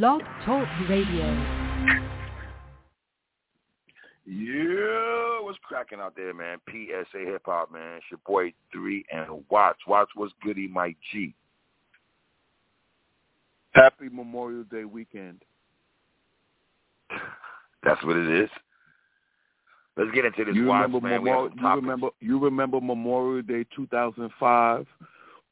Blog 0.00 0.22
Talk 0.46 0.66
Radio. 0.88 1.26
Yeah, 4.24 5.42
what's 5.42 5.58
cracking 5.62 6.00
out 6.00 6.16
there, 6.16 6.32
man? 6.32 6.56
PSA 6.66 7.18
Hip 7.18 7.42
Hop, 7.44 7.70
man. 7.70 7.96
It's 7.98 8.06
your 8.10 8.18
boy 8.26 8.54
Three 8.72 9.04
and 9.12 9.44
Watch. 9.50 9.76
Watch 9.86 10.08
what's 10.14 10.32
goody, 10.42 10.66
my 10.66 10.94
G? 11.12 11.34
Happy 13.72 14.08
Memorial 14.10 14.64
Day 14.64 14.84
weekend. 14.84 15.42
That's 17.82 18.02
what 18.02 18.16
it 18.16 18.44
is. 18.44 18.50
Let's 19.98 20.10
get 20.12 20.24
into 20.24 20.46
this. 20.46 20.54
You 20.54 20.68
Watts, 20.68 20.84
remember 20.86 21.06
man. 21.06 21.22
We 21.22 21.28
Memorial, 21.28 21.50
have 21.50 21.58
some 21.58 21.66
you 21.66 21.76
remember 21.82 22.08
you 22.20 22.38
remember 22.38 22.80
Memorial 22.80 23.42
Day 23.42 23.66
2005 23.76 24.86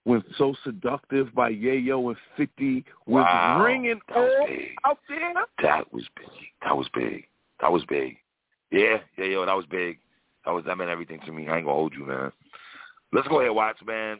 when 0.04 0.24
So 0.38 0.54
Seductive 0.64 1.34
by 1.34 1.52
Yayo 1.52 2.08
and 2.08 2.16
50 2.36 2.84
was 3.06 3.24
Wow. 3.24 3.62
ringing 3.64 4.00
That 4.08 4.16
was 4.16 4.32
all 4.40 4.46
big. 4.46 4.74
out 4.84 4.98
there. 5.08 5.34
That 5.62 5.92
was 5.92 6.08
big. 6.16 6.28
That 6.62 6.76
was 6.76 6.88
big. 6.94 7.26
That 7.60 7.72
was 7.72 7.84
big. 7.86 8.16
Yeah, 8.70 8.98
Yayo, 9.18 9.44
that 9.46 9.56
was 9.56 9.66
big. 9.66 9.98
That 10.44 10.52
was 10.52 10.64
that 10.64 10.76
meant 10.78 10.90
everything 10.90 11.20
to 11.26 11.32
me. 11.32 11.48
I 11.48 11.56
ain't 11.56 11.66
gonna 11.66 11.76
hold 11.76 11.92
you, 11.94 12.06
man. 12.06 12.32
Let's 13.12 13.28
go 13.28 13.40
ahead, 13.40 13.52
Watts, 13.54 13.80
man. 13.86 14.18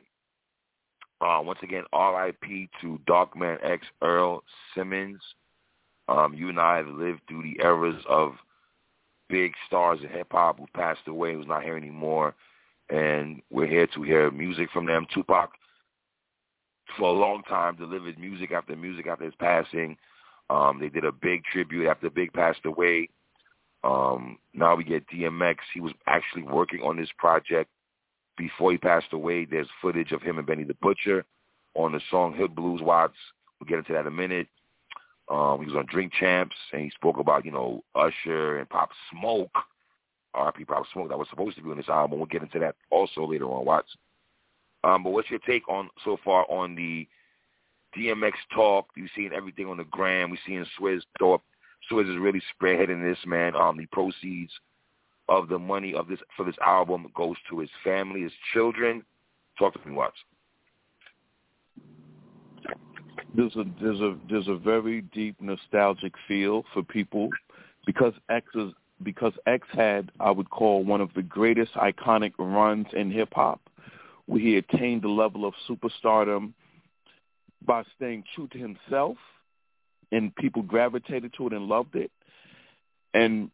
Uh, 1.20 1.40
once 1.42 1.58
again, 1.62 1.84
R.I.P. 1.92 2.68
to 2.80 2.98
Darkman 3.06 3.58
X 3.62 3.86
Earl 4.02 4.42
Simmons. 4.74 5.20
Um, 6.08 6.34
you 6.34 6.48
and 6.48 6.58
I 6.58 6.78
have 6.78 6.88
lived 6.88 7.20
through 7.28 7.42
the 7.42 7.62
eras 7.62 8.02
of 8.08 8.32
big 9.28 9.52
stars 9.66 10.00
in 10.02 10.08
hip 10.08 10.28
hop 10.32 10.58
who 10.58 10.66
passed 10.74 11.06
away, 11.06 11.34
who's 11.34 11.46
not 11.46 11.62
here 11.62 11.76
anymore, 11.76 12.34
and 12.88 13.40
we're 13.50 13.66
here 13.66 13.86
to 13.94 14.02
hear 14.02 14.30
music 14.30 14.68
from 14.72 14.86
them. 14.86 15.06
Tupac, 15.14 15.52
for 16.96 17.08
a 17.08 17.12
long 17.12 17.42
time, 17.48 17.76
delivered 17.76 18.18
music 18.18 18.52
after 18.52 18.76
music 18.76 19.06
after 19.06 19.24
his 19.24 19.34
passing. 19.38 19.96
Um, 20.50 20.78
they 20.80 20.88
did 20.88 21.04
a 21.04 21.12
big 21.12 21.44
tribute 21.44 21.88
after 21.88 22.10
Big 22.10 22.32
passed 22.32 22.64
away. 22.64 23.08
Um, 23.84 24.38
now 24.52 24.74
we 24.74 24.84
get 24.84 25.08
DMX. 25.08 25.56
He 25.72 25.80
was 25.80 25.92
actually 26.06 26.42
working 26.42 26.80
on 26.82 26.96
this 26.96 27.08
project 27.16 27.70
before 28.36 28.72
he 28.72 28.78
passed 28.78 29.12
away. 29.12 29.44
There's 29.44 29.68
footage 29.80 30.12
of 30.12 30.22
him 30.22 30.38
and 30.38 30.46
Benny 30.46 30.64
the 30.64 30.74
Butcher 30.74 31.24
on 31.74 31.92
the 31.92 32.00
song 32.10 32.34
Hood 32.34 32.54
Blues 32.54 32.80
Watts. 32.82 33.14
We'll 33.58 33.68
get 33.68 33.78
into 33.78 33.92
that 33.92 34.00
in 34.00 34.06
a 34.08 34.10
minute. 34.10 34.48
Um, 35.30 35.60
he 35.60 35.66
was 35.66 35.76
on 35.76 35.86
Drink 35.86 36.12
Champs, 36.18 36.56
and 36.72 36.82
he 36.82 36.90
spoke 36.90 37.18
about, 37.18 37.44
you 37.44 37.52
know, 37.52 37.84
Usher 37.94 38.58
and 38.58 38.68
Pop 38.68 38.90
Smoke, 39.12 39.54
R.P. 40.34 40.64
Pop 40.64 40.84
Smoke, 40.92 41.08
that 41.08 41.18
was 41.18 41.28
supposed 41.30 41.56
to 41.56 41.62
be 41.62 41.70
on 41.70 41.76
this 41.76 41.88
album. 41.88 42.18
We'll 42.18 42.26
get 42.26 42.42
into 42.42 42.58
that 42.58 42.74
also 42.90 43.24
later 43.24 43.44
on, 43.44 43.64
Watts. 43.64 43.94
Um, 44.82 45.02
but 45.02 45.10
what's 45.10 45.30
your 45.30 45.40
take 45.40 45.68
on 45.68 45.90
so 46.04 46.16
far 46.24 46.50
on 46.50 46.74
the 46.74 47.06
DMX 47.96 48.32
talk? 48.54 48.86
You've 48.96 49.10
seen 49.14 49.30
everything 49.34 49.66
on 49.66 49.76
the 49.76 49.84
gram. 49.84 50.30
We've 50.30 50.40
seen 50.46 50.64
Swizz 50.78 51.02
throw 51.18 51.34
up. 51.34 51.42
Swizz 51.90 52.10
is 52.10 52.18
really 52.18 52.42
spearheading 52.54 53.02
this, 53.02 53.18
man. 53.26 53.54
Um, 53.54 53.76
the 53.76 53.86
proceeds 53.86 54.52
of 55.28 55.48
the 55.48 55.58
money 55.58 55.94
of 55.94 56.08
this 56.08 56.18
for 56.36 56.44
this 56.44 56.56
album 56.64 57.06
goes 57.14 57.36
to 57.48 57.60
his 57.60 57.70
family, 57.84 58.22
his 58.22 58.32
children. 58.52 59.04
Talk 59.58 59.80
to 59.80 59.88
me, 59.88 59.94
Watts. 59.94 60.16
There's 63.34 63.54
a 63.56 63.64
there's 63.80 64.00
a 64.00 64.16
there's 64.28 64.48
a 64.48 64.56
very 64.56 65.02
deep 65.02 65.36
nostalgic 65.40 66.14
feel 66.26 66.64
for 66.72 66.82
people 66.82 67.28
because 67.86 68.12
X 68.28 68.46
is 68.54 68.72
because 69.02 69.32
X 69.46 69.66
had 69.72 70.10
I 70.18 70.30
would 70.30 70.50
call 70.50 70.84
one 70.84 71.00
of 71.00 71.10
the 71.14 71.22
greatest 71.22 71.72
iconic 71.74 72.32
runs 72.38 72.86
in 72.92 73.10
hip 73.10 73.32
hop 73.32 73.60
where 74.30 74.40
he 74.40 74.56
attained 74.56 75.02
the 75.02 75.08
level 75.08 75.44
of 75.44 75.54
superstardom 75.68 76.52
by 77.66 77.82
staying 77.96 78.22
true 78.32 78.46
to 78.46 78.58
himself 78.58 79.16
and 80.12 80.34
people 80.36 80.62
gravitated 80.62 81.34
to 81.36 81.48
it 81.48 81.52
and 81.52 81.66
loved 81.66 81.96
it. 81.96 82.12
And 83.12 83.50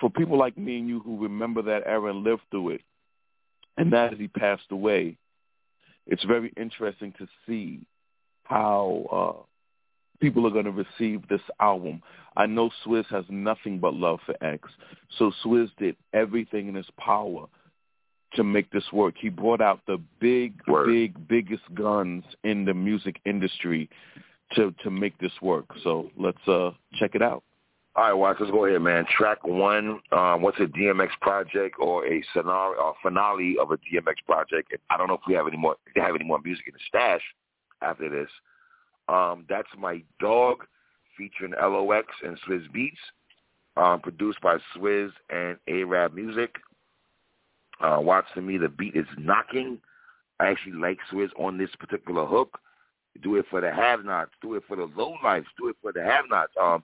for 0.00 0.10
people 0.10 0.38
like 0.38 0.56
me 0.56 0.78
and 0.78 0.88
you 0.88 1.00
who 1.00 1.24
remember 1.24 1.60
that 1.62 1.82
era 1.86 2.10
and 2.10 2.22
lived 2.22 2.42
through 2.52 2.70
it, 2.70 2.82
and 3.76 3.90
now 3.90 4.10
that 4.10 4.20
he 4.20 4.28
passed 4.28 4.70
away, 4.70 5.16
it's 6.06 6.22
very 6.22 6.52
interesting 6.56 7.12
to 7.18 7.26
see 7.44 7.80
how 8.44 9.06
uh, 9.10 9.42
people 10.20 10.46
are 10.46 10.50
going 10.50 10.66
to 10.66 10.70
receive 10.70 11.26
this 11.26 11.40
album. 11.58 12.00
I 12.36 12.46
know 12.46 12.70
Swizz 12.86 13.06
has 13.06 13.24
nothing 13.28 13.80
but 13.80 13.94
love 13.94 14.20
for 14.24 14.36
X, 14.40 14.68
so 15.18 15.32
Swizz 15.44 15.70
did 15.78 15.96
everything 16.12 16.68
in 16.68 16.76
his 16.76 16.88
power 16.96 17.48
to 18.36 18.44
make 18.44 18.70
this 18.70 18.84
work. 18.92 19.14
He 19.18 19.28
brought 19.28 19.60
out 19.60 19.80
the 19.86 19.98
big, 20.20 20.54
Word. 20.66 20.86
big, 20.86 21.28
biggest 21.28 21.62
guns 21.74 22.24
in 22.44 22.64
the 22.64 22.74
music 22.74 23.20
industry 23.24 23.88
to 24.54 24.74
to 24.82 24.90
make 24.90 25.16
this 25.18 25.32
work. 25.40 25.66
So 25.82 26.10
let's 26.18 26.46
uh 26.46 26.70
check 26.94 27.14
it 27.14 27.22
out. 27.22 27.42
All 27.94 28.04
right, 28.04 28.12
Watts, 28.14 28.40
let's 28.40 28.50
go 28.50 28.64
ahead, 28.64 28.80
man. 28.80 29.04
Track 29.18 29.44
one, 29.44 30.00
um, 30.12 30.40
what's 30.40 30.58
a 30.60 30.62
DMX 30.62 31.10
project 31.20 31.76
or 31.78 32.06
a 32.06 32.24
scenario, 32.32 32.80
or 32.80 32.94
finale 33.02 33.56
of 33.60 33.70
a 33.70 33.76
DMX 33.76 34.14
project? 34.24 34.72
I 34.88 34.96
don't 34.96 35.08
know 35.08 35.14
if 35.14 35.20
we 35.28 35.34
have 35.34 35.46
any 35.46 35.58
more, 35.58 35.76
if 35.86 35.92
they 35.94 36.00
have 36.00 36.14
any 36.14 36.24
more 36.24 36.40
music 36.42 36.68
in 36.68 36.72
the 36.72 36.80
stash 36.88 37.20
after 37.82 38.08
this. 38.08 38.30
Um, 39.10 39.44
that's 39.46 39.68
my 39.76 40.02
dog, 40.20 40.64
featuring 41.18 41.52
LOX 41.52 42.06
and 42.24 42.38
Swizz 42.48 42.66
Beatz, 42.74 42.96
um, 43.76 44.00
produced 44.00 44.40
by 44.40 44.56
Swizz 44.74 45.10
and 45.28 45.58
Arab 45.68 46.14
Musik. 46.14 46.56
Uh, 47.82 48.22
to 48.34 48.40
me, 48.40 48.58
the 48.58 48.68
beat 48.68 48.94
is 48.94 49.06
knocking. 49.18 49.78
I 50.40 50.46
actually 50.46 50.74
like 50.74 50.98
Swizz 51.12 51.30
on 51.38 51.58
this 51.58 51.70
particular 51.78 52.24
hook. 52.24 52.58
Do 53.22 53.36
it 53.36 53.44
for 53.50 53.60
the 53.60 53.72
have-nots. 53.72 54.30
Do 54.40 54.54
it 54.54 54.62
for 54.66 54.76
the 54.76 54.88
low-lifes. 54.96 55.48
Do 55.58 55.68
it 55.68 55.76
for 55.82 55.92
the 55.92 56.02
have-nots. 56.02 56.52
Um, 56.60 56.82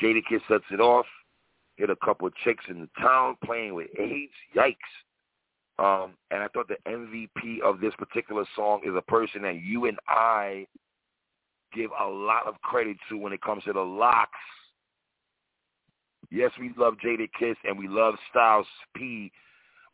Jadakiss 0.00 0.46
sets 0.48 0.64
it 0.70 0.80
off. 0.80 1.06
Hit 1.76 1.90
a 1.90 1.96
couple 1.96 2.26
of 2.28 2.34
chicks 2.44 2.64
in 2.68 2.80
the 2.80 2.88
town 3.00 3.36
playing 3.44 3.74
with 3.74 3.88
AIDS. 3.98 4.32
Yikes. 4.54 4.76
Um, 5.78 6.12
and 6.30 6.42
I 6.42 6.48
thought 6.48 6.68
the 6.68 6.78
MVP 6.86 7.60
of 7.64 7.80
this 7.80 7.94
particular 7.98 8.44
song 8.54 8.82
is 8.86 8.94
a 8.96 9.02
person 9.02 9.42
that 9.42 9.60
you 9.60 9.86
and 9.86 9.98
I 10.06 10.66
give 11.72 11.90
a 12.00 12.06
lot 12.06 12.46
of 12.46 12.60
credit 12.60 12.96
to 13.08 13.18
when 13.18 13.32
it 13.32 13.42
comes 13.42 13.64
to 13.64 13.72
the 13.72 13.80
LOX. 13.80 14.30
Yes, 16.30 16.52
we 16.60 16.72
love 16.76 16.94
Jadakiss 17.04 17.56
and 17.64 17.76
we 17.76 17.88
love 17.88 18.14
Styles 18.30 18.66
P, 18.96 19.32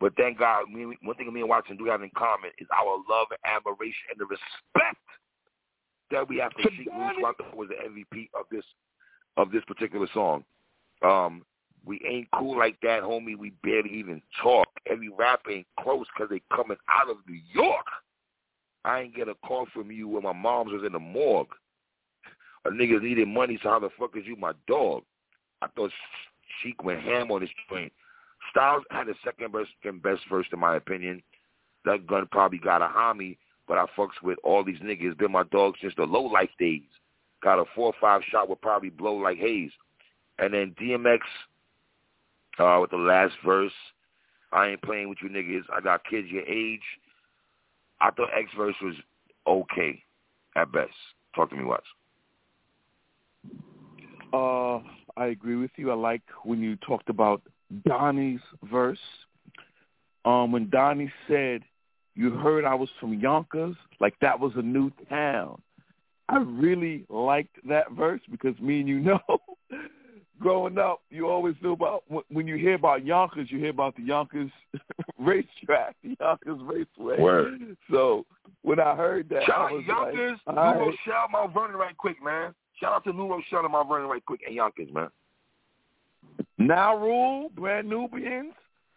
but 0.01 0.17
thank 0.17 0.39
God, 0.39 0.65
we, 0.73 0.97
one 1.03 1.17
thing 1.17 1.33
me 1.33 1.41
and 1.41 1.49
Watson 1.49 1.77
do 1.77 1.85
have 1.85 2.03
in 2.03 2.11
common 2.17 2.51
is 2.59 2.67
our 2.75 2.97
love 3.09 3.29
and 3.31 3.39
admiration 3.45 4.09
and 4.11 4.19
the 4.19 4.25
respect 4.25 4.97
that 6.11 6.27
we 6.29 6.39
have 6.39 6.53
for 6.53 6.63
Sheek 6.77 6.89
Louch, 6.91 7.15
who 7.17 7.27
I 7.27 7.33
thought 7.35 7.57
was 7.57 7.69
the 7.69 7.75
MVP 7.75 8.31
of 8.35 8.47
this 8.51 8.65
of 9.37 9.53
this 9.53 9.63
particular 9.67 10.09
song. 10.13 10.45
Um, 11.03 11.43
we 11.85 12.01
ain't 12.07 12.29
cool 12.33 12.59
like 12.59 12.79
that, 12.83 13.03
homie. 13.03 13.39
We 13.39 13.53
barely 13.63 13.91
even 13.91 14.21
talk. 14.43 14.69
Every 14.91 15.09
rapper 15.09 15.51
ain't 15.51 15.67
close 15.79 16.07
because 16.15 16.31
they 16.31 16.43
coming 16.55 16.77
out 16.89 17.09
of 17.09 17.17
New 17.29 17.39
York. 17.53 17.87
I 18.85 19.01
ain't 19.01 19.15
get 19.15 19.29
a 19.29 19.35
call 19.47 19.67
from 19.73 19.91
you 19.91 20.09
when 20.09 20.23
my 20.23 20.33
mom's 20.33 20.73
was 20.73 20.83
in 20.85 20.93
the 20.93 20.99
morgue. 20.99 21.49
A 22.65 22.71
nigga 22.71 23.01
needed 23.03 23.29
money, 23.29 23.59
so 23.63 23.71
how 23.71 23.79
the 23.79 23.89
fuck 23.99 24.17
is 24.17 24.27
you 24.27 24.37
my 24.37 24.53
dog? 24.67 25.03
I 25.63 25.69
thought 25.69 25.91
Sheek 26.63 26.83
went 26.83 27.01
ham 27.01 27.31
on 27.31 27.43
his 27.43 27.51
joint. 27.71 27.93
Styles 28.51 28.85
had 28.91 29.07
the 29.07 29.15
second 29.25 29.53
best, 29.53 30.03
best 30.03 30.23
verse 30.31 30.47
in 30.53 30.59
my 30.59 30.77
opinion. 30.77 31.23
That 31.85 32.07
gun 32.07 32.29
probably 32.31 32.59
got 32.59 32.83
a 32.83 32.87
homie, 32.87 33.39
but 33.67 33.79
I 33.79 33.87
fucks 33.97 34.21
with 34.23 34.39
all 34.45 34.65
these 34.65 34.81
niggas. 34.81 35.17
Been 35.19 35.33
my 35.33 35.45
dog 35.45 35.75
since 35.81 35.95
the 35.97 36.05
low 36.05 36.23
life 36.23 36.51
days. 36.59 36.83
Got 37.43 37.59
a 37.59 37.65
four 37.75 37.87
or 37.87 37.95
five 38.01 38.23
shot 38.31 38.49
would 38.49 38.61
probably 38.61 38.91
blow 38.91 39.15
like 39.15 39.39
haze. 39.39 39.71
And 40.39 40.53
then 40.53 40.75
DMX 40.81 41.21
uh, 42.59 42.79
with 42.81 42.91
the 42.91 42.97
last 42.97 43.35
verse. 43.45 43.73
I 44.53 44.69
ain't 44.69 44.83
playing 44.83 45.09
with 45.09 45.19
you 45.23 45.29
niggas. 45.29 45.63
I 45.73 45.81
got 45.81 46.05
kids 46.05 46.29
your 46.29 46.45
age. 46.45 46.83
I 48.01 48.11
thought 48.11 48.31
X 48.37 48.51
verse 48.57 48.75
was 48.83 48.95
okay 49.47 50.03
at 50.57 50.73
best. 50.73 50.93
Talk 51.35 51.51
to 51.51 51.57
me, 51.57 51.65
Watts. 51.65 51.87
Uh, 54.33 54.81
I 55.17 55.27
agree 55.27 55.57
with 55.57 55.71
you. 55.77 55.91
I 55.91 55.95
like 55.95 56.23
when 56.45 56.61
you 56.61 56.77
talked 56.77 57.09
about 57.09 57.43
Donnie's 57.87 58.41
verse. 58.65 58.99
Um, 60.25 60.53
when 60.53 60.69
Donnie 60.69 61.13
said, 61.29 61.63
"You 62.15 62.31
heard 62.31 62.65
I 62.65 62.75
was 62.75 62.91
from 63.01 63.15
Yonkers," 63.15 63.77
like 64.01 64.15
that 64.21 64.39
was 64.39 64.53
a 64.57 64.63
new 64.63 64.91
town. 65.09 65.61
I 66.29 66.39
really 66.39 67.05
liked 67.09 67.57
that 67.69 67.91
verse 67.93 68.21
because 68.31 68.59
me 68.61 68.81
and 68.81 68.89
you 68.89 69.01
know, 69.01 69.21
growing 70.39 70.79
up, 70.79 71.03
you 71.11 71.29
always 71.29 71.55
knew 71.63 71.73
about 71.73 72.05
when 72.29 72.47
you 72.47 72.57
hear 72.57 72.75
about 72.75 73.05
Yonkers, 73.05 73.51
you 73.51 73.59
hear 73.59 73.71
about 73.71 73.97
the 73.97 74.03
Yonkers 74.03 74.51
racetrack, 75.19 75.97
the 76.03 76.17
Yonkers 76.21 76.61
Raceway. 76.63 77.19
Word. 77.21 77.77
So 77.91 78.27
when 78.63 78.81
I 78.81 78.95
heard 78.95 79.29
that, 79.31 79.45
Shout 79.45 79.71
I 79.71 79.73
was 79.73 79.85
Yonkers, 79.87 80.39
like, 80.47 80.57
New 80.57 80.63
right. 80.63 80.79
Rochelle, 80.79 81.29
Mount 81.33 81.55
Vernon 81.55 81.77
right 81.77 81.97
quick, 81.97 82.23
man. 82.23 82.55
Shout 82.79 82.93
out 82.93 83.05
to 83.05 83.13
New 83.13 83.29
Rochelle 83.29 83.65
and 83.65 83.73
Mount 83.73 83.89
Vernon 83.89 84.09
right 84.09 84.25
quick 84.25 84.41
and 84.47 84.55
Yonkers, 84.55 84.89
man. 84.93 85.09
Now 86.61 86.97
Rule, 86.97 87.51
Brand 87.57 87.89
Nubians, 87.89 88.53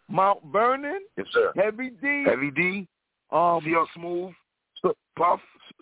Mount 0.09 0.39
Vernon, 0.51 0.99
Yes, 1.17 1.27
sir. 1.33 1.51
Heavy 1.55 1.89
D. 2.01 2.23
Heavy 2.25 2.51
D, 2.51 2.87
Um, 3.31 3.61
CL 3.63 3.87
Smooth, 3.95 4.33
so, 4.81 4.93
Puff. 5.17 5.39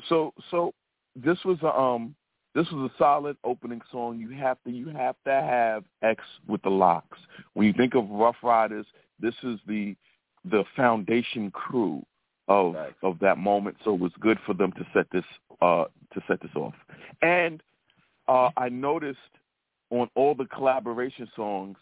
so, 0.07 0.33
so 0.51 0.73
this 1.15 1.37
was 1.43 1.57
a, 1.63 1.73
um, 1.77 2.15
this 2.53 2.69
was 2.71 2.89
a 2.91 2.97
solid 2.97 3.35
opening 3.43 3.81
song. 3.91 4.19
You 4.19 4.29
have 4.37 4.57
to 4.65 4.71
you 4.71 4.89
have 4.89 5.15
to 5.25 5.31
have 5.33 5.83
X 6.03 6.23
with 6.47 6.61
the 6.61 6.69
LOX. 6.69 7.05
When 7.53 7.65
you 7.65 7.73
think 7.73 7.95
of 7.95 8.09
Ruff 8.09 8.35
Ryders, 8.43 8.85
this 9.19 9.35
is 9.43 9.59
the 9.67 9.95
the 10.45 10.63
foundation 10.75 11.49
crew 11.51 12.03
of 12.47 12.73
Nice. 12.73 12.91
of 13.03 13.19
that 13.19 13.37
moment. 13.37 13.77
So 13.83 13.93
it 13.95 13.99
was 14.01 14.11
good 14.19 14.37
for 14.45 14.53
them 14.53 14.71
to 14.73 14.85
set 14.93 15.07
this 15.11 15.23
uh 15.61 15.85
to 16.13 16.21
set 16.27 16.41
this 16.41 16.51
off. 16.55 16.73
And 17.21 17.63
uh 18.27 18.49
I 18.57 18.69
noticed 18.69 19.19
on 19.91 20.09
all 20.15 20.33
the 20.33 20.45
collaboration 20.45 21.27
songs, 21.35 21.77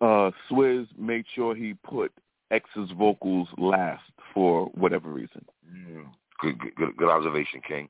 uh 0.00 0.30
Swizz 0.50 0.86
made 0.98 1.24
sure 1.34 1.54
he 1.54 1.74
put 1.74 2.12
X's 2.50 2.90
vocals 2.98 3.48
last 3.56 4.02
for 4.34 4.66
whatever 4.74 5.08
reason. 5.10 5.44
Mm. 5.72 6.06
Good, 6.40 6.58
good, 6.58 6.74
good, 6.74 6.96
good 6.96 7.10
observation, 7.10 7.60
King. 7.66 7.88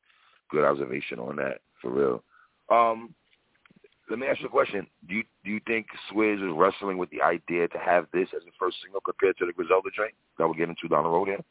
Good 0.50 0.64
observation 0.64 1.18
on 1.18 1.36
that, 1.36 1.60
for 1.80 1.90
real. 1.90 2.22
Um, 2.68 3.14
let 4.10 4.18
me 4.18 4.26
ask 4.26 4.40
you 4.40 4.46
a 4.46 4.50
question. 4.50 4.86
Do 5.08 5.14
you 5.14 5.22
do 5.44 5.50
you 5.50 5.60
think 5.66 5.86
Swizz 6.12 6.44
is 6.44 6.52
wrestling 6.54 6.98
with 6.98 7.10
the 7.10 7.22
idea 7.22 7.68
to 7.68 7.78
have 7.78 8.06
this 8.12 8.28
as 8.34 8.42
the 8.44 8.50
first 8.58 8.78
single 8.82 9.00
compared 9.00 9.38
to 9.38 9.46
the 9.46 9.52
Griselda 9.52 9.88
joint 9.96 10.14
that 10.36 10.48
we're 10.48 10.54
getting 10.54 10.70
into 10.70 10.88
down 10.88 11.04
the 11.04 11.10
road 11.10 11.28
here? 11.28 11.44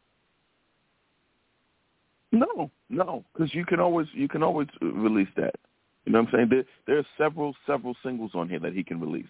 No, 2.31 2.69
no, 2.89 3.23
because 3.33 3.55
you 3.55 3.65
can 3.65 3.79
always 3.79 4.07
you 4.13 4.27
can 4.27 4.43
always 4.43 4.67
release 4.81 5.29
that. 5.37 5.55
You 6.05 6.13
know 6.13 6.21
what 6.21 6.33
I'm 6.33 6.33
saying? 6.33 6.49
There 6.49 6.63
there 6.87 6.97
are 6.97 7.05
several 7.17 7.55
several 7.67 7.95
singles 8.03 8.31
on 8.33 8.49
here 8.49 8.59
that 8.59 8.73
he 8.73 8.83
can 8.83 8.99
release. 8.99 9.27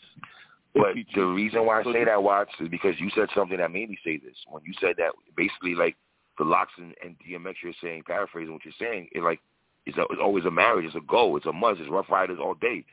But 0.74 0.95
the 1.16 1.25
reason 1.25 1.66
why 1.66 1.81
I 1.81 1.83
say 1.83 2.06
that, 2.06 2.21
Watts, 2.21 2.51
is 2.60 2.69
because 2.69 2.94
you 3.00 3.10
said 3.16 3.27
something 3.36 3.57
that 3.57 3.71
made 3.71 3.89
me 3.89 3.98
say 4.04 4.18
this. 4.18 4.36
When 4.48 4.63
you 4.63 4.74
said 4.80 4.95
that, 4.98 5.12
basically, 5.36 5.74
like 5.74 5.95
the 6.38 6.45
LOX 6.45 6.71
and, 6.77 6.94
and 7.04 7.16
DMX, 7.19 7.56
you're 7.63 7.74
saying, 7.81 8.04
paraphrasing 8.06 8.54
what 8.54 8.63
you're 8.63 8.74
saying, 8.80 9.10
it 9.12 9.21
like 9.21 9.39
it's, 9.86 9.98
a, 9.98 10.01
it's 10.04 10.21
always 10.21 10.45
a 10.45 10.51
marriage, 10.51 10.86
it's 10.86 10.95
a 10.95 11.01
go, 11.01 11.36
it's 11.36 11.48
a 11.48 11.54
must, 11.54 11.81
it's 11.81 11.89
Ruff 11.89 12.06
Ryders 12.10 12.38
all 12.42 12.54
day. 12.54 12.86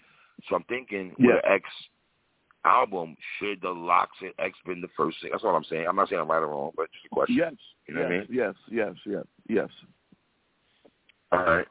So 0.48 0.56
I'm 0.56 0.64
thinking 0.64 1.10
with 1.18 1.28
Yeah. 1.28 1.40
the 1.42 1.52
X 1.52 1.64
album, 2.64 3.16
should 3.38 3.60
the 3.60 3.70
LOX 3.70 4.10
and 4.20 4.32
X 4.38 4.58
been 4.66 4.80
the 4.80 4.88
first 4.96 5.18
thing? 5.20 5.30
That's 5.30 5.44
all 5.44 5.54
I'm 5.54 5.64
saying. 5.64 5.86
I'm 5.88 5.96
not 5.96 6.08
saying 6.08 6.20
I'm 6.20 6.30
right 6.30 6.38
or 6.38 6.48
wrong, 6.48 6.72
but 6.76 6.90
just 6.92 7.06
a 7.06 7.08
question. 7.10 7.36
Yes. 7.36 7.52
You 7.86 7.94
know 7.94 8.00
yes, 8.00 8.08
what 8.08 8.14
I 8.14 8.18
mean? 8.18 8.26
Yes, 8.30 8.54
yes, 8.70 8.94
yes, 9.06 9.24
yes. 9.48 9.68
All 11.32 11.44
right. 11.44 11.66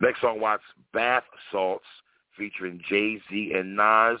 Next 0.00 0.20
song, 0.20 0.40
Watts, 0.40 0.62
Bath 0.92 1.24
Salts, 1.50 1.84
featuring 2.36 2.80
Jay 2.88 3.20
Z 3.30 3.52
and 3.54 3.76
Nas. 3.76 4.18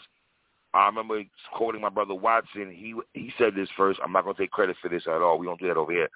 I 0.72 0.86
remember 0.86 1.22
quoting 1.52 1.80
my 1.80 1.88
brother 1.88 2.14
Watson. 2.14 2.72
He 2.72 2.94
he 3.12 3.32
said 3.38 3.54
this 3.54 3.68
first. 3.76 4.00
I'm 4.02 4.12
not 4.12 4.24
gonna 4.24 4.36
take 4.36 4.50
credit 4.50 4.76
for 4.82 4.88
this 4.88 5.06
at 5.06 5.22
all. 5.22 5.38
We 5.38 5.46
don't 5.46 5.60
do 5.60 5.68
that 5.68 5.76
over 5.76 5.92
here. 5.92 6.08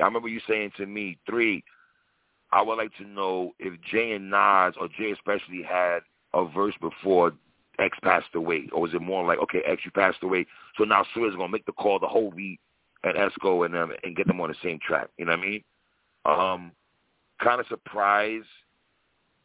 I 0.00 0.04
remember 0.04 0.28
you 0.28 0.40
saying 0.48 0.72
to 0.76 0.86
me, 0.86 1.18
three. 1.28 1.62
I 2.50 2.62
would 2.62 2.78
like 2.78 2.96
to 2.96 3.06
know 3.06 3.52
if 3.58 3.78
Jay 3.82 4.12
and 4.12 4.30
Nas, 4.30 4.74
or 4.80 4.88
Jay 4.98 5.12
especially, 5.12 5.62
had 5.62 6.00
a 6.32 6.46
verse 6.46 6.74
before 6.80 7.32
X 7.78 7.98
passed 8.02 8.34
away, 8.34 8.68
or 8.72 8.82
was 8.82 8.94
it 8.94 9.02
more 9.02 9.24
like, 9.26 9.38
okay, 9.38 9.60
X, 9.66 9.82
you 9.84 9.90
passed 9.90 10.22
away, 10.22 10.46
so 10.76 10.84
now 10.84 11.04
Swizz 11.14 11.30
is 11.30 11.36
gonna 11.36 11.48
make 11.48 11.66
the 11.66 11.72
call 11.72 12.00
to 12.00 12.06
Hovey 12.06 12.58
and 13.04 13.14
Esco 13.16 13.64
and 13.64 13.74
them 13.74 13.92
and 14.02 14.16
get 14.16 14.26
them 14.26 14.40
on 14.40 14.48
the 14.48 14.56
same 14.62 14.78
track. 14.84 15.08
You 15.18 15.26
know 15.26 15.32
what 15.32 15.40
I 15.40 15.42
mean? 15.42 15.64
Um, 16.24 16.72
kind 17.42 17.60
of 17.60 17.66
surprised 17.66 18.46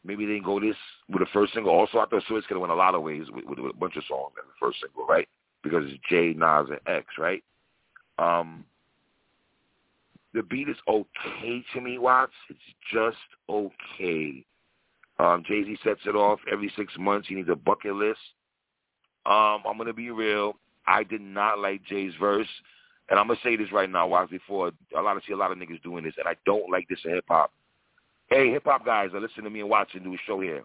maybe 0.03 0.25
they 0.25 0.33
didn't 0.33 0.45
go 0.45 0.59
this 0.59 0.75
with 1.09 1.19
the 1.19 1.27
first 1.33 1.53
single. 1.53 1.73
Also, 1.73 1.99
I 1.99 2.05
thought 2.05 2.23
Swizz 2.29 2.43
could 2.43 2.55
have 2.55 2.61
went 2.61 2.71
a 2.73 2.75
lot 2.75 2.95
of 2.95 3.03
ways 3.03 3.25
with, 3.31 3.45
with, 3.45 3.59
with 3.59 3.75
a 3.75 3.77
bunch 3.77 3.95
of 3.95 4.03
songs 4.07 4.33
in 4.41 4.47
the 4.47 4.53
first 4.59 4.79
single, 4.81 5.05
right? 5.05 5.27
Because 5.63 5.83
it's 5.85 6.01
J, 6.09 6.33
Nas, 6.35 6.67
and 6.69 6.79
X, 6.87 7.07
right? 7.17 7.43
Um, 8.19 8.65
the 10.33 10.43
beat 10.43 10.67
is 10.67 10.77
okay 10.87 11.63
to 11.73 11.81
me, 11.81 11.97
Watts. 11.97 12.33
It's 12.49 12.59
just 12.91 13.17
okay. 13.49 14.45
Um, 15.19 15.43
Jay 15.47 15.63
Z 15.63 15.77
sets 15.83 16.01
it 16.05 16.15
off 16.15 16.39
every 16.51 16.71
six 16.75 16.93
months. 16.97 17.27
He 17.27 17.35
needs 17.35 17.49
a 17.49 17.55
bucket 17.55 17.93
list. 17.93 18.19
Um, 19.25 19.61
I'm 19.65 19.77
gonna 19.77 19.93
be 19.93 20.09
real. 20.09 20.53
I 20.85 21.03
did 21.03 21.21
not 21.21 21.59
like 21.59 21.85
Jay's 21.85 22.13
verse, 22.19 22.47
and 23.09 23.19
I'm 23.19 23.27
gonna 23.27 23.39
say 23.43 23.55
this 23.55 23.71
right 23.71 23.89
now, 23.89 24.07
Watts. 24.07 24.31
Before 24.31 24.71
a 24.97 25.01
lot 25.01 25.15
of 25.15 25.23
see 25.25 25.33
a 25.33 25.37
lot 25.37 25.51
of 25.51 25.57
niggas 25.57 25.83
doing 25.83 26.03
this, 26.03 26.15
and 26.17 26.27
I 26.27 26.35
don't 26.45 26.69
like 26.69 26.87
this 26.89 26.99
in 27.05 27.11
hip 27.11 27.25
hop. 27.27 27.51
Hey, 28.29 28.51
hip 28.51 28.63
hop 28.65 28.85
guys, 28.85 29.09
are 29.13 29.21
listening 29.21 29.45
to 29.45 29.49
me 29.49 29.59
and 29.61 29.69
watching 29.69 30.03
the 30.03 30.17
show 30.25 30.39
here. 30.39 30.63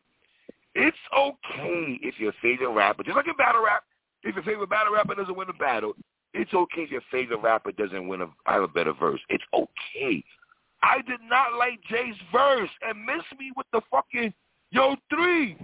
It's 0.75 0.97
okay 1.17 1.99
if 2.03 2.19
your 2.19 2.33
favorite 2.41 2.71
rapper, 2.71 3.03
just 3.03 3.17
like 3.17 3.27
in 3.27 3.37
battle 3.37 3.65
rap, 3.65 3.85
if 4.23 4.35
your 4.35 4.45
favorite 4.45 4.71
battle 4.71 4.95
rapper 4.95 5.15
doesn't 5.15 5.37
win 5.37 5.49
a 5.49 5.53
battle, 5.53 5.95
it's 6.35 6.53
okay 6.55 6.83
if 6.83 6.91
your 6.91 7.03
favorite 7.11 7.43
rapper 7.43 7.73
doesn't 7.73 8.07
win 8.07 8.23
a 8.23 8.29
have 8.47 8.63
a 8.63 8.69
better 8.69 8.93
verse. 8.93 9.21
It's 9.29 9.45
okay. 9.53 10.23
I 10.83 11.03
did 11.03 11.21
not 11.29 11.59
like 11.59 11.81
Jay's 11.91 12.15
verse 12.31 12.71
and 12.87 13.05
miss 13.05 13.25
me 13.39 13.53
with 13.57 13.67
the 13.73 13.81
fucking 13.91 14.33
yo 14.71 14.97
three. 15.11 15.57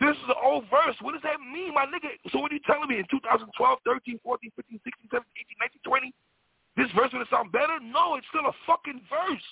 This 0.00 0.16
is 0.16 0.28
an 0.28 0.40
old 0.42 0.64
verse. 0.70 0.96
What 1.00 1.12
does 1.12 1.22
that 1.24 1.40
mean, 1.40 1.74
my 1.74 1.84
nigga? 1.84 2.16
So 2.32 2.38
what 2.40 2.52
are 2.52 2.54
you 2.54 2.64
telling 2.64 2.88
me 2.88 2.98
in 2.98 3.06
2012, 3.10 3.52
13, 3.84 4.20
14, 4.24 4.50
15, 4.56 4.80
16, 4.84 5.08
17, 5.12 5.28
18, 5.36 5.56
19, 5.60 5.80
20? 5.84 6.14
This 6.76 6.88
verse 6.96 7.12
would 7.12 7.20
have 7.20 7.28
sound 7.28 7.52
better? 7.52 7.76
No, 7.82 8.16
it's 8.16 8.26
still 8.32 8.48
a 8.48 8.56
fucking 8.64 9.02
verse. 9.10 9.48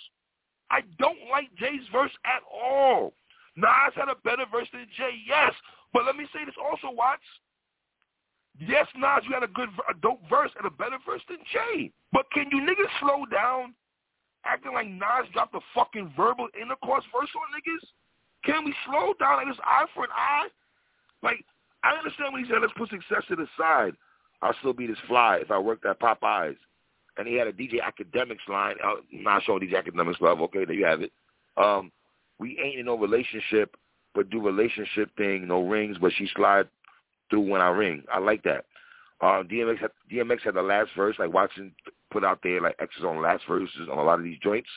I 0.71 0.81
don't 0.99 1.19
like 1.31 1.55
Jay's 1.57 1.87
verse 1.93 2.13
at 2.25 2.43
all. 2.53 3.15
Nas 3.57 3.93
had 3.95 4.09
a 4.09 4.17
better 4.25 4.45
verse 4.51 4.69
than 4.73 4.87
Jay, 4.97 5.19
yes. 5.27 5.53
But 5.93 6.05
let 6.05 6.17
me 6.17 6.27
say 6.33 6.45
this 6.45 6.55
also, 6.63 6.95
Watts. 6.95 7.23
Yes, 8.61 8.87
Nas, 8.97 9.23
you 9.27 9.35
had 9.35 9.43
a 9.43 9.49
good, 9.49 9.69
a 9.89 9.95
dope 10.01 10.21
verse 10.29 10.51
and 10.59 10.67
a 10.67 10.71
better 10.71 10.99
verse 11.07 11.23
than 11.29 11.39
Jay. 11.53 11.93
But 12.13 12.31
can 12.33 12.47
you 12.51 12.61
niggas 12.61 12.91
slow 13.01 13.25
down 13.27 13.75
acting 14.45 14.73
like 14.73 14.89
Nas 14.89 15.31
dropped 15.33 15.55
a 15.55 15.61
fucking 15.75 16.13
verbal 16.17 16.49
intercourse 16.61 17.05
verse 17.13 17.31
on 17.35 17.55
niggas? 17.55 17.87
Can 18.45 18.65
we 18.65 18.75
slow 18.87 19.15
down 19.19 19.37
like 19.37 19.49
this 19.49 19.63
eye 19.65 19.87
for 19.95 20.05
an 20.05 20.11
eye? 20.13 20.49
Like, 21.23 21.45
I 21.83 21.97
understand 21.97 22.33
when 22.33 22.45
he 22.45 22.51
said, 22.51 22.59
let's 22.61 22.73
put 22.77 22.91
success 22.91 23.23
to 23.29 23.37
the 23.37 23.47
side. 23.59 23.95
I'll 24.43 24.55
still 24.61 24.73
be 24.73 24.87
this 24.87 24.99
fly 25.07 25.39
if 25.41 25.51
I 25.51 25.59
worked 25.59 25.87
at 25.87 26.01
Popeyes. 26.01 26.57
And 27.19 27.27
he 27.27 27.35
had 27.35 27.49
a 27.49 27.53
DJ 27.53 27.81
Akademiks 27.81 28.49
line. 28.49 28.77
Uh, 28.83 28.95
not 29.13 29.43
showing 29.43 29.61
DJ 29.61 29.85
Akademiks 29.85 30.21
love. 30.21 30.41
Okay, 30.41 30.65
there 30.65 30.75
you 30.75 30.87
have 30.87 31.03
it. 31.03 31.13
Um, 31.57 31.93
we 32.39 32.59
ain't 32.63 32.79
in 32.79 32.87
no 32.87 32.97
relationship, 32.97 33.77
but 34.15 34.31
do 34.31 34.41
relationship 34.41 35.11
thing, 35.17 35.47
no 35.47 35.67
rings, 35.67 35.99
but 36.01 36.13
she 36.17 36.29
slide 36.35 36.69
through 37.29 37.41
when 37.41 37.61
I 37.61 37.69
ring. 37.69 38.05
I 38.13 38.19
like 38.19 38.43
that. 38.45 38.65
Uh, 39.21 39.43
DMX 39.43 39.79
had, 39.81 39.91
DMX 40.11 40.43
had 40.43 40.55
the 40.55 40.63
last 40.63 40.91
verse, 40.97 41.17
like 41.19 41.33
Watson 41.33 41.73
put 42.11 42.25
out 42.25 42.39
there, 42.43 42.61
like 42.61 42.77
X's 42.79 43.05
on 43.05 43.21
last 43.21 43.43
verses 43.49 43.89
on 43.91 43.99
a 43.99 44.03
lot 44.03 44.19
of 44.19 44.25
these 44.25 44.39
joints. 44.39 44.69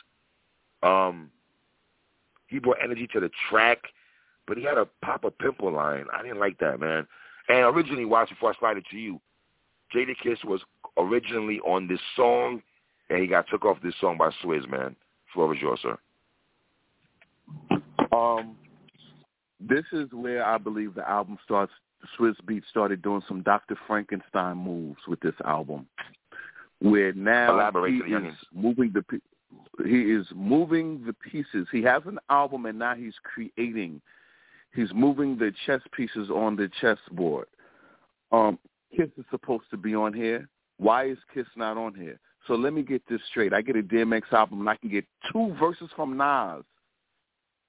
Um, 0.82 1.30
he 2.48 2.58
brought 2.58 2.78
energy 2.82 3.08
to 3.12 3.20
the 3.20 3.30
track, 3.48 3.78
but 4.46 4.56
he 4.56 4.64
had 4.64 4.78
a 4.78 4.88
pop 5.02 5.24
a 5.24 5.30
pimple 5.30 5.72
line. 5.72 6.06
I 6.12 6.22
didn't 6.22 6.40
like 6.40 6.58
that, 6.58 6.80
man. 6.80 7.06
And 7.48 7.58
originally, 7.58 8.04
Watch, 8.04 8.30
before 8.30 8.52
I 8.52 8.58
slide 8.58 8.76
it 8.76 8.84
to 8.90 8.96
you, 8.96 9.20
Jadakiss 9.94 10.44
was 10.44 10.60
originally 10.96 11.60
on 11.60 11.86
this 11.88 12.00
song, 12.16 12.62
and 13.10 13.20
he 13.20 13.26
got 13.26 13.46
took 13.50 13.64
off 13.64 13.78
this 13.82 13.94
song 14.00 14.16
by 14.18 14.30
Swizz, 14.42 14.68
man. 14.68 14.96
Floor 15.32 15.54
is 15.54 15.60
yours, 15.60 15.80
sir. 15.82 15.98
Um, 18.12 18.56
this 19.60 19.84
is 19.92 20.08
where 20.12 20.44
I 20.44 20.58
believe 20.58 20.94
the 20.94 21.08
album 21.08 21.38
starts. 21.44 21.72
Swizz 22.18 22.34
Beat 22.46 22.64
started 22.68 23.00
doing 23.00 23.22
some 23.28 23.42
Dr. 23.42 23.76
Frankenstein 23.86 24.56
moves 24.56 24.98
with 25.06 25.20
this 25.20 25.34
album, 25.44 25.86
where 26.80 27.12
now 27.12 27.54
Elaborate 27.54 28.04
he 28.04 28.12
is 28.12 28.34
moving 28.52 28.92
the 28.92 29.04
he 29.84 30.12
is 30.12 30.26
moving 30.34 31.04
the 31.06 31.12
pieces. 31.12 31.68
He 31.70 31.82
has 31.82 32.02
an 32.06 32.18
album, 32.28 32.66
and 32.66 32.78
now 32.78 32.94
he's 32.94 33.14
creating. 33.22 34.00
He's 34.74 34.92
moving 34.94 35.38
the 35.38 35.52
chess 35.66 35.80
pieces 35.96 36.30
on 36.30 36.56
the 36.56 36.68
chessboard. 36.80 37.46
Um, 38.32 38.58
Kiss 38.96 39.08
is 39.16 39.24
supposed 39.30 39.64
to 39.70 39.76
be 39.76 39.94
on 39.94 40.12
here. 40.12 40.48
Why 40.78 41.06
is 41.06 41.18
Kiss 41.32 41.46
not 41.56 41.76
on 41.76 41.94
here? 41.94 42.18
So 42.46 42.54
let 42.54 42.72
me 42.72 42.82
get 42.82 43.02
this 43.08 43.20
straight. 43.30 43.52
I 43.52 43.62
get 43.62 43.76
a 43.76 43.82
DMX 43.82 44.32
album, 44.32 44.60
and 44.60 44.68
I 44.68 44.76
can 44.76 44.90
get 44.90 45.04
two 45.32 45.54
verses 45.60 45.88
from 45.94 46.16
Nas 46.16 46.64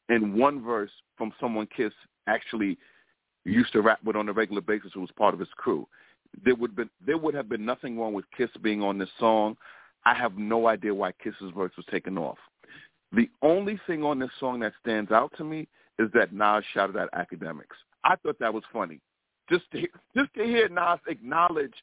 and 0.10 0.34
one 0.34 0.63
verse 0.63 0.92
from 1.18 1.32
someone 1.39 1.68
Kiss 1.75 1.94
actually 2.27 2.77
used 3.46 3.74
to 3.74 3.82
rap 3.82 4.00
with 4.03 4.15
on 4.15 4.30
a 4.30 4.34
regular 4.34 4.62
basis 4.62 4.92
who 4.94 5.01
was 5.01 5.12
part 5.18 5.34
of 5.34 5.39
his 5.39 5.50
crew. 5.56 5.88
There 6.44 6.56
would 6.56 6.75
been 6.75 6.89
there 7.06 7.18
would 7.18 7.36
have 7.36 7.48
been 7.48 7.65
nothing 7.65 8.00
wrong 8.00 8.13
with 8.13 8.25
Kiss 8.36 8.50
being 8.62 8.82
on 8.82 8.98
this 8.98 9.10
song. 9.20 9.56
I 10.06 10.13
have 10.15 10.38
no 10.38 10.68
idea 10.68 10.94
why 10.94 11.12
Kiss's 11.24 11.51
verse 11.56 11.72
was 11.77 11.86
taken 11.92 12.18
off. 12.18 12.39
The 13.12 13.30
only 13.42 13.80
thing 13.86 14.03
on 14.03 14.20
this 14.20 14.32
song 14.39 14.60
that 14.62 14.74
stands 14.82 15.12
out 15.12 15.32
to 15.38 15.44
me 15.44 15.68
is 16.00 16.10
that 16.13 16.34
Nas 16.34 16.63
shouted 16.74 16.96
at 16.96 17.13
Akademiks. 17.13 17.77
I 18.03 18.15
thought 18.15 18.39
that 18.39 18.53
was 18.53 18.63
funny. 18.74 19.00
Just 19.50 19.64
to, 19.72 19.82
just 20.16 20.34
to 20.36 20.44
hear 20.44 20.70
Nas 20.70 21.00
acknowledge 21.08 21.74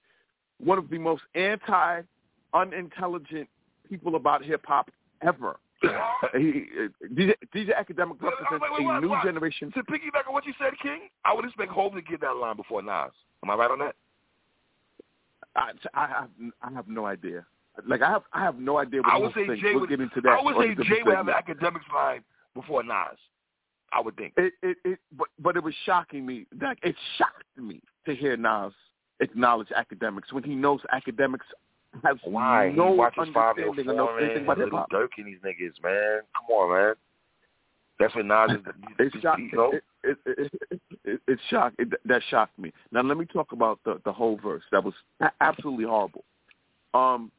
one 0.59 0.79
of 0.79 0.91
the 0.91 0.99
most 0.99 1.23
anti 1.35 2.03
unintelligent 2.53 3.49
people 3.89 4.17
about 4.17 4.45
hip 4.45 4.65
hop 4.67 4.91
ever. 5.23 5.59
he, 6.35 6.65
DJ, 7.15 7.33
DJ 7.55 7.75
Academic 7.77 8.21
represents 8.21 8.51
wait, 8.61 8.61
wait, 8.79 8.85
a 8.85 8.89
wait, 8.89 9.01
new 9.01 9.09
what? 9.09 9.25
generation. 9.25 9.73
To 9.73 9.83
piggyback 9.83 10.29
on 10.29 10.35
what 10.35 10.45
you 10.45 10.53
said, 10.59 10.75
King, 10.83 11.09
I 11.25 11.33
would 11.35 11.45
expect 11.45 11.71
Hov 11.71 11.95
to 11.95 12.03
get 12.03 12.21
that 12.21 12.37
line 12.37 12.57
before 12.57 12.83
Nas. 12.83 13.13
Am 13.43 13.51
I 13.51 13.55
right 13.55 13.71
on 13.71 13.79
that? 13.79 13.95
I, 15.57 15.71
I 15.95 16.07
have 16.07 16.29
I 16.63 16.73
have 16.73 16.89
no 16.89 17.07
idea. 17.07 17.47
Like 17.87 18.03
I 18.03 18.11
have 18.11 18.23
I 18.33 18.43
have 18.43 18.59
no 18.59 18.79
idea 18.79 19.01
what 19.01 19.13
I 19.13 19.19
would 19.19 19.33
say. 19.35 19.47
Jay 19.61 19.71
We'll 19.73 19.81
would. 19.81 19.89
get 19.89 20.01
into 20.01 20.21
that. 20.21 20.39
I 20.39 20.43
would 20.43 20.57
say 20.57 20.75
Jay 20.85 21.03
would 21.05 21.17
have 21.17 21.27
segment. 21.27 21.61
Akademiks 21.61 21.93
line 21.95 22.23
before 22.55 22.83
Nas. 22.83 23.19
I 23.93 24.01
would 24.01 24.17
think. 24.17 24.35
It, 24.37 24.53
it, 24.63 24.77
it, 24.85 24.99
but, 25.17 25.29
but 25.39 25.57
it 25.57 25.63
was 25.65 25.75
shocking 25.85 26.25
me. 26.25 26.47
That 26.61 26.79
it 26.83 26.95
shocked 27.19 27.45
me 27.59 27.81
to 28.07 28.15
hear 28.15 28.37
Nas 28.37 28.73
acknowledge 29.21 29.69
Akademiks 29.69 30.33
when 30.33 30.43
he 30.45 30.55
knows 30.55 30.81
Akademiks 30.95 31.41
has 32.05 32.17
Why? 32.25 32.73
no 32.75 32.93
he 32.93 32.99
watches 32.99 33.29
Five 33.35 33.57
understanding 33.59 33.89
or 33.91 33.95
no 33.95 34.17
anything 34.17 34.45
about 34.45 34.59
hip 34.59 34.67
Little 34.67 34.79
hop. 34.81 34.91
Dirk 34.91 35.11
and 35.19 35.27
these 35.27 35.39
niggas, 35.45 35.83
man. 35.83 36.21
Come 36.37 36.57
on, 36.57 36.73
man. 36.73 36.95
That's 37.99 38.15
what 38.15 38.27
Nas 38.27 38.51
is. 38.59 38.65
It's 38.99 39.13
he's- 39.13 39.23
shocked. 39.23 39.41
you 39.41 39.59
know? 39.59 39.73
It, 39.73 39.85
it, 40.03 40.19
it, 40.25 40.53
it, 40.71 40.81
it, 41.05 41.21
it 41.27 41.39
shocked. 41.51 41.77
It, 41.79 41.89
that 42.07 42.23
shocked 42.31 42.59
me. 42.59 42.73
Now 42.93 43.03
let 43.03 43.19
me 43.19 43.27
talk 43.27 43.53
about 43.53 43.81
the 43.85 44.01
the 44.05 44.13
whole 44.13 44.39
verse. 44.43 44.63
That 44.73 44.83
was 44.85 44.95
absolutely 45.41 45.85
horrible. 45.85 46.25
Um, 46.95 47.31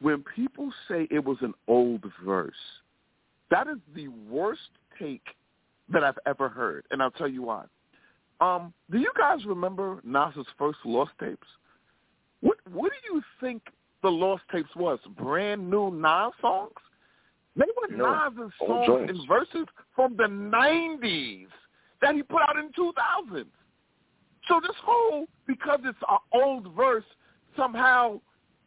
when 0.00 0.22
people 0.34 0.70
say 0.88 1.08
it 1.10 1.24
was 1.24 1.38
an 1.40 1.54
old 1.66 2.04
verse, 2.24 2.54
that 3.50 3.66
is 3.66 3.78
the 3.94 4.08
worst 4.30 4.60
take 5.00 5.24
that 5.92 6.02
I've 6.02 6.18
ever 6.26 6.48
heard, 6.48 6.84
and 6.90 7.02
I'll 7.02 7.10
tell 7.12 7.28
you 7.28 7.42
why. 7.42 7.64
Um, 8.40 8.72
do 8.90 8.98
you 8.98 9.12
guys 9.16 9.44
remember 9.46 10.00
Nas's 10.04 10.46
first 10.58 10.78
Lost 10.84 11.12
tapes? 11.20 11.46
What 12.40 12.58
What 12.72 12.92
do 12.92 13.14
you 13.14 13.22
think 13.40 13.62
the 14.02 14.10
Lost 14.10 14.42
tapes 14.52 14.74
was? 14.76 14.98
Brand 15.16 15.70
new 15.70 15.90
Nas 15.90 16.32
songs? 16.40 16.72
They 17.56 17.64
were 17.64 17.96
No, 17.96 18.10
Nas's 18.10 18.52
songs 18.58 19.08
and 19.08 19.28
verses 19.28 19.66
from 19.94 20.16
the 20.16 20.24
'90s 20.24 21.46
that 22.02 22.14
he 22.14 22.22
put 22.22 22.42
out 22.42 22.56
in 22.58 22.70
2000. 22.76 23.46
So 24.48 24.60
this 24.60 24.76
whole 24.82 25.26
because 25.46 25.80
it's 25.84 25.98
an 26.08 26.18
old 26.32 26.74
verse 26.74 27.04
somehow 27.56 28.20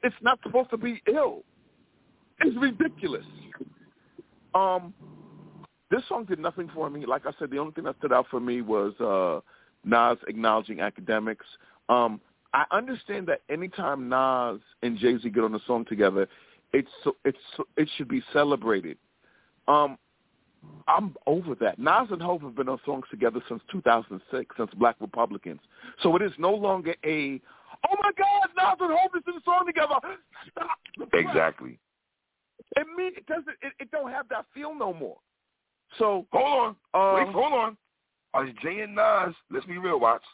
it's 0.03 0.15
not 0.21 0.39
supposed 0.43 0.69
to 0.71 0.77
be 0.77 1.01
ill. 1.13 1.43
It's 2.41 2.55
ridiculous. 2.57 3.25
Um, 4.55 4.93
this 5.91 6.01
song 6.07 6.25
did 6.25 6.39
nothing 6.39 6.69
for 6.73 6.89
me. 6.89 7.05
Like 7.05 7.25
I 7.25 7.31
said, 7.39 7.49
the 7.49 7.57
only 7.57 7.73
thing 7.73 7.85
that 7.85 7.97
stood 7.99 8.13
out 8.13 8.27
for 8.29 8.39
me 8.39 8.61
was 8.61 8.93
uh, 8.99 9.41
Nas 9.83 10.17
acknowledging 10.27 10.77
Akademiks. 10.77 11.37
Um, 11.87 12.21
I 12.53 12.65
understand 12.71 13.27
that 13.27 13.41
anytime 13.49 14.09
Nas 14.09 14.61
and 14.81 14.97
Jay 14.97 15.17
Z 15.17 15.29
get 15.29 15.43
on 15.43 15.55
a 15.55 15.59
song 15.65 15.85
together, 15.85 16.27
it's 16.73 16.89
it's 17.25 17.37
it 17.77 17.89
should 17.95 18.07
be 18.07 18.23
celebrated. 18.33 18.97
Um, 19.67 19.97
I'm 20.87 21.15
over 21.25 21.55
that. 21.55 21.79
Nas 21.79 22.07
and 22.11 22.21
Hov 22.21 22.41
have 22.41 22.55
been 22.55 22.69
on 22.69 22.79
songs 22.85 23.05
together 23.09 23.41
since 23.47 23.61
2006, 23.71 24.55
since 24.57 24.71
Black 24.75 24.95
Republicans. 24.99 25.61
So 26.01 26.15
it 26.15 26.21
is 26.21 26.31
no 26.37 26.53
longer 26.53 26.95
a, 27.05 27.39
oh 27.89 27.95
my 28.01 28.11
God, 28.17 28.49
Nas 28.57 28.77
and 28.79 28.91
Hov 28.91 29.11
is 29.15 29.23
in 29.27 29.35
a 29.35 29.43
song 29.45 29.65
together. 29.65 29.95
Stop. 30.51 31.09
Exactly. 31.13 31.79
It 32.75 32.87
mean 32.97 33.13
it 33.15 33.25
doesn't. 33.25 33.55
It, 33.61 33.73
it 33.79 33.91
don't 33.91 34.11
have 34.11 34.27
that 34.29 34.45
feel 34.53 34.75
no 34.75 34.93
more. 34.93 35.17
So 35.97 36.25
Hold 36.31 36.75
on. 36.93 37.19
um, 37.19 37.27
Wait, 37.27 37.33
hold 37.33 37.53
on. 37.53 37.77
Are 38.33 38.47
Jay 38.61 38.81
and 38.81 38.95
Nas? 38.95 39.35
Let's 39.49 39.65
be 39.65 39.77
real, 39.77 39.99
Watts. 39.99 40.25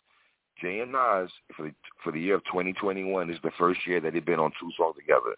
Jay 0.62 0.80
and 0.80 0.92
Nas 0.92 1.30
for 1.56 1.64
the 1.64 1.74
for 2.04 2.12
the 2.12 2.20
year 2.20 2.36
of 2.36 2.44
2021 2.46 3.30
is 3.30 3.38
the 3.44 3.52
first 3.58 3.80
year 3.88 4.00
that 4.02 4.14
they've 4.14 4.26
been 4.26 4.40
on 4.40 4.52
two 4.60 4.72
songs 4.78 4.96
together. 4.98 5.36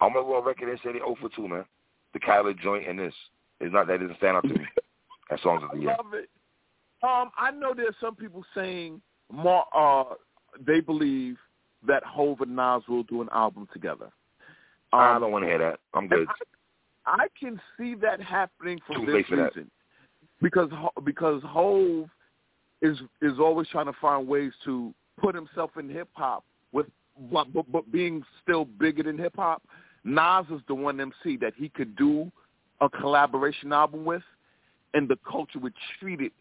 I'm 0.00 0.12
gonna 0.12 0.26
go 0.26 0.36
on 0.36 0.44
record 0.44 0.68
and 0.68 0.78
say 0.82 0.92
they 0.92 0.98
0 0.98 1.16
for 1.20 1.28
2, 1.28 1.48
man. 1.48 1.64
The 2.12 2.20
Khaled 2.20 2.58
joint 2.60 2.88
and 2.88 2.98
this 2.98 3.14
is 3.60 3.72
not 3.72 3.86
that 3.86 4.00
doesn't 4.00 4.16
stand 4.18 4.36
out 4.36 4.42
to 4.42 4.54
me. 4.54 4.64
That 5.30 5.40
songs 5.40 5.62
of 5.64 5.70
the 5.70 5.78
year. 5.78 5.92
I 5.92 5.96
love 5.96 6.12
it. 6.12 6.28
Um, 7.02 7.30
I 7.38 7.50
know 7.50 7.72
there's 7.74 7.94
some 7.98 8.14
people 8.14 8.44
saying 8.54 9.00
more. 9.32 9.64
Uh, 9.74 10.16
they 10.66 10.80
believe 10.80 11.38
that 11.86 12.04
Hov 12.04 12.42
and 12.42 12.54
Nas 12.54 12.82
will 12.88 13.04
do 13.04 13.22
an 13.22 13.28
album 13.32 13.66
together. 13.72 14.10
Um, 14.92 15.00
I 15.00 15.18
don't 15.18 15.32
want 15.32 15.44
to 15.44 15.48
hear 15.48 15.58
that. 15.58 15.80
I'm 15.94 16.08
good. 16.08 16.28
I, 17.06 17.26
can 17.38 17.60
see 17.78 17.94
that 17.96 18.20
happening 18.20 18.80
for 18.86 18.96
Too 18.96 19.06
this 19.06 19.26
for 19.26 19.36
that. 19.36 19.54
reason, 19.54 19.70
because 20.40 20.70
Ho- 20.72 21.02
because 21.04 21.42
Hove 21.44 22.08
is 22.82 22.98
is 23.22 23.38
always 23.38 23.68
trying 23.68 23.86
to 23.86 23.92
find 24.00 24.26
ways 24.26 24.52
to 24.64 24.94
put 25.20 25.34
himself 25.34 25.70
in 25.78 25.88
hip 25.88 26.08
hop 26.14 26.44
with 26.72 26.86
but, 27.30 27.52
but, 27.52 27.70
but 27.70 27.90
being 27.92 28.22
still 28.42 28.64
bigger 28.64 29.02
than 29.02 29.18
hip 29.18 29.34
hop. 29.36 29.62
Nas 30.04 30.44
is 30.50 30.60
the 30.68 30.74
one 30.74 31.00
MC 31.00 31.36
that 31.38 31.54
he 31.56 31.68
could 31.68 31.96
do 31.96 32.30
a 32.80 32.88
collaboration 32.88 33.72
album 33.72 34.04
with, 34.04 34.22
and 34.92 35.08
the 35.08 35.16
culture 35.30 35.58
would 35.58 35.72
treat 35.98 36.20
it 36.20 36.32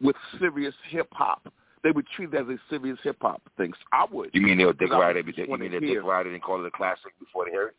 with 0.00 0.16
serious 0.38 0.74
hip 0.88 1.08
hop. 1.12 1.52
They 1.84 1.90
would 1.90 2.06
treat 2.14 2.32
it 2.32 2.36
as 2.36 2.46
a 2.46 2.56
serious 2.70 2.98
hip 3.02 3.16
hop 3.20 3.42
thing. 3.56 3.72
So 3.72 3.84
I 3.92 4.06
would. 4.10 4.30
You 4.32 4.40
mean 4.40 4.58
they'll 4.58 4.72
dick 4.72 4.80
Because 4.80 4.94
I 4.94 4.98
ride 5.00 5.08
would 5.08 5.16
everything? 5.18 5.44
just 5.46 5.50
You 5.50 5.58
mean 5.58 5.72
they'll 5.72 5.80
dick 5.80 6.04
ride 6.04 6.26
it 6.26 6.32
and 6.32 6.42
call 6.42 6.62
it 6.62 6.66
a 6.66 6.70
classic 6.70 7.12
before 7.18 7.46
they 7.46 7.50
hear 7.50 7.68
it? 7.68 7.76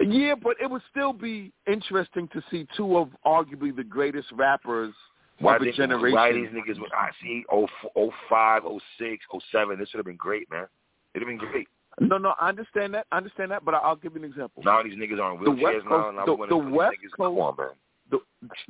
Yeah, 0.00 0.34
but 0.34 0.56
it 0.60 0.70
would 0.70 0.82
still 0.90 1.12
be 1.12 1.52
interesting 1.66 2.28
to 2.28 2.42
see 2.50 2.66
two 2.76 2.96
of 2.96 3.10
arguably 3.26 3.74
the 3.74 3.84
greatest 3.84 4.32
rappers 4.32 4.94
Why 5.40 5.56
of 5.56 5.62
a 5.62 5.72
generation. 5.72 6.14
Why 6.14 6.32
these 6.32 6.48
niggas? 6.48 6.80
With 6.80 6.92
I 6.94 7.10
see. 7.22 7.44
Oh, 7.52 7.68
oh 7.96 8.10
five, 8.28 8.62
oh 8.64 8.80
six, 8.98 9.24
oh 9.32 9.40
seven. 9.52 9.78
This 9.78 9.90
would 9.92 9.98
have 9.98 10.06
been 10.06 10.16
great, 10.16 10.50
man. 10.50 10.66
It'd 11.14 11.28
have 11.28 11.38
been 11.38 11.48
great. 11.50 11.68
No, 12.00 12.16
no, 12.16 12.34
I 12.40 12.48
understand 12.48 12.94
that. 12.94 13.06
I 13.12 13.18
understand 13.18 13.50
that, 13.50 13.64
but 13.64 13.74
I'll 13.74 13.96
give 13.96 14.14
you 14.14 14.20
an 14.22 14.24
example. 14.24 14.62
Now 14.64 14.82
these 14.82 14.94
niggas 14.94 15.20
are 15.20 15.36
The 15.36 15.50
wheelchairs 15.50 15.62
West 15.62 15.86
now, 15.86 16.24
Coast- 16.24 16.40
the- 16.40 16.46
the 16.48 16.56
West 16.56 16.96
niggas. 16.96 17.16
Come 17.16 17.38
on, 17.38 17.56
man. 17.58 17.68
The 18.10 18.18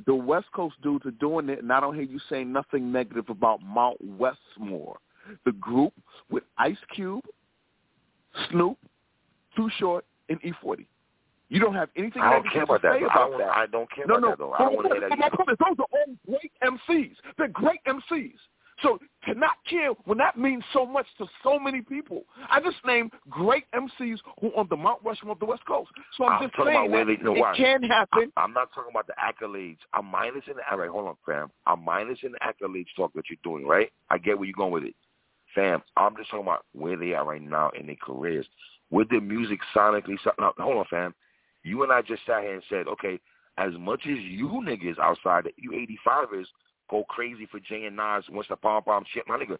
the 0.05 0.15
West 0.15 0.51
Coast 0.51 0.75
dudes 0.81 1.05
are 1.05 1.11
doing 1.11 1.47
it, 1.49 1.59
and 1.59 1.71
I 1.71 1.79
don't 1.79 1.95
hear 1.95 2.03
you 2.03 2.19
saying 2.29 2.51
nothing 2.51 2.91
negative 2.91 3.29
about 3.29 3.61
Mount 3.63 3.97
Westmore, 4.01 4.97
the 5.45 5.53
group 5.53 5.93
with 6.29 6.43
Ice 6.57 6.77
Cube, 6.93 7.23
Snoop, 8.49 8.77
Too 9.55 9.69
Short, 9.77 10.05
and 10.29 10.39
E40. 10.41 10.85
You 11.51 11.59
don't 11.59 11.73
have 11.75 11.89
anything 11.97 12.21
I 12.21 12.31
don't 12.31 12.43
care 12.49 12.65
to 12.65 12.71
about 12.73 12.81
that. 12.83 12.93
say 12.93 12.99
though. 13.01 13.07
I 13.07 13.11
about 13.13 13.29
don't, 13.31 13.37
that. 13.39 13.49
I 13.57 13.65
don't 13.65 13.91
care 13.91 14.05
No, 14.07 14.15
about 14.15 14.21
no. 14.21 14.29
that 14.29 14.37
though. 14.39 14.53
I 14.53 14.57
don't 14.59 14.75
want 14.75 14.87
to 14.87 14.93
hear 14.93 15.09
that. 15.09 15.19
My 15.19 15.29
point 15.29 15.49
is, 15.51 15.57
those 15.59 15.75
are 15.79 15.85
all 15.91 16.15
great 16.25 16.51
MCs. 16.63 17.15
They're 17.37 17.49
great 17.49 17.81
MCs. 17.85 18.39
So 18.81 18.99
to 19.25 19.33
not 19.35 19.57
care 19.69 19.89
when 20.05 20.17
that 20.19 20.37
means 20.37 20.63
so 20.71 20.85
much 20.85 21.05
to 21.17 21.25
so 21.43 21.59
many 21.59 21.81
people. 21.81 22.23
I 22.49 22.61
just 22.61 22.77
named 22.85 23.11
great 23.29 23.65
MCs 23.75 24.19
who 24.39 24.47
on 24.55 24.67
the 24.69 24.77
Mount 24.77 25.01
Rushmore 25.03 25.33
of 25.33 25.39
the 25.39 25.45
West 25.45 25.65
Coast. 25.65 25.91
So 26.17 26.23
I'm, 26.23 26.41
I'm 26.41 26.49
just 26.49 26.55
saying 26.55 26.87
about 26.87 27.05
that 27.05 27.23
no, 27.23 27.35
it 27.35 27.39
why? 27.41 27.53
can 27.55 27.83
happen. 27.83 28.31
I, 28.37 28.41
I'm 28.41 28.53
not 28.53 28.69
talking 28.73 28.91
about 28.91 29.07
the 29.07 29.13
accolades. 29.21 29.77
I'm 29.93 30.05
minusing 30.05 30.55
the 30.55 30.61
all 30.71 30.77
right, 30.77 30.89
hold 30.89 31.07
on, 31.09 31.15
fam. 31.25 31.51
I'm 31.67 31.81
minusing 31.85 32.31
the 32.31 32.39
accolades 32.41 32.87
talk 32.95 33.11
that 33.15 33.25
you're 33.29 33.37
doing, 33.43 33.67
right? 33.67 33.91
I 34.09 34.17
get 34.17 34.37
where 34.39 34.47
you're 34.47 34.53
going 34.55 34.71
with 34.71 34.85
it. 34.85 34.95
Fam, 35.53 35.83
I'm 35.97 36.15
just 36.15 36.29
talking 36.31 36.45
about 36.45 36.63
where 36.71 36.95
they 36.95 37.13
are 37.13 37.25
right 37.25 37.41
now 37.41 37.71
in 37.77 37.87
their 37.87 37.97
careers. 38.01 38.47
With 38.89 39.09
their 39.09 39.21
music 39.21 39.59
sonically 39.75 40.15
so- 40.23 40.31
no, 40.39 40.53
hold 40.57 40.77
on, 40.77 40.85
fam. 40.89 41.13
You 41.63 41.83
and 41.83 41.91
I 41.91 42.01
just 42.01 42.25
sat 42.25 42.41
here 42.41 42.55
and 42.55 42.63
said, 42.69 42.87
okay, 42.87 43.19
as 43.57 43.71
much 43.77 44.01
as 44.05 44.17
you 44.19 44.47
niggas 44.65 44.97
outside, 44.99 45.51
you 45.57 45.71
85ers 46.07 46.45
go 46.89 47.03
crazy 47.05 47.45
for 47.49 47.59
Jay 47.59 47.85
and 47.85 47.95
Nas 47.95 48.23
once 48.29 48.47
the 48.49 48.55
pom 48.55 48.83
pom 48.83 49.03
shit, 49.13 49.23
my 49.27 49.37
nigga. 49.37 49.57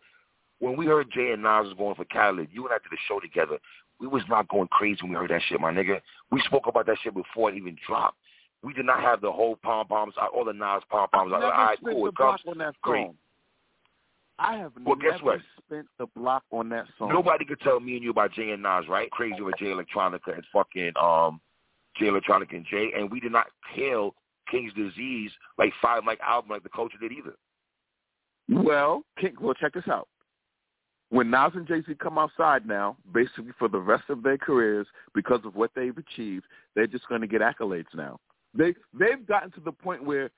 When 0.59 0.77
we 0.77 0.85
heard 0.85 1.11
Jay 1.11 1.31
and 1.31 1.41
Nas 1.41 1.65
was 1.65 1.73
going 1.77 1.95
for 1.95 2.05
Khaled, 2.05 2.49
you 2.51 2.65
and 2.65 2.73
I 2.73 2.77
did 2.77 2.93
a 2.93 3.01
show 3.07 3.19
together. 3.19 3.57
We 3.99 4.07
was 4.07 4.23
not 4.29 4.47
going 4.47 4.67
crazy 4.69 4.99
when 5.01 5.11
we 5.11 5.17
heard 5.17 5.29
that 5.31 5.41
shit, 5.47 5.59
my 5.59 5.71
nigga. 5.71 6.01
We 6.31 6.41
spoke 6.45 6.67
about 6.67 6.85
that 6.87 6.97
shit 7.03 7.13
before 7.13 7.51
it 7.51 7.57
even 7.57 7.77
dropped. 7.87 8.17
We 8.63 8.73
did 8.73 8.85
not 8.85 9.01
have 9.01 9.21
the 9.21 9.31
whole 9.31 9.55
pom 9.55 9.87
poms, 9.87 10.13
all 10.33 10.45
the 10.45 10.53
Nas 10.53 10.83
pom 10.89 11.07
poms. 11.09 11.33
I've 11.35 11.41
never 11.41 11.69
spent 11.77 11.95
cool, 11.95 12.07
it 12.07 12.15
comes. 12.15 12.41
block 12.41 12.41
on 12.47 12.57
that 12.59 12.75
Great. 12.81 13.05
song. 13.05 13.15
I 14.39 14.57
have 14.57 14.71
Well, 14.83 14.95
never 14.95 15.11
guess 15.11 15.21
what? 15.21 15.39
spent 15.65 15.87
the 15.99 16.07
block 16.15 16.43
on 16.51 16.69
that 16.69 16.85
song. 16.97 17.09
Nobody 17.09 17.45
could 17.45 17.59
tell 17.61 17.79
me 17.79 17.95
and 17.95 18.03
you 18.03 18.09
about 18.11 18.33
Jay 18.33 18.51
and 18.51 18.63
Nas, 18.63 18.87
right? 18.87 19.09
Crazy 19.11 19.39
over 19.39 19.51
Jay 19.51 19.65
Electronica 19.67 20.33
and 20.33 20.43
fucking 20.51 20.93
um 20.99 21.39
Jay 21.97 22.05
Electronica 22.05 22.55
and 22.55 22.65
Jay, 22.65 22.91
and 22.95 23.11
we 23.11 23.19
did 23.19 23.31
not 23.31 23.47
hail 23.73 24.15
King's 24.49 24.73
Disease 24.73 25.31
like 25.57 25.71
five 25.81 26.03
like 26.05 26.19
album 26.21 26.51
like 26.51 26.63
the 26.63 26.69
culture 26.69 26.97
did 26.99 27.11
either. 27.11 27.35
Well, 28.49 29.03
King, 29.19 29.35
well, 29.39 29.53
check 29.53 29.73
this 29.73 29.87
out. 29.89 30.07
When 31.09 31.29
Nas 31.29 31.51
and 31.55 31.67
Jay 31.67 31.81
Z 31.85 31.95
come 32.01 32.17
outside 32.17 32.65
now, 32.65 32.95
basically 33.13 33.51
for 33.59 33.67
the 33.67 33.79
rest 33.79 34.05
of 34.09 34.23
their 34.23 34.37
careers, 34.37 34.87
because 35.13 35.41
of 35.43 35.55
what 35.55 35.71
they've 35.75 35.97
achieved, 35.97 36.45
they're 36.75 36.87
just 36.87 37.07
going 37.09 37.21
to 37.21 37.27
get 37.27 37.41
accolades 37.41 37.93
now. 37.93 38.17
They 38.53 38.73
they've 38.97 39.25
gotten 39.27 39.51
to 39.51 39.59
the 39.59 39.71
point 39.71 40.03
where 40.03 40.29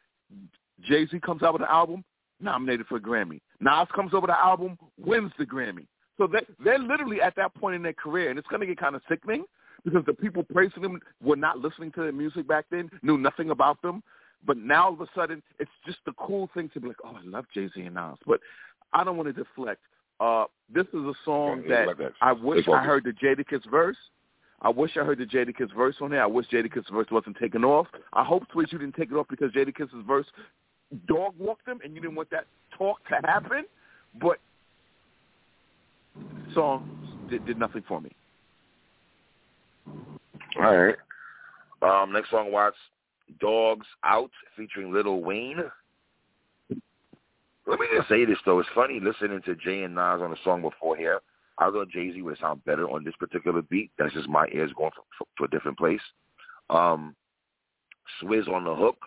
Jay 0.82 1.06
Z 1.08 1.20
comes 1.20 1.44
out 1.44 1.54
with 1.54 1.62
an 1.62 1.68
album, 1.70 2.04
nominated 2.40 2.88
for 2.88 2.98
a 2.98 3.02
Grammy. 3.02 3.40
Nas 3.60 3.88
comes 3.96 4.14
over 4.14 4.28
the 4.28 4.38
album, 4.38 4.78
wins 4.98 5.32
the 5.38 5.46
Grammy. 5.46 5.86
So 6.18 6.28
they 6.28 6.46
they're 6.64 6.80
literally 6.80 7.22
at 7.22 7.36
that 7.36 7.54
point 7.56 7.76
in 7.76 7.84
their 7.84 7.94
career, 7.94 8.30
and 8.30 8.40
it's 8.40 8.48
going 8.48 8.62
to 8.62 8.68
get 8.68 8.78
kind 8.78 8.96
of 8.96 9.02
sickening 9.08 9.46
because 9.84 10.06
the 10.06 10.14
people 10.14 10.44
praising 10.44 10.82
them 10.82 11.00
were 11.22 11.36
not 11.36 11.60
listening 11.60 11.92
to 11.94 12.02
their 12.02 12.12
music 12.12 12.48
back 12.48 12.66
then, 12.72 12.90
knew 13.02 13.18
nothing 13.18 13.50
about 13.50 13.82
them. 13.82 14.04
But 14.46 14.58
now 14.58 14.86
all 14.86 14.94
of 14.94 15.02
a 15.02 15.08
sudden, 15.16 15.42
it's 15.60 15.72
just 15.86 16.00
the 16.06 16.14
cool 16.14 16.50
thing 16.54 16.70
to 16.74 16.80
be 16.80 16.90
like, 16.90 16.98
oh, 17.06 17.16
I 17.16 17.26
love 17.26 17.46
Jay 17.54 17.70
Z 17.74 17.82
and 17.82 17.96
Nas. 17.96 18.18
But 18.26 18.40
I 18.92 19.04
don't 19.04 19.18
want 19.18 19.34
to 19.34 19.44
deflect. 19.44 19.82
Uh, 20.20 20.46
this 20.74 20.86
is 20.88 20.96
a 20.96 21.14
song 21.26 21.64
Yeah, 21.66 21.78
that 21.78 21.88
like 21.88 21.98
that. 21.98 22.12
I 22.22 22.34
wish 22.34 22.68
I 22.68 22.84
heard 22.84 23.04
the 23.04 23.12
Jadakiss 23.12 23.70
verse. 23.70 23.98
I 24.62 24.70
wish 24.70 24.92
I 24.96 25.04
heard 25.04 25.20
the 25.20 25.26
Jadakiss 25.26 25.74
verse 25.76 25.96
on 26.02 26.12
there. 26.12 26.24
I 26.24 26.28
wish 26.28 26.48
Jadakiss 26.48 26.90
verse 26.92 27.08
wasn't 27.12 27.38
taken 27.38 27.66
off. 27.66 27.88
I 28.14 28.24
hope 28.24 28.48
Twitch 28.50 28.72
you 28.72 28.80
didn't 28.80 28.96
take 28.96 29.12
it 29.12 29.16
off 29.16 29.28
because 29.30 29.52
Jadakiss's 29.52 30.06
verse 30.08 30.26
dog 31.08 31.34
walked 31.38 31.68
him 31.68 31.80
and 31.84 31.94
you 31.96 32.02
didn't 32.02 32.16
want 32.16 32.30
that 32.30 32.46
talk 32.78 33.00
to 33.10 33.16
happen. 33.26 33.66
But 34.22 34.40
song 36.54 36.90
did, 37.30 37.46
did 37.46 37.58
nothing 37.58 37.84
for 37.88 38.00
me. 38.00 38.12
All 40.58 40.78
right. 40.78 40.96
Um, 41.82 42.14
next 42.14 42.30
song, 42.30 42.52
watch, 42.52 42.76
Dogs 43.40 43.86
Out 44.04 44.32
featuring 44.56 44.94
Lil 44.94 45.22
Wayne. 45.22 45.64
Let 47.66 47.80
me 47.80 47.88
just 47.96 48.10
say 48.10 48.26
this 48.26 48.38
though. 48.46 48.60
It's 48.60 48.70
funny 48.76 49.00
listening 49.00 49.42
to 49.46 49.56
Jay 49.56 49.84
and 49.84 49.96
Nas 49.96 50.22
on 50.22 50.32
the 50.32 50.38
song 50.44 50.62
before 50.62 50.98
here. 50.98 51.22
I 51.58 51.70
thought 51.70 51.90
Jay 51.90 52.12
Z 52.12 52.22
would 52.22 52.38
sound 52.40 52.64
better 52.66 52.90
on 52.90 53.04
this 53.04 53.16
particular 53.20 53.62
beat. 53.62 53.92
That's 53.98 54.14
just 54.14 54.28
my 54.28 54.48
ears 54.54 54.72
going 54.76 54.92
for, 54.96 55.26
for, 55.38 55.46
a 55.46 55.50
different 55.50 55.78
place. 55.78 56.02
Um, 56.70 57.16
Swizz 58.22 58.50
on 58.50 58.66
the 58.66 58.76
hook 58.76 58.98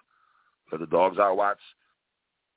for 0.70 0.78
the 0.78 0.86
Dogs 0.86 1.18
Out 1.18 1.36
Watch. 1.36 1.58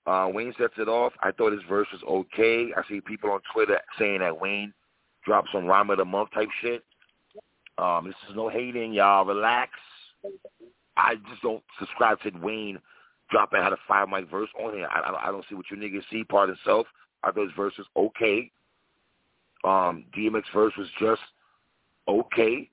Uh, 0.06 0.30
Wayne 0.32 0.54
sets 0.58 0.74
it 0.78 0.88
off. 0.88 1.14
I 1.22 1.32
thought 1.32 1.52
his 1.52 1.62
verse 1.68 1.88
was 1.92 2.02
okay. 2.08 2.72
I 2.76 2.88
see 2.88 3.02
people 3.02 3.32
on 3.32 3.42
Twitter 3.54 3.80
saying 3.98 4.20
that 4.20 4.40
Wayne 4.40 4.74
dropped 5.26 5.50
some 5.52 5.66
rhyme 5.66 5.90
of 5.90 5.98
the 5.98 6.06
month 6.06 6.30
type 6.34 6.50
shit. 6.62 6.84
Um, 7.80 8.08
this 8.08 8.16
is 8.30 8.36
no 8.36 8.50
hating, 8.50 8.94
y'all. 8.94 9.26
Relax. 9.26 9.72
I 10.98 11.16
just 11.30 11.42
don't 11.42 11.64
subscribe 11.80 12.20
to 12.22 12.32
Wayne 12.42 12.78
dropping 13.32 13.62
how 13.62 13.70
to 13.70 13.78
five 13.88 14.10
mic 14.10 14.30
verse 14.30 14.50
on 14.62 14.74
here. 14.74 14.88
I, 14.92 15.00
I, 15.00 15.30
I 15.30 15.32
don't 15.32 15.46
see 15.50 15.56
what 15.56 15.66
you 15.72 15.78
niggas 15.78 16.04
see. 16.12 16.24
Part 16.26 16.50
of 16.50 16.58
self. 16.66 16.88
I 17.24 17.32
thought 17.32 17.44
his 17.46 17.56
verse 17.56 17.74
okay. 17.96 18.52
Um, 19.64 20.06
DMX 20.18 20.44
verse 20.54 20.74
was 20.78 20.88
just 21.00 21.22
okay. 22.08 22.70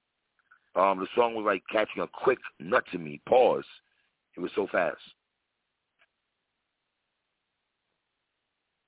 Um, 0.74 0.98
the 0.98 1.06
song 1.14 1.34
was 1.34 1.44
like 1.44 1.62
catching 1.70 2.02
a 2.02 2.08
quick 2.08 2.38
nut 2.58 2.84
to 2.92 2.98
me. 2.98 3.20
Pause. 3.28 3.64
It 4.36 4.40
was 4.40 4.50
so 4.54 4.66
fast. 4.72 4.98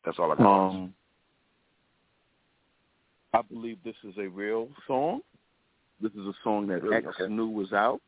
That's 0.05 0.19
all 0.19 0.33
I 0.33 0.37
got. 0.37 0.69
Um, 0.69 0.95
I 3.35 3.43
believe 3.43 3.79
this 3.85 3.97
is 4.05 4.15
a 4.19 4.27
real 4.27 4.69
song. 4.87 5.21
This 6.01 6.13
is 6.13 6.27
a 6.27 6.35
song 6.45 6.67
that 6.69 6.83
really? 6.83 6.97
X 6.97 7.07
okay. 7.21 7.33
knew 7.33 7.49
was 7.49 7.73
out. 7.73 8.01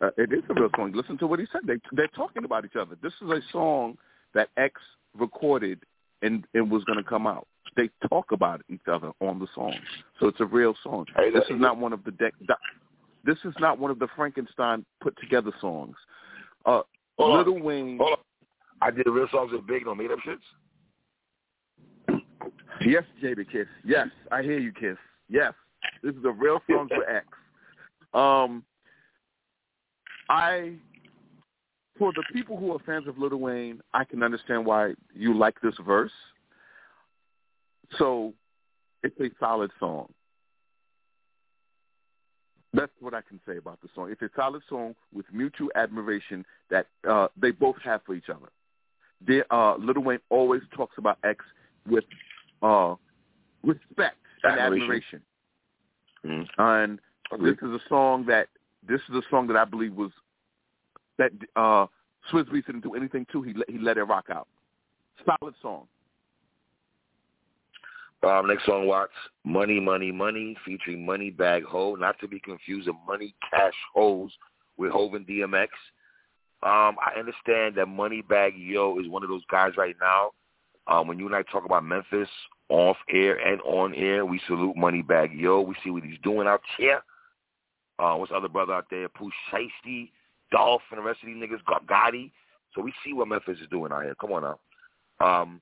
Uh, 0.00 0.10
it 0.18 0.32
is 0.32 0.42
a 0.50 0.54
real 0.54 0.70
song. 0.76 0.92
Listen 0.92 1.16
to 1.18 1.26
what 1.26 1.38
he 1.38 1.46
said. 1.52 1.62
They 1.66 1.76
they're 1.92 2.08
talking 2.08 2.44
about 2.44 2.64
each 2.64 2.76
other. 2.76 2.96
This 3.02 3.12
is 3.22 3.30
a 3.30 3.40
song 3.52 3.96
that 4.34 4.48
X 4.56 4.80
recorded 5.16 5.80
and 6.22 6.44
and 6.54 6.70
was 6.70 6.84
going 6.84 6.98
to 6.98 7.04
come 7.04 7.26
out. 7.26 7.46
They 7.76 7.88
talk 8.08 8.32
about 8.32 8.62
each 8.68 8.86
other 8.90 9.12
on 9.20 9.38
the 9.38 9.46
song, 9.54 9.74
so 10.20 10.26
it's 10.26 10.40
a 10.40 10.44
real 10.44 10.74
song. 10.82 11.06
Hey, 11.16 11.30
this 11.30 11.44
is 11.48 11.60
not 11.60 11.78
one 11.78 11.92
of 11.92 12.04
the 12.04 12.10
deck. 12.10 12.34
This 13.24 13.38
is 13.44 13.54
not 13.60 13.78
one 13.78 13.90
of 13.90 13.98
the 13.98 14.08
Frankenstein 14.16 14.84
put 15.00 15.16
together 15.20 15.52
songs. 15.60 15.96
Uh, 16.66 16.82
Hold 17.18 17.38
Little 17.38 17.54
on. 17.56 17.62
Wayne. 17.62 17.98
Hold 17.98 18.12
on. 18.12 18.18
I 18.80 18.90
did 18.90 19.06
real 19.06 19.28
songs 19.30 19.52
with 19.52 19.66
Big, 19.66 19.86
no 19.86 19.94
made 19.94 20.10
up 20.10 20.18
shits. 20.26 20.38
Yes, 22.84 23.04
Jadakiss. 23.22 23.66
Yes, 23.84 24.08
I 24.32 24.42
hear 24.42 24.58
you, 24.58 24.72
Kiss. 24.72 24.96
Yes, 25.28 25.52
this 26.02 26.14
is 26.14 26.24
a 26.24 26.30
real 26.30 26.60
song 26.70 26.88
for 26.88 27.08
X. 27.08 27.26
Um, 28.14 28.64
I, 30.28 30.74
for 31.98 32.12
the 32.12 32.22
people 32.32 32.56
who 32.56 32.72
are 32.72 32.78
fans 32.80 33.06
of 33.06 33.18
Lil 33.18 33.36
Wayne, 33.36 33.80
I 33.94 34.04
can 34.04 34.22
understand 34.22 34.66
why 34.66 34.94
you 35.14 35.36
like 35.36 35.60
this 35.60 35.74
verse. 35.84 36.12
So, 37.98 38.32
it's 39.02 39.18
a 39.20 39.30
solid 39.38 39.70
song. 39.78 40.08
That's 42.74 42.92
what 43.00 43.12
I 43.12 43.20
can 43.20 43.38
say 43.46 43.58
about 43.58 43.80
the 43.82 43.88
song. 43.94 44.10
It's 44.10 44.22
a 44.22 44.30
solid 44.34 44.62
song 44.68 44.94
with 45.12 45.26
mutual 45.32 45.68
admiration 45.74 46.44
that 46.70 46.86
uh, 47.08 47.28
they 47.40 47.50
both 47.50 47.76
have 47.84 48.00
for 48.06 48.14
each 48.14 48.30
other. 48.30 48.48
They, 49.26 49.42
uh, 49.50 49.76
Lil 49.76 50.02
Wayne 50.02 50.20
always 50.30 50.62
talks 50.74 50.96
about 50.96 51.18
X 51.22 51.44
with 51.86 52.04
uh, 52.62 52.94
respect 53.62 54.16
and 54.44 54.58
Admiration. 54.58 54.82
admiration. 54.82 55.22
Mm-hmm. 56.26 56.60
And 56.60 56.98
this 57.42 57.56
is 57.62 57.70
a 57.70 57.80
song 57.88 58.26
that 58.26 58.48
this 58.86 59.00
is 59.08 59.16
a 59.16 59.22
song 59.30 59.46
that 59.48 59.56
I 59.56 59.64
believe 59.64 59.94
was 59.94 60.10
that 61.18 61.30
uh, 61.56 61.86
Swizz 62.30 62.48
Beatz 62.50 62.66
didn't 62.66 62.82
do 62.82 62.94
anything 62.94 63.26
to. 63.32 63.42
He 63.42 63.54
let, 63.54 63.68
he 63.70 63.78
let 63.78 63.96
it 63.96 64.04
rock 64.04 64.26
out. 64.30 64.48
Solid 65.24 65.54
song. 65.62 65.86
Um, 68.24 68.46
next 68.46 68.66
song, 68.66 68.86
Watts, 68.86 69.12
Money, 69.44 69.80
Money, 69.80 70.12
Money, 70.12 70.56
featuring 70.64 71.04
Moneybagg 71.04 71.62
Yo, 71.62 71.96
not 71.96 72.20
to 72.20 72.28
be 72.28 72.38
confused 72.38 72.86
with 72.86 72.96
Money 73.06 73.34
Cash 73.50 73.74
Hoes 73.94 74.30
with 74.76 74.92
Hov 74.92 75.14
and 75.14 75.26
DMX. 75.26 75.68
Um, 76.62 76.96
I 77.04 77.18
understand 77.18 77.74
that 77.74 77.88
Moneybagg 77.88 78.52
Yo 78.54 79.00
is 79.00 79.08
one 79.08 79.24
of 79.24 79.28
those 79.28 79.42
guys 79.50 79.72
right 79.76 79.96
now. 80.00 80.30
Um, 80.86 81.06
when 81.06 81.18
you 81.18 81.26
and 81.26 81.34
I 81.34 81.42
talk 81.42 81.64
about 81.64 81.84
Memphis 81.84 82.28
off 82.68 82.96
air 83.08 83.36
and 83.36 83.60
on 83.62 83.94
air, 83.94 84.26
we 84.26 84.40
salute 84.46 84.76
Moneybagg 84.76 85.38
Yo. 85.38 85.60
We 85.60 85.74
see 85.84 85.90
what 85.90 86.02
he's 86.02 86.18
doing 86.22 86.48
out 86.48 86.62
here. 86.76 87.02
Uh, 87.98 88.14
what's 88.14 88.30
the 88.30 88.36
other 88.36 88.48
brother 88.48 88.72
out 88.72 88.86
there? 88.90 89.08
Pooh 89.08 89.30
Shiesty, 89.50 90.10
Dolph, 90.50 90.82
and 90.90 90.98
the 90.98 91.02
rest 91.02 91.20
of 91.22 91.26
these 91.26 91.36
niggas, 91.36 91.62
Gotti. 91.86 92.32
So 92.74 92.80
we 92.80 92.92
see 93.04 93.12
what 93.12 93.28
Memphis 93.28 93.58
is 93.60 93.68
doing 93.70 93.92
out 93.92 94.02
here. 94.02 94.14
Come 94.20 94.32
on 94.32 94.42
now. 94.42 94.58
Um, 95.20 95.60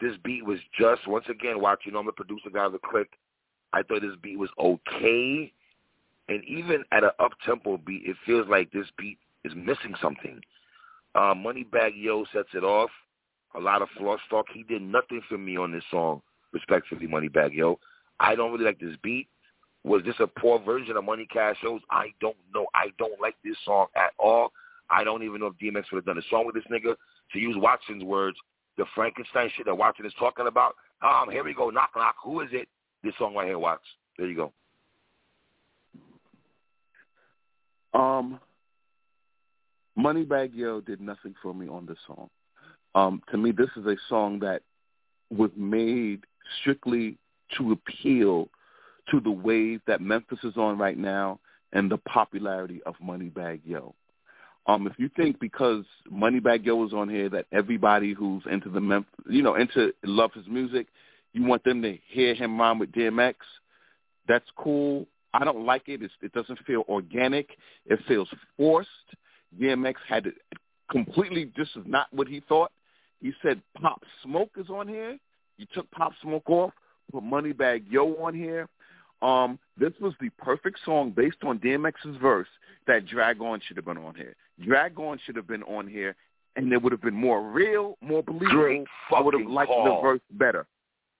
this 0.00 0.16
beat 0.24 0.44
was 0.44 0.58
just 0.78 1.06
once 1.06 1.26
again 1.28 1.60
watching. 1.60 1.94
I'm 1.94 2.06
the 2.06 2.12
producer 2.12 2.50
guy 2.52 2.64
of 2.64 2.72
the 2.72 2.78
click. 2.78 3.10
I 3.72 3.82
thought 3.82 4.02
this 4.02 4.16
beat 4.20 4.38
was 4.38 4.50
okay, 4.58 5.52
and 6.28 6.44
even 6.44 6.84
at 6.90 7.04
an 7.04 7.10
up 7.20 7.32
tempo 7.46 7.78
beat, 7.78 8.02
it 8.04 8.16
feels 8.26 8.48
like 8.48 8.72
this 8.72 8.86
beat 8.98 9.18
is 9.44 9.52
missing 9.54 9.94
something. 10.02 10.40
Uh, 11.14 11.34
Moneybagg 11.34 11.92
Yo 11.94 12.24
sets 12.32 12.48
it 12.54 12.64
off. 12.64 12.90
A 13.56 13.60
lot 13.60 13.82
of 13.82 13.88
floss 13.98 14.20
talk. 14.30 14.46
He 14.52 14.62
did 14.62 14.82
nothing 14.82 15.22
for 15.28 15.38
me 15.38 15.56
on 15.56 15.72
this 15.72 15.84
song. 15.90 16.22
Respectfully, 16.52 17.06
Moneybagg 17.06 17.54
Yo. 17.54 17.78
I 18.18 18.34
don't 18.34 18.52
really 18.52 18.64
like 18.64 18.80
this 18.80 18.96
beat. 19.02 19.28
Was 19.82 20.02
this 20.04 20.16
a 20.20 20.26
poor 20.26 20.58
version 20.58 20.96
of 20.96 21.04
Money 21.04 21.26
Cash 21.32 21.56
Hoes? 21.62 21.80
I 21.90 22.08
don't 22.20 22.36
know. 22.54 22.66
I 22.74 22.88
don't 22.98 23.20
like 23.20 23.36
this 23.42 23.56
song 23.64 23.86
at 23.96 24.12
all. 24.18 24.52
I 24.90 25.04
don't 25.04 25.22
even 25.22 25.40
know 25.40 25.46
if 25.46 25.54
DMX 25.54 25.84
would 25.90 25.98
have 25.98 26.04
done 26.04 26.18
a 26.18 26.28
song 26.28 26.44
with 26.46 26.54
this 26.54 26.64
nigga. 26.70 26.96
To 27.32 27.38
use 27.38 27.56
Watson's 27.56 28.04
words, 28.04 28.36
the 28.76 28.84
Frankenstein 28.94 29.50
shit 29.56 29.66
that 29.66 29.74
Watson 29.74 30.04
is 30.04 30.12
talking 30.18 30.48
about. 30.48 30.74
Um, 31.02 31.30
here 31.30 31.44
we 31.44 31.54
go, 31.54 31.70
knock 31.70 31.90
knock. 31.96 32.16
Who 32.24 32.40
is 32.40 32.48
it? 32.52 32.68
This 33.02 33.14
song 33.18 33.34
right 33.34 33.46
here, 33.46 33.58
Watts. 33.58 33.84
There 34.18 34.26
you 34.26 34.36
go. 37.94 37.98
Um, 37.98 38.38
Moneybagg 39.98 40.50
Yo 40.54 40.80
did 40.80 41.00
nothing 41.00 41.34
for 41.42 41.54
me 41.54 41.68
on 41.68 41.86
this 41.86 41.98
song. 42.06 42.28
Um, 42.94 43.22
to 43.30 43.38
me, 43.38 43.52
this 43.52 43.70
is 43.76 43.86
a 43.86 43.96
song 44.08 44.40
that 44.40 44.62
was 45.30 45.50
made 45.56 46.24
strictly 46.60 47.18
to 47.56 47.72
appeal 47.72 48.48
to 49.10 49.20
the 49.20 49.30
wave 49.30 49.80
that 49.86 50.00
Memphis 50.00 50.38
is 50.44 50.56
on 50.56 50.78
right 50.78 50.98
now 50.98 51.38
and 51.72 51.90
the 51.90 51.98
popularity 51.98 52.80
of 52.84 52.94
Moneybagg 53.02 53.60
Yo. 53.64 53.94
Um, 54.66 54.86
if 54.86 54.92
you 54.98 55.10
think 55.16 55.40
because 55.40 55.84
Moneybagg 56.12 56.64
Yo 56.64 56.84
is 56.86 56.92
on 56.92 57.08
here 57.08 57.28
that 57.30 57.46
everybody 57.52 58.12
who's 58.12 58.42
into 58.50 58.68
the 58.68 58.80
Memphis, 58.80 59.10
you 59.28 59.42
know, 59.42 59.54
into 59.54 59.92
love 60.04 60.32
his 60.32 60.46
music, 60.48 60.86
you 61.32 61.44
want 61.44 61.64
them 61.64 61.80
to 61.82 61.96
hear 62.08 62.34
him 62.34 62.60
rhyme 62.60 62.78
with 62.78 62.92
DMX, 62.92 63.34
that's 64.28 64.44
cool. 64.56 65.06
I 65.32 65.44
don't 65.44 65.64
like 65.64 65.88
it. 65.88 66.02
It's, 66.02 66.12
it 66.22 66.32
doesn't 66.32 66.58
feel 66.66 66.84
organic. 66.88 67.50
It 67.86 68.00
feels 68.06 68.28
forced. 68.56 68.88
DMX 69.60 69.94
had 70.08 70.26
completely. 70.90 71.52
This 71.56 71.68
is 71.76 71.84
not 71.86 72.08
what 72.12 72.28
he 72.28 72.40
thought. 72.48 72.72
He 73.20 73.32
said 73.42 73.60
Pop 73.80 74.02
Smoke 74.22 74.50
is 74.56 74.70
on 74.70 74.88
here. 74.88 75.18
You 75.58 75.66
took 75.74 75.90
Pop 75.90 76.12
Smoke 76.22 76.48
off, 76.48 76.72
put 77.12 77.22
Moneybagg 77.22 77.84
Yo 77.90 78.14
on 78.16 78.34
here. 78.34 78.68
Um, 79.22 79.58
this 79.78 79.92
was 80.00 80.14
the 80.20 80.30
perfect 80.38 80.78
song 80.84 81.10
based 81.10 81.36
on 81.44 81.58
DMX's 81.58 82.16
verse 82.20 82.48
that 82.86 83.06
Drag-On 83.06 83.60
should 83.66 83.76
have 83.76 83.84
been 83.84 83.98
on 83.98 84.14
here. 84.14 84.34
Drag-On 84.64 85.18
should 85.24 85.36
have 85.36 85.46
been 85.46 85.62
on 85.64 85.86
here, 85.86 86.16
and 86.56 86.72
it 86.72 86.82
would 86.82 86.92
have 86.92 87.02
been 87.02 87.14
more 87.14 87.42
real, 87.42 87.98
more 88.00 88.22
believable. 88.22 88.50
Great 88.62 88.86
I 89.14 89.20
would 89.20 89.34
have 89.38 89.46
liked 89.48 89.70
call. 89.70 89.96
the 89.96 90.00
verse 90.00 90.20
better. 90.32 90.66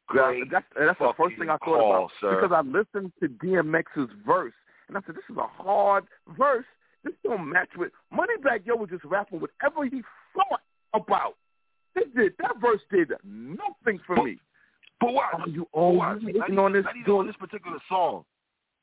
Great 0.06 0.50
that's 0.50 0.64
that's 0.76 0.98
the 0.98 1.12
first 1.16 1.38
thing 1.38 1.50
I 1.50 1.52
thought 1.52 1.60
call, 1.60 1.90
about 1.92 2.10
sir. 2.20 2.40
because 2.40 2.50
I 2.52 2.62
listened 2.66 3.12
to 3.22 3.28
DMX's 3.28 4.10
verse 4.26 4.54
and 4.88 4.96
I 4.96 5.00
said, 5.06 5.14
"This 5.14 5.24
is 5.30 5.36
a 5.36 5.46
hard 5.46 6.04
verse. 6.36 6.64
This 7.04 7.14
don't 7.22 7.48
match 7.48 7.68
with 7.76 7.92
Moneybagg 8.12 8.66
Yo 8.66 8.74
was 8.74 8.90
just 8.90 9.04
rapping 9.04 9.40
whatever 9.40 9.84
he 9.84 10.02
thought 10.34 10.62
about. 10.94 11.36
It 11.96 12.14
did 12.14 12.32
that 12.38 12.56
verse 12.60 12.80
did 12.90 13.12
nothing 13.24 13.98
for 14.06 14.16
But- 14.16 14.24
me. 14.24 14.38
But 15.00 15.14
what? 15.14 15.32
Are 15.34 15.48
you 15.48 15.66
But 15.72 15.78
always 15.78 16.22
what? 16.22 16.34
hating 16.34 16.54
Not 16.54 16.64
on 16.66 16.72
this 16.72 16.84
not 16.84 16.96
even 16.96 17.12
on 17.14 17.26
this 17.26 17.36
particular 17.36 17.78
song. 17.88 18.24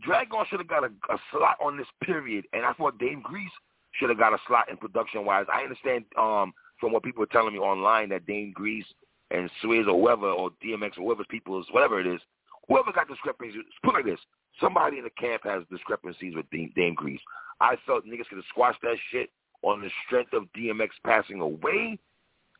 Drag-On 0.01 0.45
should 0.47 0.59
have 0.59 0.67
got 0.67 0.83
a, 0.83 0.91
a 1.09 1.17
slot 1.31 1.57
on 1.59 1.75
this 1.77 1.87
period, 2.03 2.45
and 2.53 2.63
I 2.65 2.73
thought 2.73 2.97
Dame 2.99 3.21
Grease 3.21 3.51
should 3.93 4.09
have 4.09 4.17
got 4.19 4.33
a 4.33 4.37
slot 4.47 4.69
in 4.69 4.77
production 4.77 5.25
wise. 5.25 5.45
I 5.51 5.63
understand 5.63 6.05
um, 6.17 6.53
from 6.79 6.91
what 6.91 7.01
people 7.03 7.23
are 7.23 7.27
telling 7.27 7.53
me 7.53 7.59
online 7.59 8.09
that 8.09 8.25
Dame 8.27 8.51
Grease 8.53 8.85
and 9.31 9.49
Swizz 9.63 9.87
or 9.87 9.99
whoever 9.99 10.29
or 10.29 10.51
DMX 10.63 10.97
or 10.97 11.03
whoever's 11.05 11.25
people 11.29 11.59
is 11.59 11.65
whatever 11.71 11.99
it 11.99 12.05
is, 12.07 12.21
whoever 12.67 12.91
got 12.91 13.07
discrepancies, 13.07 13.61
put 13.83 13.93
it 13.95 13.97
like 13.97 14.05
this: 14.05 14.19
somebody 14.61 14.97
in 14.99 15.03
the 15.03 15.09
camp 15.11 15.43
has 15.45 15.63
discrepancies 15.71 16.35
with 16.35 16.49
Dame, 16.51 16.71
Dame 16.75 16.93
Grease. 16.93 17.21
I 17.59 17.75
felt 17.87 18.05
niggas 18.05 18.27
could 18.29 18.37
have 18.37 18.45
squashed 18.49 18.81
that 18.83 18.97
shit 19.11 19.31
on 19.63 19.81
the 19.81 19.89
strength 20.05 20.33
of 20.33 20.43
DMX 20.55 20.89
passing 21.03 21.41
away, 21.41 21.97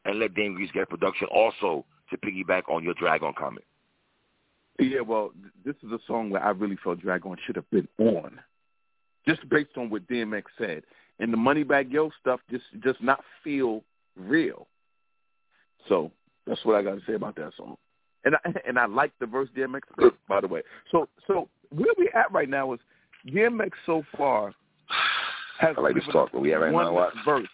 and 0.07 0.19
let 0.19 0.33
Dame 0.33 0.55
Grease 0.55 0.71
get 0.73 0.89
production 0.89 1.27
also 1.27 1.85
to 2.09 2.17
piggyback 2.17 2.63
on 2.69 2.83
your 2.83 2.93
Drag-On 2.95 3.33
comment. 3.37 3.65
Yeah, 4.79 5.01
well, 5.01 5.31
this 5.65 5.75
is 5.83 5.91
a 5.91 5.99
song 6.07 6.29
where 6.29 6.43
I 6.43 6.49
really 6.51 6.77
felt 6.83 7.01
Drag-On 7.01 7.37
should 7.45 7.55
have 7.55 7.69
been 7.69 7.87
on, 7.99 8.39
just 9.27 9.47
based 9.49 9.71
on 9.75 9.89
what 9.89 10.07
DMX 10.07 10.43
said. 10.57 10.83
and 11.19 11.33
the 11.33 11.37
Moneybagg 11.37 11.91
Yo 11.91 12.11
stuff 12.21 12.39
just 12.49 12.63
does 12.81 12.95
not 13.01 13.23
feel 13.43 13.83
real. 14.15 14.67
So 15.89 16.11
that's 16.45 16.63
what 16.63 16.75
I 16.75 16.83
got 16.83 16.95
to 16.95 17.01
say 17.05 17.13
about 17.13 17.35
that 17.35 17.51
song. 17.57 17.75
And 18.23 18.35
I, 18.35 18.53
and 18.67 18.79
I 18.79 18.85
like 18.85 19.11
the 19.19 19.25
verse 19.25 19.49
DMX 19.55 19.81
by 20.27 20.41
the 20.41 20.47
way. 20.47 20.61
So 20.91 21.07
so 21.25 21.49
where 21.69 21.93
we 21.97 22.09
at 22.13 22.31
right 22.31 22.49
now 22.49 22.73
is 22.73 22.79
DMX 23.27 23.71
so 23.85 24.03
far 24.17 24.53
has 25.59 25.75
I 25.77 25.81
like 25.81 25.95
this 25.95 26.03
talk, 26.11 26.29
but 26.31 26.41
we 26.41 26.53
at 26.53 26.61
right 26.61 26.71
one 26.71 26.93
now. 26.93 27.09
Verse. 27.25 27.47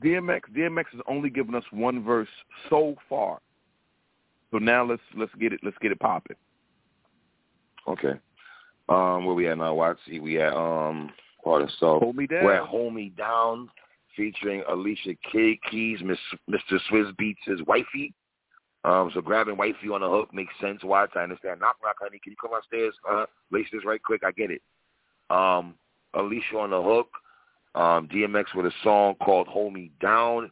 DMX 0.00 0.42
DMX 0.56 0.84
has 0.92 1.00
only 1.08 1.30
given 1.30 1.54
us 1.54 1.64
one 1.70 2.02
verse 2.04 2.28
so 2.68 2.96
far. 3.08 3.40
So 4.50 4.58
now 4.58 4.84
let's 4.84 5.02
let's 5.16 5.34
get 5.38 5.52
it 5.52 5.60
let's 5.62 5.76
get 5.80 5.92
it 5.92 6.00
popping. 6.00 6.36
Okay. 7.86 8.14
Um, 8.88 9.26
where 9.26 9.34
we 9.34 9.48
at 9.48 9.58
now? 9.58 9.74
Watch. 9.74 9.98
We 10.08 10.40
at 10.40 10.54
um, 10.54 11.10
pardon. 11.44 11.68
So 11.78 11.98
Hold 12.00 12.16
me 12.16 12.26
down. 12.26 12.44
we're 12.44 12.54
at 12.54 12.66
Hold 12.66 12.94
Me 12.94 13.12
Down, 13.16 13.68
featuring 14.16 14.62
Alicia 14.68 15.14
K- 15.30 15.60
Keys, 15.70 16.00
Miss 16.02 16.18
Mr. 16.48 16.78
Swizz 16.90 17.12
Beatz, 17.16 17.36
his 17.44 17.60
wifey. 17.66 18.14
Um, 18.84 19.10
so 19.12 19.20
grabbing 19.20 19.56
wifey 19.56 19.88
on 19.92 20.00
the 20.00 20.08
hook 20.08 20.32
makes 20.32 20.54
sense. 20.60 20.82
Watch. 20.84 21.10
I 21.16 21.20
understand. 21.20 21.60
Knock, 21.60 21.76
knock, 21.82 21.96
honey. 22.00 22.20
Can 22.22 22.32
you 22.32 22.36
come 22.40 22.54
upstairs? 22.56 22.94
Uh, 23.08 23.26
lace 23.50 23.66
this 23.72 23.84
right 23.84 24.02
quick. 24.02 24.22
I 24.24 24.30
get 24.30 24.50
it. 24.50 24.62
Um, 25.30 25.74
Alicia 26.14 26.56
on 26.56 26.70
the 26.70 26.82
hook. 26.82 27.08
Um, 27.78 28.08
DMX 28.08 28.56
with 28.56 28.66
a 28.66 28.72
song 28.82 29.14
called 29.22 29.46
Hold 29.46 29.72
Me 29.72 29.92
Down. 30.00 30.50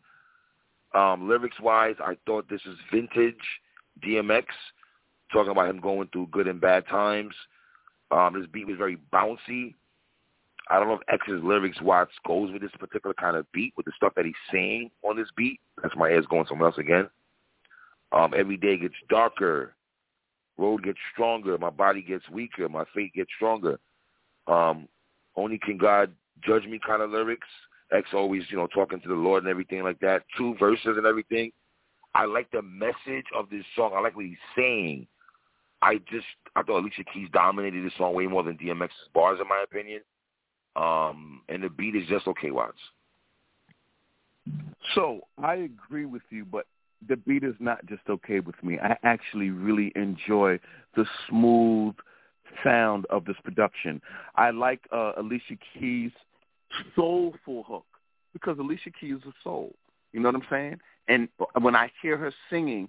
Um, 0.95 1.29
lyrics 1.29 1.59
wise, 1.59 1.97
I 1.99 2.17
thought 2.25 2.49
this 2.49 2.61
is 2.65 2.77
vintage 2.93 3.35
DMX, 4.01 4.45
talking 5.33 5.51
about 5.51 5.69
him 5.69 5.81
going 5.81 6.09
through 6.13 6.29
good 6.29 6.47
and 6.47 6.61
bad 6.61 6.87
times. 6.87 7.35
Um, 8.13 8.39
this 8.39 8.49
beat 8.53 8.69
was 8.69 8.77
very 8.79 8.99
bouncy. 9.13 9.75
I 10.71 10.79
don't 10.79 10.87
know 10.87 10.95
if 10.95 11.01
X's 11.09 11.43
lyrics 11.43 11.81
Watts 11.83 12.13
goes 12.25 12.53
with 12.53 12.63
this 12.63 12.71
particular 12.79 13.15
kind 13.15 13.37
of 13.37 13.51
beat, 13.51 13.75
with 13.77 13.87
the 13.87 13.93
stuff 13.97 14.13
that 14.15 14.25
he's 14.25 14.35
saying 14.53 14.93
on 15.03 15.17
this 15.17 15.29
beat. 15.37 15.59
That's 15.83 15.97
my 15.97 16.11
ears 16.11 16.27
going 16.31 16.47
somewhere 16.49 16.69
else 16.69 16.79
again. 16.79 17.11
Um, 18.13 18.35
every 18.37 18.57
day 18.57 18.77
gets 18.77 18.95
darker. 19.09 19.75
Road 20.59 20.85
gets 20.85 20.99
stronger. 21.13 21.59
My 21.59 21.71
body 21.71 22.03
gets 22.03 22.29
weaker. 22.31 22.69
My 22.69 22.85
faith 22.95 23.11
gets 23.17 23.31
stronger. 23.35 23.81
Um, 24.47 24.87
only 25.35 25.59
can 25.59 25.77
God 25.77 26.13
judge 26.43 26.65
me 26.65 26.81
kind 26.85 27.03
of 27.03 27.11
lyrics. 27.11 27.49
X 27.93 28.09
always, 28.13 28.43
you 28.49 28.57
know, 28.57 28.67
talking 28.67 29.01
to 29.01 29.09
the 29.09 29.15
Lord 29.15 29.45
and 29.45 29.51
everything 29.51 29.83
like 29.83 30.01
that. 30.01 30.23
Two 30.37 30.57
verses 30.59 30.97
and 30.97 31.07
everything. 31.07 31.53
I 32.15 32.25
like 32.25 32.51
the 32.51 32.63
message 32.63 33.27
of 33.35 33.49
this 33.51 33.65
song. 33.77 33.93
I 33.95 34.01
like 34.01 34.17
what 34.17 34.25
he's 34.25 34.37
saying. 34.57 35.07
I 35.83 35.99
just 36.11 36.27
I 36.57 36.63
thought 36.63 36.81
Alicia 36.81 37.05
Keys 37.13 37.29
dominated 37.33 37.85
this 37.85 37.93
song 37.99 38.15
way 38.15 38.27
more 38.27 38.43
than 38.43 38.57
DMX's 38.57 38.91
bars, 39.15 39.39
in 39.41 39.49
my 39.49 39.63
opinion. 39.63 40.01
Um, 40.75 41.43
and 41.49 41.63
the 41.63 41.69
beat 41.69 41.95
is 41.95 42.09
just 42.09 42.27
okay, 42.27 42.51
Watts. 42.51 42.79
So 44.95 45.21
I 45.43 45.55
agree 45.57 46.07
with 46.07 46.23
you, 46.31 46.45
but 46.45 46.67
the 47.07 47.17
beat 47.17 47.45
is 47.45 47.55
not 47.61 47.85
just 47.87 48.03
okay 48.09 48.41
with 48.41 48.63
me. 48.63 48.79
I 48.79 48.97
actually 49.03 49.51
really 49.51 49.93
enjoy 49.97 50.59
the 50.95 51.05
smooth 51.29 51.95
sound 52.65 53.07
of 53.11 53.25
this 53.25 53.37
production. 53.45 54.01
I 54.37 54.51
like 54.51 54.81
uh, 54.93 55.13
Alicia 55.19 55.57
Keys' 55.75 56.13
soulful 56.95 57.63
hook 57.65 57.87
because 58.33 58.59
Alicia 58.59 58.91
Keys 58.91 59.17
is 59.17 59.25
a 59.27 59.33
soul. 59.43 59.75
You 60.13 60.21
know 60.21 60.29
what 60.29 60.37
I'm 60.37 60.47
saying? 60.51 60.81
And 61.09 61.29
when 61.61 61.77
I 61.77 61.91
hear 62.03 62.17
her 62.17 62.33
singing, 62.51 62.89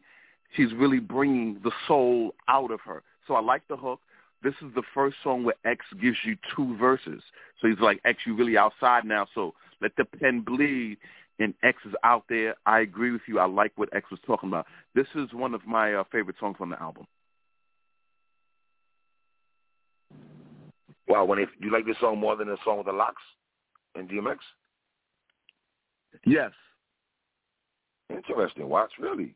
she's 0.56 0.73
really 0.73 1.00
bringing 1.00 1.60
the 1.63 1.71
soul 1.88 2.34
out 2.47 2.71
of 2.71 2.80
her. 2.82 3.04
So 3.28 3.36
I 3.36 3.41
like 3.41 3.67
the 3.67 3.78
hook. 3.78 4.00
This 4.43 4.54
is 4.62 4.73
the 4.76 4.84
first 4.93 5.17
song 5.23 5.43
where 5.43 5.56
X 5.65 5.86
gives 6.02 6.17
you 6.23 6.38
two 6.56 6.78
verses. 6.78 7.21
So 7.60 7.67
he's 7.67 7.80
like, 7.80 8.00
X, 8.06 8.19
you 8.26 8.36
really 8.36 8.58
outside 8.58 9.04
now, 9.04 9.28
so 9.34 9.54
let 9.82 9.91
the 9.97 10.06
pen 10.06 10.41
bleed. 10.41 10.97
And 11.39 11.54
X 11.63 11.78
is 11.86 11.93
out 12.04 12.23
there. 12.30 12.56
I 12.65 12.80
agree 12.80 13.12
with 13.12 13.21
you. 13.28 13.39
I 13.39 13.45
like 13.45 13.71
what 13.76 13.95
X 13.95 14.10
was 14.10 14.19
talking 14.26 14.50
about. 14.50 14.65
This 14.95 15.06
is 15.13 15.32
one 15.34 15.54
of 15.54 15.65
my 15.67 15.93
uh, 15.93 16.04
favorite 16.12 16.36
songs 16.39 16.58
on 16.60 16.69
the 16.69 16.82
album. 16.82 17.06
Wow, 21.08 21.26
when 21.26 21.39
if 21.39 21.50
you 21.60 21.71
like 21.71 21.86
this 21.86 21.95
song 22.02 22.17
more 22.19 22.36
than 22.36 22.47
the 22.47 22.58
song 22.65 22.78
with 22.78 22.88
the 22.88 22.91
LOX 22.91 23.15
and 23.97 24.10
DMX? 24.10 24.38
Yes. 26.25 26.51
Interesting. 28.10 28.69
Watch 28.69 28.91
really. 28.99 29.36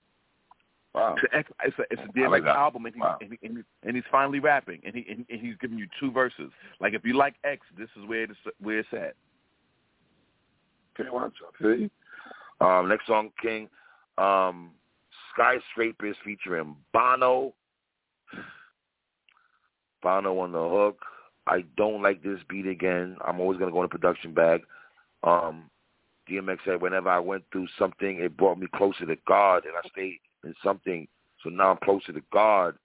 Wow. 0.94 1.16
It's 1.34 1.50
it's 1.64 1.80
a, 1.80 1.84
it's 1.90 2.02
a 2.02 2.18
DMX 2.18 2.30
like 2.30 2.44
album, 2.44 2.86
and, 2.86 2.96
he, 2.96 3.02
Wow. 3.02 3.18
and, 3.22 3.32
he, 3.32 3.48
and, 3.48 3.58
he, 3.58 3.64
and 3.88 3.96
he's 3.96 4.06
finally 4.12 4.40
rapping, 4.40 4.82
and 4.86 4.94
he 4.94 5.06
and, 5.10 5.26
and 5.30 5.40
he's 5.40 5.56
giving 5.62 5.78
you 5.78 5.88
two 6.00 6.12
verses. 6.12 6.52
Like 6.80 6.94
if 6.94 7.06
you 7.06 7.16
like 7.16 7.36
X, 7.44 7.62
this 7.78 7.88
is 7.98 8.08
where 8.08 8.24
it's 8.24 8.34
where 8.60 8.80
it's 8.80 8.90
at. 8.92 9.16
Okay, 11.00 11.10
watch. 11.10 11.34
Okay. 11.62 11.90
Um, 12.60 12.90
next 12.90 13.08
song, 13.08 13.32
King. 13.42 13.70
Um, 14.18 14.72
Skyscrapers 15.34 16.18
featuring 16.26 16.76
Bono. 16.94 17.54
Bono 20.04 20.38
on 20.40 20.52
the 20.52 20.70
hook. 20.70 21.00
I 21.48 21.64
don't 21.78 22.02
like 22.02 22.24
this 22.24 22.40
beat 22.48 22.68
again. 22.68 23.18
I'm 23.26 23.40
always 23.40 23.60
gonna 23.60 23.72
go 23.72 23.80
in 23.80 23.86
the 23.86 23.90
production 23.90 24.34
bag. 24.34 24.62
Um, 25.24 25.70
DMX 26.30 26.60
said 26.66 26.82
whenever 26.82 27.10
I 27.10 27.20
went 27.20 27.44
through 27.52 27.68
something, 27.78 28.20
it 28.20 28.38
brought 28.38 28.60
me 28.60 28.68
closer 28.76 29.06
to 29.06 29.18
God, 29.28 29.66
and 29.66 29.74
I 29.76 29.88
stayed 29.90 30.20
in 30.44 30.54
something. 30.64 31.08
So 31.44 31.50
now 31.50 31.72
I'm 31.72 31.78
closer 31.78 32.14
to 32.14 32.22
God. 32.32 32.76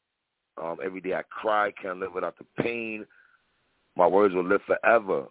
Um, 0.60 0.78
every 0.82 1.00
day 1.00 1.14
I 1.14 1.22
cry, 1.30 1.70
can't 1.80 2.00
live 2.00 2.14
without 2.14 2.36
the 2.38 2.62
pain. 2.62 3.06
My 3.94 4.06
words 4.06 4.34
will 4.34 4.44
live 4.44 4.62
forever. 4.66 5.26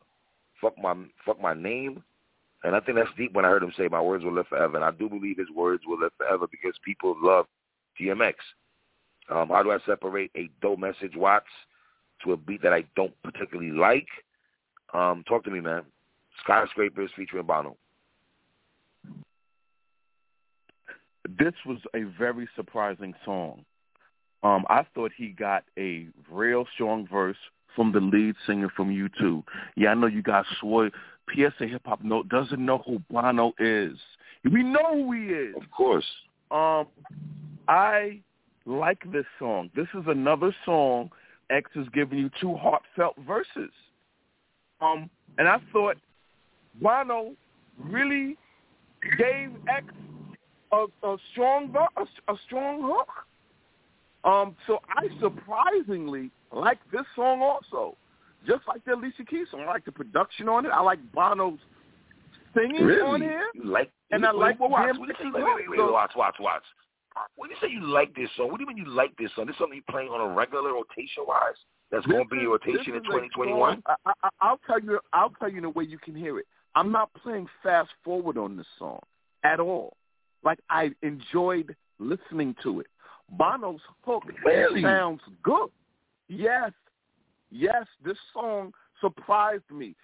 Fuck 0.62 0.78
my 0.78 0.96
fuck 1.26 1.42
my 1.42 1.54
name. 1.54 2.04
And 2.64 2.76
I 2.76 2.80
think 2.80 2.98
that's 2.98 3.10
deep 3.18 3.34
when 3.34 3.46
I 3.46 3.50
heard 3.50 3.64
him 3.64 3.74
say, 3.78 3.88
"My 3.88 4.02
words 4.02 4.24
will 4.24 4.34
live 4.34 4.48
forever." 4.48 4.76
And 4.76 4.86
I 4.86 4.92
do 4.92 5.10
believe 5.10 5.38
his 5.38 5.50
words 5.50 5.84
will 5.86 6.00
live 6.00 6.14
forever 6.18 6.48
because 6.48 6.78
people 6.84 7.16
love 7.20 7.48
DMX. 8.00 8.36
Um, 9.30 9.50
how 9.50 9.64
do 9.64 9.72
I 9.72 9.80
separate 9.80 10.32
a 10.36 10.50
dope 10.62 10.80
message, 10.80 11.16
Watts, 11.16 11.50
to 12.24 12.34
a 12.34 12.38
beat 12.38 12.62
that 12.64 12.74
I 12.74 12.84
don't 12.96 13.14
particularly 13.24 13.72
like? 13.72 14.08
Um, 14.94 15.24
talk 15.28 15.44
to 15.46 15.52
me, 15.52 15.60
man. 15.60 15.84
Skyscrapers 16.44 17.12
featuring 17.16 17.46
Bono. 17.46 17.78
This 21.40 21.54
was 21.66 21.80
a 21.96 22.04
very 22.18 22.48
surprising 22.56 23.14
song. 23.26 23.66
Um, 24.44 24.64
I 24.70 24.86
thought 24.94 25.12
he 25.18 25.30
got 25.30 25.64
a 25.78 26.08
real 26.32 26.66
strong 26.76 27.08
verse 27.12 27.38
from 27.76 27.92
the 27.92 28.00
lead 28.00 28.36
singer 28.46 28.70
from 28.76 28.90
U2. 28.90 29.44
Yeah, 29.76 29.90
I 29.90 29.94
know 29.96 30.08
you 30.08 30.22
guys 30.22 30.46
swore 30.60 30.92
PSA 31.34 31.68
Hip 31.68 31.82
Hop 31.86 32.04
no, 32.04 32.24
doesn't 32.24 32.64
know 32.64 32.84
who 32.86 33.00
Bono 33.10 33.54
is. 33.60 33.98
We 34.44 34.64
know 34.64 35.04
who 35.04 35.12
he 35.14 35.24
is. 35.30 35.56
Of 35.56 35.70
course. 35.72 36.06
Um, 36.52 36.88
I 37.68 38.20
like 38.66 39.12
this 39.12 39.26
song. 39.40 39.72
This 39.76 39.88
is 39.96 40.04
another 40.08 40.56
song 40.64 41.10
X 41.50 41.70
is 41.76 41.88
giving 41.94 42.18
you 42.18 42.30
two 42.42 42.56
heartfelt 42.56 43.16
verses. 43.28 43.72
Um, 44.82 45.10
and 45.38 45.48
I 45.48 45.58
thought 45.72 45.98
Bono 46.82 47.34
really 47.80 48.38
gave 49.18 49.52
X 49.68 49.86
a, 50.72 50.86
a 51.04 51.18
strong 51.32 51.74
a, 51.98 52.32
a 52.32 52.38
strong 52.46 52.82
hook. 52.82 53.10
Um, 54.24 54.56
so 54.66 54.80
I 54.90 55.08
surprisingly 55.22 56.32
like 56.52 56.80
this 56.92 57.06
song 57.16 57.42
also, 57.42 57.96
just 58.48 58.62
like 58.68 58.84
the 58.86 58.96
Alicia 58.96 59.24
Keys 59.26 59.48
song. 59.52 59.62
I 59.62 59.68
like 59.68 59.86
the 59.86 59.92
production 59.92 60.50
on 60.50 60.66
it. 60.66 60.70
I 60.70 60.82
like 60.82 61.00
Bono's 61.14 61.60
singing 62.56 62.84
Really? 62.84 63.02
on 63.02 63.22
here. 63.22 63.46
You 63.54 63.66
like? 63.66 63.92
And 64.12 64.24
wait, 64.24 64.30
I 64.30 64.32
like 64.32 64.60
wait, 64.60 64.72
watch. 64.72 64.96
DMX's 64.96 65.00
Wait, 65.00 65.34
wait, 65.34 65.44
hook, 65.44 65.60
wait, 65.70 65.80
wait, 65.80 65.92
watch, 65.92 66.12
watch, 66.16 66.36
watch. 66.40 66.64
When 67.36 67.50
you 67.50 67.56
say 67.62 67.68
you 67.70 67.86
like 67.86 68.14
this 68.16 68.30
song, 68.36 68.52
what 68.52 68.58
do 68.58 68.64
you 68.64 68.68
mean 68.68 68.78
you 68.78 68.90
like 68.92 69.16
this 69.18 69.30
song? 69.36 69.48
This 69.48 69.56
something 69.58 69.78
you 69.78 69.84
playing 69.90 70.10
on 70.10 70.22
a 70.22 70.34
regular 70.34 70.74
rotation 70.74 71.24
wise? 71.28 71.56
That's 71.92 72.06
going 72.08 72.24
to 72.24 72.30
be 72.30 72.42
your 72.42 72.52
rotation 72.52 72.96
in 72.96 73.04
2021. 73.04 73.84
I, 73.86 73.96
I, 74.06 74.30
I'll 74.42 74.60
tell 74.66 74.80
you. 74.80 75.00
I'll 75.14 75.30
tell 75.40 75.50
you 75.50 75.60
in 75.60 75.66
a 75.66 75.70
way 75.70 75.84
you 75.84 75.98
can 75.98 76.16
hear 76.16 76.40
it. 76.40 76.46
I'm 76.76 76.92
not 76.92 77.10
playing 77.22 77.48
fast 77.64 77.90
forward 78.04 78.38
on 78.38 78.58
this 78.58 78.66
song 78.78 79.00
at 79.44 79.60
all. 79.60 79.96
Like 80.44 80.60
I 80.70 80.92
enjoyed 81.04 81.76
listening 82.00 82.56
to 82.64 82.82
it. 82.82 82.88
Bono's 83.32 83.82
hook 84.04 84.24
Really? 84.44 84.82
sounds 84.82 85.22
good. 85.42 85.70
Yes, 86.28 86.72
yes. 87.52 87.86
This 88.04 88.18
song 88.34 88.74
surprised 89.02 89.70
me. 89.72 89.96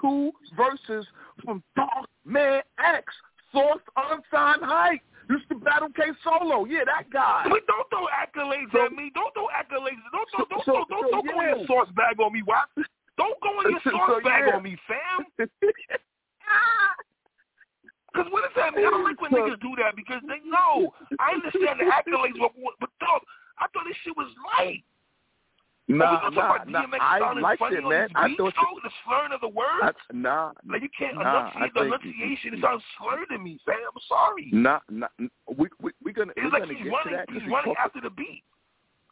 Two 0.00 0.32
verses 0.56 1.06
from 1.44 1.62
Dark 1.76 2.08
Man 2.24 2.62
X, 2.78 3.04
Source 3.52 3.82
Unsigned 3.96 4.62
Hype. 4.62 5.00
Used 5.30 5.48
to 5.48 5.54
battle 5.56 5.88
K 5.96 6.02
Solo. 6.22 6.64
Yeah, 6.66 6.84
that 6.84 7.08
guy. 7.10 7.46
But 7.48 7.66
don't 7.66 7.88
throw 7.88 8.06
accolades 8.12 8.70
So- 8.72 8.84
at 8.86 8.92
me. 8.92 9.10
Don't 9.14 9.32
throw 9.34 9.48
accolades. 9.48 10.02
Don't 10.12 10.28
So- 10.30 10.44
don't 10.44 10.50
don't 10.50 10.64
so- 10.64 10.72
don't, 10.72 10.88
don't, 10.90 11.04
so, 11.04 11.10
don't 11.10 11.26
go 11.26 11.40
in 11.40 11.48
your 11.58 11.66
sauce 11.66 11.88
bag 11.96 12.20
on 12.20 12.32
me, 12.32 12.42
Watts. 12.42 12.72
Don't 13.16 13.40
go 13.40 13.60
in 13.62 13.70
your 13.72 13.80
So, 13.84 13.90
sauce 13.90 14.22
bag 14.22 14.44
yeah. 14.48 14.56
on 14.56 14.62
me, 14.62 14.76
fam. 14.86 15.26
Because 18.12 18.30
what 18.30 18.42
does 18.46 18.54
that 18.54 18.74
mean? 18.78 18.86
I 18.86 18.90
don't 18.90 19.02
like 19.02 19.20
when 19.20 19.32
So- 19.32 19.38
niggas 19.42 19.58
do 19.60 19.74
that 19.82 19.96
because 19.96 20.22
they 20.28 20.38
know. 20.48 20.94
I 21.18 21.32
understand 21.34 21.80
the 21.82 21.90
accolades, 21.90 22.38
but, 22.38 22.52
but 22.78 22.90
dog, 23.00 23.22
I 23.58 23.66
thought 23.74 23.84
this 23.90 23.96
shit 24.04 24.16
was 24.16 24.30
light. 24.54 24.84
Nah, 25.86 26.30
nah, 26.30 26.64
nah. 26.66 26.86
I 26.98 27.38
liked 27.38 27.62
it, 27.70 27.84
man. 27.84 28.08
I 28.14 28.28
thought 28.38 28.54
you, 28.56 28.80
the 28.82 28.90
slurring 29.04 29.32
of 29.32 29.40
the 29.42 29.48
words. 29.48 29.82
I, 29.82 29.92
nah, 30.14 30.52
like 30.66 30.80
you 30.80 30.88
can't 30.98 31.16
nah, 31.16 31.50
enunciate 31.50 31.74
the 31.74 31.82
enunciation. 31.82 32.54
It 32.54 32.62
sounds 32.62 32.82
slurred 32.98 33.28
to 33.30 33.38
me, 33.38 33.60
Sam. 33.66 33.76
I'm 33.94 34.00
sorry. 34.08 34.48
Nah, 34.50 34.78
nah. 34.88 35.08
We 35.58 35.68
we 35.82 35.92
we 36.02 36.12
gonna 36.14 36.32
it's 36.36 36.44
we're 36.44 36.50
like 36.58 36.62
gonna 36.62 36.78
he's 36.78 36.90
running. 36.90 37.20
He's 37.32 37.52
running 37.52 37.74
after 37.78 38.00
the 38.00 38.08
beat 38.08 38.42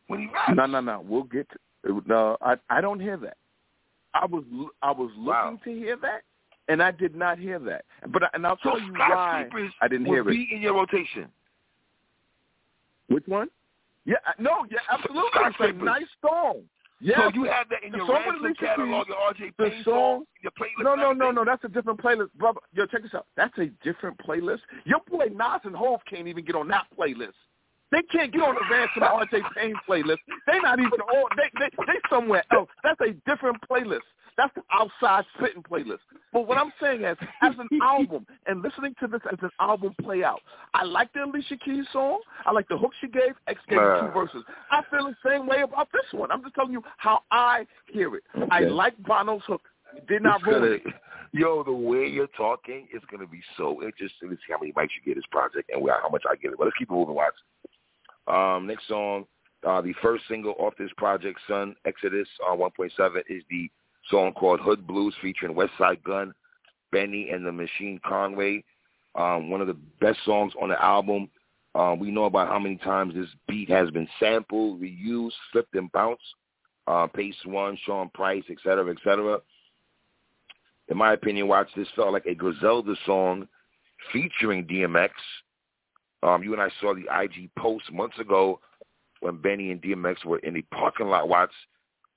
when 0.07 0.21
he 0.21 0.27
raps. 0.27 0.53
No, 0.55 0.65
no, 0.65 0.81
no. 0.81 1.05
We'll 1.07 1.25
get 1.25 1.47
to. 1.51 2.03
No, 2.07 2.39
I 2.41 2.55
I 2.71 2.81
don't 2.81 3.01
hear 3.01 3.19
that. 3.19 3.37
I 4.15 4.25
was 4.25 4.45
I 4.81 4.93
was 4.93 5.11
looking 5.17 5.27
wow. 5.27 5.59
to 5.65 5.71
hear 5.75 5.97
that, 5.99 6.23
and 6.69 6.83
I 6.83 6.91
did 6.91 7.15
not 7.15 7.39
hear 7.39 7.59
that. 7.59 7.85
But 8.09 8.23
and 8.33 8.47
I'll 8.47 8.57
tell 8.57 8.81
you 8.81 8.95
why 8.95 9.47
I 9.83 9.89
didn't 9.89 10.07
hear 10.07 10.21
it. 10.23 10.33
Be 10.33 10.49
in 10.51 10.63
your 10.63 10.75
rotation. 10.75 11.29
Which 13.09 13.25
one? 13.27 13.49
Yeah, 14.05 14.17
no, 14.39 14.67
yeah, 14.71 14.79
absolutely. 14.91 15.31
It's 15.35 15.57
a 15.61 15.85
nice 15.85 16.05
song. 16.21 16.63
Yeah. 17.01 17.17
So 17.17 17.35
you 17.35 17.45
have 17.45 17.69
that 17.71 17.83
in 17.85 17.91
the 17.91 17.99
your 17.99 18.09
ransom 18.09 18.55
catalog, 18.55 19.09
your 19.09 19.17
RJ 19.17 19.53
the 19.59 19.71
Payne 19.71 19.85
song, 19.85 20.25
your 20.41 20.53
playlist. 20.53 20.85
No, 20.85 20.95
no, 20.95 21.13
no, 21.13 21.31
no. 21.33 21.45
That's 21.45 21.65
a 21.65 21.69
different 21.69 22.01
playlist, 22.01 22.33
brother. 22.39 22.61
Yo, 22.73 22.87
check 22.87 23.03
this 23.03 23.15
out. 23.15 23.27
That's 23.37 23.57
a 23.59 23.67
different 23.83 24.19
playlist. 24.19 24.61
Your 24.85 25.01
boy 25.11 25.27
Nas 25.35 25.61
and 25.65 25.75
Hov 25.75 26.01
can't 26.09 26.29
even 26.29 26.45
get 26.45 26.55
on 26.55 26.69
that 26.69 26.87
playlist. 26.97 27.35
They 27.91 28.03
can't 28.03 28.33
get 28.33 28.41
on 28.43 28.55
the 28.55 28.63
Ransom 28.71 29.03
RJ 29.03 29.43
Payne 29.57 29.75
playlist. 29.89 30.19
They 30.47 30.59
not 30.61 30.79
even 30.79 30.93
on. 30.93 31.31
They 31.37 31.51
they 31.59 31.71
they 31.87 31.99
somewhere 32.09 32.45
else. 32.53 32.69
That's 32.85 33.01
a 33.01 33.13
different 33.29 33.59
playlist. 33.69 34.07
That's 34.37 34.53
the 34.55 34.63
outside 34.73 35.25
spitting 35.37 35.63
playlist. 35.63 35.99
But 36.33 36.47
what 36.47 36.57
I'm 36.59 36.73
saying 36.81 37.05
is, 37.05 37.17
as 37.43 37.53
an 37.59 37.69
album, 37.83 38.27
and 38.47 38.63
listening 38.63 38.95
to 39.01 39.07
this 39.07 39.21
as 39.31 39.39
an 39.43 39.51
album 39.61 39.95
play 40.03 40.25
out, 40.25 40.41
I 40.75 40.85
like 40.85 41.13
the 41.13 41.25
Alicia 41.25 41.57
Keys 41.59 41.85
song. 41.93 42.21
I 42.47 42.53
like 42.53 42.67
the 42.69 42.79
hook 42.79 42.93
she 43.01 43.09
gave. 43.09 43.35
X 43.47 43.61
gave 43.69 43.79
two 43.79 44.11
verses. 44.15 44.43
I 44.71 44.83
feel 44.91 45.05
the 45.05 45.17
same 45.29 45.47
way 45.47 45.61
about 45.63 45.89
this 45.93 46.05
one. 46.13 46.31
I'm 46.31 46.43
just 46.43 46.55
telling 46.55 46.73
you 46.73 46.83
how 46.97 47.21
I 47.31 47.67
hear 47.93 48.17
it. 48.17 48.23
Okay. 48.37 48.47
I 48.51 48.61
like 48.61 48.95
Bono's 49.03 49.43
hook. 49.47 49.63
Did 50.09 50.23
not 50.23 50.37
It's 50.41 50.45
gonna- 50.47 50.65
it. 50.67 50.83
Yo, 51.35 51.63
the 51.63 51.73
way 51.73 52.07
you're 52.07 52.27
talking 52.37 52.87
is 52.95 53.01
going 53.11 53.21
to 53.21 53.27
be 53.31 53.41
so 53.57 53.83
interesting 53.83 54.29
to 54.29 54.35
see 54.37 54.51
how 54.53 54.59
many 54.61 54.71
mics 54.73 54.91
you 54.97 55.03
get 55.05 55.15
this 55.15 55.25
project 55.31 55.71
and 55.73 55.83
how 55.89 56.09
much 56.11 56.25
I 56.31 56.37
get 56.37 56.53
it. 56.53 56.59
But 56.59 56.65
let's 56.65 56.77
keep 56.77 56.91
it 56.91 56.93
moving, 56.93 57.15
Watts. 57.15 57.37
Um, 58.27 58.67
next 58.67 58.87
song, 58.87 59.25
uh, 59.67 59.81
the 59.81 59.95
first 60.03 60.25
single 60.29 60.55
off 60.59 60.75
this 60.79 60.91
project, 60.99 61.39
Sun 61.49 61.75
Exodus 61.87 62.29
on 62.47 62.59
1.7, 62.59 63.23
is 63.31 63.43
the 63.49 63.71
song 64.11 64.33
called 64.33 64.61
Hood 64.61 64.87
Blues 64.87 65.15
featuring 65.21 65.55
Westside 65.55 66.03
Gunn, 66.03 66.35
Benny, 66.91 67.31
and 67.31 67.47
the 67.47 67.53
Machine 67.53 68.01
Conway. 68.05 68.65
Um, 69.15 69.51
one 69.51 69.61
of 69.61 69.67
the 69.67 69.77
best 70.01 70.19
songs 70.25 70.53
on 70.61 70.71
the 70.71 70.83
album. 70.83 71.29
Um, 71.75 71.99
we 71.99 72.11
know 72.11 72.25
about 72.25 72.49
how 72.49 72.59
many 72.59 72.77
times 72.77 73.15
this 73.15 73.29
beat 73.49 73.71
has 73.71 73.91
been 73.91 74.09
sampled, 74.21 74.81
reused, 74.81 75.33
flipped, 75.53 75.75
and 75.75 75.91
bounced. 75.93 76.23
Uh, 76.87 77.07
Pace 77.07 77.37
One, 77.45 77.79
Sean 77.87 78.11
Price, 78.13 78.43
et 78.51 78.59
cetera, 78.63 78.91
et 78.91 78.99
cetera. 79.05 79.39
In 80.89 80.97
my 80.97 81.13
opinion, 81.13 81.49
Watch, 81.49 81.69
this 81.77 81.89
felt 81.95 82.13
like 82.13 82.27
a 82.27 82.35
Griselda 82.35 82.95
song 83.07 83.47
featuring 84.13 84.67
DMX. 84.67 85.11
Um, 86.23 86.43
you 86.43 86.53
and 86.53 86.63
I 86.63 86.69
saw 86.81 86.95
the 86.95 87.07
IG 87.23 87.51
post 87.57 87.91
months 87.93 88.19
ago 88.19 88.61
when 89.21 89.37
Benny 89.37 89.71
and 89.71 89.81
DMX 89.81 90.25
were 90.25 90.39
in 90.39 90.55
the 90.55 90.63
parking 90.75 91.07
lot, 91.07 91.29
Watts, 91.29 91.55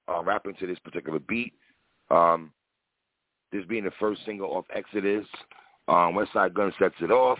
uh, 0.08 0.24
rapping 0.24 0.56
to 0.56 0.68
this 0.68 0.80
particular 0.80 1.20
beat. 1.20 1.54
Um, 2.10 2.52
this 3.52 3.66
being 3.66 3.86
the 3.86 3.92
first 4.00 4.22
single 4.26 4.52
off 4.52 4.66
Exodus, 4.74 5.26
um, 5.88 6.14
Westside 6.14 6.54
Gunn 6.54 6.74
sets 6.80 6.96
it 7.02 7.12
off. 7.12 7.40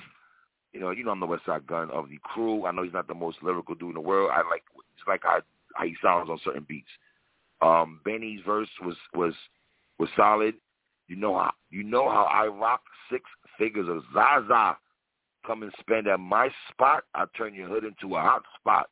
You 0.74 0.80
know, 0.80 0.92
you 0.92 1.04
know 1.04 1.12
I'm 1.12 1.20
the 1.20 1.28
Westside 1.28 1.66
Gunn 1.66 1.90
of 1.92 2.10
the 2.10 2.20
crew. 2.24 2.66
I 2.66 2.72
know 2.72 2.84
he's 2.84 2.94
not 2.94 3.08
the 3.08 3.14
most 3.14 3.38
lyrical 3.42 3.76
dude 3.76 3.90
in 3.90 3.96
the 3.96 4.02
world. 4.02 4.32
I 4.34 4.38
like 4.38 4.64
it's 4.98 5.08
like 5.08 5.22
how, 5.24 5.40
he 5.84 5.96
sounds 6.02 6.30
on 6.30 6.40
certain 6.44 6.66
beats. 6.68 6.90
Um, 7.62 8.00
Benny's 8.04 8.42
verse 8.46 8.70
was 8.84 8.96
was 9.14 9.34
was 10.00 10.10
solid. 10.16 10.56
You 11.08 11.16
know 11.16 11.38
how 11.38 11.52
you 11.70 11.84
know 11.84 12.10
how 12.10 12.24
I 12.24 12.48
rock 12.48 12.82
six 13.12 13.24
figures 13.58 13.88
of 13.88 14.04
Zaza. 14.14 14.78
Come 15.46 15.64
and 15.64 15.72
spend 15.80 16.08
at 16.08 16.20
my 16.20 16.50
spot. 16.72 17.04
I 17.14 17.26
turn 17.38 17.54
your 17.54 17.68
hood 17.68 17.84
into 17.84 18.16
a 18.16 18.20
hot 18.20 18.44
spot. 18.60 18.90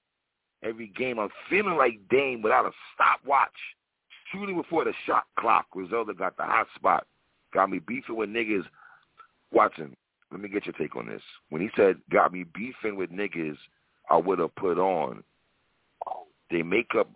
Every 0.63 0.87
game 0.87 1.19
I'm 1.19 1.29
feeling 1.49 1.75
like 1.75 1.99
Dame 2.09 2.41
without 2.41 2.65
a 2.65 2.71
stopwatch. 2.93 3.49
Shooting 4.33 4.57
before 4.57 4.83
the 4.83 4.93
shot 5.05 5.25
clock. 5.39 5.67
Griselda 5.71 6.13
got 6.13 6.35
the 6.37 6.43
hot 6.43 6.67
spot. 6.75 7.05
Got 7.53 7.69
me 7.69 7.79
beefing 7.79 8.15
with 8.15 8.29
niggas. 8.29 8.63
Watson, 9.51 9.95
let 10.31 10.41
me 10.41 10.49
get 10.49 10.65
your 10.65 10.73
take 10.73 10.95
on 10.95 11.07
this. 11.07 11.21
When 11.49 11.61
he 11.61 11.69
said 11.75 11.97
got 12.11 12.33
me 12.33 12.43
beefing 12.55 12.95
with 12.95 13.11
niggas, 13.11 13.57
I 14.09 14.17
would 14.17 14.39
have 14.39 14.55
put 14.55 14.79
on. 14.79 15.23
They 16.49 16.63
make 16.63 16.95
up 16.97 17.09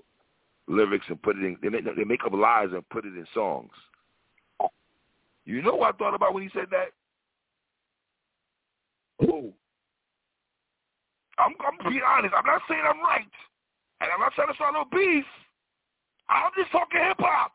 lyrics 0.67 1.05
and 1.09 1.21
put 1.21 1.37
it 1.37 1.43
in. 1.43 1.57
They 1.61 1.69
make, 1.69 1.83
they 1.95 2.03
make 2.03 2.23
up 2.23 2.33
lies 2.33 2.69
and 2.73 2.87
put 2.89 3.05
it 3.05 3.15
in 3.15 3.25
songs. 3.33 3.71
You 5.45 5.61
know 5.61 5.75
what 5.75 5.95
I 5.95 5.97
thought 5.97 6.13
about 6.13 6.33
when 6.33 6.43
he 6.43 6.49
said 6.53 6.67
that? 6.71 6.89
Who? 9.19 9.53
I'm, 11.39 11.53
I'm 11.61 11.91
being 11.91 12.03
honest. 12.05 12.33
I'm 12.37 12.45
not 12.45 12.61
saying 12.67 12.81
I'm 12.83 12.99
right, 12.99 13.25
and 14.01 14.09
I'm 14.13 14.19
not 14.19 14.33
trying 14.33 14.49
to 14.49 14.55
start 14.55 14.73
no 14.73 14.85
beef. 14.91 15.25
I'm 16.29 16.51
just 16.57 16.71
talking 16.71 16.99
hip 17.01 17.17
hop. 17.19 17.53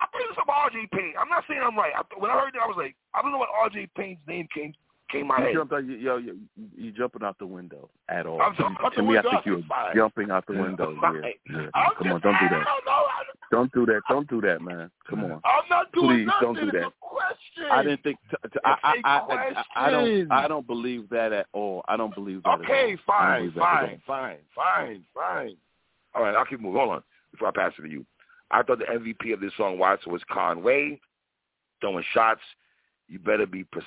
I 0.00 0.06
think 0.12 0.28
it's 0.30 0.38
about 0.42 0.72
RJ 0.72 0.90
Payne. 0.92 1.14
I'm 1.18 1.28
not 1.28 1.44
saying 1.48 1.60
I'm 1.64 1.76
right. 1.76 1.92
I, 1.96 2.02
when 2.18 2.30
I 2.30 2.34
heard 2.34 2.52
that, 2.54 2.62
I 2.62 2.66
was 2.66 2.76
like, 2.76 2.94
I 3.14 3.22
don't 3.22 3.32
know 3.32 3.38
what 3.38 3.48
RJ 3.72 3.88
Payne's 3.96 4.18
name 4.28 4.46
came 4.54 4.72
came 5.10 5.28
my 5.28 5.38
You 5.38 5.44
head. 5.44 5.54
jumped 5.54 5.72
out, 5.72 5.84
you, 5.86 5.94
yo, 5.96 6.16
yo, 6.16 6.32
you 6.76 6.90
jumping 6.92 7.22
out 7.22 7.38
the 7.38 7.46
window 7.46 7.88
at 8.08 8.26
all. 8.26 8.42
I'm 8.42 8.56
jumping 8.56 8.84
out 8.84 8.90
to 8.90 8.96
the 8.96 9.02
me, 9.02 9.08
window. 9.14 9.28
I 9.28 9.32
think 9.32 9.46
you're 9.46 9.62
Fine. 9.68 9.94
jumping 9.96 10.30
out 10.30 10.44
the 10.46 10.52
window. 10.54 10.94
Yeah, 11.02 11.30
yeah. 11.74 11.88
Come 11.98 12.12
on, 12.12 12.20
don't 12.20 12.36
do 12.40 12.48
that. 12.50 12.66
Don't 13.52 13.72
Don't 13.72 13.86
that. 13.86 14.00
Don't 14.08 14.28
do 14.28 14.40
that, 14.40 14.60
man. 14.60 14.90
Come 15.08 15.24
on. 15.24 15.40
I'm 15.44 15.62
not 15.70 15.92
doing 15.92 16.08
that. 16.08 16.12
Please, 16.12 16.26
nothing. 16.26 16.54
don't 16.54 16.72
do 16.72 16.78
that. 16.80 16.92
Question. 17.00 17.64
I 17.70 17.82
didn't 17.84 18.02
think. 18.02 18.18
T- 18.30 18.36
t- 18.52 18.58
I, 18.64 18.76
I, 18.82 18.92
It's 18.96 19.04
a 19.04 19.08
I, 19.08 19.62
I, 19.76 19.86
I 19.86 19.90
don't. 19.90 20.32
I 20.32 20.48
don't 20.48 20.66
believe 20.66 21.08
that 21.10 21.32
at 21.32 21.46
all. 21.52 21.84
I 21.86 21.96
don't 21.96 22.14
believe 22.14 22.42
that. 22.42 22.58
Okay, 22.60 22.92
at 22.94 22.98
all. 23.08 23.18
Fine, 23.18 23.40
believe 23.40 23.54
that 23.54 23.60
at 23.62 23.80
fine, 23.80 24.00
fine, 24.06 24.36
fine, 24.54 25.04
fine. 25.14 25.56
All 26.14 26.22
right, 26.24 26.34
I'll 26.34 26.44
keep 26.44 26.60
moving. 26.60 26.78
Hold 26.80 26.90
on 26.96 27.02
before 27.36 27.48
I 27.48 27.52
pass 27.52 27.72
it 27.78 27.82
to 27.82 27.88
you. 27.88 28.04
I 28.50 28.62
thought 28.62 28.78
the 28.78 28.84
MVP 28.84 29.32
of 29.32 29.40
this 29.40 29.52
song, 29.56 29.78
Watson, 29.78 30.12
was 30.12 30.22
Conway 30.30 31.00
throwing 31.80 32.04
shots. 32.12 32.40
You 33.08 33.18
better 33.18 33.46
be 33.46 33.64
precise. 33.64 33.86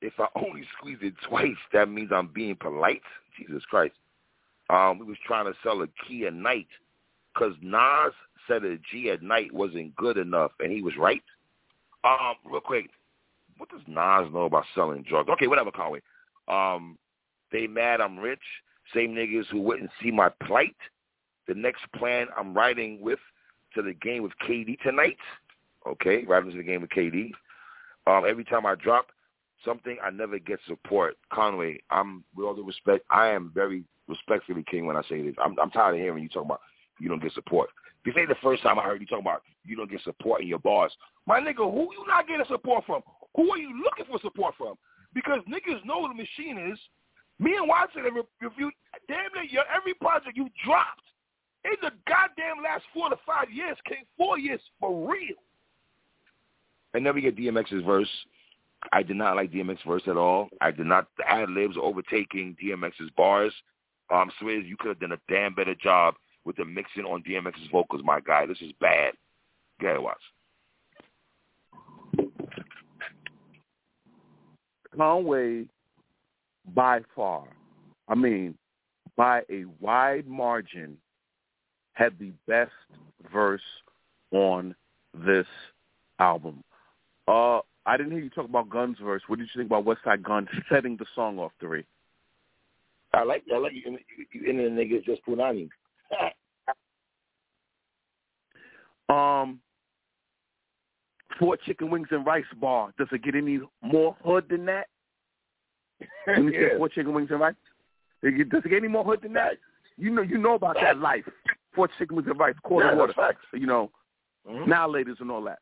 If 0.00 0.14
I 0.18 0.26
only 0.36 0.62
squeeze 0.76 0.98
it 1.00 1.14
twice, 1.28 1.56
that 1.72 1.88
means 1.88 2.10
I'm 2.12 2.28
being 2.28 2.56
polite. 2.56 3.02
Jesus 3.38 3.64
Christ. 3.64 3.94
Um, 4.70 4.98
we 4.98 5.06
was 5.06 5.18
trying 5.26 5.46
to 5.46 5.58
sell 5.62 5.82
a 5.82 5.88
key 6.06 6.26
at 6.26 6.34
night 6.34 6.68
because 7.32 7.54
Nas 7.62 8.12
said 8.48 8.64
a 8.64 8.76
G 8.90 9.10
at 9.10 9.22
night 9.22 9.52
wasn't 9.52 9.94
good 9.96 10.16
enough, 10.16 10.52
and 10.60 10.72
he 10.72 10.82
was 10.82 10.96
right. 10.96 11.22
Um, 12.04 12.34
real 12.44 12.60
quick, 12.60 12.90
what 13.58 13.68
does 13.70 13.80
Nas 13.86 14.32
know 14.32 14.44
about 14.44 14.64
selling 14.74 15.04
drugs? 15.08 15.28
Okay, 15.30 15.46
whatever, 15.46 15.70
Conway. 15.70 16.00
Um, 16.48 16.98
they 17.52 17.66
mad 17.66 18.00
I'm 18.00 18.18
rich. 18.18 18.40
Same 18.94 19.14
niggas 19.14 19.46
who 19.50 19.60
wouldn't 19.60 19.90
see 20.02 20.10
my 20.10 20.30
plight. 20.44 20.76
The 21.48 21.54
next 21.54 21.82
plan 21.94 22.26
I'm 22.36 22.54
riding 22.54 23.00
with 23.00 23.18
to 23.74 23.82
the 23.82 23.94
game 23.94 24.22
with 24.22 24.32
KD 24.46 24.80
tonight. 24.80 25.16
Okay, 25.86 26.24
riding 26.24 26.50
to 26.52 26.56
the 26.56 26.62
game 26.62 26.82
with 26.82 26.90
KD. 26.90 27.32
Um, 28.06 28.24
every 28.28 28.44
time 28.44 28.66
I 28.66 28.74
drop 28.74 29.06
something, 29.64 29.96
I 30.02 30.10
never 30.10 30.38
get 30.38 30.60
support. 30.66 31.16
Conway, 31.32 31.80
I'm 31.90 32.24
with 32.36 32.46
all 32.46 32.54
due 32.54 32.64
respect, 32.64 33.04
I 33.10 33.28
am 33.28 33.50
very 33.54 33.84
respectfully 34.08 34.64
king 34.68 34.86
when 34.86 34.96
I 34.96 35.02
say 35.08 35.22
this. 35.22 35.34
I'm, 35.42 35.56
I'm 35.60 35.70
tired 35.70 35.94
of 35.94 36.00
hearing 36.00 36.22
you 36.22 36.28
talk 36.28 36.44
about 36.44 36.60
you 37.00 37.08
don't 37.08 37.22
get 37.22 37.32
support. 37.32 37.70
This 38.04 38.14
ain't 38.18 38.28
the 38.28 38.36
first 38.42 38.62
time 38.62 38.78
I 38.78 38.82
heard 38.82 39.00
you 39.00 39.06
talk 39.06 39.20
about 39.20 39.42
you 39.64 39.76
don't 39.76 39.90
get 39.90 40.02
support 40.02 40.40
in 40.42 40.48
your 40.48 40.58
bars. 40.58 40.92
My 41.26 41.40
nigga, 41.40 41.58
who 41.58 41.88
you 41.92 42.04
not 42.06 42.26
getting 42.26 42.46
support 42.48 42.84
from? 42.84 43.02
Who 43.36 43.50
are 43.50 43.58
you 43.58 43.82
looking 43.82 44.06
for 44.10 44.20
support 44.20 44.54
from? 44.58 44.74
Because 45.14 45.38
niggas 45.48 45.84
know 45.84 46.08
the 46.08 46.14
machine 46.14 46.70
is. 46.72 46.78
Me 47.38 47.56
and 47.56 47.68
Watson 47.68 48.04
have 48.04 48.14
reviewed 48.40 48.72
damn 49.08 49.32
near 49.34 49.64
every 49.74 49.94
project 49.94 50.36
you 50.36 50.48
dropped 50.64 51.02
in 51.64 51.72
the 51.80 51.90
goddamn 52.08 52.62
last 52.62 52.84
four 52.92 53.10
to 53.10 53.16
five 53.26 53.50
years 53.50 53.76
came 53.88 54.04
four 54.16 54.38
years 54.38 54.60
for 54.80 55.08
real. 55.08 55.36
And 56.94 57.06
then 57.06 57.14
we 57.14 57.20
get 57.20 57.36
DMX's 57.36 57.84
verse. 57.84 58.08
I 58.92 59.02
did 59.02 59.16
not 59.16 59.36
like 59.36 59.52
DMX's 59.52 59.80
verse 59.86 60.02
at 60.06 60.16
all. 60.16 60.48
I 60.60 60.70
did 60.70 60.86
not. 60.86 61.06
The 61.16 61.30
ad 61.30 61.50
libs 61.50 61.76
overtaking 61.80 62.56
DMX's 62.62 63.10
bars. 63.16 63.52
Um, 64.12 64.30
Swizz, 64.40 64.66
you 64.66 64.76
could 64.76 64.88
have 64.88 65.00
done 65.00 65.12
a 65.12 65.32
damn 65.32 65.54
better 65.54 65.74
job 65.74 66.14
with 66.44 66.56
the 66.56 66.64
mixing 66.64 67.04
on 67.04 67.22
DMX's 67.22 67.70
vocals, 67.70 68.02
my 68.04 68.20
guy. 68.20 68.46
This 68.46 68.60
is 68.60 68.72
bad. 68.80 69.14
Go 69.80 69.86
ahead, 69.88 70.00
watch. 70.00 70.18
Conway, 74.96 75.64
by 76.74 77.00
far, 77.16 77.44
I 78.08 78.14
mean, 78.14 78.56
by 79.16 79.42
a 79.50 79.64
wide 79.80 80.26
margin, 80.26 80.98
had 81.94 82.18
the 82.18 82.32
best 82.46 82.72
verse 83.32 83.62
on 84.30 84.74
this 85.14 85.46
album. 86.18 86.62
Uh, 87.28 87.60
I 87.84 87.96
didn't 87.96 88.12
hear 88.12 88.20
you 88.20 88.30
talk 88.30 88.48
about 88.48 88.70
Guns 88.70 88.96
verse. 89.02 89.22
What 89.26 89.38
did 89.38 89.48
you 89.54 89.60
think 89.60 89.70
about 89.70 89.84
Westside 89.84 90.22
Gunn 90.22 90.48
setting 90.70 90.96
the 90.96 91.06
song 91.14 91.38
off 91.38 91.52
three? 91.60 91.84
I 93.14 93.24
like 93.24 93.42
I 93.52 93.58
like 93.58 93.72
you, 93.74 93.82
you, 94.16 94.26
you 94.32 94.50
and 94.50 94.58
the 94.58 94.82
niggas 94.82 95.04
just 95.04 95.24
punani. 95.26 95.68
Um, 99.08 99.60
Four 101.38 101.58
Chicken 101.58 101.90
Wings 101.90 102.08
and 102.10 102.24
Rice 102.24 102.44
Bar. 102.58 102.94
Does 102.98 103.08
it 103.12 103.22
get 103.22 103.34
any 103.34 103.60
more 103.82 104.16
hood 104.24 104.46
than 104.48 104.64
that? 104.66 104.86
Let 106.26 106.42
me 106.42 106.52
say 106.52 106.78
Four 106.78 106.88
Chicken 106.88 107.12
Wings 107.12 107.28
and 107.30 107.40
Rice. 107.40 107.54
Does 108.22 108.32
it 108.32 108.70
get 108.70 108.76
any 108.76 108.88
more 108.88 109.04
hood 109.04 109.20
than 109.22 109.34
that? 109.34 109.58
You 109.98 110.10
know, 110.10 110.22
you 110.22 110.38
know 110.38 110.54
about 110.54 110.76
that 110.80 110.98
life. 110.98 111.24
Four 111.74 111.88
Chicken 111.98 112.16
Wings 112.16 112.28
and 112.28 112.38
Rice, 112.38 112.54
quarter 112.62 112.90
yeah, 112.90 112.94
water. 112.94 113.12
Facts. 113.14 113.44
You 113.52 113.66
know, 113.66 113.90
mm-hmm. 114.48 114.68
now 114.68 114.88
ladies 114.88 115.16
and 115.20 115.30
all 115.30 115.42
that. 115.44 115.58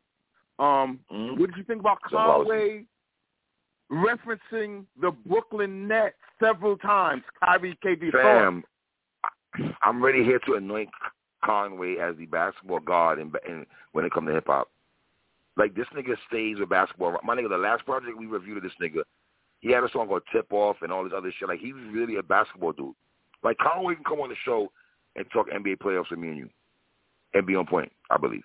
Um, 0.59 1.01
mm-hmm. 1.11 1.41
what 1.41 1.51
did 1.51 1.57
you 1.57 1.65
think 1.65 1.81
about 1.81 1.99
Conway 2.03 2.85
referencing 3.91 4.85
the 5.01 5.11
Brooklyn 5.27 5.89
Nets 5.89 6.17
several 6.43 6.77
times? 6.77 7.23
Kyrie, 7.43 7.79
KD, 7.85 8.13
Fam, 8.13 8.63
I'm 9.83 10.03
ready 10.05 10.23
here 10.23 10.41
to 10.47 10.55
anoint 10.55 10.91
Conway 11.45 11.97
as 11.97 12.17
the 12.17 12.27
basketball 12.27 12.81
god 12.81 13.19
in, 13.19 13.33
in, 13.49 13.67
when 13.93 14.05
it 14.05 14.13
comes 14.13 14.29
to 14.29 14.35
hip 14.35 14.47
hop. 14.47 14.69
Like 15.57 15.75
this 15.75 15.87
nigga 15.95 16.15
stays 16.29 16.59
with 16.59 16.69
basketball. 16.69 17.17
My 17.25 17.35
nigga, 17.35 17.49
the 17.49 17.57
last 17.59 17.85
project 17.85 18.19
we 18.19 18.27
reviewed 18.27 18.59
of 18.59 18.63
this 18.63 18.73
nigga, 18.81 19.03
he 19.61 19.73
had 19.73 19.85
a 19.85 19.91
song 19.91 20.09
called 20.09 20.23
Tip 20.33 20.47
Off 20.53 20.77
and 20.83 20.93
all 20.93 21.05
this 21.05 21.13
other 21.17 21.33
shit. 21.39 21.49
Like 21.49 21.61
he's 21.61 21.75
really 21.93 22.17
a 22.17 22.23
basketball 22.23 22.73
dude. 22.73 22.95
Like 23.43 23.59
Conway 23.59 23.95
can 23.95 24.05
come 24.05 24.21
on 24.21 24.29
the 24.29 24.37
show 24.45 24.71
and 25.17 25.27
talk 25.33 25.49
NBA 25.51 25.79
playoffs 25.79 26.11
with 26.11 26.19
me 26.19 26.29
and 26.29 26.39
you, 26.39 26.51
and 27.35 27.47
be 27.47 27.57
on 27.57 27.67
point. 27.67 27.93
I 28.11 28.17
believe. 28.17 28.45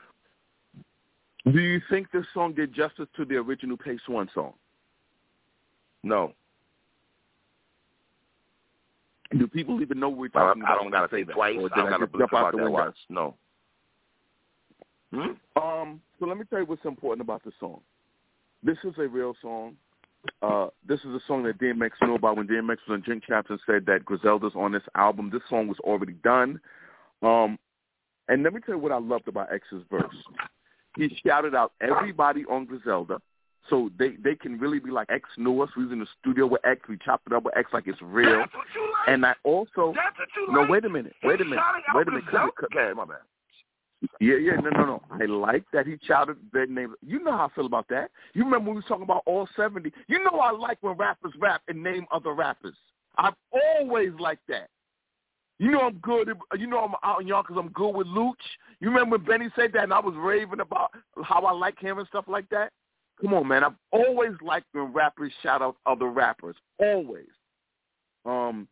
Do 1.45 1.60
you 1.60 1.80
think 1.89 2.12
this 2.12 2.25
song 2.34 2.54
did 2.54 2.73
justice 2.73 3.08
to 3.17 3.25
the 3.25 3.36
original 3.36 3.78
Pace 3.78 3.99
One 4.08 4.30
song? 4.34 4.54
No. 6.04 6.34
Do 9.38 9.47
people 9.47 9.82
even 9.82 9.99
know 9.99 10.10
we're 10.10 10.30
talking 10.30 10.63
I, 10.63 10.65
about? 10.65 10.80
I 10.80 10.84
don't 10.84 10.91
gotta 10.91 11.08
say 11.12 11.23
that. 11.23 11.34
twice. 11.34 11.58
I 11.73 11.78
don't 11.78 11.89
gotta 11.89 12.08
jump 12.17 12.34
out 12.34 12.56
that 12.56 12.71
once. 12.71 12.95
No. 13.10 13.36
Hmm? 15.13 15.32
Um. 15.56 16.01
So 16.19 16.25
let 16.25 16.38
me 16.38 16.45
tell 16.49 16.60
you 16.60 16.65
what's 16.65 16.86
important 16.86 17.21
about 17.21 17.43
the 17.43 17.51
song. 17.60 17.82
This 18.63 18.78
is 18.84 18.93
a 18.97 19.08
real 19.08 19.36
song. 19.41 19.75
Uh, 20.41 20.67
this 20.88 20.99
is 21.01 21.07
a 21.07 21.19
song 21.27 21.43
that 21.43 21.59
DMX 21.59 21.91
knew 22.01 22.15
about 22.15 22.38
when 22.38 22.47
DMX 22.47 22.77
was 22.88 22.91
on 22.91 23.01
Drink 23.01 23.23
and 23.29 23.59
said 23.65 23.85
that 23.85 24.05
Griselda's 24.05 24.53
on 24.55 24.71
this 24.71 24.83
album. 24.95 25.29
This 25.31 25.41
song 25.49 25.67
was 25.67 25.77
already 25.79 26.13
done. 26.23 26.59
Um, 27.21 27.57
and 28.27 28.43
let 28.43 28.53
me 28.53 28.59
tell 28.65 28.75
you 28.75 28.79
what 28.79 28.91
I 28.91 28.99
loved 28.99 29.27
about 29.27 29.53
X's 29.53 29.83
verse. 29.89 30.15
He 30.97 31.15
shouted 31.25 31.53
out 31.53 31.73
everybody 31.81 32.45
on 32.45 32.65
Griselda, 32.65 33.19
so 33.69 33.89
they 33.99 34.15
they 34.23 34.35
can 34.35 34.57
really 34.59 34.79
be 34.79 34.91
like 34.91 35.07
X 35.09 35.27
knew 35.38 35.61
us. 35.61 35.69
We 35.75 35.83
was 35.83 35.91
in 35.91 35.99
the 35.99 36.07
studio 36.21 36.47
with 36.47 36.65
X. 36.65 36.81
We 36.88 36.97
chopped 37.03 37.27
it 37.27 37.33
up 37.33 37.43
with 37.43 37.57
X 37.57 37.71
like 37.73 37.88
it's 37.88 38.01
real. 38.01 38.39
Like. 38.39 38.49
And 39.07 39.25
I 39.25 39.33
also 39.43 39.93
no 40.49 40.61
like. 40.61 40.69
wait 40.69 40.85
a 40.85 40.89
minute, 40.89 41.13
wait 41.23 41.41
a 41.41 41.45
minute, 41.45 41.63
wait 41.93 42.07
a 42.07 42.11
minute. 42.11 42.25
Okay, 42.33 42.93
my 42.95 43.05
bad. 43.05 43.17
Yeah, 44.19 44.36
yeah, 44.36 44.55
no, 44.55 44.69
no, 44.69 44.86
no. 44.86 45.01
I 45.12 45.25
like 45.25 45.63
that 45.73 45.88
he 45.88 45.97
shouted 46.05 46.38
their 46.53 46.67
names. 46.67 46.93
You 47.01 47.23
know 47.23 47.31
how 47.31 47.47
I 47.47 47.55
feel 47.55 47.65
about 47.65 47.88
that. 47.89 48.12
You 48.34 48.43
remember 48.43 48.67
when 48.67 48.75
we 48.75 48.79
was 48.79 48.86
talking 48.88 49.03
about 49.03 49.23
all 49.25 49.47
70. 49.55 49.91
You 50.08 50.23
know 50.23 50.39
I 50.39 50.51
like 50.51 50.77
when 50.81 50.95
rappers 50.97 51.34
rap 51.39 51.62
and 51.67 51.81
name 51.81 52.05
other 52.12 52.34
rappers. 52.34 52.75
I've 53.17 53.34
always 53.51 54.12
liked 54.19 54.47
that. 54.49 54.69
You 55.58 55.71
know 55.71 55.81
I'm 55.81 55.97
good. 55.99 56.29
You 56.58 56.67
know 56.67 56.79
I'm 56.79 56.93
out 57.03 57.21
in 57.21 57.27
y'all 57.27 57.41
because 57.41 57.58
I'm 57.58 57.71
good 57.71 57.91
with 57.95 58.08
Louch. 58.08 58.36
You 58.81 58.89
remember 58.89 59.17
when 59.17 59.25
Benny 59.25 59.49
said 59.55 59.71
that 59.73 59.84
and 59.84 59.93
I 59.93 59.99
was 59.99 60.13
raving 60.17 60.60
about 60.60 60.91
how 61.23 61.45
I 61.45 61.53
like 61.53 61.79
him 61.79 61.97
and 61.97 62.08
stuff 62.10 62.25
like 62.27 62.49
that? 62.49 62.71
Come 63.21 63.34
on, 63.34 63.47
man. 63.47 63.63
I've 63.63 63.75
always 63.91 64.34
liked 64.41 64.67
when 64.73 64.91
rappers 64.91 65.31
shout 65.41 65.62
out 65.62 65.77
other 65.86 66.08
rappers. 66.10 66.58
Always. 66.77 67.27
Um, 68.25 68.67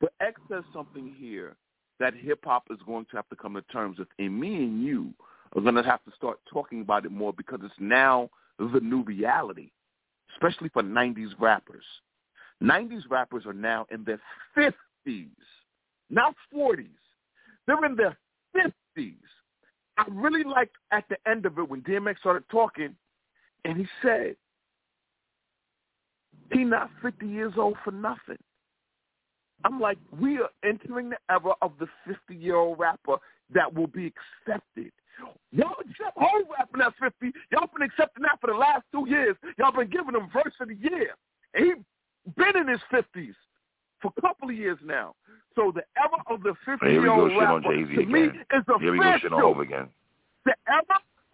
but 0.00 0.12
X 0.20 0.38
says 0.50 0.64
something 0.74 1.14
here 1.18 1.56
that 2.00 2.14
hip 2.14 2.40
hop 2.44 2.64
is 2.70 2.78
going 2.86 3.06
to 3.10 3.16
have 3.16 3.28
to 3.28 3.36
come 3.36 3.54
to 3.54 3.62
terms 3.62 3.98
with, 3.98 4.08
and 4.18 4.38
me 4.38 4.56
and 4.56 4.82
you 4.82 5.12
are 5.54 5.62
going 5.62 5.74
to 5.74 5.82
have 5.82 6.04
to 6.04 6.12
start 6.16 6.38
talking 6.50 6.80
about 6.80 7.04
it 7.06 7.12
more 7.12 7.32
because 7.32 7.60
it's 7.62 7.74
now 7.78 8.28
the 8.58 8.80
new 8.80 9.02
reality, 9.02 9.70
especially 10.34 10.68
for 10.70 10.82
'90s 10.82 11.30
rappers. 11.38 11.84
'90s 12.62 13.02
rappers 13.08 13.44
are 13.46 13.52
now 13.52 13.86
in 13.90 14.04
their 14.04 14.20
50s, 14.56 15.28
not 16.10 16.34
40s. 16.54 16.88
They're 17.66 17.84
in 17.84 17.96
their 17.96 18.16
50s. 18.56 19.14
I 19.98 20.04
really 20.10 20.44
liked 20.44 20.76
at 20.92 21.04
the 21.08 21.16
end 21.28 21.46
of 21.46 21.58
it 21.58 21.68
when 21.68 21.82
DMX 21.82 22.18
started 22.18 22.44
talking, 22.50 22.94
and 23.64 23.78
he 23.78 23.86
said, 24.02 24.36
"He 26.52 26.64
not 26.64 26.90
50 27.02 27.26
years 27.26 27.54
old 27.56 27.76
for 27.82 27.90
nothing." 27.92 28.38
I'm 29.64 29.80
like, 29.80 29.98
we 30.20 30.38
are 30.38 30.50
entering 30.64 31.10
the 31.10 31.18
era 31.30 31.54
of 31.62 31.72
the 31.78 31.86
50-year-old 32.08 32.78
rapper 32.78 33.16
that 33.54 33.72
will 33.72 33.86
be 33.86 34.12
accepted. 34.46 34.92
Y'all 35.50 35.76
accept 35.80 36.16
whole 36.16 36.42
rapping 36.58 36.82
at 36.82 36.92
50. 37.00 37.32
Y'all 37.50 37.68
been 37.72 37.88
accepting 37.88 38.22
that 38.22 38.38
for 38.40 38.48
the 38.48 38.56
last 38.56 38.82
two 38.92 39.06
years. 39.08 39.36
Y'all 39.58 39.72
been 39.72 39.88
giving 39.88 40.14
him 40.14 40.28
verse 40.32 40.52
of 40.60 40.68
the 40.68 40.74
year. 40.74 41.14
And 41.54 41.64
he 41.64 41.72
been 42.36 42.56
in 42.56 42.68
his 42.68 42.80
50s 42.92 43.34
for 44.02 44.12
a 44.16 44.20
couple 44.20 44.50
of 44.50 44.54
years 44.54 44.78
now. 44.84 45.14
So 45.54 45.72
the 45.74 45.82
era 45.96 46.22
of 46.28 46.42
the 46.42 46.54
50-year-old 46.68 47.32
rapper, 47.38 47.72
to 47.72 48.00
again. 48.00 48.12
me, 48.12 48.24
is 48.24 48.32
official. 48.68 48.78
Here 48.78 48.92
we 48.92 48.98
go 48.98 49.18
shit 49.20 49.32
on 49.32 49.40
Hov 49.40 49.60
again. 49.60 49.88
The 50.44 50.54
era 50.68 50.82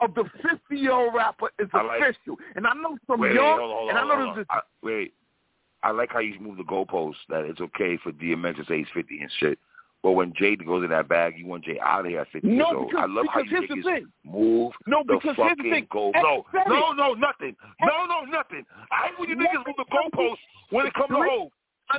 of 0.01 0.15
the 0.15 0.25
50-year-old 0.45 1.13
rapper 1.15 1.51
is 1.59 1.69
like, 1.75 2.01
official. 2.01 2.37
And 2.55 2.67
I 2.67 2.75
know 2.75 2.97
some 3.09 3.21
wait, 3.21 3.35
young, 3.35 3.59
hold 3.59 3.61
on, 3.61 3.77
hold 3.77 3.91
and 3.91 3.99
I 3.99 4.05
know 4.05 4.29
on, 4.29 4.35
there's 4.37 4.47
I, 4.49 4.61
wait. 4.83 5.15
I 5.83 5.91
like 5.91 6.11
how 6.13 6.21
you 6.21 6.39
move 6.41 6.57
the 6.57 6.65
goalposts. 6.65 7.25
That 7.29 7.45
it's 7.45 7.61
okay 7.61 7.99
for 8.03 8.13
DMX 8.13 8.57
to 8.57 8.65
say 8.65 8.79
he's 8.79 8.87
50 8.95 9.21
and 9.21 9.31
shit. 9.39 9.59
But 10.03 10.13
when 10.13 10.33
Jay 10.37 10.57
goes 10.57 10.83
in 10.83 10.91
that 10.91 11.09
bag, 11.09 11.35
you 11.39 11.47
want 11.47 11.65
Jay 11.65 11.79
out 11.79 12.01
of 12.01 12.07
here 12.07 12.21
at 12.21 12.31
50 12.33 12.49
no, 12.49 12.55
years 12.55 12.67
old. 12.75 12.89
Because, 12.89 13.09
I 13.09 13.13
love 13.13 13.27
how 13.33 13.41
you 13.41 13.61
niggas 13.61 14.03
move 14.25 14.73
no, 14.87 15.05
the 15.07 15.15
because 15.15 15.37
fucking 15.37 15.71
the 15.71 15.81
goal. 15.93 16.13
No, 16.17 16.45
no, 16.67 16.93
no, 16.93 17.15
nothing. 17.15 17.55
No, 17.81 18.07
no, 18.07 18.23
nothing. 18.29 18.65
I 18.91 19.09
hate 19.09 19.19
when 19.19 19.29
you 19.29 19.37
niggas 19.37 19.65
move 19.65 19.77
the 19.77 19.87
goalposts 19.93 20.43
when 20.71 20.87
it 20.87 20.95
comes 20.95 21.11
to 21.11 21.15
Hov. 21.15 21.51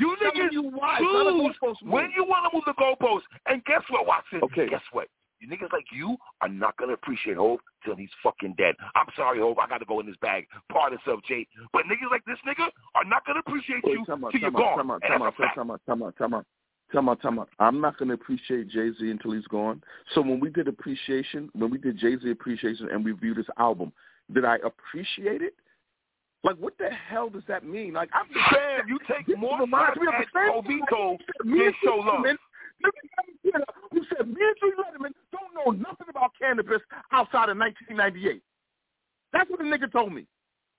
You 0.02 0.17
niggas 0.22 0.52
you 0.52 0.63
why. 0.63 0.98
choose 1.00 1.78
when 1.84 2.10
you 2.15 2.26
want 2.26 2.52
to 2.52 2.56
move 2.56 2.63
the 2.65 2.74
goalposts. 2.74 3.24
And 3.46 3.63
guess 3.65 3.82
what, 3.89 4.06
Watson? 4.06 4.41
Okay. 4.43 4.67
Guess 4.67 4.82
what? 4.91 5.08
You 5.44 5.50
niggas 5.50 5.74
like 5.74 5.86
you 5.92 6.16
are 6.42 6.48
not 6.48 6.78
gonna 6.78 6.94
appreciate 6.94 7.36
Hov 7.36 7.60
till 7.84 7.96
he's 7.96 8.10
fucking 8.24 8.56
dead. 8.58 8.76
I'm 8.96 9.08
sorry, 9.16 9.40
Hov. 9.40 9.60
I 9.60 9.68
gotta 9.68 9.86
go 9.86 10.00
in 10.00 10.06
this 10.06 10.16
bag. 10.22 10.48
Pardon 10.72 10.98
yourself, 10.98 11.22
Jay. 11.28 11.46
But 11.74 11.84
niggas 11.86 12.10
like 12.10 12.24
this 12.26 12.38
nigga 12.48 12.70
are 12.96 13.04
not 13.04 13.26
gonna 13.26 13.40
appreciate 13.40 13.84
Wait, 13.84 13.94
you 14.00 14.06
till 14.06 14.40
you're 14.40 14.52
gone. 14.52 14.78
time 14.78 14.92
out, 14.92 15.02
And 15.04 15.12
time 15.12 15.20
that's 15.20 15.24
out, 15.24 15.34
a 15.34 15.42
fact. 15.44 15.56
time 15.58 15.72
out, 15.72 15.82
time 15.86 16.04
out, 16.04 16.16
time 16.18 17.40
out. 17.40 17.50
I'm 17.60 17.82
not 17.82 17.98
going 17.98 18.10
to 18.10 18.14
appreciate 18.14 18.70
Jay 18.70 18.92
Z 19.00 19.10
until 19.10 19.32
he's 19.32 19.48
gone. 19.48 19.82
So 20.14 20.22
when 20.22 20.40
we 20.40 20.50
did 20.50 20.68
appreciation, 20.68 21.50
when 21.54 21.72
we 21.72 21.80
did 21.80 21.98
Jay 21.98 22.16
Z 22.18 22.30
appreciation 22.30 22.90
and 22.92 23.04
we 23.04 23.14
reviewed 23.14 23.38
his 23.38 23.48
album, 23.58 23.92
did 24.32 24.46
I 24.46 24.58
appreciate 24.58 25.42
it? 25.42 25.56
Like, 26.44 26.58
what 26.58 26.78
the 26.78 26.90
hell 26.90 27.30
does 27.30 27.44
that 27.48 27.66
mean? 27.66 27.94
Like, 27.94 28.10
I'm 28.14 28.28
just 28.34 28.46
Fam, 28.54 28.88
you 28.88 29.00
take 29.08 29.38
more 29.38 29.58
shots 29.58 29.98
of 29.98 30.08
at 30.14 30.54
Obito 30.54 31.18
than 31.44 31.74
show 31.84 31.96
love. 31.96 32.26
At 33.54 33.62
who 33.92 34.02
said 34.10 34.28
me 34.28 34.36
and 34.39 34.56
Drew 34.60 34.74
Letterman 34.76 35.13
don't 35.32 35.54
know 35.54 35.72
nothing 35.72 36.08
about 36.10 36.32
cannabis 36.39 36.82
outside 37.12 37.50
of 37.50 37.58
1998. 37.58 38.42
That's 39.32 39.50
what 39.50 39.60
the 39.60 39.66
nigga 39.66 39.92
told 39.92 40.13
me, 40.13 40.26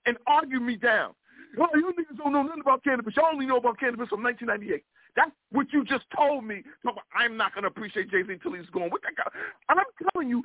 and 0.06 0.16
argued 0.26 0.62
me 0.62 0.76
down. 0.76 1.14
Oh, 1.58 1.68
you 1.74 1.92
niggas 1.92 2.16
don't 2.16 2.32
know 2.32 2.42
nothing 2.42 2.62
about 2.62 2.82
cannabis. 2.82 3.14
Y'all 3.16 3.32
only 3.32 3.46
know 3.46 3.58
about 3.58 3.78
cannabis 3.78 4.08
from 4.08 4.22
1998. 4.22 4.84
That's 5.16 5.30
what 5.52 5.72
you 5.72 5.84
just 5.84 6.04
told 6.16 6.44
me. 6.44 6.62
I'm 7.14 7.36
not 7.36 7.54
gonna 7.54 7.68
appreciate 7.68 8.10
Jay 8.10 8.22
Z 8.26 8.32
until 8.32 8.52
he's 8.52 8.68
gone. 8.70 8.90
What 8.90 9.02
that 9.02 9.14
guy? 9.16 9.30
And 9.68 9.78
I'm 9.78 10.10
telling 10.10 10.28
you, 10.28 10.42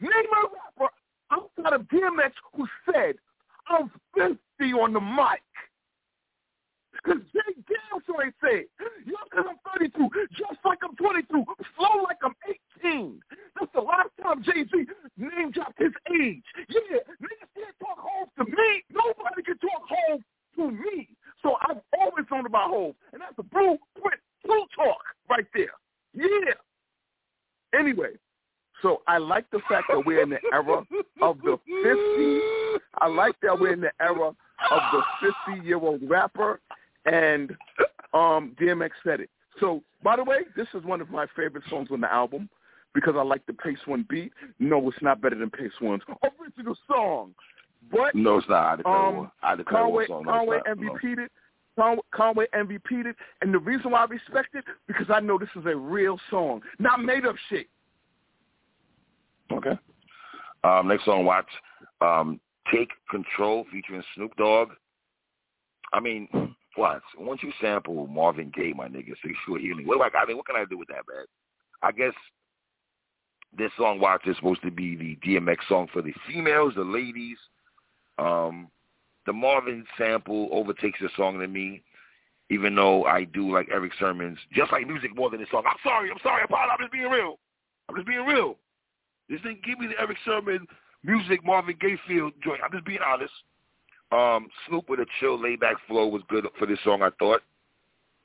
name 0.00 0.12
a 0.12 0.80
rapper 0.80 0.94
outside 1.30 1.72
of 1.74 1.82
DMX 1.88 2.32
who 2.54 2.66
said 2.90 3.16
I'm 3.68 3.90
50 4.16 4.38
on 4.72 4.92
the 4.92 5.00
mic. 5.00 5.42
Because 7.06 7.22
Jay 7.32 7.54
damn 7.68 8.02
sure 8.04 8.24
ain't 8.24 8.34
said, 8.40 8.64
yo, 9.06 9.14
because 9.30 9.46
I'm 9.48 9.78
32, 9.78 10.10
just 10.32 10.58
like 10.64 10.78
I'm 10.82 10.96
22, 10.96 11.44
flow 11.76 12.02
like 12.02 12.18
I'm 12.24 12.34
18. 12.82 13.20
That's 13.58 13.72
the 13.74 13.80
last 13.80 14.10
time 14.20 14.42
Jay-Z 14.42 14.86
name 15.16 15.52
dropped 15.52 15.78
his 15.78 15.92
age. 16.12 16.42
Yeah, 16.68 16.98
niggas 17.22 17.52
can't 17.54 17.76
talk 17.78 17.98
home 17.98 18.26
to 18.38 18.44
me. 18.44 18.82
Nobody 18.90 19.42
can 19.44 19.58
talk 19.58 19.82
home 19.88 20.24
to 20.56 20.70
me. 20.70 21.08
So 21.42 21.56
I've 21.68 21.80
always 21.96 22.26
known 22.30 22.46
about 22.46 22.70
home. 22.70 22.94
And 23.12 23.22
that's 23.22 23.38
a 23.38 23.44
blueprint, 23.44 24.20
blue 24.44 24.66
talk 24.74 24.98
right 25.30 25.46
there. 25.54 25.70
Yeah. 26.12 26.54
Anyway, 27.78 28.14
so 28.82 29.02
I 29.06 29.18
like 29.18 29.48
the 29.50 29.60
fact 29.68 29.84
that 29.90 30.04
we're 30.04 30.22
in 30.22 30.30
the 30.30 30.40
era 30.52 30.82
of 31.22 31.38
the 31.42 31.58
50s. 31.84 32.80
I 32.98 33.06
like 33.06 33.36
that 33.42 33.58
we're 33.58 33.74
in 33.74 33.80
the 33.80 33.92
era 34.00 34.28
of 34.70 34.80
the 34.92 35.32
50-year-old 35.48 36.00
rapper, 36.08 36.60
and 37.06 37.50
um, 38.14 38.54
DMX 38.60 38.90
said 39.04 39.20
it. 39.20 39.30
So, 39.60 39.82
by 40.02 40.16
the 40.16 40.24
way, 40.24 40.38
this 40.56 40.68
is 40.74 40.84
one 40.84 41.00
of 41.00 41.10
my 41.10 41.26
favorite 41.34 41.64
songs 41.70 41.88
on 41.90 42.00
the 42.00 42.12
album 42.12 42.48
because 42.94 43.14
I 43.16 43.22
like 43.22 43.44
the 43.46 43.52
Pace 43.52 43.78
One 43.86 44.06
beat. 44.08 44.32
No, 44.58 44.88
it's 44.88 45.00
not 45.02 45.20
better 45.20 45.36
than 45.36 45.50
Pace 45.50 45.72
One's 45.80 46.02
original 46.40 46.76
song. 46.86 47.34
But 47.90 48.14
No, 48.14 48.38
it's 48.38 48.48
not. 48.48 48.72
I 48.72 48.76
declare 48.76 48.96
um. 48.96 49.32
I 49.42 49.54
declare 49.54 49.82
Conway, 49.82 50.06
song. 50.06 50.24
No, 50.24 50.32
Conway 50.32 50.56
it's 50.56 50.66
not. 50.66 50.78
No. 50.78 50.92
MVP'd 50.92 51.18
it. 51.20 51.32
Con- 51.78 51.98
Conway 52.10 52.46
MVP'd 52.54 53.06
it, 53.06 53.16
and 53.42 53.52
the 53.52 53.58
reason 53.58 53.90
why 53.90 54.00
I 54.00 54.06
respect 54.06 54.54
it 54.54 54.64
because 54.88 55.06
I 55.10 55.20
know 55.20 55.38
this 55.38 55.48
is 55.56 55.66
a 55.66 55.76
real 55.76 56.18
song, 56.30 56.62
not 56.78 57.02
made 57.02 57.26
up 57.26 57.36
shit. 57.48 57.68
Okay. 59.52 59.78
Um, 60.64 60.88
next 60.88 61.04
song, 61.04 61.24
watch 61.24 61.46
um, 62.00 62.40
"Take 62.72 62.88
Control" 63.10 63.66
featuring 63.70 64.02
Snoop 64.14 64.34
Dogg. 64.36 64.70
I 65.92 66.00
mean, 66.00 66.28
what? 66.76 67.02
Once 67.18 67.42
you 67.42 67.52
sample 67.60 68.06
Marvin 68.06 68.52
Gaye, 68.54 68.72
my 68.74 68.88
nigga, 68.88 69.14
sexual 69.22 69.58
healing. 69.58 69.86
What 69.86 69.96
do 69.96 70.02
I? 70.02 70.22
I 70.22 70.26
mean, 70.26 70.36
what 70.36 70.46
can 70.46 70.56
I 70.56 70.64
do 70.64 70.78
with 70.78 70.88
that, 70.88 71.02
man? 71.08 71.24
I 71.82 71.92
guess 71.92 72.12
this 73.56 73.70
song, 73.76 74.00
watch, 74.00 74.26
is 74.26 74.36
supposed 74.36 74.62
to 74.62 74.70
be 74.70 74.96
the 74.96 75.18
DMX 75.26 75.58
song 75.68 75.88
for 75.92 76.02
the 76.02 76.12
females, 76.28 76.74
the 76.76 76.82
ladies. 76.82 77.38
Um, 78.18 78.68
the 79.26 79.32
Marvin 79.32 79.84
sample 79.98 80.48
overtakes 80.52 81.00
the 81.00 81.08
song 81.16 81.40
to 81.40 81.48
me, 81.48 81.82
even 82.48 82.74
though 82.74 83.04
I 83.04 83.24
do 83.24 83.52
like 83.52 83.68
Erick 83.72 83.92
Sermon's, 83.98 84.38
just 84.52 84.72
like 84.72 84.86
music 84.86 85.14
more 85.16 85.30
than 85.30 85.40
the 85.40 85.46
song. 85.50 85.64
I'm 85.66 85.76
sorry, 85.82 86.10
I'm 86.10 86.18
sorry, 86.22 86.42
I'm 86.48 86.78
just 86.80 86.92
being 86.92 87.10
real. 87.10 87.38
I'm 87.88 87.96
just 87.96 88.06
being 88.06 88.24
real. 88.24 88.56
This 89.28 89.40
didn't 89.40 89.64
give 89.64 89.78
me 89.78 89.88
the 89.88 90.00
Erick 90.00 90.18
Sermon 90.24 90.66
music 91.06 91.44
Marvin 91.44 91.76
Gaye 91.80 91.98
feel 92.06 92.30
joint. 92.42 92.60
I'm 92.64 92.72
just 92.72 92.84
being 92.84 92.98
honest. 93.06 93.32
Um, 94.12 94.48
Snoop 94.68 94.88
with 94.88 95.00
a 95.00 95.06
chill, 95.18 95.40
laid 95.40 95.60
back 95.60 95.76
flow 95.88 96.06
was 96.06 96.22
good 96.28 96.46
for 96.58 96.66
this 96.66 96.78
song. 96.84 97.02
I 97.02 97.10
thought. 97.18 97.42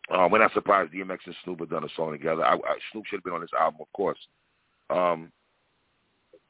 Uh, 0.09 0.27
we're 0.29 0.39
not 0.39 0.53
surprised 0.53 0.91
DMX 0.91 1.19
and 1.25 1.35
Snoop 1.43 1.59
have 1.59 1.69
done 1.69 1.83
a 1.85 1.89
song 1.95 2.11
together. 2.11 2.43
I, 2.43 2.55
I, 2.55 2.77
Snoop 2.91 3.05
should 3.05 3.17
have 3.17 3.23
been 3.23 3.33
on 3.33 3.41
this 3.41 3.51
album, 3.57 3.79
of 3.81 3.93
course. 3.93 4.17
Um, 4.89 5.31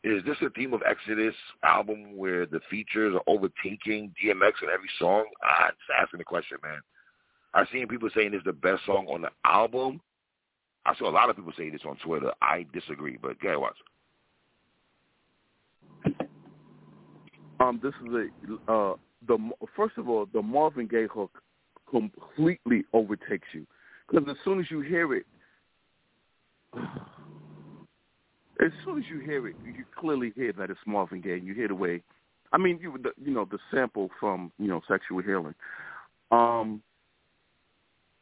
is 0.04 0.24
this 0.26 0.38
a 0.42 0.50
theme 0.50 0.74
of 0.74 0.82
Exodus 0.88 1.36
album 1.64 2.18
where 2.18 2.48
the 2.48 2.60
features 2.72 3.14
are 3.14 3.22
overtaking 3.28 4.14
DMX 4.24 4.54
in 4.64 4.70
every 4.74 4.90
song? 4.98 5.26
I'm 5.44 5.72
just 5.72 6.00
asking 6.02 6.18
the 6.18 6.24
question, 6.24 6.58
man. 6.64 6.80
I've 7.54 7.68
seen 7.72 7.88
people 7.88 8.10
saying 8.16 8.34
it's 8.34 8.46
the 8.46 8.54
best 8.54 8.84
song 8.86 9.06
on 9.08 9.22
the 9.22 9.30
album. 9.46 10.02
I 10.86 10.96
saw 10.96 11.10
a 11.10 11.12
lot 11.12 11.30
of 11.30 11.36
people 11.36 11.54
say 11.56 11.70
this 11.70 11.82
on 11.86 11.98
Twitter. 11.98 12.32
I 12.42 12.66
disagree, 12.74 13.20
but 13.22 13.40
go 13.40 13.50
ahead, 13.50 13.60
watch. 13.60 13.78
Um, 17.60 17.80
this 17.84 17.94
is 18.08 18.32
a 18.68 18.72
uh, 18.72 18.96
the 19.28 19.38
first 19.76 19.97
of 19.97 20.09
all, 20.09 20.28
the 20.32 20.41
Marvin 20.41 20.88
Gaye 20.88 21.07
hook 21.11 21.41
completely 21.89 22.84
overtakes 22.93 23.47
you 23.53 23.65
because 24.09 24.28
as 24.30 24.38
soon 24.43 24.59
as 24.59 24.65
you 24.69 24.82
hear 24.82 25.13
it, 25.13 25.26
as 26.76 28.72
soon 28.86 28.97
as 28.99 29.05
you 29.09 29.19
hear 29.19 29.47
it, 29.47 29.55
you 29.65 29.84
clearly 29.99 30.32
hear 30.36 30.53
that 30.53 30.69
it's 30.69 30.80
Marvin 30.86 31.22
Gaye. 31.22 31.41
You 31.43 31.53
hear 31.53 31.67
the 31.67 31.76
way, 31.76 32.01
I 32.53 32.57
mean, 32.57 32.80
you 32.82 32.97
the, 33.01 33.11
you 33.24 33.34
know 33.34 33.45
the 33.49 33.59
sample 33.72 34.09
from 34.19 34.51
you 34.57 34.67
know 34.67 34.82
Sexual 34.88 35.22
Healing. 35.22 35.55
Um, 36.32 36.82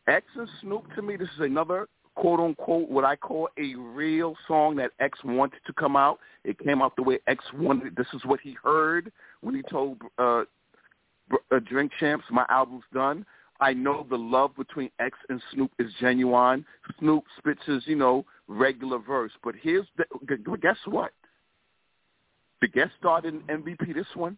X 0.07 0.25
and 0.35 0.49
Snoop 0.61 0.85
to 0.95 1.01
me, 1.01 1.15
this 1.15 1.29
is 1.35 1.41
another 1.41 1.87
quote 2.15 2.39
unquote 2.39 2.89
what 2.89 3.05
I 3.05 3.15
call 3.15 3.49
a 3.57 3.75
real 3.75 4.35
song 4.47 4.75
that 4.77 4.91
X 4.99 5.19
wanted 5.23 5.59
to 5.65 5.73
come 5.73 5.95
out. 5.95 6.19
It 6.43 6.57
came 6.59 6.81
out 6.81 6.95
the 6.95 7.03
way 7.03 7.19
X 7.27 7.43
wanted. 7.53 7.95
This 7.95 8.07
is 8.13 8.21
what 8.25 8.39
he 8.41 8.55
heard 8.61 9.11
when 9.41 9.55
he 9.55 9.61
told 9.63 10.01
uh, 10.17 10.43
Uh, 11.31 11.59
Drink 11.59 11.91
Champs, 11.99 12.25
"My 12.31 12.45
album's 12.49 12.83
done." 12.93 13.25
I 13.61 13.73
know 13.73 14.05
the 14.09 14.17
love 14.17 14.55
between 14.55 14.89
X 14.99 15.17
and 15.27 15.41
Snoop 15.51 15.71
is 15.79 15.91
genuine. 15.99 16.65
Snoop 16.99 17.25
spits 17.37 17.61
his, 17.65 17.85
you 17.87 17.95
know, 17.95 18.25
regular 18.47 18.99
verse, 18.99 19.33
but 19.43 19.53
here's 19.61 19.85
the 19.97 20.05
guess 20.61 20.77
what? 20.85 21.11
The 22.61 22.67
guest 22.67 22.91
starred 22.99 23.25
in 23.25 23.41
MVP 23.41 23.93
this 23.93 24.07
one. 24.15 24.37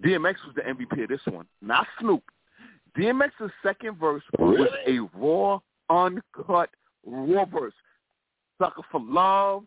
DMX 0.00 0.36
was 0.46 0.54
the 0.54 0.62
MVP 0.62 1.02
of 1.02 1.08
this 1.08 1.20
one, 1.26 1.46
not 1.60 1.86
Snoop. 2.00 2.22
DMX's 2.96 3.52
second 3.62 3.98
verse 3.98 4.22
was 4.38 4.68
a 4.86 4.98
raw 5.14 5.58
uncut 5.90 6.70
raw 7.04 7.44
verse. 7.44 7.74
Sucker 8.58 8.82
for 8.90 9.00
love. 9.00 9.64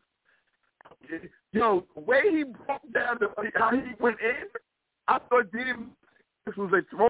Yo, 1.52 1.84
the 1.96 2.02
way 2.02 2.22
he 2.32 2.44
broke 2.44 2.82
down 2.94 3.18
the 3.20 3.30
how 3.56 3.72
he 3.72 3.94
went 4.00 4.18
in, 4.20 4.46
I 5.08 5.20
thought 5.30 5.52
this 5.52 6.56
was 6.58 6.72
a 6.74 6.82
throw. 6.90 7.08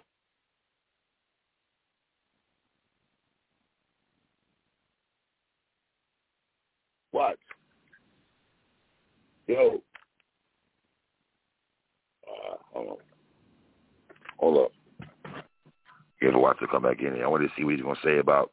What? 7.12 7.38
Yo. 9.48 9.82
Uh, 12.28 12.56
hold 12.74 12.90
on. 12.90 12.98
Hold 14.40 14.66
up. 14.66 14.72
Get 16.22 16.36
a 16.36 16.40
watch 16.40 16.60
to 16.60 16.68
come 16.68 16.84
back 16.84 17.00
in. 17.00 17.22
I 17.22 17.28
want 17.28 17.44
to 17.44 17.50
see 17.56 17.64
what 17.64 17.76
he's 17.76 17.84
going 17.84 17.96
to 17.96 18.02
say 18.04 18.18
about 18.18 18.52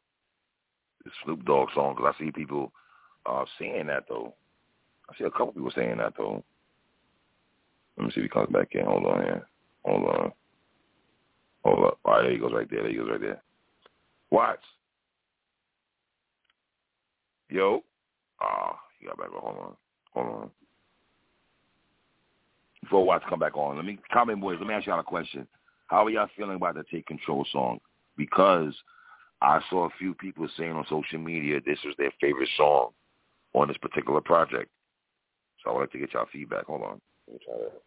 the 1.05 1.11
Snoop 1.25 1.45
Dogg 1.45 1.69
song 1.75 1.95
because 1.97 2.15
I 2.15 2.25
see 2.25 2.31
people 2.31 2.73
uh, 3.27 3.45
saying 3.59 3.89
that 3.89 4.05
though. 4.09 4.35
I 5.11 5.19
see 5.19 5.25
a 5.25 5.31
couple 5.31 5.53
people 5.53 5.73
saying 5.75 5.99
that 5.99 6.13
though. 6.17 6.45
Let 7.97 8.07
me 8.07 8.13
see 8.13 8.21
if 8.21 8.25
he 8.25 8.29
comes 8.29 8.51
back 8.53 8.69
in. 8.73 8.85
Hold 8.85 9.07
on 9.07 9.23
here. 9.23 9.47
Hold 9.85 10.09
on. 10.09 10.33
Hold 11.65 11.87
up. 11.87 11.99
All 12.05 12.15
right, 12.15 12.23
there 12.23 12.33
he 12.33 12.39
goes 12.39 12.53
right 12.53 12.69
there. 12.71 12.83
There 12.83 12.91
he 12.91 12.97
goes 12.97 13.09
right 13.11 13.21
there. 13.21 13.43
Watch. 14.31 14.61
Yo. 17.51 17.83
Ah, 18.41 18.73
oh, 18.73 18.77
he 18.99 19.07
got 19.07 19.19
back 19.19 19.33
on. 19.35 19.41
Hold 19.41 19.59
on. 19.59 19.77
Hold 20.15 20.27
on. 20.43 20.51
Before 22.83 23.05
Watts 23.05 23.25
come 23.29 23.39
back 23.39 23.57
on, 23.57 23.77
let 23.77 23.85
me 23.85 23.99
comment, 24.13 24.41
boys. 24.41 24.57
Let 24.59 24.67
me 24.67 24.75
ask 24.75 24.87
y'all 24.87 24.99
a 24.99 25.05
question. 25.05 25.47
How 25.87 26.07
are 26.07 26.11
y'all 26.11 26.29
feeling 26.37 26.57
about 26.57 26.75
the 26.75 26.85
Take 26.91 27.07
Control 27.07 27.47
song? 27.53 27.79
Because 28.17 28.75
I 29.41 29.61
saw 29.71 29.87
a 29.87 29.91
few 29.99 30.15
people 30.15 30.49
saying 30.57 30.73
on 30.73 30.85
social 30.89 31.19
media 31.19 31.61
this 31.65 31.79
was 31.85 31.95
their 31.99 32.13
favorite 32.21 32.49
song 32.57 32.91
on 33.55 33.69
this 33.69 33.77
particular 33.77 34.21
project. 34.21 34.71
So 35.63 35.71
I 35.71 35.75
would 35.75 35.81
like 35.81 35.93
to 35.93 35.99
get 35.99 36.13
y'all 36.13 36.27
feedback. 36.33 36.65
Hold 36.65 36.83
on. 36.83 37.01
Try 37.29 37.55
that. 37.59 37.83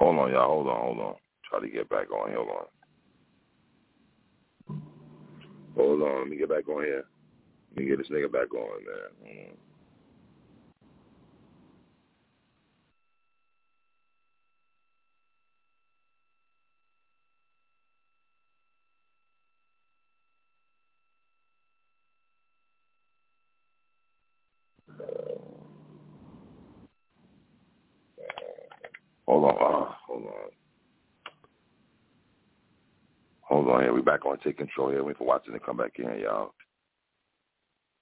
Hold 0.00 0.18
on, 0.18 0.32
y'all. 0.32 0.48
Hold 0.48 0.68
on, 0.68 0.80
hold 0.82 1.00
on. 1.00 1.14
Try 1.50 1.60
to 1.60 1.68
get 1.68 1.88
back 1.90 2.10
on. 2.12 2.34
Hold 2.34 2.48
on. 2.50 2.66
Hold 5.76 6.02
on, 6.02 6.20
let 6.20 6.28
me 6.28 6.36
get 6.38 6.50
back 6.50 6.68
on 6.68 6.84
here. 6.84 7.04
Let 7.70 7.78
me 7.84 7.90
get 7.90 7.98
this 7.98 8.08
nigga 8.08 8.32
back 8.32 8.52
on, 8.54 8.84
man. 8.84 9.28
Mm. 9.32 9.67
Hold 29.28 29.44
on, 29.44 29.94
hold 30.06 30.24
on. 30.24 30.50
Hold 33.42 33.68
on 33.68 33.82
here. 33.82 33.92
We 33.92 34.00
back 34.00 34.24
on 34.24 34.38
take 34.38 34.56
control 34.56 34.88
here. 34.88 35.04
Wait 35.04 35.18
for 35.18 35.26
Watson 35.26 35.52
to 35.52 35.60
come 35.60 35.76
back 35.76 35.98
in, 35.98 36.18
y'all. 36.18 36.54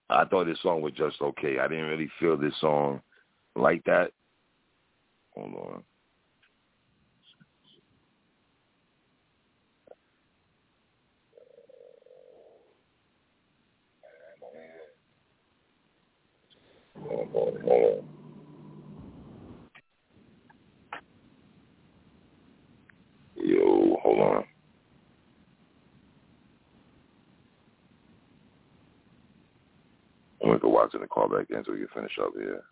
I 0.09 0.25
thought 0.25 0.45
this 0.45 0.63
song 0.63 0.83
was 0.83 0.93
just 0.93 1.21
okay. 1.21 1.59
I 1.59 1.67
didn't 1.67 1.87
really 1.87 2.09
feel 2.21 2.37
this 2.37 2.55
song 2.61 3.01
like 3.57 3.83
that. 3.87 4.13
Hold 5.35 5.55
on. 5.55 5.83
Hold 17.09 17.21
on, 17.21 17.63
hold 17.63 17.65
on. 17.65 18.16
Yo, 23.47 23.97
hold 24.03 24.19
on. 24.19 24.45
I'm 30.43 30.49
going 30.49 30.59
to 30.59 30.63
go 30.63 30.69
watch 30.69 30.95
it 30.95 31.01
and 31.01 31.09
call 31.09 31.29
back 31.29 31.47
in 31.51 31.63
so 31.65 31.71
we 31.71 31.79
can 31.79 31.87
finish 31.95 32.19
up 32.21 32.33
here. 32.35 32.65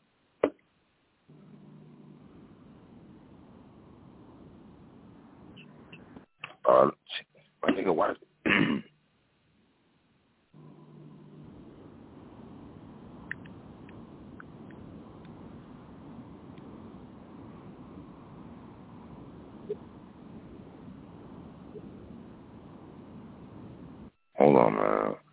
Uh, 6.68 6.90
I 7.62 7.72
think 7.72 7.86
I 7.86 7.90
watched. 7.90 8.23
Hold 24.38 24.56
on, 24.56 24.74
man. 24.74 25.23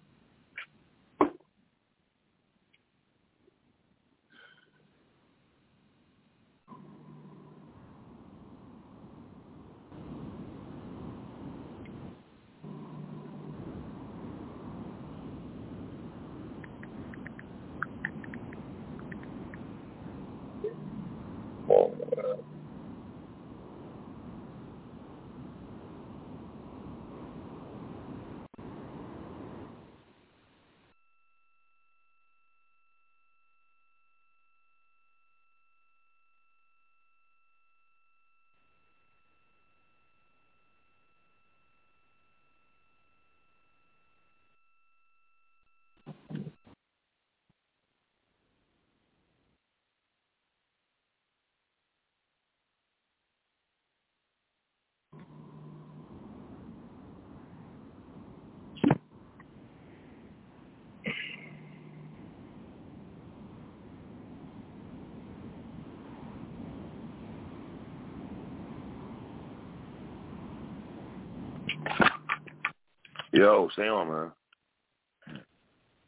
Yo, 73.32 73.70
stay 73.74 73.88
on, 73.88 74.08
man. 74.08 74.32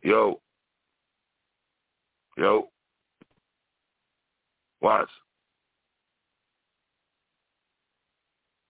Yo. 0.04 0.42
Yo. 2.38 2.70
Watch. 4.82 5.10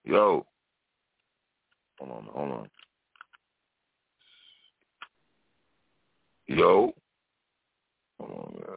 Yo. 0.04 0.46
Hold 1.98 2.10
on, 2.10 2.28
hold 2.32 2.52
on. 2.52 2.68
Yo. 6.46 6.92
Hold 8.20 8.30
on, 8.30 8.54
man. 8.54 8.76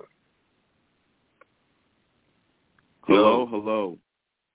Hello, 3.05 3.47
hello. 3.49 3.97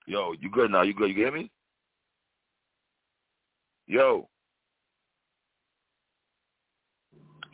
Yo, 0.06 0.34
you 0.40 0.50
good 0.50 0.70
now? 0.70 0.82
You 0.82 0.94
good? 0.94 1.10
You 1.10 1.16
hear 1.16 1.32
me? 1.32 1.50
Yo. 3.86 4.28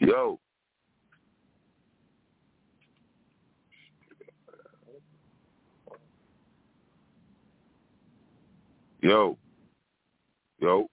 Yo. 0.00 0.40
Yo. 9.02 9.38
Yo. 10.58 10.88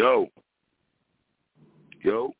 Yo. 0.00 0.30
Yo. 2.02 2.32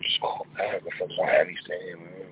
Just 0.00 0.20
call 0.20 0.46
back 0.56 0.84
before 0.84 1.08
Miami 1.78 1.94
staying, 1.94 2.04
man. 2.04 2.27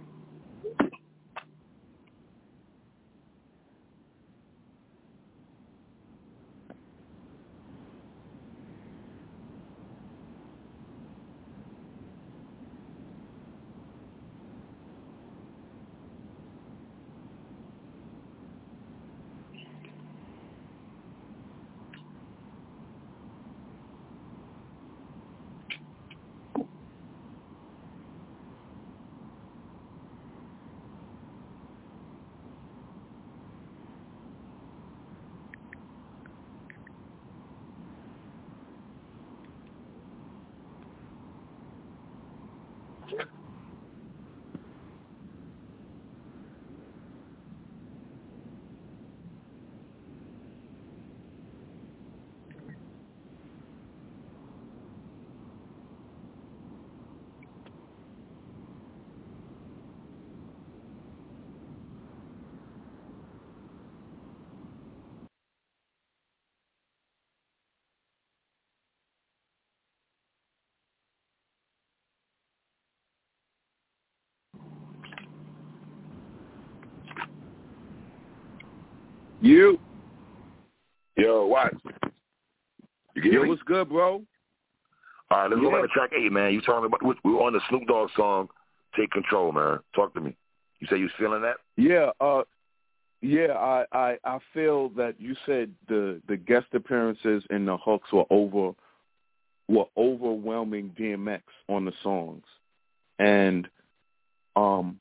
You. 79.46 79.78
Yo, 81.16 81.46
what? 81.46 81.72
You 83.14 83.22
can 83.22 83.32
Yo, 83.32 83.42
me? 83.44 83.48
what's 83.48 83.62
good, 83.62 83.88
bro? 83.88 84.22
All 85.30 85.38
right, 85.38 85.48
let's 85.50 85.60
go 85.62 85.70
Yeah. 85.70 85.76
on 85.76 85.82
to 85.82 85.88
track 85.88 86.10
eight, 86.12 86.32
man. 86.32 86.52
You 86.52 86.60
talking 86.60 86.84
about 86.86 87.02
we 87.24 87.32
were 87.32 87.42
on 87.42 87.52
the 87.52 87.60
Snoop 87.68 87.86
Dogg 87.86 88.10
song 88.16 88.48
"Take 88.96 89.10
Control," 89.12 89.52
man. 89.52 89.78
Talk 89.94 90.14
to 90.14 90.20
me. 90.20 90.36
You 90.80 90.86
say 90.88 90.96
you 90.98 91.08
feeling 91.16 91.42
that? 91.42 91.56
Yeah, 91.76 92.10
uh 92.20 92.42
yeah, 93.22 93.52
I, 93.54 93.86
I 93.92 94.18
I 94.24 94.38
feel 94.52 94.88
that 94.90 95.20
you 95.20 95.34
said 95.46 95.72
the 95.88 96.20
the 96.28 96.36
guest 96.36 96.66
appearances 96.74 97.44
and 97.48 97.66
the 97.66 97.76
hooks 97.76 98.12
were 98.12 98.26
over 98.30 98.72
were 99.68 99.86
overwhelming 99.96 100.90
DMX 100.98 101.42
on 101.68 101.84
the 101.84 101.92
songs. 102.02 102.44
And 103.18 103.68
um 104.56 105.00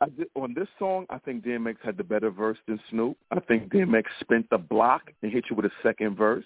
I 0.00 0.08
did, 0.10 0.28
on 0.34 0.52
this 0.54 0.68
song, 0.78 1.06
I 1.08 1.18
think 1.18 1.44
DMX 1.44 1.76
had 1.82 1.96
the 1.96 2.04
better 2.04 2.30
verse 2.30 2.58
than 2.68 2.78
Snoop. 2.90 3.16
I 3.30 3.40
think 3.40 3.72
DMX 3.72 4.04
spent 4.20 4.48
the 4.50 4.58
block 4.58 5.10
and 5.22 5.32
hit 5.32 5.44
you 5.48 5.56
with 5.56 5.64
a 5.66 5.72
second 5.82 6.16
verse. 6.16 6.44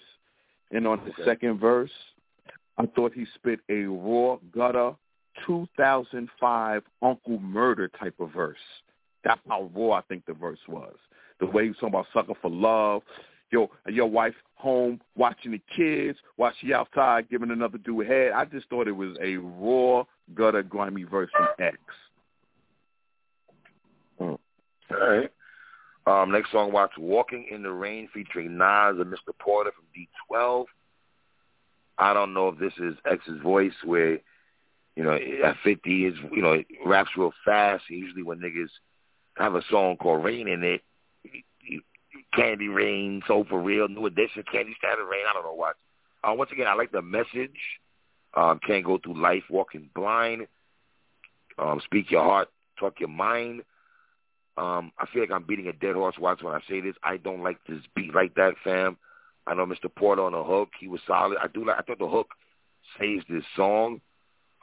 And 0.71 0.87
on 0.87 1.03
the 1.03 1.11
Okay. 1.11 1.25
second 1.25 1.59
verse, 1.59 1.91
I 2.77 2.85
thought 2.85 3.13
he 3.13 3.25
spit 3.35 3.59
a 3.69 3.83
raw 3.83 4.37
gutter 4.51 4.95
2005 5.45 6.83
Uncle 7.01 7.39
Murda 7.39 7.89
type 7.99 8.19
of 8.19 8.31
verse. 8.31 8.57
That's 9.23 9.41
how 9.47 9.69
raw 9.75 9.91
I 9.97 10.01
think 10.01 10.25
the 10.25 10.33
verse 10.33 10.59
was. 10.67 10.95
The 11.39 11.45
way 11.47 11.63
he 11.63 11.69
was 11.69 11.77
talking 11.77 11.89
about 11.89 12.07
sucker 12.13 12.33
for 12.41 12.49
love, 12.49 13.03
yo, 13.51 13.69
your 13.87 14.09
wife 14.09 14.35
home 14.55 15.01
watching 15.15 15.51
the 15.51 15.61
kids 15.75 16.17
while 16.37 16.53
she 16.59 16.73
outside 16.73 17.29
giving 17.29 17.51
another 17.51 17.77
dude 17.79 18.07
head. 18.07 18.31
I 18.31 18.45
just 18.45 18.69
thought 18.69 18.87
it 18.87 18.91
was 18.95 19.17
a 19.21 19.37
raw 19.37 20.05
gutter 20.35 20.63
grimy 20.63 21.03
verse 21.03 21.29
from 21.35 21.47
X. 21.59 21.77
All 24.93 25.09
right. 25.09 25.31
Um, 26.07 26.31
next 26.31 26.51
song, 26.51 26.71
watch 26.71 26.91
"Walking 26.97 27.47
in 27.51 27.61
the 27.61 27.71
Rain" 27.71 28.09
featuring 28.13 28.57
Nas 28.57 28.95
and 28.99 29.05
Mr. 29.05 29.37
Porter 29.39 29.71
from 29.71 29.85
D12. 29.95 30.65
I 31.97 32.13
don't 32.13 32.33
know 32.33 32.47
if 32.49 32.57
this 32.57 32.73
is 32.79 32.95
X's 33.05 33.39
voice, 33.41 33.73
where 33.83 34.13
you 34.95 35.03
know 35.03 35.13
at 35.43 35.57
50 35.63 36.05
is 36.05 36.15
you 36.31 36.41
know 36.41 36.61
raps 36.85 37.11
real 37.15 37.33
fast. 37.45 37.83
Usually 37.89 38.23
when 38.23 38.39
niggas 38.39 38.69
have 39.37 39.53
a 39.55 39.61
song 39.69 39.97
called 39.97 40.23
"Rain" 40.23 40.47
in 40.47 40.63
it, 40.63 40.81
Candy 42.33 42.67
Rain, 42.67 43.21
Soul 43.27 43.45
for 43.47 43.61
Real, 43.61 43.87
New 43.87 44.07
Edition, 44.07 44.43
Candy 44.51 44.73
Standard 44.77 45.05
Rain. 45.05 45.25
I 45.29 45.33
don't 45.33 45.43
know 45.43 45.53
what. 45.53 45.75
Uh, 46.23 46.33
once 46.33 46.51
again, 46.51 46.67
I 46.67 46.73
like 46.73 46.91
the 46.91 47.01
message. 47.01 47.57
Um, 48.33 48.59
can't 48.65 48.85
go 48.85 48.97
through 48.97 49.21
life 49.21 49.43
walking 49.49 49.89
blind. 49.93 50.47
Um, 51.57 51.81
speak 51.83 52.09
your 52.09 52.23
heart, 52.23 52.47
talk 52.79 52.99
your 52.99 53.09
mind. 53.09 53.63
Um, 54.57 54.91
I 54.99 55.05
feel 55.11 55.21
like 55.21 55.31
I'm 55.31 55.43
beating 55.43 55.67
a 55.67 55.73
dead 55.73 55.95
horse. 55.95 56.15
Watch 56.19 56.43
when 56.43 56.53
I 56.53 56.59
say 56.69 56.81
this. 56.81 56.95
I 57.03 57.17
don't 57.17 57.43
like 57.43 57.57
this 57.67 57.79
beat 57.95 58.13
like 58.13 58.35
that, 58.35 58.53
fam. 58.63 58.97
I 59.47 59.53
know 59.53 59.65
Mr. 59.65 59.93
Porter 59.93 60.23
on 60.23 60.33
the 60.33 60.43
hook. 60.43 60.69
He 60.79 60.87
was 60.87 61.01
solid. 61.07 61.37
I 61.41 61.47
do 61.47 61.65
like. 61.65 61.77
I 61.79 61.81
thought 61.81 61.99
the 61.99 62.07
hook 62.07 62.29
saves 62.99 63.25
this 63.29 63.43
song. 63.55 64.01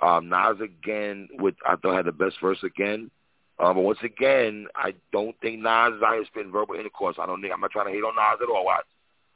Um, 0.01 0.28
Nas 0.28 0.61
again 0.62 1.28
with 1.39 1.55
I 1.66 1.76
thought 1.76 1.97
had 1.97 2.05
the 2.05 2.12
best 2.12 2.36
verse 2.41 2.62
again. 2.62 3.11
Um, 3.59 3.74
but 3.74 3.82
once 3.82 3.99
again, 4.05 4.68
I 4.76 4.95
don't 5.11 5.34
think 5.41 5.61
Nas 5.61 5.95
is 5.95 6.03
out 6.03 6.14
here 6.14 6.24
spitting 6.26 6.53
verbal 6.53 6.76
intercourse. 6.76 7.16
I 7.18 7.26
don't 7.26 7.41
think 7.41 7.53
I'm 7.53 7.61
not 7.61 7.72
trying 7.72 7.86
to 7.86 7.93
hate 7.93 8.05
on 8.05 8.14
Nas 8.14 8.39
at 8.41 8.49
all. 8.49 8.64
Watch. 8.64 8.84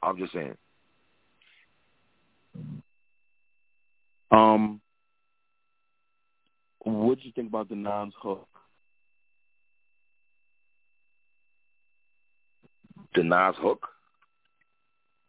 I'm 0.01 0.17
just 0.17 0.31
saying. 0.31 0.55
Um, 4.31 4.81
what 6.79 7.17
did 7.17 7.25
you 7.25 7.31
think 7.33 7.49
about 7.49 7.69
the 7.69 7.75
Nas 7.75 8.13
hook? 8.21 8.47
The 13.15 13.23
Nas 13.23 13.55
hook. 13.59 13.87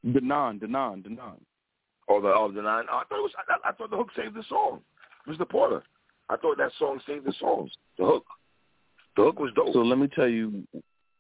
Denon, 0.04 0.26
non, 0.28 0.58
the 0.58 0.66
non, 0.68 1.02
the 1.02 1.08
non. 1.10 1.40
Oh, 2.08 2.20
the 2.20 2.28
oh 2.28 2.52
the 2.52 2.60
nine. 2.60 2.84
I 2.90 3.02
thought 3.08 3.18
it 3.18 3.22
was. 3.22 3.32
I, 3.48 3.68
I 3.70 3.72
thought 3.72 3.90
the 3.90 3.96
hook 3.96 4.10
saved 4.14 4.34
the 4.34 4.42
song, 4.48 4.80
Mr. 5.26 5.48
Porter. 5.48 5.82
I 6.28 6.36
thought 6.36 6.58
that 6.58 6.72
song 6.78 7.00
saved 7.06 7.24
the 7.24 7.32
song. 7.40 7.70
The 7.98 8.04
hook. 8.04 8.24
The 9.16 9.22
hook 9.22 9.38
was 9.38 9.50
dope. 9.54 9.72
So 9.72 9.78
let 9.80 9.98
me 9.98 10.08
tell 10.08 10.28
you, 10.28 10.66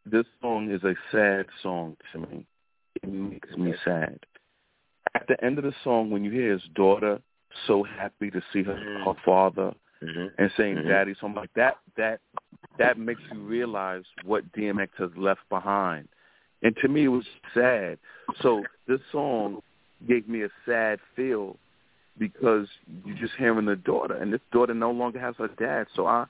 this 0.04 0.26
song 0.42 0.70
is 0.70 0.82
a 0.84 0.94
sad 1.10 1.46
song 1.62 1.96
to 2.12 2.18
me. 2.18 2.46
It 3.02 3.10
makes 3.10 3.50
me 3.56 3.74
sad. 3.84 4.18
At 5.14 5.26
the 5.28 5.42
end 5.42 5.58
of 5.58 5.64
the 5.64 5.72
song, 5.82 6.10
when 6.10 6.24
you 6.24 6.30
hear 6.30 6.52
his 6.52 6.62
daughter 6.74 7.20
so 7.66 7.82
happy 7.84 8.30
to 8.30 8.42
see 8.52 8.62
her 8.64 8.74
Mm. 8.74 9.04
her 9.04 9.14
father 9.24 9.72
mm-hmm. 10.02 10.26
and 10.36 10.50
saying 10.56 10.76
Mhm. 10.76 10.88
"daddy," 10.88 11.14
something 11.14 11.40
like 11.40 11.52
that, 11.54 11.78
that 11.96 12.20
that 12.78 12.98
makes 12.98 13.22
you 13.32 13.38
realize 13.38 14.04
what 14.24 14.50
DMX 14.52 14.90
has 14.98 15.16
left 15.16 15.48
behind. 15.48 16.08
And 16.64 16.74
to 16.78 16.88
me, 16.88 17.04
it 17.04 17.08
was 17.08 17.24
sad. 17.52 17.98
So 18.40 18.64
this 18.88 19.00
song 19.12 19.60
gave 20.08 20.28
me 20.28 20.42
a 20.42 20.48
sad 20.66 20.98
feel 21.14 21.56
because 22.18 22.66
you're 23.04 23.16
just 23.16 23.34
hearing 23.38 23.66
the 23.66 23.76
daughter, 23.76 24.14
and 24.14 24.32
this 24.32 24.40
daughter 24.50 24.74
no 24.74 24.90
longer 24.90 25.20
has 25.20 25.34
her 25.38 25.48
dad. 25.58 25.86
So 25.94 26.06
I, 26.06 26.24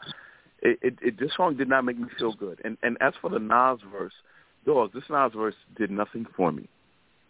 it, 0.60 0.78
it, 0.82 0.98
it 1.00 1.20
this 1.20 1.30
song 1.36 1.56
did 1.56 1.68
not 1.68 1.84
make 1.84 1.98
me 1.98 2.08
feel 2.18 2.34
good. 2.34 2.60
And 2.64 2.76
and 2.82 2.98
as 3.00 3.14
for 3.20 3.30
the 3.30 3.38
Nas 3.38 3.78
verse, 3.92 4.12
dog, 4.66 4.92
this 4.92 5.04
Nas 5.08 5.32
verse 5.34 5.54
did 5.76 5.90
nothing 5.90 6.26
for 6.36 6.50
me 6.50 6.68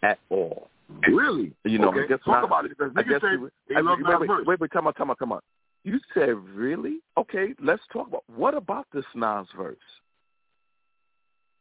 at 0.03 0.19
all. 0.29 0.69
Really? 1.07 1.51
You 1.63 1.79
know, 1.79 1.89
okay. 1.89 2.01
I 2.01 2.07
guess 2.07 2.19
talk 2.25 2.41
Nas- 2.41 2.45
about 2.45 2.65
it 2.65 2.69
because 2.69 2.91
I 2.95 3.03
guess 3.03 3.21
say 3.21 3.31
you- 3.31 3.51
I- 3.75 3.81
love 3.81 3.99
wait, 4.03 4.29
wait, 4.29 4.47
wait, 4.47 4.59
wait, 4.59 4.71
come 4.71 4.87
on, 4.87 4.93
come 4.93 5.09
on, 5.09 5.15
come 5.17 5.31
on. 5.31 5.41
You 5.83 5.99
said 6.13 6.35
really? 6.55 6.99
Okay, 7.17 7.53
let's 7.61 7.83
talk 7.93 8.07
about 8.07 8.23
what 8.35 8.55
about 8.55 8.87
this 8.93 9.05
Nas 9.13 9.47
verse? 9.55 9.77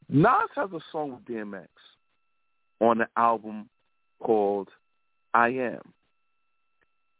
Nas 0.09 0.49
has 0.55 0.71
a 0.73 0.81
song 0.93 1.13
with 1.13 1.25
DMX 1.25 1.69
on 2.81 2.99
the 2.99 3.09
album 3.17 3.69
called 4.21 4.69
I 5.33 5.49
Am. 5.49 5.81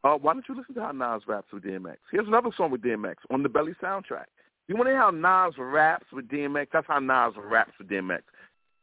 Uh, 0.03 0.19
why 0.19 0.35
don't 0.35 0.45
you 0.49 0.55
listen 0.55 0.75
to 0.75 0.83
how 0.83 0.93
Nas 0.93 1.23
raps 1.27 1.53
with 1.53 1.65
DMX? 1.65 1.97
Here's 2.13 2.29
another 2.29 2.51
song 2.57 2.71
with 2.71 2.83
DMX 2.83 3.15
on 3.31 3.43
the 3.43 3.49
Belly 3.49 3.73
soundtrack. 3.83 4.27
You 4.69 4.77
want 4.77 4.87
to 4.87 4.93
hear 4.93 5.01
how 5.01 5.11
Nas 5.11 5.55
raps 5.59 6.07
with 6.13 6.29
DMX? 6.29 6.69
That's 6.73 6.87
how 6.87 6.99
Nas 6.99 7.35
raps 7.43 7.73
with 7.79 7.89
DMX. 7.89 8.21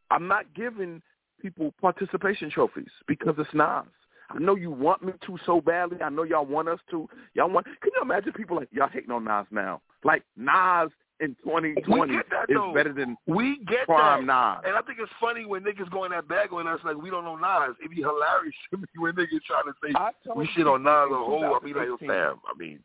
I'm 0.09 0.27
not 0.27 0.45
giving 0.55 1.01
people 1.41 1.73
participation 1.79 2.49
trophies 2.49 2.89
because 3.07 3.35
it's 3.37 3.53
Nas. 3.53 3.85
I 4.29 4.39
know 4.39 4.55
you 4.55 4.71
want 4.71 5.03
me 5.03 5.13
to 5.25 5.37
so 5.45 5.61
badly. 5.61 6.01
I 6.01 6.09
know 6.09 6.23
y'all 6.23 6.45
want 6.45 6.69
us 6.69 6.79
to. 6.91 7.07
Y'all 7.33 7.49
want. 7.49 7.65
Can 7.65 7.91
you 7.95 8.01
imagine 8.01 8.33
people 8.33 8.55
like 8.57 8.69
y'all 8.71 8.87
hating 8.87 9.11
on 9.11 9.25
Nas 9.25 9.45
now? 9.51 9.81
Like 10.03 10.23
Nas 10.37 10.89
in 11.21 11.35
2020 11.43 12.11
We 12.11 12.17
get 12.17 12.29
that, 12.31 12.49
is 12.49 12.55
though. 12.55 12.73
better 12.73 12.91
than 12.93 13.15
We 13.27 13.59
get 13.67 13.85
prime 13.85 14.27
that. 14.27 14.61
Nas. 14.63 14.63
And 14.67 14.75
I 14.77 14.81
think 14.81 14.99
it's 14.99 15.11
funny 15.21 15.45
when 15.45 15.63
niggas 15.63 15.89
go 15.91 16.03
in 16.05 16.11
that 16.11 16.27
bag 16.27 16.51
on 16.51 16.67
us 16.67 16.79
like 16.83 16.97
we 16.97 17.09
don't 17.09 17.23
know 17.23 17.35
Nas. 17.35 17.75
It'd 17.79 17.91
be 17.91 18.01
hilarious 18.01 18.55
to 18.71 18.77
me 18.77 18.85
when 18.97 19.13
niggas 19.13 19.41
trying 19.47 19.65
to 19.65 19.73
say 19.83 19.93
we 20.35 20.47
shit 20.55 20.67
on 20.67 20.81
people 20.81 20.91
Nas 20.91 21.07
in 21.07 21.13
a 21.13 21.17
whole. 21.17 21.59
I 21.61 21.63
mean, 21.65 21.75
like, 21.75 21.99
fam. 21.99 22.37
I 22.45 22.57
mean, 22.57 22.79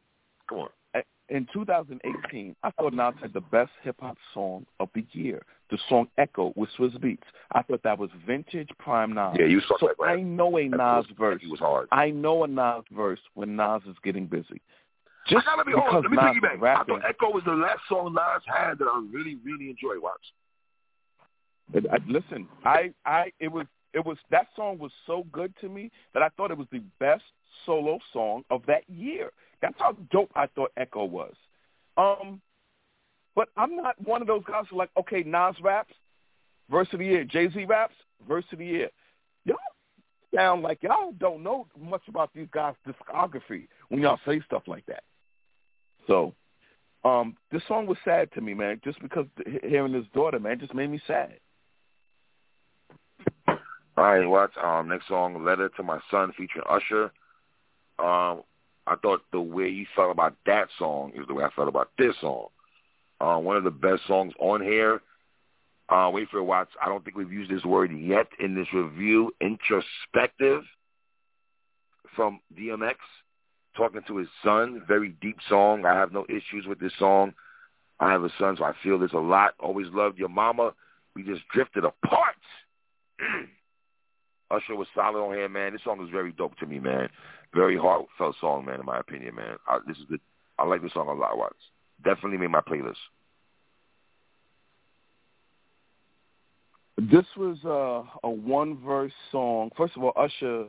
come 0.49 0.59
on. 0.59 0.69
in 1.29 1.47
2018, 1.53 2.55
I 2.63 2.71
thought 2.73 2.93
Nas 2.93 3.15
had 3.21 3.33
the 3.33 3.41
best 3.41 3.71
hip 3.83 3.97
hop 4.01 4.17
song 4.35 4.67
of 4.81 4.89
the 4.95 5.05
year. 5.13 5.43
The 5.71 5.79
song 5.89 6.07
"Echo" 6.17 6.53
with 6.55 6.69
Swizz 6.79 6.97
Beatz. 6.99 7.19
I 7.53 7.63
thought 7.63 7.83
that 7.83 7.99
was 7.99 8.11
vintage 8.27 8.69
prime 8.79 9.13
Nas. 9.15 9.37
Yeah, 9.39 9.47
you 9.47 9.61
saw 9.67 9.77
so 9.81 9.89
that. 9.99 10.05
I 10.05 10.21
know 10.21 10.59
a 10.59 10.69
Nas 10.69 11.07
verse. 11.19 11.41
He 11.43 11.49
was 11.51 11.59
hard. 11.59 11.89
I 11.91 12.11
know 12.11 12.45
a 12.45 12.47
Nas 12.47 12.85
verse 12.95 13.19
when 13.35 13.57
Nas 13.57 13.83
is 13.89 13.97
getting 14.05 14.27
busy. 14.27 14.61
Just 15.29 15.47
I 15.47 15.57
gotta 15.57 15.65
be 15.65 15.73
honest. 15.75 16.03
Let 16.03 16.11
me 16.11 16.17
Nas 16.17 16.27
take 16.27 16.35
you 16.37 16.41
back. 16.41 16.61
rapping, 16.61 16.97
I 16.97 17.01
thought 17.01 17.09
Echo 17.09 17.31
was 17.33 17.43
the 17.45 17.53
last 17.53 17.81
song 17.89 18.15
Nas 18.15 18.43
had 18.47 18.79
that 18.79 18.87
I 18.87 19.05
really, 19.11 19.37
really 19.45 19.71
enjoyed. 19.71 20.01
Watch. 20.01 20.21
But 21.73 21.91
I, 21.93 21.99
listen, 22.07 22.47
I, 22.65 22.93
I, 23.05 23.33
it 23.41 23.49
was, 23.49 23.67
it 23.93 24.05
was 24.05 24.19
that 24.31 24.47
song 24.55 24.79
was 24.79 24.93
so 25.07 25.25
good 25.33 25.53
to 25.61 25.69
me 25.69 25.91
that 26.15 26.23
I 26.23 26.29
thought 26.31 26.51
it 26.51 26.59
was 26.59 26.69
the 26.71 26.83
best 27.01 27.25
solo 27.65 27.99
song 28.13 28.45
of 28.51 28.63
that 28.67 28.89
year. 28.89 29.33
That's 29.61 29.75
how 29.79 29.97
dope 30.13 30.31
I 30.37 30.47
thought 30.47 30.71
Echo 30.77 31.05
was. 31.05 31.35
Um, 31.97 32.41
but 33.35 33.49
I'm 33.57 33.77
not 33.77 34.01
one 34.01 34.23
of 34.23 34.29
those 34.29 34.45
guys 34.45 34.65
who 34.71 34.77
like, 34.77 34.91
okay, 34.99 35.23
Nas 35.25 35.57
raps, 35.61 35.95
verse 36.71 36.89
of 36.93 37.01
the 37.01 37.07
year. 37.07 37.25
Jay 37.25 37.49
Z 37.51 37.65
raps, 37.65 37.95
verse 38.29 38.45
of 38.53 38.59
the 38.59 38.67
year. 38.67 38.91
Y'all 39.45 39.57
sound 40.35 40.63
like 40.63 40.83
y'all 40.83 41.13
don't 41.19 41.43
know 41.43 41.67
much 41.79 42.03
about 42.09 42.31
these 42.35 42.49
guys' 42.53 42.75
discography 42.87 43.67
when 43.89 44.01
y'all 44.01 44.21
say 44.27 44.41
stuff 44.47 44.63
like 44.67 44.87
that. 44.87 45.03
So, 46.07 46.35
um, 47.05 47.37
this 47.51 47.63
song 47.69 47.87
was 47.87 47.99
sad 48.05 48.33
to 48.33 48.41
me, 48.41 48.55
man, 48.55 48.81
just 48.85 49.01
because 49.01 49.27
he- 49.45 49.69
hearing 49.69 49.93
his 49.93 50.07
daughter, 50.09 50.39
man, 50.41 50.59
just 50.59 50.75
made 50.75 50.91
me 50.91 51.01
sad. 51.07 51.39
All 53.49 53.57
right, 54.05 54.27
watch. 54.27 54.57
Um, 54.59 54.89
next 54.89 55.09
song, 55.09 55.43
"Letter 55.43 55.71
to 55.71 55.83
My 55.83 56.01
Son" 56.11 56.33
featuring 56.33 56.67
Usher. 56.69 57.05
Um, 57.99 58.43
I 58.87 58.95
thought 58.97 59.23
the 59.33 59.41
way 59.41 59.69
you 59.69 59.87
felt 59.97 60.11
about 60.11 60.37
that 60.45 60.69
song 60.79 61.13
is 61.15 61.27
the 61.27 61.35
way 61.35 61.45
I 61.45 61.51
felt 61.51 61.69
about 61.69 61.91
this 61.97 62.15
song. 62.21 62.49
Uh, 63.21 63.39
one 63.39 63.57
of 63.57 63.65
the 63.65 63.71
best 63.71 64.07
songs 64.07 64.35
on 64.39 64.61
here. 64.61 65.01
Uh, 65.89 66.11
wait 66.13 66.29
for 66.29 66.39
it, 66.39 66.43
watch. 66.43 66.69
I 66.83 66.87
don't 66.87 67.05
think 67.05 67.17
we've 67.17 67.33
used 67.33 67.51
this 67.51 67.65
word 67.65 67.91
yet 67.93 68.27
in 68.39 68.55
this 68.55 68.73
review. 68.73 69.35
Introspective 69.41 70.65
from 72.15 72.41
DMX, 72.55 72.97
talking 73.77 74.03
to 74.07 74.17
his 74.17 74.29
son. 74.45 74.83
Very 74.87 75.11
deep 75.21 75.37
song. 75.49 75.85
I 75.85 75.95
have 75.95 76.13
no 76.13 76.25
issues 76.29 76.67
with 76.67 76.81
this 76.81 76.93
song. 76.99 77.33
I 78.01 78.11
have 78.11 78.25
a 78.25 78.31
son, 78.39 78.57
so 78.59 78.65
I 78.65 78.73
feel 78.83 78.99
this 78.99 79.13
a 79.13 79.19
lot. 79.19 79.55
Always 79.59 79.87
loved 79.93 80.19
your 80.19 80.29
mama. 80.29 80.73
We 81.15 81.23
just 81.23 81.43
drifted 81.53 81.85
apart. 81.85 82.35
Usher 84.51 84.77
was 84.77 84.87
solid 84.95 85.19
on 85.19 85.35
here, 85.35 85.49
man. 85.49 85.73
This 85.73 85.83
song 85.83 86.03
is 86.05 86.11
very 86.11 86.33
dope 86.33 86.57
to 86.59 86.67
me, 86.67 86.79
man. 86.79 87.09
Very 87.55 87.77
heartfelt 87.77 88.37
song, 88.41 88.67
man. 88.67 88.81
In 88.81 88.87
my 88.87 88.99
opinion, 89.01 89.35
man. 89.35 89.57
I, 89.67 89.79
this 89.87 89.97
is 89.97 90.05
good. 90.09 90.21
I 90.59 90.65
like 90.65 90.83
this 90.83 90.93
song 90.93 91.09
a 91.09 91.13
lot. 91.13 91.37
Watch. 91.37 91.55
Definitely 92.05 92.39
made 92.39 92.51
my 92.51 92.61
playlist. 92.61 92.95
This 96.99 97.27
was 97.37 97.59
uh, 97.65 98.27
a 98.27 98.31
one 98.31 98.79
verse 98.85 99.13
song. 99.31 99.71
First 99.77 99.97
of 99.97 100.05
all, 100.05 100.13
Usher 100.17 100.67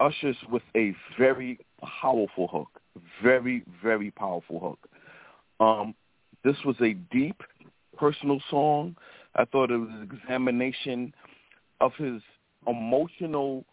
Usher's 0.00 0.36
with 0.50 0.62
a 0.76 0.94
very 1.18 1.58
powerful 2.00 2.48
hook. 2.48 2.80
Very, 3.22 3.64
very 3.82 4.10
powerful 4.10 4.60
hook. 4.60 4.78
Um, 5.60 5.94
this 6.44 6.56
was 6.64 6.76
a 6.80 6.94
deep 7.12 7.40
personal 7.96 8.40
song. 8.50 8.96
I 9.34 9.44
thought 9.44 9.70
it 9.70 9.76
was 9.76 9.88
an 9.90 10.08
examination 10.12 11.14
of 11.80 11.92
his 11.96 12.20
emotional 12.66 13.64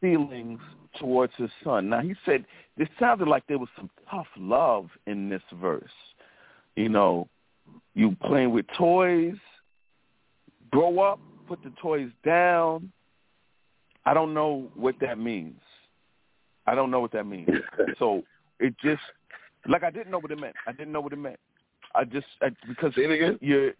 feelings 0.00 0.60
towards 0.98 1.32
his 1.36 1.50
son. 1.62 1.88
Now 1.88 2.00
he 2.00 2.14
said 2.24 2.44
it 2.76 2.88
sounded 2.98 3.28
like 3.28 3.46
there 3.46 3.58
was 3.58 3.68
some 3.76 3.90
tough 4.10 4.26
love 4.36 4.88
in 5.06 5.28
this 5.28 5.42
verse. 5.60 5.90
You 6.76 6.88
know, 6.88 7.28
you 7.94 8.16
playing 8.24 8.50
with 8.52 8.66
toys, 8.76 9.36
grow 10.70 11.00
up, 11.00 11.20
put 11.46 11.62
the 11.62 11.72
toys 11.80 12.10
down. 12.24 12.92
I 14.06 14.12
don't 14.12 14.34
know 14.34 14.70
what 14.74 14.96
that 15.00 15.18
means. 15.18 15.60
I 16.66 16.74
don't 16.74 16.90
know 16.90 17.00
what 17.00 17.12
that 17.12 17.24
means. 17.26 17.48
So 17.98 18.22
it 18.60 18.74
just 18.82 19.02
like 19.68 19.82
I 19.84 19.90
didn't 19.90 20.10
know 20.10 20.18
what 20.18 20.30
it 20.30 20.38
meant. 20.38 20.54
I 20.66 20.72
didn't 20.72 20.92
know 20.92 21.00
what 21.00 21.12
it 21.12 21.16
meant. 21.18 21.38
I 21.94 22.04
just 22.04 22.26
I, 22.42 22.50
because 22.68 22.94
Say 22.94 23.04
it 23.04 23.10
again. 23.10 23.38
you 23.40 23.72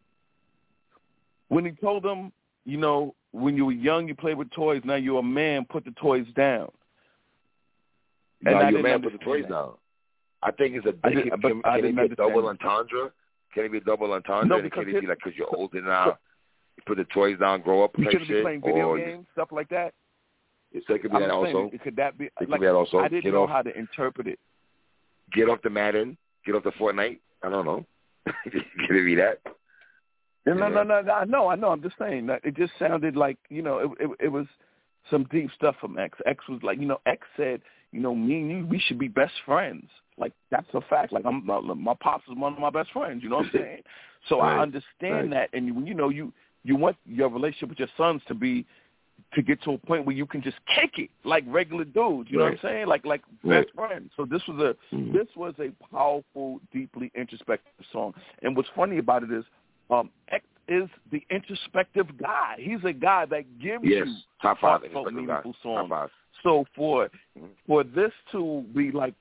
when 1.48 1.64
he 1.64 1.72
told 1.72 2.02
them, 2.02 2.32
you 2.64 2.76
know, 2.78 3.14
when 3.32 3.56
you 3.56 3.66
were 3.66 3.72
young 3.72 4.08
you 4.08 4.14
played 4.14 4.36
with 4.38 4.50
toys, 4.50 4.82
now 4.84 4.94
you're 4.96 5.20
a 5.20 5.22
man, 5.22 5.64
put 5.68 5.84
the 5.84 5.90
toys 5.92 6.26
down. 6.36 6.70
And 8.46 8.54
Now 8.54 8.60
I 8.60 8.70
your 8.70 8.82
didn't 8.82 8.82
man 8.82 9.02
put 9.02 9.12
the 9.12 9.24
toys 9.24 9.42
that. 9.42 9.50
down. 9.50 9.72
I 10.42 10.50
think 10.50 10.76
it's 10.76 10.86
a. 10.86 10.94
I 11.04 11.10
didn't- 11.10 11.30
but 11.42 11.48
can, 11.48 11.60
I 11.64 11.80
can 11.80 11.86
it 11.86 11.96
be 11.96 12.12
a 12.12 12.16
double 12.16 12.46
entendre? 12.48 13.10
Can 13.54 13.64
it 13.64 13.72
be 13.72 13.78
a 13.78 13.80
double 13.82 14.12
entendre? 14.12 14.46
No, 14.46 14.54
and 14.56 14.64
because 14.64 14.84
can 14.84 14.96
it 14.96 15.00
be 15.00 15.06
like 15.06 15.18
because 15.18 15.36
you're 15.38 15.54
older 15.56 15.80
now, 15.80 16.18
you 16.76 16.82
put 16.86 16.98
the 16.98 17.04
toys 17.04 17.38
down, 17.38 17.62
grow 17.62 17.82
up, 17.84 17.92
You 17.96 18.04
type 18.04 18.12
shouldn't 18.12 18.30
be 18.30 18.42
playing 18.42 18.60
video 18.60 18.88
or 18.90 18.98
games, 18.98 19.26
stuff 19.32 19.48
like 19.52 19.68
that. 19.70 19.94
It 20.74 20.84
could 20.86 21.02
be 21.02 21.08
I'm 21.16 21.20
that 21.22 21.30
also. 21.30 21.70
could 21.82 21.96
that 21.96 22.18
be 22.18 22.24
It 22.26 22.32
could 22.36 22.50
like 22.50 22.60
be 22.60 22.66
that 22.66 22.74
also. 22.74 22.98
I 22.98 23.08
didn't 23.08 23.24
Get 23.24 23.32
know 23.32 23.44
off, 23.44 23.50
how 23.50 23.62
to 23.62 23.76
interpret 23.78 24.26
it. 24.26 24.38
get 25.32 25.48
off 25.48 25.60
the 25.62 25.70
Madden, 25.70 26.16
get 26.44 26.54
off 26.56 26.64
the 26.64 26.72
Fortnite. 26.72 27.18
I 27.42 27.48
don't 27.50 27.64
know. 27.64 27.84
Can 28.26 28.62
it 28.96 29.04
be 29.04 29.14
that? 29.14 29.40
No, 30.46 30.54
no, 30.54 30.68
Yeah. 30.68 30.82
no, 30.82 31.00
no, 31.02 31.12
I 31.12 31.24
know, 31.24 31.48
I 31.48 31.54
know. 31.56 31.68
I'm 31.70 31.82
just 31.82 31.96
saying 31.98 32.26
that 32.26 32.40
it 32.44 32.54
just 32.56 32.72
sounded 32.78 33.16
like 33.16 33.38
you 33.48 33.62
know 33.62 33.78
it, 33.78 33.90
it, 34.04 34.10
it 34.26 34.28
was 34.28 34.46
some 35.10 35.24
deep 35.30 35.50
stuff 35.56 35.76
from 35.80 35.98
X. 35.98 36.18
X 36.26 36.44
was 36.48 36.60
like, 36.62 36.78
you 36.80 36.86
know, 36.86 36.98
X 37.06 37.26
said, 37.36 37.60
you 37.92 38.00
know, 38.00 38.14
me 38.14 38.40
and 38.40 38.50
you, 38.50 38.66
we 38.66 38.78
should 38.78 38.98
be 38.98 39.08
best 39.08 39.34
friends. 39.44 39.86
Like 40.18 40.32
that's 40.50 40.66
a 40.74 40.80
fact. 40.82 41.12
Like 41.12 41.24
I'm, 41.26 41.44
my, 41.46 41.60
my 41.60 41.94
pops 42.00 42.24
is 42.28 42.36
one 42.36 42.54
of 42.54 42.58
my 42.58 42.70
best 42.70 42.90
friends. 42.92 43.22
You 43.22 43.28
know 43.28 43.36
what 43.36 43.46
I'm 43.46 43.52
saying? 43.52 43.82
So 44.30 44.40
I 44.40 44.58
understand 44.58 44.84
right. 45.02 45.30
that, 45.32 45.50
and 45.52 45.66
you, 45.66 45.84
you 45.84 45.92
know, 45.92 46.08
you 46.08 46.32
you 46.62 46.76
want 46.76 46.96
your 47.04 47.28
relationship 47.28 47.68
with 47.68 47.78
your 47.78 47.88
sons 47.94 48.22
to 48.26 48.32
be 48.34 48.64
to 49.34 49.42
get 49.42 49.62
to 49.62 49.72
a 49.72 49.78
point 49.78 50.06
where 50.06 50.14
you 50.14 50.26
can 50.26 50.42
just 50.42 50.56
kick 50.74 50.98
it 50.98 51.10
like 51.24 51.44
regular 51.46 51.84
dudes. 51.84 52.30
You 52.30 52.38
know 52.38 52.44
what 52.44 52.52
I'm 52.52 52.58
saying? 52.62 52.86
Like 52.86 53.04
like 53.04 53.22
right. 53.42 53.64
best 53.64 53.74
friends. 53.74 54.10
So 54.16 54.24
this 54.24 54.42
was 54.48 54.58
a 54.60 54.94
mm-hmm. 54.94 55.12
this 55.12 55.26
was 55.36 55.54
a 55.58 55.70
powerful, 55.92 56.60
deeply 56.72 57.10
introspective 57.14 57.72
song. 57.92 58.14
And 58.42 58.56
what's 58.56 58.68
funny 58.74 58.98
about 58.98 59.22
it 59.22 59.32
is, 59.32 59.44
um, 59.90 60.10
X 60.28 60.44
is 60.68 60.88
the 61.10 61.22
introspective 61.30 62.06
guy. 62.18 62.56
He's 62.58 62.82
a 62.84 62.92
guy 62.92 63.26
that 63.26 63.44
gives 63.60 63.84
yes. 63.84 64.06
you 64.06 64.14
top 64.40 64.60
five 64.60 64.80
meaningful 64.82 65.54
songs. 65.62 66.10
So 66.42 66.64
for 66.74 67.06
mm-hmm. 67.06 67.46
for 67.66 67.84
this 67.84 68.12
to 68.32 68.64
be 68.74 68.90
like 68.90 69.14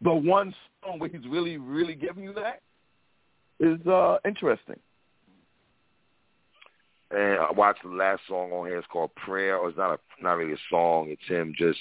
the 0.00 0.12
one 0.12 0.54
song 0.84 0.98
where 0.98 1.08
he's 1.08 1.26
really 1.28 1.56
really 1.56 1.94
giving 1.94 2.24
you 2.24 2.32
that 2.34 2.60
is 3.60 3.84
uh 3.86 4.18
interesting. 4.24 4.78
And 7.10 7.38
I 7.38 7.52
watched 7.52 7.82
the 7.82 7.90
last 7.90 8.22
song 8.28 8.52
on 8.52 8.66
here. 8.66 8.78
It's 8.78 8.86
called 8.88 9.14
Prayer. 9.14 9.56
Or 9.56 9.68
it's 9.68 9.78
not 9.78 9.92
a 9.92 10.22
not 10.22 10.34
really 10.34 10.54
a 10.54 10.68
song. 10.70 11.08
It's 11.08 11.28
him 11.28 11.54
just 11.56 11.78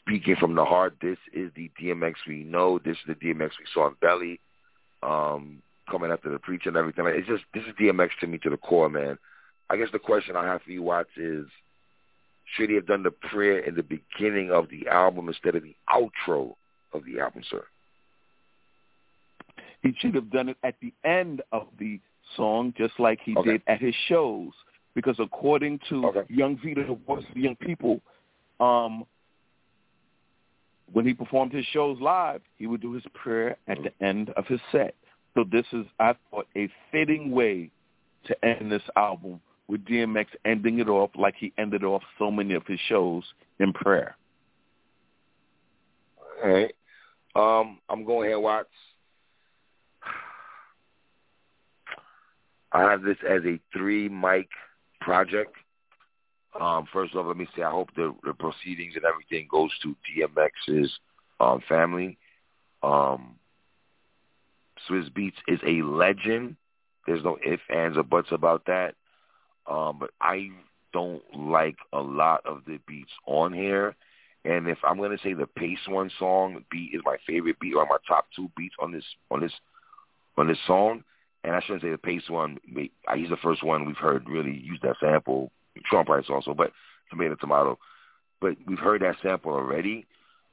speaking 0.00 0.36
from 0.36 0.54
the 0.54 0.64
heart. 0.64 0.94
This 1.00 1.18
is 1.32 1.50
the 1.54 1.70
DMX 1.80 2.14
we 2.26 2.44
know. 2.44 2.78
This 2.78 2.96
is 2.96 3.06
the 3.06 3.14
DMX 3.14 3.50
we 3.58 3.66
saw 3.72 3.88
in 3.88 3.94
Belly. 4.00 4.40
Um, 5.02 5.62
coming 5.90 6.10
after 6.10 6.30
the 6.30 6.38
preacher 6.38 6.68
and 6.68 6.76
everything. 6.76 7.04
It's 7.06 7.28
just 7.28 7.44
this 7.54 7.64
is 7.64 7.74
DMX 7.80 8.10
to 8.20 8.26
me 8.26 8.38
to 8.38 8.50
the 8.50 8.56
core, 8.56 8.88
man. 8.88 9.18
I 9.70 9.76
guess 9.76 9.88
the 9.92 9.98
question 9.98 10.36
I 10.36 10.46
have 10.46 10.62
for 10.62 10.70
you, 10.70 10.82
Watts, 10.82 11.10
is 11.16 11.46
should 12.56 12.70
he 12.70 12.76
have 12.76 12.86
done 12.86 13.02
the 13.02 13.10
prayer 13.10 13.58
in 13.58 13.74
the 13.74 13.82
beginning 13.82 14.50
of 14.50 14.68
the 14.70 14.88
album 14.88 15.28
instead 15.28 15.54
of 15.54 15.62
the 15.62 15.76
outro 15.90 16.54
of 16.92 17.04
the 17.04 17.20
album, 17.20 17.42
sir? 17.50 17.64
He 19.82 19.94
should 19.98 20.14
have 20.14 20.30
done 20.30 20.48
it 20.48 20.56
at 20.64 20.74
the 20.80 20.92
end 21.04 21.42
of 21.52 21.68
the 21.78 22.00
song, 22.36 22.74
just 22.76 22.94
like 22.98 23.20
he 23.24 23.36
okay. 23.36 23.52
did 23.52 23.62
at 23.66 23.80
his 23.80 23.94
shows. 24.08 24.50
Because 24.94 25.16
according 25.18 25.80
to 25.88 26.06
okay. 26.06 26.22
Young 26.28 26.56
Vita, 26.56 26.84
the 26.86 26.98
voice 27.06 27.24
of 27.28 27.34
the 27.34 27.40
young 27.40 27.56
people, 27.56 28.00
um, 28.58 29.04
when 30.92 31.06
he 31.06 31.14
performed 31.14 31.52
his 31.52 31.64
shows 31.66 31.98
live, 32.00 32.40
he 32.56 32.66
would 32.66 32.80
do 32.80 32.92
his 32.92 33.04
prayer 33.14 33.56
at 33.68 33.78
the 33.82 33.92
end 34.04 34.30
of 34.30 34.46
his 34.46 34.60
set. 34.72 34.94
So 35.34 35.44
this 35.50 35.66
is, 35.72 35.86
I 36.00 36.14
thought, 36.30 36.46
a 36.56 36.68
fitting 36.90 37.30
way 37.30 37.70
to 38.26 38.44
end 38.44 38.72
this 38.72 38.82
album 38.96 39.40
with 39.68 39.84
DMX 39.84 40.26
ending 40.44 40.78
it 40.80 40.88
off 40.88 41.10
like 41.14 41.34
he 41.38 41.52
ended 41.58 41.84
off 41.84 42.02
so 42.18 42.30
many 42.30 42.54
of 42.54 42.66
his 42.66 42.80
shows 42.88 43.22
in 43.60 43.72
prayer. 43.72 44.16
All 46.42 46.50
right. 46.50 46.74
Um, 47.36 47.78
I'm 47.88 48.04
going 48.04 48.28
here, 48.28 48.40
Watts. 48.40 48.68
I 52.72 52.82
have 52.82 53.02
this 53.02 53.16
as 53.28 53.42
a 53.44 53.58
three 53.72 54.08
mic 54.08 54.48
project. 55.00 55.54
Um, 56.58 56.86
first 56.92 57.14
off, 57.14 57.26
let 57.26 57.36
me 57.36 57.46
say 57.56 57.62
I 57.62 57.70
hope 57.70 57.90
the, 57.94 58.14
the 58.24 58.34
proceedings 58.34 58.94
and 58.96 59.04
everything 59.04 59.48
goes 59.50 59.70
to 59.82 59.96
DMX's 60.16 60.90
um, 61.40 61.62
family. 61.68 62.18
Um, 62.82 63.36
Swizz 64.88 65.10
Beatz 65.12 65.34
is 65.46 65.60
a 65.66 65.82
legend. 65.82 66.56
There's 67.06 67.24
no 67.24 67.38
ifs, 67.44 67.62
ands, 67.74 67.96
or 67.96 68.02
buts 68.02 68.28
about 68.32 68.66
that. 68.66 68.94
Um, 69.66 69.98
but 69.98 70.10
I 70.20 70.50
don't 70.92 71.22
like 71.34 71.76
a 71.92 72.00
lot 72.00 72.44
of 72.44 72.62
the 72.66 72.78
beats 72.86 73.12
on 73.26 73.52
here. 73.52 73.94
And 74.44 74.68
if 74.68 74.78
I'm 74.84 74.98
gonna 74.98 75.18
say 75.22 75.34
the 75.34 75.46
Pace 75.46 75.86
One 75.88 76.10
song 76.18 76.64
beat 76.70 76.94
is 76.94 77.02
my 77.04 77.16
favorite 77.26 77.58
beat 77.60 77.74
or 77.74 77.84
my 77.86 77.98
top 78.06 78.26
two 78.34 78.50
beats 78.56 78.74
on 78.78 78.92
this 78.92 79.04
on 79.30 79.40
this 79.40 79.52
on 80.36 80.48
this 80.48 80.58
song, 80.66 81.04
and 81.48 81.56
I 81.56 81.60
shouldn't 81.60 81.80
say 81.80 81.90
the 81.90 81.96
Pace 81.96 82.28
One. 82.28 82.58
He's 82.66 83.30
the 83.30 83.38
first 83.42 83.62
one 83.62 83.86
we've 83.86 83.96
heard 83.96 84.28
really 84.28 84.52
use 84.52 84.78
that 84.82 84.96
sample. 85.00 85.50
Sean 85.90 86.04
Price 86.04 86.26
also, 86.28 86.52
but 86.52 86.72
tomato 87.10 87.36
tomato. 87.36 87.78
But 88.38 88.56
we've 88.66 88.78
heard 88.78 89.00
that 89.00 89.16
sample 89.22 89.52
already. 89.52 90.04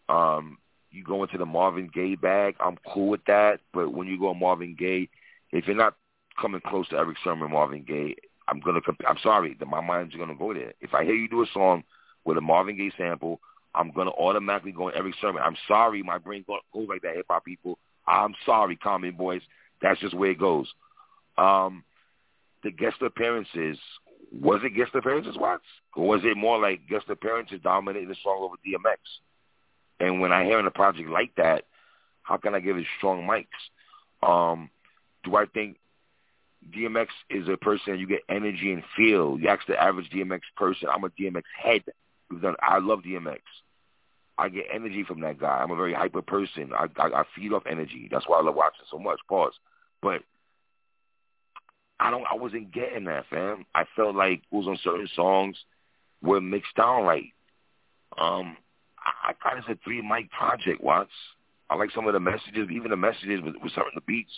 Um, 0.08 0.58
you 0.92 1.04
go 1.04 1.24
into 1.24 1.38
the 1.38 1.46
Marvin 1.46 1.90
Gaye 1.94 2.16
bag, 2.16 2.56
I'm 2.62 2.78
cool 2.94 3.10
with 3.10 3.26
that. 3.26 3.60
But 3.74 3.94
when 3.94 4.08
you 4.08 4.18
go 4.18 4.34
Marvin 4.34 4.74
Gaye, 4.80 5.10
if 5.52 5.68
you're 5.68 5.76
not 5.76 5.98
coming 6.40 6.62
close 6.66 6.88
to 6.90 6.98
Erick 6.98 7.18
Sermon, 7.26 7.52
Marvin 7.52 7.84
Gaye, 7.86 8.16
I'm 8.48 8.62
gonna. 8.62 8.80
Comp- 8.80 9.02
I'm 9.06 9.18
sorry, 9.22 9.58
my 9.68 9.82
mind's 9.82 10.16
gonna 10.16 10.36
go 10.36 10.54
there. 10.54 10.74
If 10.80 10.94
I 10.94 11.04
hear 11.04 11.16
you 11.16 11.28
do 11.28 11.44
a 11.44 11.48
song 11.54 11.84
with 12.24 12.38
a 12.38 12.42
Marvin 12.42 12.78
Gaye 12.78 12.92
sample, 12.98 13.42
I'm 13.74 13.92
gonna 13.92 14.12
automatically 14.12 14.72
go 14.72 14.88
in 14.88 14.96
Erick 14.96 15.16
Sermon. 15.20 15.42
I'm 15.44 15.58
sorry, 15.68 16.04
my 16.04 16.20
brain 16.20 16.46
goes 16.48 16.88
like 16.88 17.02
that. 17.02 17.18
Hip 17.18 17.26
hop 17.30 17.44
people, 17.44 17.80
I'm 18.08 18.34
sorry, 18.46 18.78
Common 18.78 19.18
Boys. 19.18 19.42
That's 19.82 20.00
just 20.00 20.14
where 20.14 20.32
it 20.32 20.40
goes. 20.40 20.74
Um, 21.38 21.84
the 22.64 22.72
guest 22.72 22.98
appearances 23.02 23.78
was 24.32 24.62
it 24.64 24.76
guest 24.76 24.92
appearances, 24.96 25.38
Watts, 25.38 25.64
or 25.96 26.08
was 26.08 26.22
it 26.24 26.36
more 26.36 26.60
like 26.60 26.88
guest 26.90 27.06
appearances 27.10 27.60
dominating 27.64 28.10
the 28.10 28.16
song 28.24 28.40
over 28.42 28.56
DMX? 28.66 28.98
And 30.00 30.20
when 30.20 30.32
I 30.32 30.44
hear 30.44 30.60
in 30.60 30.66
a 30.66 30.72
project 30.72 31.10
like 31.10 31.36
that, 31.38 31.66
how 32.24 32.38
can 32.38 32.56
I 32.56 32.60
give 32.60 32.78
it 32.78 32.86
strong 32.98 33.28
mics? 33.28 33.48
Um, 34.28 34.70
do 35.24 35.36
I 35.36 35.46
think 35.46 35.78
DMX 36.76 37.08
is 37.30 37.48
a 37.48 37.58
person 37.58 38.00
you 38.00 38.08
get 38.08 38.22
energy 38.28 38.74
and 38.74 38.84
feel? 38.98 39.38
You 39.40 39.48
ask 39.48 39.66
the 39.68 39.82
average 39.82 40.10
DMX 40.10 40.42
person, 40.58 40.90
I'm 40.94 41.04
a 41.04 41.10
DMX 41.10 41.44
head. 41.62 41.84
We've 42.30 42.42
done. 42.42 42.56
I 42.62 42.80
love 42.80 43.02
DMX. 43.04 43.40
I 44.38 44.50
get 44.50 44.66
energy 44.74 45.04
from 45.04 45.22
that 45.22 45.40
guy. 45.40 45.60
I'm 45.62 45.72
a 45.72 45.76
very 45.76 45.94
hyper 45.94 46.22
person. 46.22 46.72
I, 46.74 46.88
I 46.98 47.22
I 47.22 47.24
feed 47.36 47.54
off 47.54 47.64
energy. 47.70 48.10
That's 48.12 48.28
why 48.28 48.40
I 48.40 48.42
love 48.42 48.56
watching 48.56 48.86
so 48.90 48.98
much. 48.98 49.20
Pause. 49.30 49.54
But 50.02 50.24
I 52.00 52.12
don't. 52.12 52.26
I 52.30 52.36
wasn't 52.36 52.74
getting 52.74 53.06
that, 53.06 53.26
fam. 53.30 53.66
I 53.74 53.86
felt 53.96 54.16
like 54.16 54.42
it 54.52 54.56
was 54.56 54.68
on 54.68 54.78
certain 54.84 55.08
songs 55.16 55.58
were 56.22 56.42
mixed 56.42 56.76
down 56.76 57.04
right. 57.04 57.32
Um, 58.18 58.58
I, 59.00 59.30
I 59.30 59.34
kind 59.42 59.58
of 59.58 59.66
said 59.68 59.80
three 59.84 60.02
mic 60.02 60.30
project. 60.32 60.82
Watts. 60.82 61.12
I 61.70 61.76
like 61.76 61.92
some 61.96 62.08
of 62.08 62.14
the 62.14 62.20
messages, 62.20 62.70
even 62.72 62.92
the 62.92 62.98
messages 62.98 63.42
with, 63.44 63.56
with 63.64 63.74
some 63.74 63.84
of 63.88 63.94
the 63.96 64.02
beats. 64.02 64.32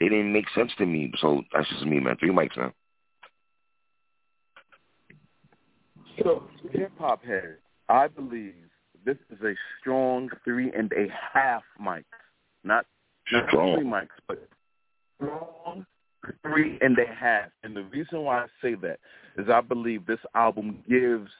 They 0.00 0.08
didn't 0.08 0.32
make 0.32 0.46
sense 0.54 0.70
to 0.78 0.86
me. 0.86 1.12
So 1.18 1.42
that's 1.52 1.68
just 1.68 1.86
me, 1.86 2.00
man. 2.00 2.16
Three 2.18 2.30
mics, 2.30 2.56
man. 2.56 2.72
So 6.22 6.48
hip 6.72 6.92
hop 6.98 7.24
head, 7.24 7.58
I 7.88 8.08
believe 8.08 8.54
this 9.04 9.16
is 9.30 9.40
a 9.42 9.54
strong 9.80 10.28
three 10.44 10.72
and 10.72 10.92
a 10.92 11.06
half 11.32 11.62
mics, 11.80 12.04
not 12.64 12.86
not 13.32 13.48
strong. 13.48 13.76
three 13.76 13.86
mics, 13.86 14.08
but 14.26 14.48
strong 15.16 15.86
three 16.42 16.78
and 16.80 16.98
a 16.98 17.06
half. 17.06 17.50
And 17.62 17.76
the 17.76 17.84
reason 17.84 18.22
why 18.22 18.42
I 18.42 18.46
say 18.62 18.74
that 18.76 18.98
is 19.36 19.48
I 19.48 19.60
believe 19.60 20.06
this 20.06 20.18
album 20.34 20.82
gives 20.88 21.30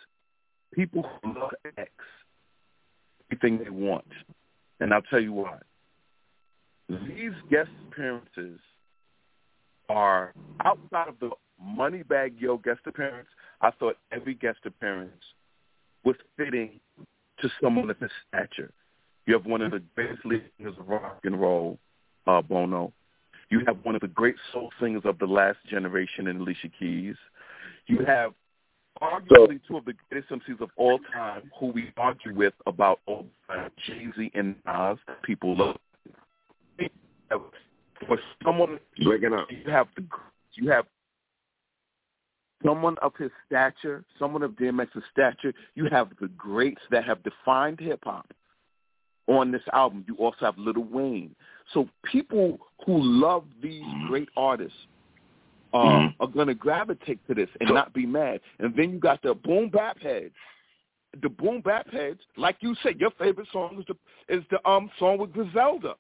people 0.74 1.04
who 1.22 1.34
love 1.38 1.52
X 1.76 1.90
everything 3.30 3.62
they 3.62 3.70
want. 3.70 4.06
And 4.80 4.92
I'll 4.92 5.02
tell 5.02 5.20
you 5.20 5.32
why. 5.32 5.58
These 6.88 7.32
guest 7.50 7.70
appearances 7.90 8.60
are 9.88 10.32
outside 10.64 11.08
of 11.08 11.18
the 11.20 11.30
Moneybagg 11.62 12.40
Yo 12.40 12.56
guest 12.58 12.80
appearance. 12.86 13.28
I 13.60 13.70
thought 13.72 13.96
every 14.12 14.34
guest 14.34 14.58
appearance 14.64 15.12
was 16.04 16.16
fitting 16.36 16.80
to 17.40 17.50
someone 17.62 17.90
of 17.90 17.98
his 17.98 18.10
stature. 18.28 18.70
You 19.26 19.34
have 19.34 19.44
one 19.44 19.60
of 19.60 19.72
the 19.72 19.82
greatest 19.94 20.24
leaders 20.24 20.74
of 20.78 20.88
rock 20.88 21.18
and 21.24 21.40
roll, 21.40 21.78
uh, 22.26 22.40
Bono. 22.40 22.92
You 23.50 23.62
have 23.66 23.78
one 23.82 23.94
of 23.94 24.00
the 24.00 24.08
great 24.08 24.36
soul 24.52 24.70
singers 24.80 25.02
of 25.04 25.18
the 25.18 25.26
last 25.26 25.58
generation 25.68 26.26
in 26.26 26.38
Alicia 26.38 26.68
Keys. 26.78 27.16
You 27.86 28.04
have 28.04 28.32
arguably 29.00 29.60
two 29.66 29.76
of 29.76 29.84
the 29.84 29.94
greatest 30.10 30.32
MCs 30.32 30.60
of 30.60 30.70
all 30.76 30.98
time 31.12 31.50
who 31.58 31.66
we 31.68 31.92
argue 31.96 32.34
with 32.34 32.52
about 32.66 33.00
all 33.06 33.26
time, 33.46 33.70
Jay-Z 33.86 34.30
and 34.34 34.54
Nas. 34.66 34.98
People 35.22 35.56
love. 35.56 35.76
For 38.06 38.18
someone, 38.44 38.78
Breaking 39.02 39.34
up. 39.34 39.48
you 39.50 39.70
have 39.70 39.88
the 39.96 40.04
you 40.54 40.70
have 40.70 40.86
someone 42.64 42.96
of 43.02 43.12
his 43.18 43.30
stature, 43.46 44.04
someone 44.18 44.42
of 44.42 44.52
DMX's 44.52 45.02
stature. 45.10 45.52
You 45.74 45.86
have 45.90 46.10
the 46.20 46.28
greats 46.28 46.80
that 46.90 47.04
have 47.04 47.22
defined 47.22 47.80
hip 47.80 48.00
hop 48.04 48.32
on 49.28 49.52
this 49.52 49.62
album. 49.72 50.04
You 50.08 50.16
also 50.16 50.38
have 50.40 50.58
Lil 50.58 50.84
Wayne. 50.90 51.34
So 51.72 51.88
people 52.10 52.58
who 52.86 53.00
love 53.00 53.44
these 53.62 53.84
great 54.08 54.28
artists 54.36 54.76
um, 55.74 55.82
mm-hmm. 55.82 56.22
are 56.22 56.26
going 56.26 56.48
to 56.48 56.54
gravitate 56.54 57.20
to 57.28 57.34
this 57.34 57.48
and 57.60 57.68
So- 57.68 57.74
not 57.74 57.92
be 57.92 58.06
mad. 58.06 58.40
And 58.58 58.74
then 58.74 58.90
you 58.90 58.98
got 58.98 59.22
the 59.22 59.34
boom 59.34 59.68
bap 59.68 60.00
heads. 60.00 60.34
The 61.22 61.28
boom 61.28 61.62
bap 61.62 61.90
heads, 61.90 62.20
like 62.36 62.56
you 62.60 62.74
said, 62.82 63.00
your 63.00 63.10
favorite 63.12 63.48
song 63.50 63.78
is 63.78 63.86
the 63.86 64.34
is 64.34 64.44
the 64.50 64.66
um 64.68 64.90
song 64.98 65.18
with 65.18 65.32
Griselda. 65.32 65.94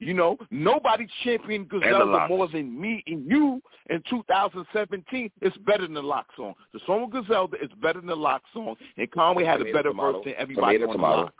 You 0.00 0.14
know, 0.14 0.36
nobody 0.50 1.06
championed 1.24 1.68
Griselda 1.68 2.26
more 2.28 2.48
than 2.48 2.80
me 2.80 3.02
and 3.06 3.28
you 3.28 3.60
in 3.88 4.02
2017. 4.08 5.30
It's 5.40 5.56
better 5.58 5.82
than 5.84 5.94
the 5.94 6.02
LOX 6.02 6.28
song. 6.36 6.54
The 6.72 6.80
song 6.86 7.02
with 7.02 7.10
Griselda 7.10 7.56
is 7.62 7.70
better 7.80 8.00
than 8.00 8.08
the 8.08 8.16
LOX 8.16 8.44
song, 8.52 8.76
and 8.96 9.10
Conway 9.10 9.44
had 9.44 9.60
a 9.60 9.72
better 9.72 9.92
verse 9.92 10.16
than 10.24 10.34
everybody 10.36 10.78
Tomato, 10.78 10.90
on 10.90 10.96
tomato. 10.96 11.16
the 11.16 11.22
LOX. 11.22 11.34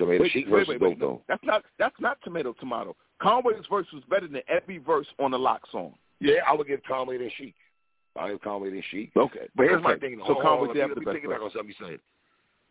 Tomato 0.00 0.22
Wait, 0.22 0.32
Sheek 0.32 0.46
wait, 0.46 0.50
versus 0.50 0.68
wait, 0.68 0.80
dope 0.80 0.88
wait. 0.90 1.00
though. 1.00 1.22
That's 1.28 1.44
not 1.44 1.62
that's 1.78 1.94
not 2.00 2.18
tomato 2.24 2.54
tomato. 2.58 2.96
Conway's 3.20 3.64
verse 3.70 3.86
was 3.92 4.02
better 4.08 4.26
than 4.26 4.40
every 4.48 4.78
verse 4.78 5.06
on 5.18 5.30
the 5.30 5.38
LOX 5.38 5.70
song. 5.70 5.94
Yeah, 6.20 6.36
I 6.48 6.54
would 6.54 6.66
give 6.66 6.80
Conway 6.88 7.18
the 7.18 7.30
Sheek. 7.36 7.54
I 8.16 8.28
have 8.28 8.40
Conway 8.40 8.70
than 8.70 8.82
Sheek. 8.90 9.12
Okay. 9.16 9.48
But 9.54 9.64
here's 9.64 9.74
okay. 9.76 9.82
my 9.82 9.96
thing. 9.96 10.18
So 10.26 10.34
Hold, 10.34 10.42
Conway 10.42 10.68
did 10.68 10.78
let 10.78 10.88
have 10.88 10.96
me, 10.96 11.04
the 11.04 11.10
let 11.10 11.14
me 11.14 11.20
best 11.20 11.30
piggyback 11.30 11.44
on 11.44 11.50
something 11.52 11.68
you 11.78 11.86
said. 11.86 12.00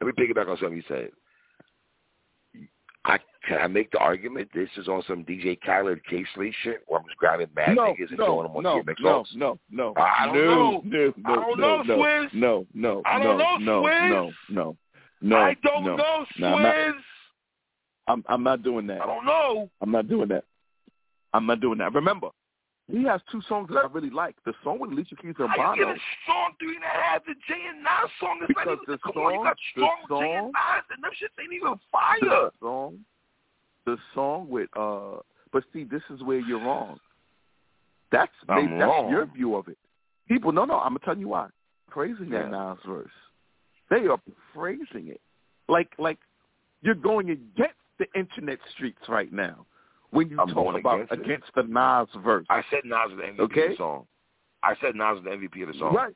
Let 0.02 0.08
me 0.08 0.26
piggyback 0.28 0.50
on 0.50 0.58
something 0.58 0.78
you 0.78 0.84
said. 0.88 1.10
I 3.06 3.18
can 3.48 3.60
I 3.60 3.68
make 3.68 3.92
the 3.92 4.00
argument 4.00 4.50
this 4.54 4.70
is 4.76 4.88
on 4.88 5.04
some 5.08 5.24
DJ 5.24 5.58
Khaled 5.66 6.06
Kay 6.10 6.26
Slay 6.36 6.54
shit 6.64 6.84
where 6.88 7.00
I'm 7.00 7.06
just 7.06 7.18
grabbing 7.18 7.48
mad 7.56 7.76
no, 7.76 7.84
niggas 7.94 8.10
and 8.10 8.20
no, 8.20 8.26
throwing 8.26 8.48
them 8.48 8.58
on 8.58 8.64
no, 8.64 8.82
DMX 8.82 8.96
no, 9.00 9.24
no, 9.36 9.60
no, 9.72 9.94
I 9.98 10.26
don't 10.26 10.36
no, 10.36 10.42
know. 10.44 10.82
no, 10.84 11.14
no, 11.16 11.24
I 11.26 11.36
don't 11.36 11.60
no, 11.60 11.78
know, 11.78 11.84
no, 11.84 11.98
Swizz. 11.98 12.34
no, 12.34 12.66
no, 12.74 13.02
I 13.06 13.24
don't 13.24 13.38
no, 13.38 13.58
know, 13.58 13.82
no, 13.82 13.82
Swizz. 13.84 14.10
no, 14.10 14.32
no, 14.50 14.76
no. 15.22 15.38
I 15.38 15.56
don't 15.64 15.86
no. 15.86 15.96
know, 15.96 16.26
No, 16.40 16.94
I'm. 18.10 18.24
I'm 18.28 18.44
not 18.44 18.64
doing 18.64 18.88
that. 18.88 19.02
I 19.02 19.06
don't 19.06 19.26
know. 19.26 19.70
I'm 19.82 19.92
not 19.92 20.08
doing 20.10 20.28
that. 20.30 20.44
I'm 21.34 21.46
not 21.46 21.62
doing 21.62 21.78
that. 21.78 21.94
Remember, 21.94 22.30
he 22.92 23.04
has 23.04 23.22
two 23.32 23.42
songs 23.48 23.70
that 23.72 23.78
I 23.78 23.88
really 23.92 24.10
like. 24.10 24.36
The 24.46 24.54
song 24.64 24.80
with 24.80 24.92
Alicia 24.92 25.16
Keys 25.16 25.36
and 25.38 25.50
How 25.56 25.74
you 25.76 25.86
get 25.86 25.96
a 25.96 26.00
strong 26.24 26.54
three 26.60 26.76
and 26.76 26.84
a 26.84 26.88
half 26.88 27.24
to 27.26 27.34
J 27.48 27.54
and 27.70 27.84
Nas 27.84 28.10
song? 28.20 28.40
It's 28.42 28.48
Because 28.48 28.80
even, 28.82 28.86
the 28.88 28.98
come 28.98 29.24
on, 29.24 29.32
you 29.34 29.38
song- 29.38 29.44
got 29.46 29.56
the 29.56 29.82
strong 30.08 30.22
J 30.22 30.34
and 30.36 30.48
Nas, 30.48 30.84
and 30.94 31.04
them 31.04 31.12
shits 31.22 31.44
ain't 31.44 31.54
even 31.54 31.76
fire. 31.92 32.20
The 32.22 32.52
song, 32.60 33.00
the 33.86 33.98
song 34.14 34.50
with 34.50 34.70
uh. 34.76 35.18
But 35.52 35.64
see, 35.74 35.84
this 35.84 36.02
is 36.12 36.22
where 36.24 36.40
you're 36.40 36.60
wrong. 36.60 37.00
That's 38.12 38.32
I'm 38.48 38.70
they, 38.70 38.78
that's 38.80 38.90
wrong. 38.90 39.10
your 39.12 39.26
view 39.28 39.56
of 39.56 39.68
it. 39.68 39.78
People, 40.28 40.52
no, 40.52 40.66
no. 40.66 40.76
I'm 40.80 40.90
gonna 40.90 41.00
tell 41.06 41.18
you 41.18 41.28
why. 41.30 41.48
Praising 41.90 42.30
that 42.32 42.50
Nas 42.52 42.78
verse, 42.88 43.10
they 43.90 44.08
are 44.08 44.20
praising 44.54 45.08
it 45.10 45.22
like 45.68 45.90
like 46.00 46.18
you're 46.82 46.96
going 46.96 47.30
against 47.32 47.76
the 48.00 48.08
internet 48.18 48.60
streets 48.74 49.02
right 49.08 49.32
now 49.32 49.66
when 50.12 50.30
you 50.30 50.40
I'm 50.40 50.48
talk 50.48 50.80
about 50.80 51.02
against 51.02 51.14
against 51.14 51.48
the 51.56 51.64
Nas 51.64 52.08
verse. 52.24 52.46
I 52.50 52.64
said 52.72 52.82
Nas 52.86 53.10
was 53.10 53.18
the 53.18 53.24
MVP 53.24 53.40
Okay. 53.42 53.64
of 53.66 53.70
the 53.72 53.78
song. 53.78 54.08
I 54.64 54.74
said 54.82 54.96
Nas 54.96 55.22
was 55.22 55.24
the 55.24 55.30
MVP 55.30 55.62
of 55.64 55.74
the 55.74 55.80
song. 55.80 55.94
Right. 55.94 56.16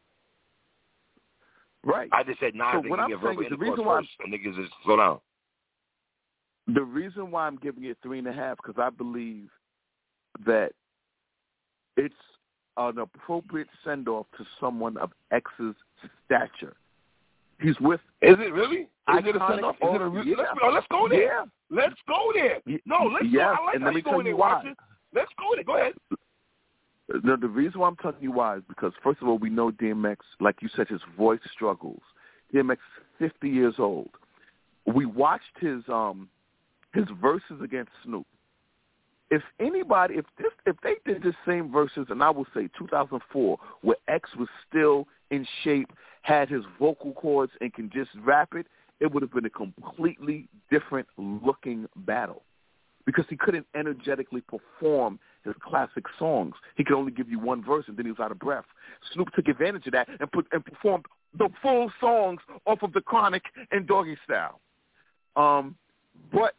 Right. 1.84 2.10
I 2.14 2.24
just 2.24 2.40
said 2.40 2.56
Nas 2.56 2.68
So 2.74 2.90
what 2.90 3.00
I'm 3.00 3.10
get 3.10 3.20
saying 3.24 3.44
is 3.44 3.50
the 3.50 3.58
reason 3.58 3.86
why-. 3.86 4.02
And 4.24 4.34
niggas 4.34 4.56
just 4.56 4.74
slow 4.84 4.98
down. 4.98 5.20
The 6.74 6.82
reason 6.82 7.30
why 7.30 7.46
I'm 7.46 7.58
giving 7.58 7.84
it 7.84 7.98
three 8.02 8.20
and 8.20 8.28
a 8.28 8.34
half 8.34 8.58
because 8.58 8.82
I 8.82 8.90
believe 8.90 9.50
that 10.46 10.72
it's 11.98 12.16
an 12.78 12.98
appropriate 13.00 13.68
send 13.84 14.08
off 14.08 14.26
to 14.38 14.46
someone 14.60 14.98
of 14.98 15.12
X's 15.32 15.76
stature. 16.26 16.76
He's 17.60 17.80
with 17.80 18.02
Is 18.22 18.36
it 18.40 18.54
really? 18.54 18.82
Is 18.82 19.26
it 19.26 19.36
a 19.36 19.48
send 19.50 19.66
off? 19.66 19.76
Is 19.76 19.96
it 19.96 20.02
a 20.02 20.08
re- 20.08 20.24
yeah. 20.26 20.36
let's, 20.38 20.50
oh, 20.64 20.70
let's 20.74 20.88
go 20.90 21.08
there. 21.10 21.24
yeah. 21.24 21.46
Let's 21.70 21.96
go 22.08 22.32
there. 22.34 22.60
No, 22.86 23.10
let's 23.12 23.26
yes, 23.30 23.56
go. 23.58 23.64
I 23.64 23.66
like 23.66 23.76
and 23.76 23.84
how 23.84 23.90
you 23.90 24.02
going 24.02 24.26
there. 24.26 24.36
Watson. 24.36 24.76
Let's 25.14 25.32
go 25.38 25.56
there. 25.56 25.64
Go 25.64 25.78
ahead. 25.78 25.94
No, 27.24 27.36
the 27.36 27.48
reason 27.48 27.82
why 27.82 27.88
I'm 27.88 27.96
telling 27.98 28.22
you 28.22 28.32
why 28.32 28.58
is 28.58 28.64
because 28.68 28.94
first 29.04 29.22
of 29.22 29.28
all, 29.28 29.38
we 29.38 29.50
know 29.50 29.72
DMX, 29.72 30.18
like 30.40 30.62
you 30.62 30.70
said, 30.76 30.88
his 30.88 31.02
voice 31.18 31.40
struggles. 31.52 32.02
DMX 32.54 32.74
is 32.74 33.32
50 33.32 33.50
years 33.50 33.76
old. 33.78 34.10
We 34.86 35.06
watched 35.06 35.58
his 35.60 35.82
um 35.90 36.30
his 36.94 37.06
verses 37.22 37.62
against 37.64 37.92
Snoop. 38.06 38.28
If 39.32 39.42
anybody, 39.60 40.16
if 40.16 40.26
this, 40.38 40.52
if 40.66 40.76
they 40.84 40.96
did 41.12 41.24
the 41.24 41.34
same 41.48 41.72
verses, 41.72 42.06
and 42.10 42.22
I 42.22 42.30
will 42.30 42.46
say 42.54 42.70
2004, 42.78 43.58
where 43.82 43.98
X 44.08 44.30
was 44.38 44.48
still 44.70 45.08
in 45.34 45.48
shape, 45.64 45.90
had 46.22 46.50
his 46.50 46.64
vocal 46.80 47.14
cords, 47.14 47.52
and 47.60 47.74
can 47.74 47.90
just 47.94 48.12
rap 48.24 48.50
it, 48.56 48.68
it 49.00 49.12
would 49.12 49.22
have 49.24 49.34
been 49.34 49.46
a 49.46 49.50
completely 49.50 50.48
different 50.72 51.08
looking 51.18 51.88
battle 51.96 52.44
because 53.06 53.26
he 53.30 53.36
couldn't 53.36 53.66
energetically 53.76 54.42
perform 54.42 55.20
his 55.44 55.54
classic 55.62 56.06
songs. 56.18 56.54
He 56.78 56.84
could 56.84 56.96
only 56.96 57.12
give 57.12 57.30
you 57.30 57.40
one 57.40 57.64
verse 57.64 57.86
and 57.88 57.98
then 57.98 58.06
he 58.06 58.12
was 58.12 58.20
out 58.22 58.32
of 58.32 58.40
breath. 58.40 58.64
Snoop 59.12 59.30
took 59.34 59.48
advantage 59.50 59.86
of 59.88 59.94
that 59.94 60.08
and 60.20 60.32
put 60.32 60.48
and 60.54 60.64
performed 60.64 61.06
the 61.38 61.50
full 61.62 61.92
songs 62.00 62.40
off 62.66 62.82
of 62.82 62.94
the 62.94 63.02
Chronic 63.02 63.44
and 63.72 63.86
Doggy 63.86 64.16
Style. 64.24 64.62
Um, 65.36 65.76
but 66.32 66.56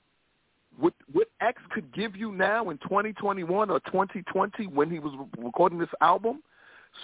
what 0.79 0.93
what 1.13 1.29
X 1.41 1.63
could 1.71 1.95
give 1.95 2.17
you 2.17 2.33
now 2.33 2.69
in 2.71 2.79
2021 2.79 3.71
or 3.71 3.81
2020 3.81 4.67
when 4.67 4.91
he 4.91 4.99
was 4.99 5.13
re- 5.17 5.45
recording 5.45 5.79
this 5.79 5.89
album, 6.01 6.43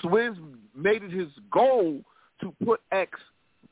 Swizz 0.02 0.36
made 0.74 1.02
it 1.02 1.10
his 1.10 1.28
goal 1.50 2.00
to 2.40 2.54
put 2.64 2.80
X 2.92 3.18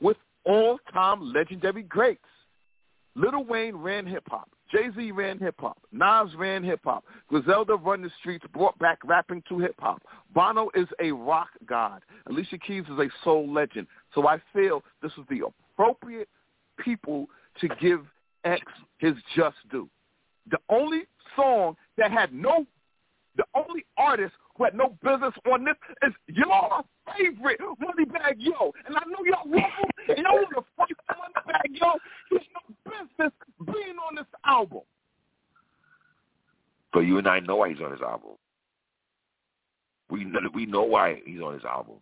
with 0.01 0.17
all-time 0.45 1.33
legendary 1.33 1.83
greats. 1.83 2.21
Lil 3.15 3.45
Wayne 3.45 3.77
ran 3.77 4.07
hip 4.07 4.25
hop. 4.29 4.49
Jay 4.71 4.89
Z 4.95 5.11
ran 5.13 5.39
hip 5.39 5.57
hop. 5.59 5.79
Nas 5.93 6.29
ran 6.37 6.63
hip 6.63 6.81
hop. 6.85 7.05
Griselda 7.29 7.75
run 7.75 8.03
the 8.03 8.11
streets, 8.21 8.45
brought 8.53 8.79
back 8.79 8.99
rapping 9.05 9.43
to 9.49 9.59
hip 9.59 9.75
hop. 9.79 10.03
Bono 10.35 10.71
is 10.75 10.87
a 11.01 11.11
rock 11.11 11.49
god. 11.67 12.03
Alicia 12.29 12.59
Keys 12.59 12.85
is 12.85 12.99
a 12.99 13.09
soul 13.25 13.53
legend. 13.53 13.87
So 14.15 14.29
I 14.29 14.41
feel 14.53 14.85
this 15.03 15.13
is 15.13 15.25
the 15.31 15.43
appropriate 15.47 16.29
people 16.79 17.27
to 17.61 17.69
give 17.81 18.01
X 18.45 18.63
his 18.99 19.15
just 19.35 19.57
due. 19.71 19.89
The 20.51 20.59
only 20.69 21.03
song 21.35 21.77
that 21.97 22.13
had 22.13 22.33
no, 22.33 22.67
the 23.37 23.45
only 23.55 23.85
artist 23.97 24.35
who 24.59 24.65
had 24.65 24.75
no 24.75 24.97
business 25.03 25.33
on 25.51 25.65
this 25.65 25.77
is 26.07 26.13
your 26.27 26.83
favorite 27.17 27.61
Moneybagg 27.61 28.37
Yo. 28.39 28.73
And 28.87 28.97
I 28.97 29.01
know 29.07 29.25
y'all 29.25 29.47
love 29.47 29.71
him, 29.79 29.91
and 30.09 30.19
y'all 30.25 30.35
want 30.35 30.55
to 30.57 30.65
fight 30.77 30.97
for 31.07 31.15
Moneybagg 31.15 31.81
Yo. 31.81 31.93
He's 32.31 32.49
no 32.53 32.91
business 32.91 33.33
being 33.65 33.97
on 34.09 34.17
this 34.17 34.27
album. 34.45 34.81
So 36.95 37.01
you 37.01 37.19
and 37.19 37.29
I 37.29 37.41
know 37.41 37.57
why 37.57 37.71
he's 37.71 37.81
on 37.81 37.93
his 37.93 38.01
album. 38.01 38.33
We 40.11 40.25
know, 40.25 40.41
we 40.55 40.67
know 40.67 40.83
why 40.83 41.21
he's 41.25 41.41
on 41.41 41.55
his 41.55 41.65
album. 41.65 41.97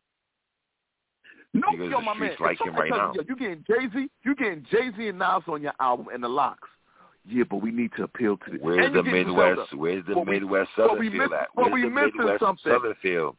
No, 1.53 1.69
Because 1.73 1.91
yo, 1.91 2.01
my 2.01 2.15
man. 2.15 2.33
like 2.39 2.61
him 2.61 2.75
right 2.75 2.93
tells 2.93 3.17
you, 3.17 3.23
yo, 3.23 3.27
you 3.29 3.37
getting 3.37 3.65
Jay 3.67 3.89
Z, 3.93 4.09
you 4.25 4.35
getting 4.35 4.65
Jay 4.71 4.91
Z 4.97 5.09
and 5.09 5.19
Nas 5.19 5.43
on 5.49 5.63
your 5.63 5.73
album 5.81 6.07
and 6.13 6.23
the 6.23 6.29
LOX. 6.29 6.59
Yeah, 7.29 7.45
but 7.51 7.57
we 7.63 7.71
need 7.73 7.91
to 7.97 8.05
appeal 8.05 8.37
to 8.37 8.51
the. 8.53 8.59
Where's 8.59 8.93
the 8.93 9.03
Midwest? 9.03 9.75
Where's 9.75 10.05
the 10.07 10.15
But 10.15 10.27
Midwest 10.29 10.71
but 10.77 10.89
Southern 10.91 11.11
feel 11.11 11.19
miss- 11.23 11.33
at? 11.33 11.49
Where's 11.55 11.73
we 11.73 11.83
the 11.83 11.91
Midwest 11.91 12.41
something. 12.41 12.73
Southern 12.73 12.95
feel? 13.03 13.37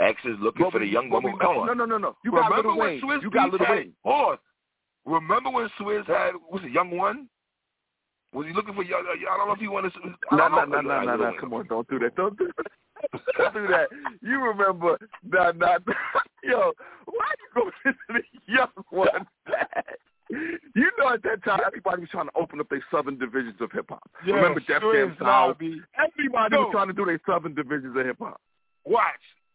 X 0.00 0.20
is 0.24 0.36
looking 0.40 0.62
But 0.64 0.72
for 0.72 0.78
the 0.80 0.86
young 0.86 1.08
woman. 1.08 1.32
we- 1.32 1.38
Come 1.38 1.56
on. 1.58 1.66
No, 1.68 1.72
no, 1.72 1.84
no, 1.86 1.98
no. 1.98 2.16
You 2.24 2.32
got 2.32 2.50
Remember 2.50 2.56
Little 2.68 2.78
when 2.78 2.88
Wayne. 2.88 3.00
Swizz 3.00 3.22
You 3.22 3.30
got 3.30 3.50
Lil 3.52 3.60
Wayne. 3.70 3.92
On. 4.04 4.36
Remember 5.06 5.50
when 5.50 5.68
Swizz 5.80 6.06
had 6.06 6.32
was 6.50 6.62
it 6.64 6.72
Yung 6.72 6.90
Wun? 6.90 7.28
Was 8.32 8.46
he 8.48 8.52
looking 8.52 8.74
for 8.74 8.82
young? 8.82 9.04
Uh, 9.06 9.12
I 9.32 9.36
don't 9.38 9.46
know 9.46 9.54
if 9.54 9.60
he 9.60 9.68
wanted. 9.68 9.92
to 9.94 10.00
No, 10.32 10.48
no, 10.48 10.64
no, 10.64 10.80
no, 10.80 11.00
no, 11.02 11.16
no. 11.16 11.32
Come 11.38 11.52
on, 11.54 11.66
don't 11.68 11.88
do 11.88 11.98
that. 12.00 12.16
Don't 12.16 12.36
do 12.36 12.50
that. 12.56 12.66
Don't 13.36 13.52
do 13.54 13.66
that. 13.68 13.88
You 14.22 14.40
remember 14.42 14.96
that? 15.30 15.56
Not, 15.58 15.82
yo, 16.42 16.72
why 17.04 17.24
you 17.54 17.62
go 17.62 17.70
to 17.84 17.96
the 18.08 18.22
Yung 18.46 18.68
Wun? 18.90 19.08
you 20.30 20.90
know, 20.98 21.12
at 21.12 21.22
that 21.22 21.44
time, 21.44 21.60
everybody 21.66 22.00
was 22.00 22.10
trying 22.10 22.26
to 22.26 22.32
open 22.36 22.60
up 22.60 22.68
their 22.68 22.84
southern 22.90 23.18
divisions 23.18 23.56
of 23.60 23.70
hip 23.72 23.86
hop. 23.88 24.10
Yeah, 24.26 24.34
remember 24.34 24.60
Def 24.60 24.68
Jam 24.68 24.82
Swizz, 24.82 25.18
South? 25.18 25.56
Everybody 25.60 26.56
was 26.56 26.68
trying 26.72 26.88
to 26.88 26.92
do 26.94 27.04
their 27.04 27.20
southern 27.26 27.54
divisions 27.54 27.96
of 27.96 28.06
hip 28.06 28.16
hop. 28.18 28.40
Watch. 28.84 29.02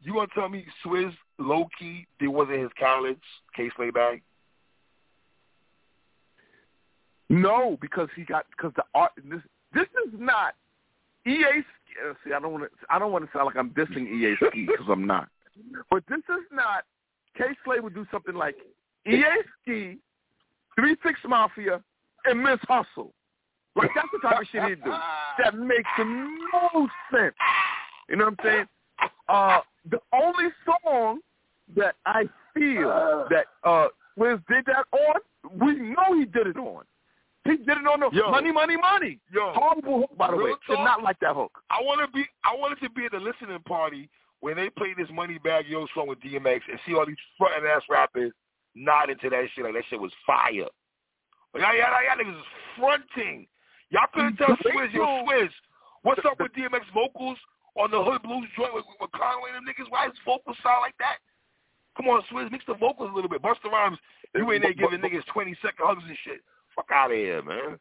You 0.01 0.13
want 0.15 0.29
to 0.31 0.39
tell 0.39 0.49
me 0.49 0.65
Swizz 0.85 1.13
low 1.39 1.67
key? 1.77 2.07
It 2.21 2.27
wasn't 2.27 2.59
his 2.59 2.71
college 2.79 3.19
Kay 3.55 3.69
Slay 3.75 3.89
bag. 3.89 4.21
No, 7.29 7.77
because 7.81 8.09
he 8.15 8.23
got 8.23 8.45
because 8.55 8.71
the 8.75 8.83
art. 8.95 9.11
This 9.29 9.41
this 9.73 9.87
is 10.07 10.13
not 10.17 10.55
EA. 11.27 11.43
uh, 12.07 12.13
See, 12.23 12.33
I 12.33 12.39
don't 12.39 12.51
want 12.51 12.63
to. 12.63 12.69
I 12.89 12.97
don't 12.97 13.11
want 13.11 13.25
to 13.25 13.31
sound 13.31 13.45
like 13.45 13.55
I'm 13.55 13.69
dissing 13.71 14.07
EA 14.07 14.35
Ski 14.49 14.65
because 14.65 14.87
I'm 14.89 15.05
not. 15.05 15.27
But 15.91 16.03
this 16.09 16.19
is 16.19 16.45
not. 16.51 16.85
Kay 17.37 17.55
Slay 17.63 17.79
would 17.79 17.93
do 17.93 18.05
something 18.11 18.35
like 18.35 18.55
EA 19.05 19.23
Ski, 19.61 19.97
Three 20.79 20.95
Six 21.03 21.19
Mafia, 21.27 21.81
and 22.25 22.41
Miss 22.41 22.59
Hustle. 22.67 23.13
Like 23.75 23.89
that's 23.95 24.07
the 24.11 24.19
type 24.27 24.41
of 24.41 24.47
shit 24.51 24.63
he'd 24.63 24.83
do. 24.83 24.91
That 25.43 25.55
makes 25.57 25.89
no 25.99 26.87
sense. 27.13 27.35
You 28.09 28.15
know 28.15 28.25
what 28.25 28.39
I'm 28.39 28.45
saying? 28.45 28.65
Uh, 29.27 29.59
the 29.89 29.99
only 30.13 30.49
song 30.65 31.19
that 31.75 31.95
I 32.05 32.23
feel 32.53 33.27
that 33.29 33.45
uh 33.63 33.87
Wiz 34.15 34.39
did 34.49 34.65
that 34.65 34.85
on, 34.91 35.21
we 35.59 35.75
know 35.75 36.17
he 36.17 36.25
did 36.25 36.47
it 36.47 36.57
on. 36.57 36.83
He 37.45 37.57
did 37.57 37.69
it 37.69 37.87
on 37.87 38.01
the 38.01 38.09
Yo. 38.11 38.31
money, 38.31 38.51
money, 38.51 38.75
money. 38.75 39.19
Yo, 39.31 39.53
Horrible 39.53 40.01
hook, 40.01 40.17
by 40.17 40.31
the 40.31 40.37
way. 40.37 40.51
Did 40.67 40.79
not 40.79 41.03
like 41.03 41.19
that 41.21 41.35
hook. 41.35 41.51
I 41.69 41.81
want 41.81 42.01
to 42.01 42.11
be. 42.11 42.25
I 42.43 42.55
wanted 42.55 42.79
to 42.81 42.89
be 42.89 43.05
at 43.05 43.11
the 43.11 43.19
listening 43.19 43.59
party 43.67 44.09
when 44.41 44.57
they 44.57 44.69
play 44.69 44.93
this 44.97 45.07
Moneybagg 45.07 45.69
Yo 45.69 45.87
song 45.93 46.07
with 46.07 46.19
DMX 46.19 46.61
and 46.69 46.79
see 46.85 46.95
all 46.95 47.05
these 47.05 47.15
frontin' 47.37 47.69
ass 47.69 47.83
rappers 47.89 48.33
nodding 48.79 49.17
to 49.21 49.29
that 49.29 49.45
shit 49.53 49.65
like 49.65 49.73
that 49.73 49.83
shit 49.89 49.99
was 49.99 50.11
fire. 50.25 50.71
But 51.51 51.61
y'all, 51.61 51.75
y'all, 51.75 51.99
y'all 51.99 52.17
niggas 52.17 52.39
is 52.39 52.47
fronting. 52.79 53.47
Y'all 53.91 54.07
couldn't 54.13 54.37
tell 54.37 54.55
They 54.63 54.71
Swizz, 54.71 54.93
yo. 54.93 55.25
Swizz, 55.27 55.49
what's 56.03 56.21
up 56.25 56.39
with 56.39 56.53
DMX 56.53 56.87
vocals 56.93 57.37
on 57.75 57.91
the 57.91 58.01
Hood 58.01 58.23
Blues 58.23 58.47
joint 58.55 58.73
with, 58.73 58.85
with 59.01 59.11
Conway 59.11 59.51
and 59.53 59.67
them 59.67 59.67
niggas? 59.67 59.91
Why 59.91 60.05
his 60.05 60.17
vocals 60.23 60.57
sound 60.63 60.81
like 60.81 60.95
that? 60.99 61.17
Come 61.97 62.07
on, 62.07 62.23
Swizz, 62.31 62.51
mix 62.51 62.63
the 62.65 62.75
vocals 62.75 63.09
a 63.11 63.15
little 63.15 63.29
bit. 63.29 63.41
Busta 63.41 63.69
Rhymes, 63.69 63.97
you 64.33 64.49
ain't 64.51 64.63
there 64.63 64.73
giving 64.73 65.01
niggas 65.01 65.25
20 65.33 65.55
second 65.61 65.85
hugs 65.85 66.03
and 66.07 66.17
shit. 66.23 66.41
Fuck 66.75 66.87
out 66.93 67.11
of 67.11 67.17
here, 67.17 67.43
man. 67.43 67.79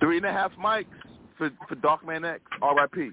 Three 0.00 0.16
and 0.16 0.26
a 0.26 0.32
half 0.32 0.52
mics 0.54 0.86
for 1.38 1.50
for 1.68 1.76
Darkman 1.76 2.28
X. 2.28 2.42
R.I.P. 2.60 3.12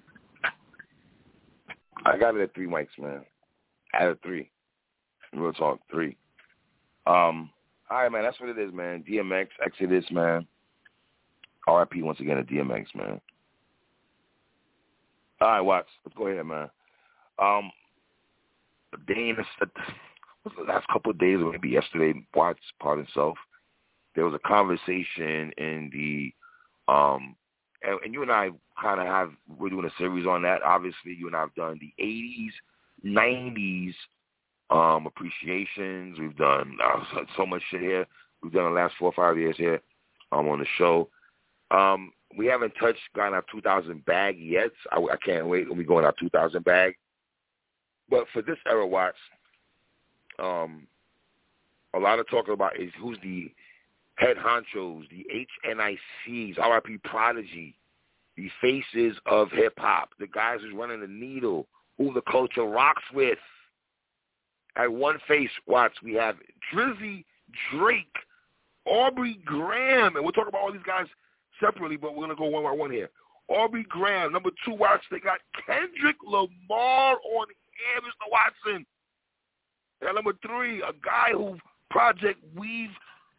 I 2.05 2.17
got 2.17 2.35
it 2.35 2.41
at 2.41 2.55
three 2.55 2.65
mics, 2.65 2.97
man. 2.99 3.23
Out 3.93 4.09
of 4.09 4.21
three. 4.21 4.49
Real 5.33 5.53
talk, 5.53 5.79
three. 5.91 6.17
Um, 7.05 7.49
all 7.89 8.03
right, 8.03 8.11
man. 8.11 8.23
That's 8.23 8.39
what 8.39 8.49
it 8.49 8.57
is, 8.57 8.73
man. 8.73 9.03
DMX, 9.07 9.47
Exodus, 9.63 10.05
man. 10.11 10.45
RIP 11.67 12.03
once 12.03 12.19
again 12.19 12.37
to 12.37 12.43
DMX, 12.43 12.85
man. 12.95 13.21
All 15.41 15.47
right, 15.47 15.61
Watts. 15.61 15.89
Let's 16.05 16.17
go 16.17 16.27
ahead, 16.27 16.45
man. 16.45 16.69
Um, 17.37 17.71
in 19.07 19.35
the, 19.59 19.67
the 20.57 20.63
last 20.67 20.87
couple 20.87 21.11
of 21.11 21.19
days, 21.19 21.37
or 21.39 21.51
maybe 21.51 21.69
yesterday, 21.69 22.13
Watts, 22.35 22.59
pardon 22.79 23.07
self, 23.13 23.37
there 24.15 24.25
was 24.25 24.33
a 24.33 24.47
conversation 24.47 25.51
in 25.57 25.89
the, 25.93 26.33
um, 26.91 27.35
and, 27.83 27.99
and 28.03 28.13
you 28.13 28.21
and 28.21 28.31
I 28.31 28.49
kind 28.81 28.99
of 28.99 29.07
have, 29.07 29.31
we're 29.57 29.69
doing 29.69 29.85
a 29.85 29.97
series 29.97 30.27
on 30.27 30.41
that. 30.43 30.61
Obviously, 30.63 31.15
you 31.17 31.27
and 31.27 31.35
I 31.35 31.41
have 31.41 31.55
done 31.55 31.79
the 31.79 31.93
80s, 32.03 32.51
90s 33.05 33.93
um, 34.69 35.07
appreciations. 35.07 36.19
We've 36.19 36.37
done 36.37 36.77
uh, 36.83 37.03
so 37.37 37.45
much 37.45 37.61
shit 37.69 37.81
here. 37.81 38.05
We've 38.41 38.53
done 38.53 38.65
the 38.65 38.79
last 38.79 38.95
four 38.97 39.09
or 39.09 39.13
five 39.13 39.37
years 39.37 39.55
here 39.57 39.81
um, 40.31 40.47
on 40.47 40.59
the 40.59 40.65
show. 40.77 41.09
Um, 41.71 42.11
we 42.37 42.45
haven't 42.45 42.73
touched 42.79 42.99
gotten 43.15 43.33
our 43.33 43.45
2000 43.51 44.05
bag 44.05 44.37
yet. 44.39 44.71
I, 44.91 44.97
I 44.97 45.17
can't 45.23 45.47
wait 45.47 45.67
when 45.67 45.77
we 45.77 45.83
go 45.83 45.99
in 45.99 46.05
our 46.05 46.15
2000 46.19 46.63
bag. 46.63 46.95
But 48.09 48.25
for 48.33 48.41
this 48.41 48.57
era, 48.67 48.85
Watts, 48.85 49.17
um, 50.39 50.87
a 51.93 51.99
lot 51.99 52.19
of 52.19 52.27
talking 52.29 52.53
about 52.53 52.79
is 52.79 52.91
who's 52.99 53.17
the 53.23 53.51
head 54.15 54.37
honchos, 54.37 55.03
the 55.09 55.25
HNICs, 55.65 56.57
RIP 56.57 57.03
Prodigy, 57.03 57.75
the 58.35 58.49
faces 58.61 59.17
of 59.25 59.49
hip 59.51 59.73
hop, 59.77 60.09
the 60.19 60.27
guys 60.27 60.59
who's 60.61 60.73
running 60.73 61.01
the 61.01 61.07
needle, 61.07 61.67
who 61.99 62.11
the 62.13 62.21
culture 62.21 62.63
rocks 62.63 63.03
with. 63.13 63.37
At 64.75 64.91
one 64.91 65.19
face, 65.27 65.51
Watts, 65.67 66.01
we 66.01 66.13
have 66.13 66.37
Drizzy, 66.73 67.25
Drake, 67.71 68.15
Aubrey 68.85 69.39
Graham, 69.45 70.15
and 70.15 70.23
we'll 70.23 70.31
talk 70.31 70.47
about 70.47 70.61
all 70.61 70.71
these 70.71 70.81
guys 70.85 71.05
separately, 71.59 71.97
but 71.97 72.15
we're 72.15 72.23
gonna 72.23 72.35
go 72.35 72.45
one 72.45 72.63
by 72.63 72.71
one 72.71 72.89
here. 72.89 73.09
Aubrey 73.49 73.85
Graham, 73.89 74.31
number 74.31 74.51
two, 74.63 74.73
Watts, 74.73 75.03
They 75.11 75.19
got 75.19 75.39
Kendrick 75.65 76.15
Lamar 76.25 77.17
on 77.35 77.47
here, 77.49 78.01
Mr. 78.01 78.31
Watson. 78.31 78.85
And 80.01 80.15
number 80.15 80.33
three, 80.45 80.81
a 80.81 80.93
guy 81.03 81.31
who 81.33 81.57
project 81.89 82.39
we've 82.55 82.91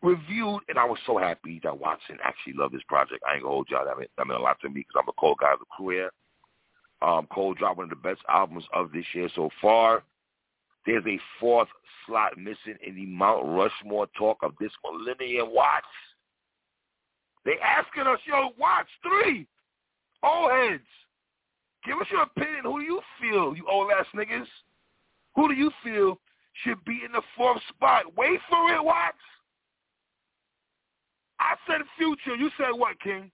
reviewed, 0.02 0.62
and 0.68 0.78
I 0.78 0.84
was 0.84 0.98
so 1.06 1.16
happy 1.16 1.60
that 1.62 1.78
Watson 1.78 2.18
actually 2.22 2.54
loved 2.54 2.74
this 2.74 2.82
project. 2.88 3.22
I 3.26 3.34
ain't 3.34 3.42
gonna 3.42 3.54
hold 3.54 3.68
y'all. 3.70 3.84
That 3.84 3.98
meant, 3.98 4.10
that 4.18 4.26
meant 4.26 4.40
a 4.40 4.42
lot 4.42 4.60
to 4.60 4.68
me 4.68 4.80
because 4.80 5.00
I'm 5.00 5.08
a 5.08 5.12
Cole 5.12 5.36
guy 5.40 5.52
of 5.52 5.60
the 5.60 5.66
career. 5.76 6.10
Um, 7.02 7.26
Cole 7.32 7.54
dropped 7.54 7.78
one 7.78 7.84
of 7.84 7.90
the 7.90 7.96
best 7.96 8.20
albums 8.28 8.64
of 8.74 8.92
this 8.92 9.04
year 9.14 9.28
so 9.34 9.48
far. 9.60 10.02
There's 10.86 11.04
a 11.06 11.18
fourth 11.38 11.68
slot 12.06 12.36
missing 12.36 12.76
in 12.86 12.94
the 12.94 13.06
Mount 13.06 13.44
Rushmore 13.46 14.06
talk 14.18 14.38
of 14.42 14.52
this 14.60 14.72
millennium. 14.84 15.48
Watts. 15.52 15.86
They 17.44 17.54
asking 17.64 18.02
us, 18.02 18.18
yo, 18.26 18.50
Watts 18.58 18.88
three, 19.02 19.46
old 20.22 20.50
heads. 20.50 20.82
Give 21.86 21.96
us 21.98 22.06
your 22.10 22.22
opinion. 22.22 22.64
Who 22.64 22.80
do 22.80 22.84
you 22.84 23.00
feel, 23.20 23.56
you 23.56 23.66
old 23.68 23.90
ass 23.98 24.06
niggas? 24.14 24.46
Who 25.36 25.48
do 25.48 25.54
you 25.54 25.70
feel 25.82 26.18
should 26.64 26.84
be 26.84 27.00
in 27.04 27.12
the 27.12 27.22
fourth 27.36 27.62
spot? 27.68 28.04
Wait 28.16 28.40
for 28.48 28.74
it, 28.74 28.84
Watts. 28.84 29.16
I 31.38 31.54
said 31.66 31.80
future. 31.96 32.36
You 32.36 32.50
said 32.58 32.72
what, 32.72 33.00
King? 33.00 33.30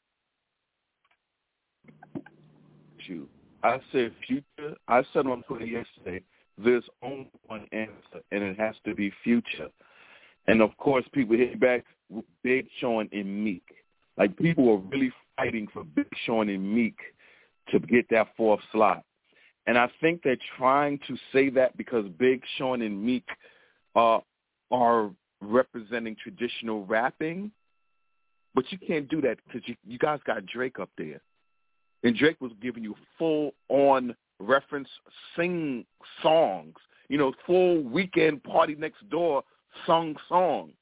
You. 3.08 3.28
I 3.66 3.80
said 3.92 4.12
future. 4.26 4.76
I 4.88 5.02
said 5.12 5.26
on 5.26 5.42
Twitter 5.42 5.66
yesterday, 5.66 6.22
there's 6.56 6.84
only 7.02 7.30
one 7.46 7.66
answer, 7.72 8.22
and 8.30 8.42
it 8.42 8.58
has 8.58 8.74
to 8.84 8.94
be 8.94 9.12
future. 9.24 9.68
And 10.46 10.62
of 10.62 10.76
course, 10.76 11.04
people 11.12 11.36
hit 11.36 11.58
back 11.58 11.84
with 12.08 12.24
Big 12.42 12.68
Sean 12.80 13.08
and 13.12 13.44
Meek. 13.44 13.64
Like 14.16 14.36
people 14.36 14.70
are 14.70 14.76
really 14.76 15.12
fighting 15.36 15.66
for 15.72 15.84
Big 15.84 16.08
Sean 16.24 16.48
and 16.48 16.74
Meek 16.74 16.96
to 17.70 17.80
get 17.80 18.06
that 18.10 18.28
fourth 18.36 18.60
slot. 18.72 19.02
And 19.66 19.76
I 19.76 19.90
think 20.00 20.22
they're 20.22 20.36
trying 20.56 21.00
to 21.08 21.16
say 21.32 21.50
that 21.50 21.76
because 21.76 22.06
Big 22.18 22.42
Sean 22.56 22.82
and 22.82 23.02
Meek 23.02 23.26
uh, 23.96 24.20
are 24.70 25.10
representing 25.40 26.16
traditional 26.22 26.86
rapping 26.86 27.50
but 28.56 28.64
you 28.72 28.78
can't 28.78 29.06
do 29.08 29.20
that 29.20 29.38
because 29.44 29.68
you, 29.68 29.76
you 29.86 29.98
guys 29.98 30.18
got 30.26 30.46
Drake 30.46 30.80
up 30.80 30.88
there. 30.96 31.20
And 32.02 32.16
Drake 32.16 32.40
was 32.40 32.52
giving 32.60 32.84
you 32.84 32.94
full-on 33.18 34.14
reference 34.38 34.88
sing 35.34 35.84
songs, 36.22 36.74
you 37.08 37.18
know, 37.18 37.32
full 37.46 37.82
weekend 37.82 38.42
party 38.44 38.74
next 38.74 39.08
door 39.08 39.42
sung 39.86 40.16
songs. 40.28 40.74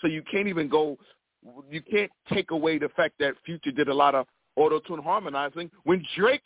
So 0.00 0.08
you 0.08 0.22
can't 0.30 0.48
even 0.48 0.68
go, 0.68 0.98
you 1.70 1.80
can't 1.82 2.10
take 2.32 2.50
away 2.50 2.78
the 2.78 2.88
fact 2.90 3.14
that 3.20 3.34
Future 3.44 3.70
did 3.70 3.88
a 3.88 3.94
lot 3.94 4.14
of 4.14 4.26
auto-tune 4.56 5.02
harmonizing 5.02 5.70
when 5.84 6.04
Drake 6.16 6.44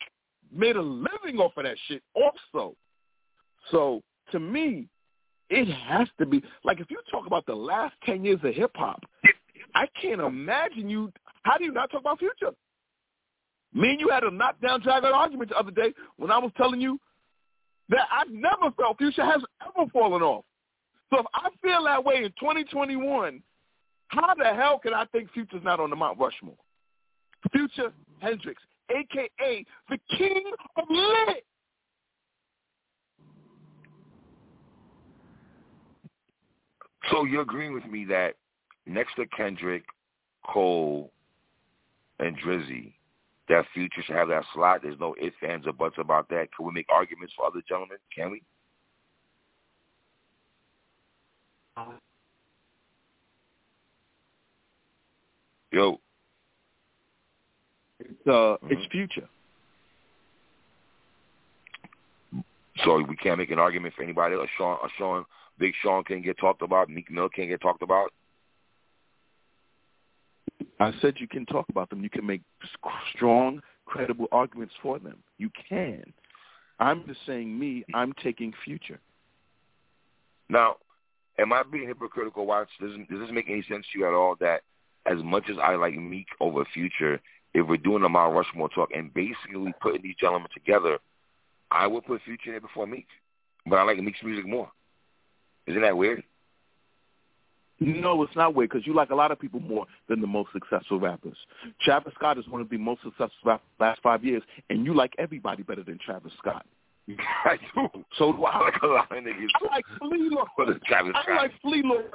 made 0.53 0.75
a 0.75 0.81
living 0.81 1.39
off 1.39 1.53
of 1.57 1.63
that 1.63 1.77
shit 1.87 2.03
also. 2.13 2.75
So 3.69 4.01
to 4.31 4.39
me, 4.39 4.87
it 5.49 5.65
has 5.65 6.07
to 6.19 6.25
be, 6.25 6.43
like 6.63 6.79
if 6.79 6.89
you 6.89 6.99
talk 7.11 7.27
about 7.27 7.45
the 7.45 7.55
last 7.55 7.95
10 8.05 8.23
years 8.23 8.39
of 8.43 8.53
hip-hop, 8.53 9.03
I 9.75 9.87
can't 10.01 10.21
imagine 10.21 10.89
you. 10.89 11.11
How 11.43 11.57
do 11.57 11.65
you 11.65 11.71
not 11.73 11.91
talk 11.91 12.01
about 12.01 12.19
future? 12.19 12.55
Me 13.73 13.91
and 13.91 13.99
you 13.99 14.09
had 14.09 14.23
a 14.23 14.31
knockdown, 14.31 14.81
drag 14.81 15.03
out 15.05 15.13
argument 15.13 15.49
the 15.49 15.57
other 15.57 15.71
day 15.71 15.93
when 16.17 16.31
I 16.31 16.37
was 16.37 16.51
telling 16.57 16.81
you 16.81 16.99
that 17.89 18.07
I've 18.11 18.31
never 18.31 18.71
felt 18.77 18.97
future 18.97 19.25
has 19.25 19.41
ever 19.61 19.89
fallen 19.91 20.21
off. 20.21 20.45
So 21.11 21.19
if 21.19 21.25
I 21.33 21.49
feel 21.61 21.83
that 21.85 22.03
way 22.03 22.17
in 22.17 22.31
2021, 22.39 23.41
how 24.07 24.33
the 24.35 24.53
hell 24.53 24.79
can 24.79 24.93
I 24.93 25.05
think 25.05 25.31
Future's 25.33 25.63
not 25.63 25.79
on 25.79 25.89
the 25.89 25.95
Mount 25.95 26.19
Rushmore? 26.19 26.55
Future 27.51 27.91
Hendrix, 28.19 28.61
a.k.a. 28.89 29.65
the 29.89 29.97
king 30.17 30.43
of 30.77 30.83
lit. 30.89 31.45
So 37.09 37.25
you're 37.25 37.41
agreeing 37.41 37.73
with 37.73 37.85
me 37.85 38.05
that 38.05 38.35
next 38.85 39.15
to 39.15 39.25
Kendrick, 39.35 39.83
Cole, 40.45 41.11
and 42.19 42.37
Drizzy, 42.37 42.93
that 43.49 43.65
Future 43.73 44.01
should 44.05 44.15
have 44.15 44.29
that 44.29 44.45
slot. 44.53 44.81
There's 44.83 44.99
no 44.99 45.15
ifs, 45.21 45.35
ands, 45.47 45.67
or 45.67 45.73
buts 45.73 45.95
about 45.97 46.29
that. 46.29 46.47
Can 46.55 46.65
we 46.65 46.71
make 46.71 46.87
arguments 46.93 47.33
for 47.35 47.45
other 47.45 47.61
gentlemen? 47.67 47.97
Can 48.15 48.31
we? 48.31 48.41
Yo. 55.71 55.99
It's 57.99 58.09
uh, 58.27 58.29
mm-hmm. 58.29 58.67
it's 58.71 58.91
Future. 58.91 59.27
So 62.83 63.03
we 63.03 63.15
can't 63.15 63.37
make 63.37 63.51
an 63.51 63.59
argument 63.59 63.93
for 63.95 64.03
anybody 64.03 64.35
else. 64.35 64.49
Sean, 64.57 64.77
Sean, 64.97 65.25
Big 65.59 65.73
Sean 65.81 66.03
can't 66.03 66.23
get 66.23 66.37
talked 66.39 66.61
about. 66.61 66.89
Meek 66.89 67.11
Mill 67.11 67.29
can't 67.29 67.49
get 67.49 67.61
talked 67.61 67.83
about. 67.83 68.11
I 70.81 70.91
said 70.99 71.15
you 71.19 71.27
can 71.27 71.45
talk 71.45 71.69
about 71.69 71.91
them. 71.91 72.01
You 72.01 72.09
can 72.09 72.25
make 72.25 72.41
strong, 73.13 73.61
credible 73.85 74.27
arguments 74.31 74.73
for 74.81 74.97
them. 74.97 75.17
You 75.37 75.51
can. 75.69 76.11
I'm 76.79 77.05
just 77.05 77.19
saying 77.27 77.57
me, 77.57 77.85
I'm 77.93 78.13
taking 78.23 78.51
future. 78.65 78.99
Now, 80.49 80.77
am 81.37 81.53
I 81.53 81.61
being 81.71 81.87
hypocritical, 81.87 82.47
Watts? 82.47 82.71
Does, 82.79 82.93
does 83.11 83.19
this 83.19 83.29
make 83.31 83.47
any 83.47 83.63
sense 83.69 83.85
to 83.93 83.99
you 83.99 84.07
at 84.07 84.13
all 84.13 84.35
that 84.39 84.61
as 85.05 85.19
much 85.23 85.43
as 85.51 85.57
I 85.61 85.75
like 85.75 85.93
Meek 85.93 86.25
over 86.39 86.65
Future, 86.73 87.21
if 87.53 87.67
we're 87.67 87.77
doing 87.77 88.03
a 88.03 88.09
Mount 88.09 88.33
Rushmore 88.33 88.69
talk 88.69 88.89
and 88.95 89.13
basically 89.13 89.73
putting 89.81 90.01
these 90.01 90.15
gentlemen 90.19 90.49
together, 90.51 90.97
I 91.69 91.85
would 91.85 92.05
put 92.05 92.23
Future 92.23 92.47
in 92.47 92.51
there 92.53 92.61
before 92.61 92.87
Meek. 92.87 93.07
But 93.67 93.77
I 93.77 93.83
like 93.83 93.99
Meek's 93.99 94.23
music 94.23 94.47
more. 94.47 94.71
Isn't 95.67 95.83
that 95.83 95.95
weird? 95.95 96.23
No, 97.81 98.21
it's 98.21 98.35
not 98.35 98.53
weird 98.53 98.69
because 98.69 98.85
you 98.85 98.93
like 98.93 99.09
a 99.09 99.15
lot 99.15 99.31
of 99.31 99.39
people 99.39 99.59
more 99.59 99.87
than 100.07 100.21
the 100.21 100.27
most 100.27 100.51
successful 100.53 100.99
rappers. 100.99 101.35
Travis 101.81 102.13
Scott 102.13 102.37
is 102.37 102.47
one 102.47 102.61
of 102.61 102.69
the 102.69 102.77
most 102.77 103.01
successful 103.01 103.35
rappers 103.43 103.65
last 103.79 103.99
five 104.03 104.23
years, 104.23 104.43
and 104.69 104.85
you 104.85 104.93
like 104.93 105.13
everybody 105.17 105.63
better 105.63 105.83
than 105.83 105.97
Travis 105.97 106.31
Scott. 106.37 106.65
I 107.43 107.57
do. 107.73 107.87
So 108.19 108.33
do 108.33 108.45
I. 108.45 108.51
I 108.51 108.59
like 108.61 108.81
a 108.83 108.87
lot 108.87 109.11
of 109.11 109.23
niggas. 109.23 109.47
I 109.55 109.75
like 109.75 109.85
Flee 109.97 110.29
Lord. 110.29 110.81
Travis 110.85 111.13
I 111.15 111.33
like 111.33 111.51
Flee 111.63 111.81
Lord 111.83 112.05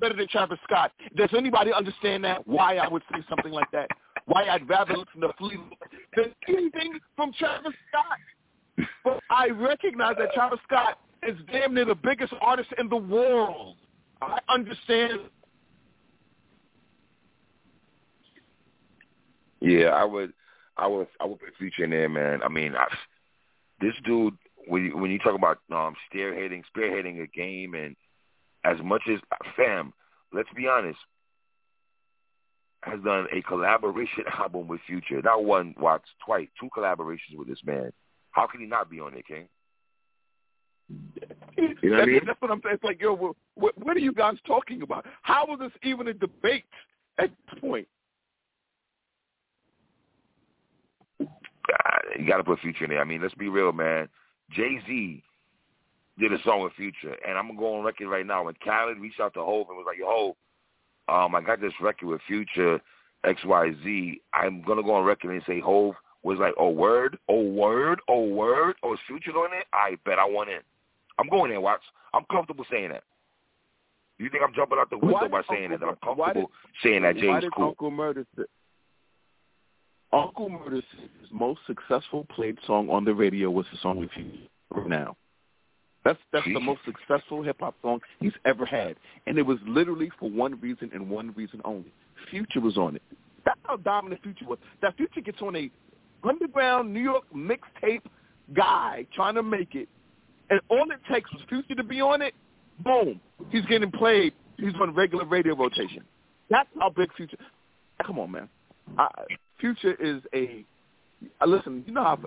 better 0.00 0.16
than 0.16 0.28
Travis 0.28 0.58
Scott. 0.64 0.92
Does 1.14 1.28
anybody 1.36 1.72
understand 1.72 2.24
that? 2.24 2.46
Why 2.46 2.76
I 2.76 2.88
would 2.88 3.02
say 3.12 3.18
something 3.28 3.52
like 3.52 3.70
that? 3.72 3.90
Why 4.24 4.48
I'd 4.48 4.66
rather 4.66 4.96
listen 4.96 5.20
to 5.20 5.28
Flee 5.38 5.56
Lord 5.56 5.72
than 6.16 6.34
anything 6.48 6.98
from 7.14 7.32
Travis 7.34 7.74
Scott? 7.88 8.88
But 9.04 9.20
I 9.30 9.48
recognize 9.48 10.16
that 10.18 10.32
Travis 10.32 10.58
Scott 10.66 10.98
is 11.26 11.36
damn 11.52 11.74
near 11.74 11.84
the 11.84 11.94
biggest 11.94 12.32
artist 12.40 12.70
in 12.78 12.88
the 12.88 12.96
world. 12.96 13.76
I 14.22 14.38
understand. 14.48 15.20
Yeah, 19.60 19.88
I 19.88 20.04
would, 20.04 20.32
I 20.76 20.86
would, 20.86 21.08
I 21.20 21.26
would 21.26 21.40
put 21.40 21.56
Future 21.58 21.84
in 21.84 21.90
there, 21.90 22.08
man. 22.08 22.42
I 22.42 22.48
mean, 22.48 22.74
I, 22.76 22.86
this 23.80 23.94
dude, 24.04 24.36
when 24.66 24.86
you, 24.86 24.96
when 24.96 25.10
you 25.10 25.18
talk 25.18 25.34
about 25.34 25.58
um, 25.70 25.94
spearheading 26.12 26.62
spearheading 26.76 27.22
a 27.22 27.26
game, 27.26 27.74
and 27.74 27.96
as 28.64 28.76
much 28.82 29.02
as 29.10 29.20
fam, 29.56 29.92
let's 30.32 30.48
be 30.54 30.66
honest, 30.66 30.98
has 32.82 33.00
done 33.02 33.26
a 33.32 33.42
collaboration 33.42 34.24
album 34.38 34.68
with 34.68 34.80
Future. 34.86 35.20
Not 35.22 35.44
one, 35.44 35.74
Watts, 35.78 36.08
twice, 36.24 36.48
two 36.60 36.68
collaborations 36.76 37.36
with 37.36 37.48
this 37.48 37.64
man. 37.64 37.92
How 38.30 38.46
can 38.46 38.60
he 38.60 38.66
not 38.66 38.90
be 38.90 39.00
on 39.00 39.14
it, 39.14 39.26
King? 39.26 39.48
You 41.56 41.90
know 41.90 41.96
what 41.96 42.02
I 42.02 42.06
mean? 42.06 42.20
That's 42.26 42.40
what 42.40 42.50
I'm 42.50 42.60
saying. 42.62 42.74
It's 42.76 42.84
like, 42.84 43.00
yo, 43.00 43.14
what, 43.54 43.78
what 43.78 43.96
are 43.96 44.00
you 44.00 44.12
guys 44.12 44.36
talking 44.46 44.82
about? 44.82 45.06
How 45.22 45.46
is 45.54 45.58
this 45.58 45.72
even 45.82 46.08
a 46.08 46.14
debate 46.14 46.64
at 47.18 47.30
this 47.30 47.60
point? 47.60 47.88
you 52.18 52.26
got 52.26 52.38
to 52.38 52.44
put 52.44 52.60
Future 52.60 52.84
in 52.84 52.90
there. 52.90 53.00
I 53.00 53.04
mean, 53.04 53.22
let's 53.22 53.34
be 53.34 53.48
real, 53.48 53.72
man. 53.72 54.08
Jay 54.50 54.78
Z 54.86 55.22
did 56.18 56.32
a 56.32 56.42
song 56.44 56.62
with 56.62 56.72
Future, 56.74 57.16
and 57.26 57.36
I'm 57.36 57.48
gonna 57.48 57.58
go 57.58 57.74
on 57.74 57.84
record 57.84 58.08
right 58.08 58.26
now. 58.26 58.44
When 58.44 58.54
Khaled 58.64 58.98
reached 58.98 59.20
out 59.20 59.34
to 59.34 59.40
Hov 59.40 59.68
and 59.68 59.76
was 59.76 59.86
like, 59.86 59.98
"Yo, 59.98 60.36
um, 61.08 61.34
I 61.34 61.40
got 61.40 61.60
this 61.60 61.72
record 61.80 62.06
with 62.06 62.20
Future 62.22 62.80
X 63.24 63.44
Y 63.44 63.74
Z," 63.82 64.20
I'm 64.32 64.62
gonna 64.62 64.82
go 64.82 64.94
on 64.94 65.04
record 65.04 65.32
and 65.32 65.42
say 65.46 65.60
Hov 65.60 65.94
was 66.22 66.38
like, 66.38 66.54
"Oh 66.56 66.70
word, 66.70 67.18
oh 67.28 67.42
word, 67.42 68.00
oh 68.08 68.26
word, 68.26 68.76
oh 68.82 68.96
Future 69.06 69.32
on 69.32 69.52
it? 69.52 69.66
I 69.72 69.96
bet 70.04 70.18
I 70.18 70.24
want 70.24 70.48
in. 70.48 70.60
I'm 71.18 71.28
going 71.28 71.52
in, 71.52 71.62
Watts. 71.62 71.84
I'm 72.14 72.24
comfortable 72.30 72.64
saying 72.70 72.90
that. 72.90 73.04
You 74.18 74.30
think 74.30 74.42
I'm 74.42 74.54
jumping 74.54 74.78
out 74.78 74.88
the 74.88 74.98
window 74.98 75.28
by 75.28 75.42
saying 75.50 75.72
Uncle, 75.72 75.78
that? 75.78 75.86
I'm 75.86 76.16
comfortable 76.16 76.50
did, 76.50 76.82
saying 76.82 77.02
that 77.02 77.16
James 77.16 77.44
cool. 77.54 77.68
Uncle 77.68 77.90
Murda 77.90 78.24
Uncle 80.12 80.48
Murda's 80.48 80.84
most 81.30 81.60
successful 81.66 82.26
played 82.34 82.56
song 82.66 82.88
on 82.88 83.04
the 83.04 83.14
radio 83.14 83.50
was 83.50 83.66
the 83.72 83.78
song 83.82 83.98
with 83.98 84.10
you 84.16 84.26
right 84.70 84.88
now. 84.88 85.16
That's 86.04 86.18
that's 86.32 86.46
the 86.46 86.60
most 86.60 86.80
successful 86.84 87.42
hip 87.42 87.56
hop 87.58 87.74
song 87.82 88.00
he's 88.20 88.32
ever 88.44 88.64
had, 88.64 88.96
and 89.26 89.36
it 89.38 89.42
was 89.42 89.58
literally 89.66 90.10
for 90.20 90.30
one 90.30 90.58
reason 90.60 90.90
and 90.94 91.10
one 91.10 91.34
reason 91.36 91.60
only. 91.64 91.92
Future 92.30 92.60
was 92.60 92.76
on 92.78 92.96
it. 92.96 93.02
That's 93.44 93.58
how 93.64 93.76
dominant 93.76 94.22
Future 94.22 94.46
was. 94.46 94.58
That 94.82 94.96
Future 94.96 95.20
gets 95.20 95.42
on 95.42 95.56
a 95.56 95.70
underground 96.22 96.94
New 96.94 97.02
York 97.02 97.24
mixtape 97.34 98.02
guy 98.54 99.06
trying 99.14 99.34
to 99.34 99.42
make 99.42 99.74
it, 99.74 99.88
and 100.50 100.60
all 100.68 100.90
it 100.90 101.00
takes 101.12 101.32
was 101.32 101.42
Future 101.48 101.74
to 101.74 101.84
be 101.84 102.00
on 102.00 102.22
it. 102.22 102.34
Boom, 102.80 103.20
he's 103.50 103.64
getting 103.66 103.90
played. 103.90 104.32
He's 104.56 104.74
on 104.80 104.94
regular 104.94 105.24
radio 105.24 105.54
rotation. 105.54 106.02
That's 106.50 106.68
how 106.78 106.90
big 106.90 107.12
Future. 107.14 107.38
Come 108.04 108.18
on, 108.18 108.30
man. 108.30 108.48
I, 108.98 109.08
Future 109.60 109.94
is 109.94 110.22
a 110.34 110.64
uh, 111.40 111.46
listen. 111.46 111.84
You 111.86 111.92
know 111.92 112.04
how 112.04 112.18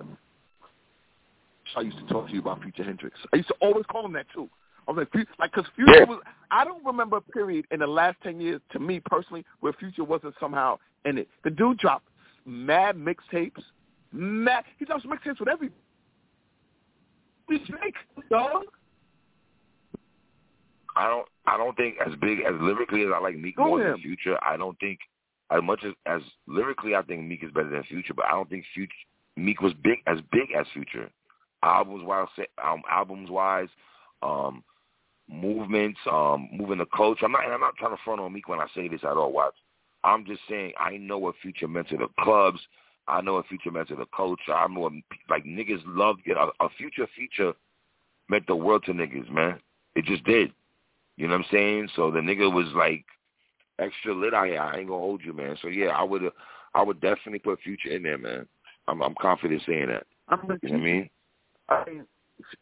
I 1.76 1.82
used 1.82 1.98
to 1.98 2.06
talk 2.06 2.26
to 2.28 2.32
you 2.32 2.40
about 2.40 2.62
Future 2.62 2.82
Hendrix. 2.82 3.16
I 3.32 3.36
used 3.36 3.48
to 3.48 3.54
always 3.60 3.84
call 3.86 4.04
him 4.04 4.12
that 4.14 4.26
too. 4.34 4.48
I 4.88 4.92
was 4.92 5.06
like, 5.14 5.26
like, 5.38 5.52
because 5.52 5.70
Future 5.76 6.06
was. 6.06 6.20
I 6.50 6.64
don't 6.64 6.84
remember 6.84 7.18
a 7.18 7.20
period 7.20 7.66
in 7.70 7.80
the 7.80 7.86
last 7.86 8.16
ten 8.22 8.40
years, 8.40 8.60
to 8.72 8.80
me 8.80 9.00
personally, 9.04 9.44
where 9.60 9.72
Future 9.74 10.04
wasn't 10.04 10.34
somehow 10.40 10.78
in 11.04 11.18
it. 11.18 11.28
The 11.44 11.50
dude 11.50 11.78
dropped 11.78 12.08
mad 12.44 12.96
mixtapes. 12.96 13.62
Mad. 14.12 14.64
He 14.78 14.84
drops 14.84 15.04
mixtapes 15.06 15.38
with 15.38 15.48
every. 15.48 15.70
Drake, 17.58 17.94
dog. 18.30 18.64
I 20.96 21.08
don't. 21.08 21.26
I 21.46 21.56
don't 21.56 21.76
think 21.76 21.96
as 22.04 22.14
big 22.20 22.40
as 22.40 22.54
lyrically 22.60 23.02
as 23.02 23.08
I 23.14 23.18
like 23.18 23.36
Meek 23.36 23.56
Go 23.56 23.64
more 23.64 23.80
him. 23.82 23.92
than 23.92 24.00
Future. 24.02 24.38
I 24.42 24.56
don't 24.56 24.78
think 24.78 24.98
as 25.50 25.62
much 25.62 25.84
as 25.84 25.92
as 26.06 26.20
lyrically, 26.46 26.94
I 26.94 27.02
think 27.02 27.22
Meek 27.22 27.42
is 27.44 27.52
better 27.52 27.70
than 27.70 27.82
Future, 27.84 28.14
but 28.14 28.26
I 28.26 28.32
don't 28.32 28.48
think 28.48 28.64
Future 28.74 28.92
Meek 29.36 29.60
was 29.60 29.72
big 29.82 29.98
as 30.06 30.18
big 30.32 30.52
as 30.58 30.66
Future. 30.72 31.10
Albums 31.62 32.04
wise, 32.04 32.28
um, 32.64 32.82
albums 32.90 33.30
wise, 33.30 33.68
um, 34.22 34.64
movements, 35.28 35.98
um, 36.10 36.48
moving 36.52 36.78
the 36.78 36.86
culture. 36.86 37.24
I'm 37.26 37.32
not, 37.32 37.44
I'm 37.44 37.60
not 37.60 37.76
trying 37.76 37.96
to 37.96 38.02
front 38.02 38.20
on 38.20 38.32
Meek 38.32 38.48
when 38.48 38.60
I 38.60 38.66
say 38.74 38.88
this 38.88 39.04
at 39.04 39.16
all. 39.16 39.32
Watts, 39.32 39.56
I'm 40.04 40.24
just 40.24 40.40
saying 40.48 40.72
I 40.78 40.96
know 40.96 41.18
what 41.18 41.34
Future 41.42 41.68
meant 41.68 41.88
to 41.88 41.96
the 41.96 42.08
clubs. 42.20 42.60
I 43.10 43.20
know 43.20 43.36
a 43.36 43.42
Future 43.44 43.70
meant 43.70 43.88
to 43.88 43.96
the 43.96 44.06
culture. 44.14 44.54
I 44.54 44.66
know 44.68 44.90
like 45.28 45.44
niggas 45.44 45.82
loved 45.86 46.22
it. 46.26 46.36
A, 46.36 46.48
a 46.64 46.68
Future 46.76 47.06
feature 47.16 47.52
meant 48.28 48.46
the 48.46 48.56
world 48.56 48.84
to 48.86 48.92
niggas, 48.92 49.30
man. 49.30 49.58
It 49.94 50.04
just 50.04 50.24
did. 50.24 50.52
You 51.16 51.26
know 51.26 51.34
what 51.34 51.46
I'm 51.46 51.52
saying? 51.52 51.88
So 51.96 52.10
the 52.10 52.20
nigga 52.20 52.52
was 52.52 52.66
like 52.74 53.04
extra 53.78 54.14
lit 54.14 54.34
out 54.34 54.46
here. 54.46 54.60
I 54.60 54.78
ain't 54.78 54.88
gonna 54.88 55.00
hold 55.00 55.22
you, 55.24 55.32
man. 55.32 55.56
So 55.60 55.68
yeah, 55.68 55.88
I 55.88 56.02
would 56.02 56.22
I 56.74 56.82
would 56.82 57.00
definitely 57.00 57.40
put 57.40 57.60
Future 57.60 57.90
in 57.90 58.02
there, 58.02 58.18
man. 58.18 58.46
I'm 58.88 59.02
I'm 59.02 59.14
confident 59.20 59.62
saying 59.66 59.88
that. 59.88 60.06
I'm 60.28 60.40
you 60.62 60.68
know 60.70 60.74
what 60.74 60.80
I 60.80 60.84
mean? 60.84 61.10
I 61.68 61.84
mean, 61.86 62.06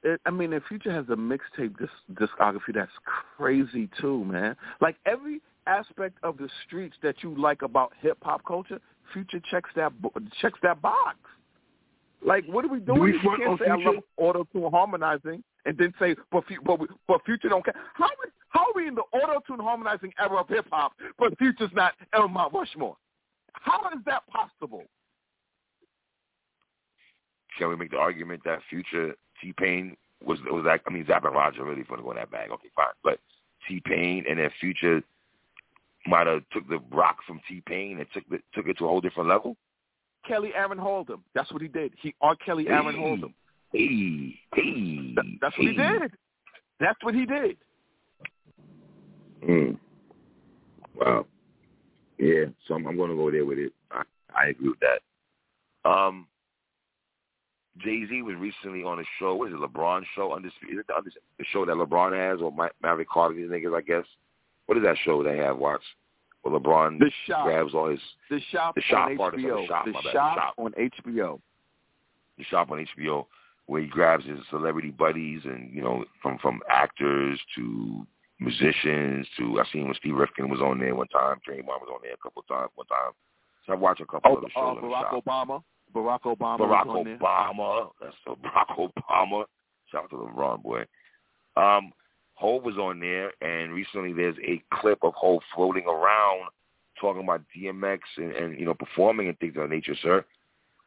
it, 0.02 0.20
I 0.26 0.30
mean, 0.30 0.52
if 0.52 0.62
Future 0.64 0.92
has 0.92 1.06
a 1.08 1.16
mixtape 1.16 1.78
disc, 1.78 1.92
discography 2.14 2.74
that's 2.74 2.90
crazy 3.36 3.88
too, 4.00 4.24
man. 4.24 4.56
Like 4.80 4.96
every 5.06 5.40
aspect 5.66 6.18
of 6.22 6.38
the 6.38 6.48
streets 6.66 6.96
that 7.02 7.22
you 7.22 7.38
like 7.40 7.62
about 7.62 7.92
hip 8.00 8.18
hop 8.22 8.44
culture, 8.46 8.80
Future 9.12 9.40
checks 9.50 9.70
that 9.76 9.92
checks 10.40 10.58
that 10.62 10.80
box. 10.82 11.16
Like, 12.24 12.44
what 12.46 12.64
are 12.64 12.68
we 12.68 12.80
doing? 12.80 12.98
Do 12.98 13.02
we 13.02 13.12
you 13.12 13.20
can't 13.20 13.58
say 13.58 13.66
Future? 13.66 13.88
I 13.88 13.92
love 13.92 14.02
auto 14.16 14.48
tune 14.52 14.70
harmonizing 14.70 15.42
and 15.64 15.78
then 15.78 15.94
say, 16.00 16.16
but 16.32 16.44
but 16.64 16.80
but 17.06 17.24
Future 17.24 17.48
don't 17.48 17.64
care. 17.64 17.74
How 17.94 18.08
how 18.48 18.60
are 18.60 18.72
we 18.74 18.88
in 18.88 18.94
the 18.94 19.02
auto 19.12 19.40
tune 19.46 19.60
harmonizing 19.60 20.12
era 20.18 20.40
of 20.40 20.48
hip 20.48 20.66
hop, 20.70 20.92
but 21.18 21.36
Future's 21.38 21.70
not 21.74 21.94
El 22.12 22.28
Mount 22.28 22.52
Rushmore? 22.52 22.96
How 23.52 23.88
is 23.90 24.02
that 24.06 24.22
possible? 24.28 24.84
Can 27.58 27.68
we 27.68 27.76
make 27.76 27.90
the 27.90 27.98
argument 27.98 28.42
that 28.44 28.60
Future 28.70 29.14
T 29.42 29.52
Pain 29.56 29.96
was 30.24 30.38
was 30.50 30.64
that? 30.64 30.80
I 30.86 30.90
mean, 30.90 31.06
Zapp 31.06 31.24
and 31.24 31.34
Roger 31.34 31.64
really 31.64 31.82
going 31.84 31.98
to 31.98 32.04
go 32.04 32.10
in 32.10 32.16
that 32.16 32.30
bag. 32.30 32.50
Okay, 32.50 32.68
fine, 32.74 32.86
but 33.04 33.20
T 33.68 33.80
Pain 33.84 34.24
and 34.28 34.38
then 34.38 34.50
Future 34.60 35.02
might 36.08 36.26
have 36.26 36.42
took 36.52 36.68
the 36.68 36.80
rock 36.90 37.18
from 37.26 37.40
T 37.48 37.62
Pain 37.66 37.98
and 37.98 38.06
took 38.12 38.28
the, 38.28 38.38
took 38.54 38.66
it 38.66 38.78
to 38.78 38.84
a 38.84 38.88
whole 38.88 39.00
different 39.00 39.28
level. 39.28 39.56
Kelly 40.26 40.50
Aaron 40.54 40.78
Hold'em. 40.78 41.20
That's 41.34 41.52
what 41.52 41.62
he 41.62 41.68
did. 41.68 41.92
He 42.00 42.14
R. 42.20 42.36
Kelly 42.36 42.66
Aaron 42.68 42.94
hey, 42.94 43.00
Hold'em. 43.00 43.34
Hey, 43.72 44.34
hey, 44.54 45.14
that, 45.14 45.24
that's 45.40 45.54
hey. 45.56 45.64
what 45.64 45.70
he 45.70 45.76
did. 45.76 46.12
That's 46.80 46.98
what 47.02 47.14
he 47.14 47.26
did. 47.26 47.56
Mm. 49.46 49.78
Wow. 50.94 51.26
Yeah, 52.18 52.46
so 52.66 52.74
I'm, 52.74 52.86
I'm 52.86 52.96
going 52.96 53.10
to 53.10 53.16
go 53.16 53.30
there 53.30 53.44
with 53.44 53.58
it. 53.58 53.72
I, 53.92 54.02
I 54.34 54.48
agree 54.48 54.70
with 54.70 54.80
that. 54.80 55.88
Um, 55.88 56.26
Jay 57.78 58.04
Z 58.08 58.22
was 58.22 58.34
recently 58.36 58.82
on 58.82 58.98
a 58.98 59.04
show. 59.20 59.36
What 59.36 59.48
is 59.48 59.54
it? 59.54 59.60
LeBron 59.60 60.02
show? 60.16 60.34
Undisputed. 60.34 60.78
Is 60.78 60.80
it 60.80 60.86
the, 60.88 61.10
the 61.38 61.44
show 61.52 61.64
that 61.64 61.76
LeBron 61.76 62.12
has 62.12 62.40
or 62.42 62.52
Maverick 62.82 63.08
Carter? 63.08 63.34
These 63.34 63.50
niggas, 63.50 63.76
I 63.76 63.82
guess. 63.82 64.04
What 64.68 64.76
is 64.76 64.84
that 64.84 64.96
show 65.02 65.22
they 65.22 65.38
have? 65.38 65.56
Watts. 65.56 65.84
Where 66.42 66.60
LeBron 66.60 66.98
the 66.98 67.10
shop. 67.26 67.46
grabs 67.46 67.74
all 67.74 67.88
his 67.88 68.00
the 68.30 68.38
shop 68.52 68.74
the 68.74 68.82
shop 68.82 69.08
on 69.08 69.16
part 69.16 69.34
HBO. 69.34 69.50
Of 69.50 69.62
the 69.62 69.66
shop, 69.66 69.84
the, 69.86 69.92
shop, 69.92 70.02
the 70.04 70.10
shop 70.12 70.54
on 70.58 70.72
HBO. 70.72 71.40
The 72.36 72.44
shop 72.44 72.70
on 72.70 72.86
HBO, 72.98 73.26
where 73.66 73.80
he 73.80 73.88
grabs 73.88 74.26
his 74.26 74.38
celebrity 74.50 74.90
buddies 74.90 75.40
and 75.44 75.72
you 75.74 75.82
know 75.82 76.04
from 76.22 76.38
from 76.38 76.60
actors 76.70 77.40
to 77.56 78.06
musicians 78.40 79.26
to 79.38 79.58
I 79.58 79.64
seen 79.72 79.86
when 79.86 79.94
Steve 79.94 80.14
Rifkin 80.14 80.50
was 80.50 80.60
on 80.60 80.78
there 80.78 80.94
one 80.94 81.08
time, 81.08 81.38
Dream 81.46 81.62
Draymond 81.62 81.80
was 81.80 81.90
on 81.92 82.00
there 82.02 82.12
a 82.12 82.16
couple 82.18 82.42
of 82.42 82.48
times 82.48 82.70
one 82.74 82.86
time. 82.86 83.12
So 83.66 83.72
I 83.72 83.76
watched 83.76 84.02
a 84.02 84.06
couple 84.06 84.32
oh, 84.32 84.36
of 84.36 84.42
the 84.42 84.50
shows. 84.50 84.78
Uh, 84.78 84.86
Barack 84.86 85.22
Obama. 85.22 85.62
Barack 85.94 86.22
Obama. 86.22 86.58
Barack 86.60 87.18
Obama. 87.18 87.88
That's 88.00 88.14
so 88.24 88.36
Barack 88.44 88.76
Obama. 88.78 89.44
Shout 89.90 90.04
out 90.04 90.10
to 90.10 90.16
LeBron 90.16 90.62
boy. 90.62 90.84
Um, 91.56 91.92
Hov 92.38 92.62
was 92.62 92.76
on 92.76 93.00
there, 93.00 93.32
and 93.40 93.72
recently 93.72 94.12
there's 94.12 94.36
a 94.46 94.62
clip 94.72 95.00
of 95.02 95.12
Hov 95.16 95.40
floating 95.54 95.86
around 95.86 96.50
talking 97.00 97.24
about 97.24 97.42
DMX 97.56 97.98
and, 98.16 98.32
and 98.32 98.58
you 98.58 98.64
know 98.64 98.74
performing 98.74 99.28
and 99.28 99.38
things 99.40 99.54
of 99.56 99.62
that 99.62 99.70
nature, 99.70 99.96
sir. 100.00 100.24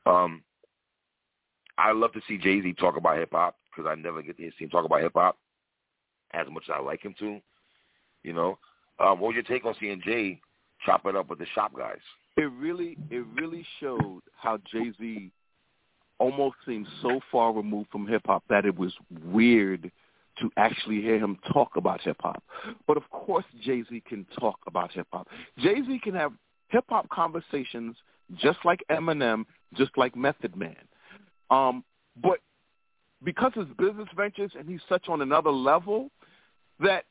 Um, 0.05 0.43
I 1.77 1.91
love 1.91 2.13
to 2.13 2.21
see 2.25 2.37
Jay 2.37 2.61
Z 2.61 2.73
talk 2.73 2.95
about 2.95 3.17
hip 3.17 3.31
hop 3.33 3.57
because 3.69 3.89
I 3.89 3.95
never 3.95 4.21
get 4.21 4.37
to 4.37 4.49
see 4.57 4.63
him 4.63 4.69
talk 4.69 4.85
about 4.85 5.01
hip 5.01 5.11
hop 5.13 5.37
as 6.33 6.47
much 6.49 6.63
as 6.69 6.75
I 6.77 6.81
like 6.81 7.03
him 7.03 7.15
to. 7.19 7.39
You 8.23 8.33
know, 8.33 8.57
um, 8.99 9.19
what 9.19 9.29
was 9.29 9.35
your 9.35 9.43
take 9.43 9.65
on 9.65 9.75
seeing 9.77 10.01
Jay 10.05 10.39
chop 10.85 11.05
it 11.05 11.17
up 11.17 11.29
with 11.29 11.39
the 11.39 11.47
shop 11.53 11.75
guys? 11.75 11.99
It 12.37 12.49
really, 12.57 12.97
it 13.09 13.25
really 13.35 13.65
showed 13.81 14.21
how 14.37 14.57
Jay 14.71 14.93
Z 14.97 15.31
almost 16.17 16.55
seemed 16.65 16.87
so 17.01 17.19
far 17.29 17.51
removed 17.51 17.89
from 17.91 18.07
hip 18.07 18.21
hop 18.25 18.43
that 18.49 18.65
it 18.65 18.77
was 18.77 18.93
weird 19.25 19.91
to 20.41 20.51
actually 20.57 21.01
hear 21.01 21.17
him 21.17 21.37
talk 21.53 21.75
about 21.75 22.01
hip 22.01 22.17
hop. 22.19 22.43
But 22.87 22.97
of 22.97 23.09
course, 23.09 23.45
Jay 23.63 23.83
Z 23.89 24.03
can 24.07 24.25
talk 24.39 24.59
about 24.67 24.91
hip 24.91 25.07
hop. 25.11 25.27
Jay 25.59 25.75
Z 25.75 25.99
can 26.03 26.13
have 26.15 26.33
hip 26.69 26.85
hop 26.89 27.09
conversations 27.09 27.95
just 28.37 28.59
like 28.65 28.83
Eminem, 28.89 29.45
just 29.75 29.91
like 29.97 30.15
Method 30.15 30.55
Man. 30.55 30.75
Um, 31.49 31.83
but 32.21 32.39
because 33.23 33.51
his 33.55 33.67
business 33.77 34.07
ventures 34.15 34.51
and 34.57 34.67
he's 34.67 34.79
such 34.89 35.07
on 35.09 35.21
another 35.21 35.51
level, 35.51 36.09
that 36.79 37.05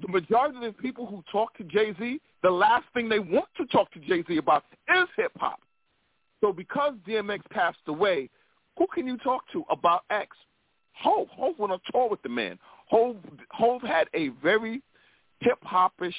the 0.00 0.08
majority 0.08 0.56
of 0.56 0.62
the 0.62 0.82
people 0.82 1.06
who 1.06 1.22
talk 1.30 1.56
to 1.58 1.64
Jay 1.64 1.94
Z, 1.98 2.20
the 2.42 2.50
last 2.50 2.84
thing 2.94 3.08
they 3.08 3.18
want 3.18 3.46
to 3.56 3.66
talk 3.66 3.90
to 3.92 4.00
Jay 4.00 4.24
Z 4.26 4.36
about 4.36 4.64
is 4.94 5.08
hip 5.16 5.32
hop. 5.36 5.60
So 6.40 6.52
because 6.52 6.94
DMX 7.06 7.40
passed 7.50 7.78
away, 7.86 8.28
who 8.78 8.86
can 8.92 9.06
you 9.06 9.16
talk 9.18 9.42
to 9.52 9.64
about 9.70 10.02
X? 10.10 10.36
Hov. 10.94 11.28
Hov 11.30 11.58
went 11.58 11.72
on 11.72 11.80
tour 11.90 12.08
with 12.08 12.22
the 12.22 12.28
man. 12.28 12.58
Hov 12.92 13.16
Hov 13.52 13.80
had 13.80 14.08
a 14.12 14.28
very 14.42 14.82
hip 15.40 15.58
hopish 15.64 16.12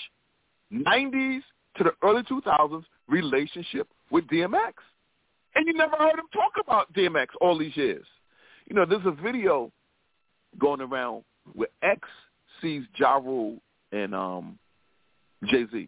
'90s 0.74 1.42
to 1.78 1.84
the 1.84 1.92
early 2.02 2.24
2000s 2.24 2.84
relationship 3.08 3.88
with 4.10 4.26
DMX, 4.26 4.74
and 5.54 5.68
you 5.68 5.74
never 5.74 5.96
heard 5.96 6.18
him 6.18 6.26
talk 6.34 6.54
about 6.60 6.92
DMX 6.94 7.28
all 7.40 7.60
these 7.60 7.78
years. 7.78 8.06
You 8.66 8.76
know, 8.76 8.86
there's 8.86 9.06
a 9.06 9.12
video 9.12 9.72
going 10.58 10.82
around 10.82 11.24
where 11.54 11.68
X 11.84 12.08
sees 12.60 12.84
Ja 12.96 13.18
Rule 13.18 13.58
and 13.92 14.16
um, 14.16 14.58
Jay 15.46 15.66
Z, 15.72 15.88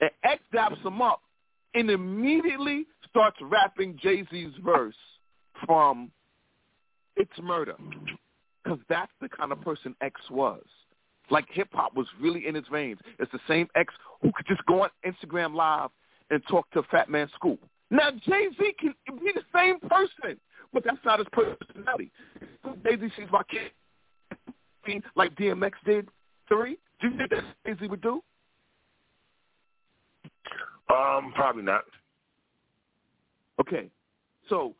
and 0.00 0.10
X 0.24 0.42
daps 0.54 0.82
him 0.82 1.02
up 1.02 1.20
and 1.74 1.90
immediately 1.90 2.86
starts 3.10 3.36
rapping 3.42 3.98
Jay 4.02 4.24
Z's 4.30 4.54
verse 4.64 4.94
from 5.66 6.10
"It's 7.16 7.38
Murder," 7.42 7.76
because 8.70 8.84
that's 8.88 9.12
the 9.20 9.28
kind 9.28 9.50
of 9.50 9.60
person 9.62 9.96
X 10.00 10.20
was. 10.30 10.62
Like 11.28 11.46
hip 11.50 11.68
hop 11.72 11.96
was 11.96 12.06
really 12.20 12.46
in 12.46 12.54
his 12.54 12.64
veins. 12.70 12.98
It's 13.18 13.30
the 13.32 13.40
same 13.48 13.68
X 13.74 13.92
who 14.22 14.30
could 14.32 14.46
just 14.46 14.64
go 14.66 14.82
on 14.82 14.90
Instagram 15.04 15.54
Live 15.54 15.90
and 16.30 16.42
talk 16.48 16.70
to 16.72 16.82
Fat 16.84 17.08
Man 17.08 17.28
Scoop. 17.34 17.60
Now 17.90 18.10
Jay 18.10 18.48
Z 18.58 18.74
can 18.78 18.94
be 19.18 19.32
the 19.34 19.42
same 19.54 19.80
person, 19.80 20.38
but 20.72 20.84
that's 20.84 21.04
not 21.04 21.18
his 21.18 21.28
personality. 21.32 22.12
Jay 22.84 22.96
Z 22.96 23.08
sees 23.16 23.26
my 23.32 23.42
kid 23.50 23.72
like 25.14 25.34
DMX 25.36 25.72
did 25.84 26.08
three. 26.48 26.78
Do 27.00 27.08
you 27.08 27.16
think 27.16 27.30
that 27.30 27.44
Jay 27.66 27.74
Z 27.80 27.86
would 27.88 28.00
do? 28.00 28.22
Um, 30.92 31.32
probably 31.34 31.62
not. 31.62 31.84
Okay, 33.60 33.88
so 34.48 34.74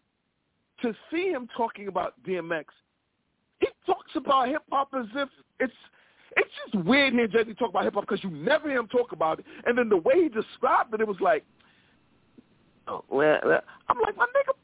to 0.83 0.95
see 1.13 1.29
him 1.29 1.49
talking 1.57 1.89
about 1.89 2.15
DMX, 2.27 2.65
talks 3.87 4.11
about 4.15 4.49
hip 4.49 4.63
hop 4.71 4.89
as 4.99 5.07
if 5.15 5.29
it's 5.59 5.73
it's 6.37 6.51
just 6.65 6.85
weird 6.85 7.13
hearing 7.13 7.31
Jay 7.31 7.45
Z 7.45 7.55
talk 7.55 7.71
about 7.71 7.85
hip 7.85 7.95
hop 7.95 8.07
because 8.07 8.23
you 8.23 8.31
never 8.31 8.69
hear 8.69 8.79
him 8.79 8.89
talk 8.89 9.13
about 9.13 9.41
it, 9.41 9.47
and 9.67 9.77
then 9.77 9.89
the 9.89 9.97
way 9.97 10.23
he 10.23 10.29
described 10.29 10.95
it, 10.95 11.01
it 11.01 11.09
was 11.09 11.21
like, 11.21 11.45
oh, 12.87 13.05
well, 13.11 13.41
I'm 13.89 14.01
like 14.01 14.17
my 14.17 14.27
nigga. 14.27 14.55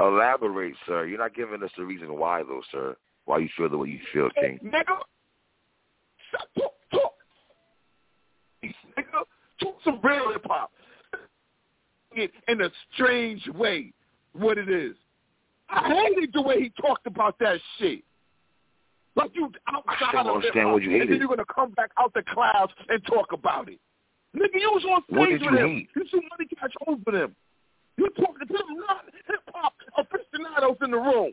Elaborate, 0.00 0.76
sir. 0.86 1.06
You're 1.06 1.18
not 1.18 1.34
giving 1.34 1.60
us 1.62 1.70
the 1.76 1.84
reason 1.84 2.16
why, 2.16 2.44
though, 2.44 2.62
sir. 2.70 2.96
Why 3.24 3.38
you 3.38 3.48
feel 3.56 3.68
the 3.68 3.76
way 3.76 3.88
you 3.88 3.98
feel, 4.12 4.30
King? 4.40 4.60
Hey, 4.62 4.68
nigga, 4.68 4.96
shut 6.30 6.48
talk, 6.56 6.74
talk. 6.92 7.14
Nigga, 8.62 9.24
talk 9.60 9.76
some 9.84 9.98
real 10.04 10.32
hip 10.32 10.46
hop. 10.48 10.70
In 12.16 12.60
a 12.62 12.70
strange 12.94 13.46
way, 13.54 13.92
what 14.32 14.56
it 14.56 14.68
is. 14.68 14.94
I 15.70 15.88
hated 15.94 16.30
the 16.32 16.42
way 16.42 16.60
he 16.60 16.72
talked 16.80 17.06
about 17.06 17.38
that 17.40 17.60
shit. 17.78 18.02
Like 19.16 19.30
you 19.34 19.50
outside 19.68 20.14
I 20.14 20.22
don't 20.22 20.36
understand 20.36 20.72
what 20.72 20.82
you 20.82 20.90
hated. 20.90 21.02
and 21.02 21.12
then 21.12 21.18
you're 21.20 21.28
gonna 21.28 21.44
come 21.52 21.72
back 21.72 21.90
out 21.98 22.14
the 22.14 22.22
clouds 22.32 22.72
and 22.88 23.04
talk 23.04 23.32
about 23.32 23.68
it. 23.68 23.80
Nigga, 24.36 24.60
you 24.60 24.70
was 24.72 24.84
on 24.84 25.02
stage 25.04 25.40
with 25.40 25.52
you 25.52 25.58
him. 25.58 25.68
hate? 25.68 25.88
You 25.96 26.04
see 26.10 26.20
money 26.30 26.48
catch 26.58 26.72
over 26.86 27.10
them. 27.10 27.34
You 27.96 28.08
talking 28.10 28.46
to 28.46 28.52
them 28.52 28.76
non 28.76 29.04
hip 29.26 29.40
hop 29.52 29.74
aficionados 29.98 30.76
in 30.82 30.90
the 30.92 30.98
room. 30.98 31.32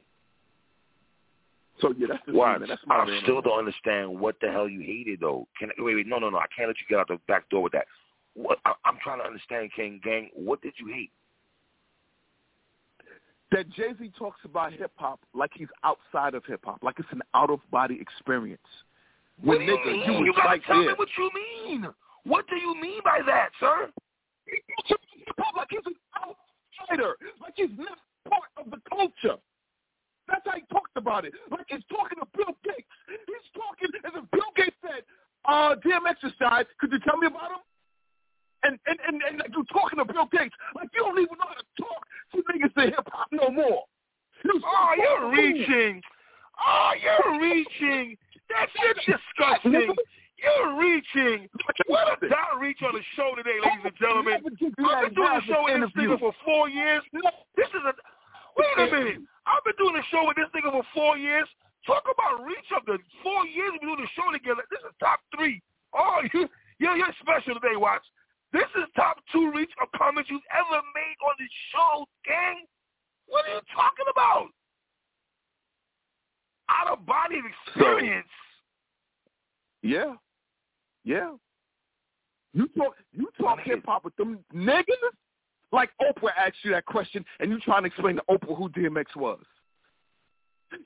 So 1.81 1.93
yeah, 1.97 2.07
that's 2.09 2.23
Why? 2.27 2.57
That's 2.57 2.81
my 2.87 2.95
I 2.95 3.05
man. 3.05 3.19
still 3.23 3.41
don't 3.41 3.59
understand 3.59 4.19
what 4.19 4.35
the 4.41 4.49
hell 4.49 4.67
you 4.67 4.79
hated, 4.79 5.19
though. 5.19 5.47
Can 5.59 5.69
I, 5.69 5.81
wait, 5.81 5.95
wait, 5.95 6.07
no, 6.07 6.17
no, 6.19 6.29
no. 6.29 6.37
I 6.37 6.45
can't 6.55 6.69
let 6.69 6.77
you 6.79 6.85
get 6.89 6.99
out 6.99 7.09
the 7.09 7.19
back 7.27 7.49
door 7.49 7.63
with 7.63 7.73
that. 7.73 7.85
What? 8.33 8.59
I, 8.65 8.73
I'm 8.85 8.97
trying 9.03 9.19
to 9.19 9.25
understand, 9.25 9.71
King 9.75 9.99
Gang. 10.03 10.29
What 10.33 10.61
did 10.61 10.73
you 10.79 10.87
hate? 10.87 11.11
That 13.51 13.69
Jay 13.69 13.93
Z 13.99 14.11
talks 14.17 14.39
about 14.43 14.73
hip 14.73 14.91
hop 14.95 15.19
like 15.33 15.51
he's 15.53 15.67
outside 15.83 16.33
of 16.33 16.43
hip 16.45 16.61
hop, 16.63 16.79
like 16.83 16.95
it's 16.99 17.07
an 17.11 17.21
out 17.33 17.49
of 17.49 17.59
body 17.71 17.97
experience. 18.01 18.61
What 19.41 19.57
When 19.59 19.65
do 19.67 19.71
you 19.73 19.77
nigga, 19.77 20.07
mean? 20.07 20.19
you 20.19 20.25
You 20.25 20.33
gotta 20.33 20.47
right 20.49 20.61
tell 20.65 20.79
there. 20.79 20.89
me 20.89 20.93
what 20.97 21.09
you 21.17 21.29
mean. 21.33 21.87
What 22.23 22.47
do 22.47 22.55
you 22.55 22.73
mean 22.81 23.01
by 23.03 23.19
that, 23.25 23.49
sir? 23.59 23.89
He 24.47 24.57
talks 24.87 25.03
about 25.13 25.25
hip 25.25 25.35
hop 25.39 25.55
like 25.57 25.67
he's 25.69 25.85
an 25.85 25.95
outsider, 26.17 27.15
like 27.41 27.53
he's 27.55 27.69
not 27.77 27.97
part 28.29 28.49
of 28.57 28.71
the 28.71 28.77
culture. 28.89 29.39
That's 30.27 30.41
how 30.45 30.53
he 30.55 30.63
talked 30.73 30.95
about 30.97 31.25
it. 31.25 31.33
Like 31.51 31.65
he's 31.69 31.83
talking 31.89 32.17
to 32.19 32.25
Bill 32.35 32.55
Gates. 32.63 32.89
He's 33.07 33.45
talking 33.53 33.89
as 34.05 34.11
if 34.15 34.31
Bill 34.31 34.49
Gates 34.55 34.75
said, 34.81 35.03
uh, 35.45 35.75
DMX 35.85 36.17
died. 36.39 36.65
Could 36.79 36.91
you 36.91 36.99
tell 37.05 37.17
me 37.17 37.27
about 37.27 37.51
him? 37.51 37.61
And 38.65 38.79
and, 38.87 38.97
and, 39.07 39.21
and 39.21 39.37
like 39.39 39.53
you're 39.53 39.69
talking 39.69 39.99
to 39.99 40.05
Bill 40.05 40.25
Gates. 40.31 40.55
Like 40.75 40.89
you 40.93 41.01
don't 41.05 41.19
even 41.21 41.37
know 41.37 41.45
how 41.45 41.61
to 41.61 41.67
talk 41.77 42.01
to 42.33 42.37
niggas 42.49 42.73
in 42.83 42.89
hip 42.89 43.07
hop 43.13 43.27
no 43.31 43.49
more. 43.49 43.83
You 44.43 44.61
Oh, 44.63 44.91
you're 44.97 45.29
reaching. 45.31 46.01
Oh, 46.57 46.91
you're 46.97 47.39
reaching. 47.41 48.17
That's 48.49 48.71
just 48.81 49.05
disgusting. 49.05 49.93
You're 50.41 50.77
reaching. 50.77 51.47
What 51.87 52.21
a 52.21 52.29
dot 52.29 52.59
reach 52.59 52.81
on 52.81 52.93
the 52.93 53.01
show 53.15 53.33
today, 53.37 53.57
ladies 53.61 53.85
and 53.85 53.97
gentlemen. 53.97 54.41
I've 54.41 55.09
been 55.09 55.13
doing 55.13 55.33
the 55.39 55.45
show 55.47 55.63
with 55.63 55.81
this 55.81 55.93
nigga 55.95 56.19
for 56.19 56.33
four 56.43 56.69
years. 56.69 57.01
This 57.55 57.69
is 57.69 57.83
a. 57.85 57.93
Wait 58.57 58.87
a 58.87 58.91
minute. 58.91 59.21
I've 59.45 59.63
been 59.63 59.77
doing 59.77 59.95
the 59.95 60.05
show 60.09 60.25
with 60.25 60.37
this 60.37 60.49
nigga 60.55 60.71
for 60.71 60.83
four 60.93 61.17
years. 61.17 61.47
Talk 61.85 62.03
about 62.09 62.43
reach 62.43 62.65
up 62.75 62.85
to 62.87 62.97
four 63.21 63.45
years 63.45 63.77
we 63.77 63.87
doing 63.87 64.01
the 64.01 64.09
show 64.17 64.31
together. 64.33 64.65
This 64.71 64.81
is 64.81 64.93
top 64.99 65.21
three. 65.35 65.61
Oh, 65.93 66.21
you, 66.33 66.49
you're, 66.79 66.97
you're 66.97 67.13
special 67.21 67.53
today, 67.53 67.77
Watts. 67.77 68.05
This 68.55 68.71
is 68.77 68.85
top 68.95 69.17
two 69.33 69.51
reach 69.53 69.71
of 69.81 69.89
comments 69.99 70.29
you've 70.29 70.41
ever 70.49 70.81
made 70.95 71.17
on 71.27 71.33
the 71.37 71.45
show, 71.73 72.05
gang. 72.23 72.63
What 73.27 73.43
are 73.45 73.55
you 73.55 73.59
talking 73.75 74.05
about? 74.09 74.47
Out 76.69 76.93
of 76.97 77.05
body 77.05 77.39
of 77.39 77.43
experience. 77.67 78.29
Yeah. 79.83 80.13
Yeah. 81.03 81.33
You 82.53 82.69
talk 82.77 82.95
you 83.11 83.27
talk 83.41 83.59
hip 83.59 83.83
hop 83.85 84.05
with 84.05 84.15
them 84.15 84.39
niggas 84.53 84.85
like 85.73 85.89
Oprah 86.01 86.29
asked 86.37 86.63
you 86.63 86.71
that 86.71 86.85
question 86.85 87.25
and 87.41 87.51
you 87.51 87.59
trying 87.59 87.83
to 87.83 87.87
explain 87.87 88.15
to 88.15 88.23
Oprah 88.29 88.57
who 88.57 88.69
DMX 88.69 89.17
was. 89.17 89.43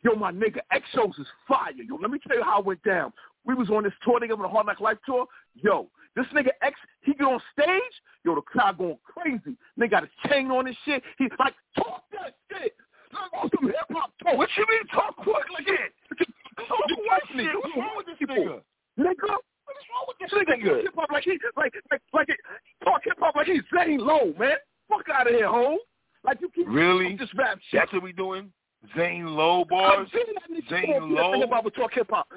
Yo, 0.04 0.14
my 0.16 0.32
nigga, 0.32 0.60
X 0.72 0.86
shows 0.94 1.14
is 1.18 1.28
fire. 1.48 1.72
Yo, 1.74 1.96
let 2.02 2.12
me 2.12 2.20
tell 2.28 2.38
you 2.38 2.44
how 2.44 2.60
it 2.60 2.66
went 2.66 2.84
down. 2.84 3.12
We 3.46 3.54
was 3.56 3.70
on 3.70 3.84
this 3.84 3.94
tour 4.04 4.20
together 4.20 4.38
on 4.38 4.44
the 4.44 4.50
Hard 4.50 4.68
Knock 4.68 4.80
Life 4.80 4.98
tour. 5.06 5.26
Yo, 5.56 5.90
this 6.16 6.26
nigga 6.34 6.50
X, 6.62 6.76
he 7.02 7.14
get 7.14 7.24
on 7.26 7.40
stage, 7.54 7.94
yo, 8.26 8.36
the 8.36 8.42
crowd 8.42 8.78
going 8.78 8.98
crazy. 9.04 9.58
Nigga 9.80 9.90
got 9.92 10.04
a 10.04 10.10
chain 10.28 10.52
on 10.52 10.66
his 10.66 10.76
shit. 10.86 11.02
He 11.18 11.28
like 11.40 11.54
talk 11.76 12.04
that 12.12 12.36
shit. 12.52 12.76
Like 13.14 13.34
on 13.44 13.50
some 13.56 13.68
hip 13.68 13.76
hop 13.92 14.12
talk. 14.24 14.38
What 14.38 14.50
you 14.58 14.66
mean 14.70 14.86
talk 14.94 15.16
quick 15.16 15.46
like 15.54 15.66
that? 15.66 16.28
Talk 16.68 17.36
me. 17.36 17.44
shit? 17.46 17.56
What's 17.56 17.76
wrong 17.78 17.90
with 17.98 18.06
this 18.06 18.28
nigga? 18.30 18.62
Nigga, 19.00 19.30
What 19.30 19.76
is 19.80 19.88
wrong 19.90 20.06
with 20.08 20.18
this 20.20 20.32
nigga 20.32 20.62
nigga? 20.62 20.82
hip 20.84 20.94
hop 20.96 21.12
like 21.12 21.24
he 21.24 21.32
like 21.58 21.74
like 21.92 22.02
like 22.14 22.30
it, 22.30 22.38
talk 22.84 23.02
hip 23.04 23.18
hop 23.20 23.36
like 23.36 23.48
he's 23.48 23.62
Zane 23.76 24.00
Lowe, 24.00 24.34
man. 24.38 24.58
Fuck 24.90 25.06
out 25.14 25.28
of 25.28 25.34
here, 25.34 25.48
ho. 25.48 25.78
Like 26.24 26.42
you 26.42 26.50
keep 26.54 26.68
Really? 26.68 27.16
this 27.16 27.30
rap 27.36 27.58
shit. 27.72 27.80
That's 27.80 27.94
what 27.94 28.04
we 28.04 28.12
doing? 28.14 28.52
Zane 28.96 29.28
Lowe 29.28 29.62
I'm 29.62 29.68
bars? 29.68 30.10
that 30.14 30.52
nigga 30.52 30.70
Zane 30.70 31.14
Lowe? 31.16 31.46
Barber 31.48 31.70
talk 31.70 31.92
hip 31.94 32.08
hop. 32.10 32.28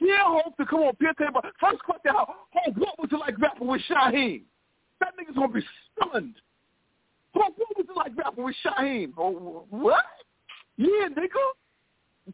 Yeah, 0.00 0.18
hope 0.24 0.56
to 0.56 0.66
come 0.66 0.80
on 0.80 0.94
Taylor 1.18 1.30
Barber. 1.32 1.52
First 1.60 1.82
question, 1.84 2.12
how, 2.12 2.34
oh, 2.66 2.72
what 2.76 2.98
was 2.98 3.08
it 3.12 3.16
like 3.16 3.38
rapping 3.40 3.68
with 3.68 3.80
Shaheem? 3.88 4.42
That 5.00 5.12
nigga's 5.18 5.36
gonna 5.36 5.52
be 5.52 5.62
stunned. 5.96 6.34
What, 7.32 7.52
what 7.56 7.76
was 7.76 7.86
it 7.88 7.96
like 7.96 8.12
rapping 8.16 8.44
with 8.44 8.56
Shaheem? 8.64 9.12
Oh, 9.16 9.64
what? 9.70 10.04
Yeah, 10.76 11.08
nigga. 11.10 11.28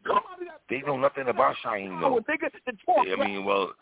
Come 0.05 0.17
out 0.17 0.39
of 0.39 0.47
that. 0.47 0.61
They 0.69 0.81
know 0.81 0.97
nothing 0.97 1.27
about 1.27 1.55
Shaheem 1.63 2.01
Oh, 2.03 2.19
though. 2.19 2.33
nigga, 2.33 2.49
talk 2.85 3.05
I 3.07 3.25
mean, 3.25 3.45
well, 3.45 3.73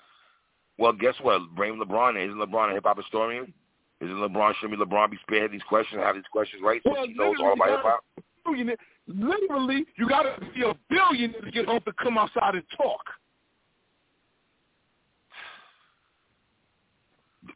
well, 0.77 0.93
guess 0.93 1.15
what? 1.21 1.41
Blame 1.55 1.79
LeBron. 1.79 2.23
Isn't 2.23 2.37
LeBron 2.37 2.71
a 2.71 2.73
hip 2.75 2.83
hop 2.85 2.97
historian? 2.97 3.53
Isn't 4.01 4.15
LeBron? 4.15 4.53
Should 4.59 4.71
be 4.71 4.77
LeBron 4.77 5.11
be 5.11 5.17
spearhead 5.23 5.51
these 5.51 5.61
questions, 5.67 6.01
have 6.03 6.15
these 6.15 6.23
questions 6.31 6.61
right, 6.63 6.81
so 6.83 6.91
Well, 6.91 7.07
he 7.07 7.13
knows 7.13 7.35
all 7.41 7.53
about 7.53 7.69
hip 7.69 7.79
hop? 7.81 8.03
billionaire. 8.45 8.77
Literally, 9.07 9.85
you 9.97 10.07
got 10.07 10.23
to 10.23 10.39
be 10.53 10.63
a 10.63 10.73
billionaire 10.89 11.41
to 11.41 11.51
get 11.51 11.65
home 11.65 11.79
to 11.85 11.93
come 11.93 12.17
outside 12.17 12.55
and 12.55 12.63
talk. 12.75 13.01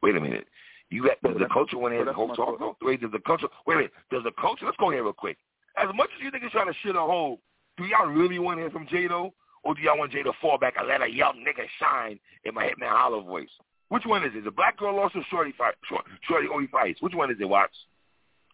Wait 0.02 0.15
a 0.15 0.19
minute. 0.19 0.48
You 0.90 1.03
got, 1.03 1.22
does 1.22 1.34
the 1.34 1.40
that's- 1.40 1.52
culture 1.53 1.78
went 1.78 1.94
so 1.94 1.95
in 1.95 1.99
and 2.02 2.07
that's 2.07 2.15
go 2.18 2.28
my 2.28 2.36
talk? 2.36 2.60
thought. 2.60 2.78
Wait, 2.82 3.02
does 3.02 3.11
the 3.11 3.19
culture? 3.19 3.48
Wait 3.65 3.76
a 3.76 3.78
minute. 3.78 3.91
Does 4.11 4.23
the 4.23 4.32
culture? 4.40 4.65
Let's 4.65 4.78
go 4.78 4.90
here 4.91 5.03
real 5.03 5.14
quick. 5.14 5.38
As 5.78 5.88
much 5.95 6.10
as 6.18 6.22
you 6.23 6.32
niggas 6.32 6.52
trying 6.52 6.68
to 6.68 6.73
shit 6.84 6.95
a 6.95 6.99
hole, 6.99 7.40
do 7.78 7.86
y'all 7.86 8.07
really 8.07 8.40
want 8.40 8.57
to 8.57 8.61
hear 8.64 8.72
from 8.72 8.88
Jado, 8.88 9.32
or 9.64 9.73
do 9.76 9.82
y'all 9.82 9.98
want 9.98 10.11
Jado 10.11 10.26
to 10.26 10.34
fall 10.41 10.57
back 10.57 10.76
and 10.78 10.88
let 10.88 11.02
a 11.02 11.07
young 11.10 11.45
nigga 11.48 11.65
shine 11.80 12.19
in 12.44 12.53
my 12.53 12.65
Hitman 12.65 12.90
Holla 12.90 13.22
voice? 13.23 13.49
Which 13.90 14.03
one 14.06 14.23
is 14.23 14.32
it? 14.36 14.44
The 14.44 14.52
black 14.52 14.78
girl 14.78 14.95
lost 14.95 15.15
or 15.15 15.23
Shorty 15.30 15.53
fight? 15.57 15.76
Short, 15.88 16.03
Shorty 16.28 16.48
only 16.53 16.68
fights. 16.68 17.02
Which 17.02 17.14
one 17.14 17.30
is 17.32 17.38
it, 17.40 17.45
Watts? 17.48 17.76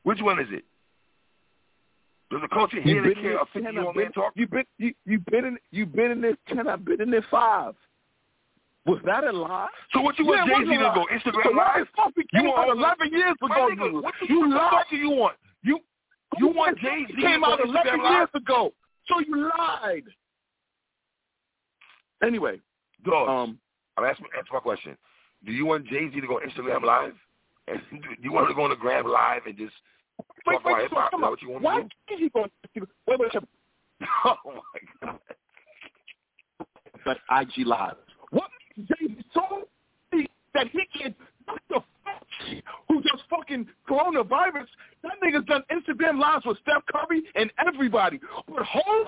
Which 0.04 0.20
one 0.22 0.40
is 0.40 0.48
it? 0.52 0.64
Does 2.30 2.42
the 2.42 2.48
culture 2.50 2.82
hear 2.82 3.04
and 3.04 3.16
care 3.16 3.38
ten, 3.38 3.46
fifty 3.54 3.72
year 3.74 3.84
old 3.86 3.96
been, 3.96 4.04
man 4.04 4.12
talk? 4.12 4.34
you 4.36 4.48
been 4.48 4.66
you 4.78 4.94
you 5.06 5.20
been 5.32 5.46
in 5.46 5.58
you 5.72 5.86
been 5.86 6.12
in 6.12 6.22
this 6.22 6.36
ten, 6.48 6.68
I've 6.68 6.84
been 6.84 7.02
in 7.02 7.10
this 7.10 7.24
five. 7.32 7.74
Was 8.86 9.00
that 9.06 9.24
a 9.26 9.32
lie? 9.32 9.68
So 9.94 10.02
what 10.02 10.18
you 10.18 10.26
want 10.26 10.48
Jay 10.50 10.64
Z 10.64 10.78
to 10.78 10.92
go. 10.96 11.06
Instagram 11.14 11.58
live? 11.58 11.86
the 11.86 11.92
fuck 11.96 12.12
we 12.16 12.26
You 12.34 12.44
want 12.46 12.78
eleven 12.78 13.12
years 13.12 13.36
ago? 13.44 13.70
nigga, 13.72 14.02
what 14.02 14.14
you 14.28 14.40
what 14.40 14.50
lied. 14.50 14.86
do 14.90 14.98
you 14.98 15.10
want? 15.10 15.36
You 15.64 15.80
you 16.40 16.48
want 16.48 16.78
Jay 16.80 17.06
Z 17.08 17.14
came 17.22 17.44
out 17.44 17.60
eleven 17.64 18.00
years 18.02 18.30
ago. 18.34 18.74
So 19.08 19.20
you 19.20 19.50
lied. 19.58 20.04
Anyway, 22.24 22.60
Dogs, 23.06 23.30
um, 23.30 23.60
I'm 23.98 24.04
asking 24.06 24.26
answer 24.38 24.50
my 24.54 24.60
question. 24.60 24.98
Do 25.46 25.52
you 25.52 25.66
want 25.66 25.86
Jay 25.88 26.10
Z 26.12 26.20
to 26.20 26.28
go 26.28 26.40
Instagram 26.46 26.84
live? 26.84 27.14
And 27.68 27.82
do 27.92 28.08
you 28.22 28.32
want 28.32 28.48
to 28.50 28.56
go 28.56 28.64
on 28.64 28.70
the 28.70 28.76
gram 28.76 29.06
live 29.06 29.42
and 29.46 29.58
just 29.58 29.74
wait, 30.46 30.54
talk 30.54 30.62
about 30.62 30.74
wait, 30.74 30.82
hip 30.84 30.92
so 30.92 30.96
hop? 30.96 31.08
Is 31.08 31.12
come 31.12 31.24
on. 31.24 31.30
what 31.32 31.42
you 31.42 31.50
want 31.50 31.64
Why 31.64 31.76
to 31.78 31.84
do? 31.84 32.14
is 32.14 32.20
he 32.20 32.30
going? 32.30 32.50
to 32.76 32.82
Wait, 33.08 33.20
wait, 33.20 33.20
wait. 33.34 33.44
Oh 34.26 34.36
my 34.46 35.08
god. 35.08 35.20
But 37.06 37.18
IG 37.32 37.66
Live. 37.66 37.96
What 38.32 38.50
makes 38.78 38.90
Jay 38.90 39.16
so 39.34 39.64
big 40.12 40.28
that 40.54 40.68
he 40.68 40.82
can 41.00 41.16
Dr. 41.48 41.86
Fauci, 42.06 42.62
who 42.88 43.02
does 43.02 43.22
fucking 43.30 43.68
coronavirus, 43.90 44.68
that 45.04 45.14
nigga's 45.24 45.46
done 45.46 45.64
Instagram 45.72 46.20
lives 46.20 46.46
with 46.46 46.58
Steph 46.62 46.84
Curry 46.92 47.24
and 47.36 47.52
everybody. 47.66 48.20
But 48.48 48.66
Hope, 48.66 49.08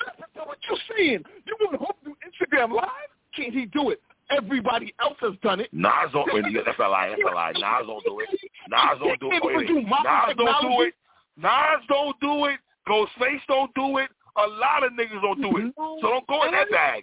listen 0.00 0.24
to 0.34 0.40
what 0.44 0.58
you're 0.68 0.96
saying. 0.96 1.24
You 1.46 1.56
want 1.60 1.76
Hope 1.76 2.00
to 2.04 2.10
do 2.10 2.16
Instagram 2.24 2.72
live? 2.74 2.88
Can't 3.36 3.52
he 3.52 3.66
do 3.66 3.90
it? 3.90 4.00
Everybody 4.30 4.94
else 5.00 5.16
has 5.20 5.34
done 5.42 5.60
it. 5.60 5.68
Nas 5.72 6.10
don't. 6.12 6.28
Wait, 6.32 6.44
that's 6.64 6.78
a 6.78 6.88
lie. 6.88 7.08
That's 7.10 7.22
a 7.30 7.34
lie. 7.34 7.52
Nas 7.54 7.86
don't 7.86 8.04
do 8.04 8.20
it. 8.20 8.28
Nas 8.68 8.98
don't 8.98 9.20
do 9.20 9.30
it. 9.32 9.42
Wait, 9.44 9.66
do 9.66 9.82
Nas 9.82 10.34
don't 10.36 10.62
do 10.62 10.82
it. 10.82 10.94
Nas 11.36 11.82
don't 11.88 12.20
do 12.20 12.44
it. 12.46 12.58
Ghostface 12.88 13.40
don't 13.48 13.74
do 13.74 13.98
it. 13.98 14.10
A 14.36 14.46
lot 14.46 14.84
of 14.84 14.92
niggas 14.92 15.20
don't 15.22 15.40
do 15.40 15.56
it. 15.58 15.72
So 15.76 16.08
don't 16.08 16.26
go 16.26 16.44
in 16.44 16.52
that 16.52 16.70
bag. 16.70 17.02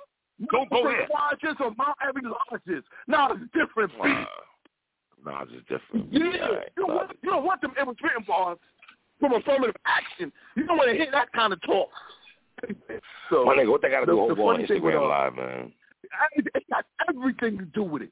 Don't 0.52 0.70
go 0.70 0.84
there. 0.84 1.08
Lodges 1.14 1.58
or 1.60 1.72
Mount 1.78 1.98
Abbey 2.02 2.22
lodges. 2.24 2.84
Now 3.08 3.32
it's 3.32 3.44
different. 3.54 3.92
Uh, 4.02 4.26
Nas 5.26 5.48
is 5.56 5.62
different. 5.70 6.12
Yeah, 6.12 6.48
right, 6.48 6.70
you, 6.76 6.86
don't 6.86 6.96
want, 6.96 7.12
you 7.22 7.30
don't 7.30 7.46
want 7.46 7.62
them 7.62 7.74
written 7.78 8.24
bars 8.28 8.58
from 9.20 9.34
affirmative 9.34 9.76
action. 9.86 10.32
You 10.56 10.66
don't 10.66 10.78
want 10.78 10.90
to 10.90 10.96
hear 10.96 11.12
that 11.12 11.32
kind 11.34 11.54
of 11.54 11.62
talk. 11.62 11.90
So 13.30 13.46
My 13.46 13.56
nigga, 13.56 13.72
what 13.72 13.82
they 13.82 13.90
got 13.90 14.02
to 14.02 14.06
do 14.06 14.20
over 14.20 14.34
on 14.34 14.56
funny 14.56 14.68
thing 14.68 14.84
with, 14.84 14.94
Instagram 14.94 15.10
Live, 15.10 15.36
man? 15.36 15.72
I- 16.14 16.28
it 16.36 16.64
got 16.70 16.86
everything 17.10 17.58
to 17.58 17.66
do 17.66 17.84
with 17.84 18.04
it. 18.04 18.12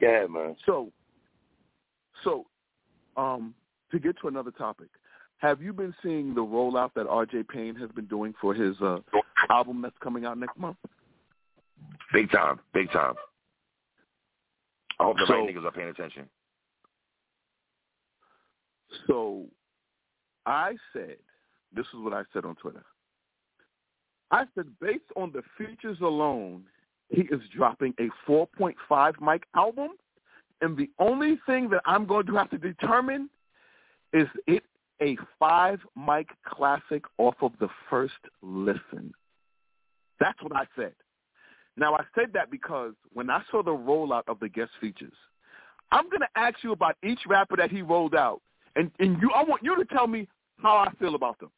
Yeah, 0.00 0.26
man. 0.28 0.56
So, 0.66 0.92
so, 2.22 2.46
um, 3.16 3.54
to 3.90 3.98
get 3.98 4.18
to 4.20 4.28
another 4.28 4.50
topic, 4.50 4.88
have 5.38 5.60
you 5.62 5.72
been 5.72 5.94
seeing 6.02 6.34
the 6.34 6.40
rollout 6.42 6.92
that 6.94 7.06
R.J. 7.06 7.44
Payne 7.44 7.74
has 7.76 7.90
been 7.92 8.06
doing 8.06 8.34
for 8.40 8.54
his 8.54 8.80
uh, 8.80 8.98
album 9.50 9.82
that's 9.82 9.96
coming 10.02 10.24
out 10.24 10.38
next 10.38 10.58
month? 10.58 10.76
Big 12.12 12.30
time. 12.30 12.60
Big 12.72 12.90
time. 12.92 13.14
I 14.98 15.04
hope 15.04 15.16
the 15.18 15.26
So- 15.26 15.34
right 15.34 15.54
niggas 15.54 15.64
are 15.64 15.72
paying 15.72 15.88
attention. 15.88 16.28
So, 19.06 19.46
I 20.46 20.76
said, 20.92 21.16
this 21.74 21.86
is 21.86 21.94
what 22.00 22.12
I 22.12 22.22
said 22.32 22.44
on 22.44 22.54
Twitter. 22.56 22.84
I 24.30 24.44
said, 24.54 24.66
based 24.80 25.04
on 25.16 25.32
the 25.32 25.42
features 25.56 25.98
alone, 26.00 26.64
he 27.08 27.22
is 27.22 27.40
dropping 27.54 27.94
a 28.00 28.08
4.5 28.28 29.20
mic 29.20 29.44
album, 29.54 29.90
and 30.60 30.76
the 30.76 30.90
only 30.98 31.38
thing 31.46 31.68
that 31.70 31.82
I'm 31.84 32.06
going 32.06 32.26
to 32.26 32.34
have 32.36 32.50
to 32.50 32.58
determine 32.58 33.30
is 34.12 34.26
it 34.46 34.64
a 35.02 35.16
five 35.38 35.80
mic 35.94 36.28
classic 36.46 37.04
off 37.18 37.34
of 37.42 37.52
the 37.60 37.68
first 37.90 38.14
listen. 38.42 39.12
That's 40.18 40.42
what 40.42 40.56
I 40.56 40.64
said. 40.74 40.94
Now 41.76 41.94
I 41.94 42.04
said 42.14 42.32
that 42.32 42.50
because 42.50 42.94
when 43.12 43.28
I 43.28 43.42
saw 43.50 43.62
the 43.62 43.72
rollout 43.72 44.22
of 44.28 44.40
the 44.40 44.48
guest 44.48 44.70
features, 44.80 45.12
I'm 45.92 46.08
going 46.08 46.20
to 46.20 46.28
ask 46.40 46.56
you 46.64 46.72
about 46.72 46.96
each 47.04 47.20
rapper 47.28 47.56
that 47.56 47.70
he 47.70 47.82
rolled 47.82 48.14
out, 48.14 48.40
and 48.74 48.90
and 48.98 49.20
you 49.20 49.30
I 49.34 49.44
want 49.44 49.62
you 49.62 49.76
to 49.76 49.84
tell 49.84 50.06
me 50.06 50.26
how 50.58 50.76
I 50.78 50.90
feel 50.98 51.14
about 51.14 51.38
them. 51.38 51.50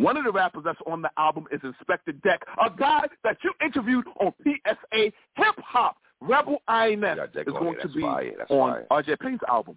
One 0.00 0.16
of 0.16 0.24
the 0.24 0.32
rappers 0.32 0.62
that's 0.64 0.78
on 0.86 1.02
the 1.02 1.10
album 1.18 1.46
is 1.52 1.60
Inspectah 1.60 2.22
Deck, 2.22 2.40
a 2.58 2.70
guy 2.70 3.02
that 3.22 3.36
you 3.44 3.52
interviewed 3.62 4.06
on 4.18 4.32
PSA 4.42 5.12
Hip 5.36 5.54
Hop. 5.58 5.96
Rebel 6.22 6.62
INS 6.68 7.02
Yeah, 7.02 7.24
is 7.34 7.52
going 7.52 7.76
to 7.82 7.88
be 7.88 8.00
fire. 8.00 8.46
On 8.48 8.86
fire. 8.88 9.02
RJ 9.02 9.20
Payne's 9.20 9.40
album. 9.48 9.76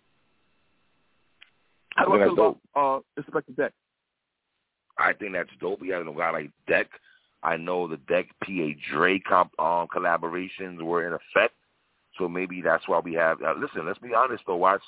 How 1.95 2.05
do 2.05 2.13
I 2.13 2.15
I 2.15 2.25
feel 2.25 2.35
that's 2.35 2.57
about 2.73 3.03
uh, 3.17 3.21
Inspectah 3.21 3.55
Deck? 3.57 3.73
I 4.97 5.11
think 5.13 5.33
that's 5.33 5.49
dope. 5.59 5.81
We 5.81 5.89
have 5.89 6.07
a 6.07 6.13
guy 6.13 6.31
like 6.31 6.51
Deck. 6.67 6.87
I 7.43 7.57
know 7.57 7.87
the 7.87 7.97
Deck 8.07 8.27
PA 8.45 8.69
Dre 8.91 9.19
comp, 9.19 9.51
um, 9.59 9.87
collaborations 9.93 10.81
were 10.81 11.05
in 11.05 11.13
effect, 11.13 11.55
so 12.17 12.29
maybe 12.29 12.61
that's 12.61 12.87
why 12.87 12.99
we 12.99 13.13
have. 13.13 13.41
Uh, 13.41 13.55
listen, 13.59 13.85
let's 13.85 13.99
be 13.99 14.13
honest 14.13 14.43
though, 14.47 14.55
Watts. 14.55 14.83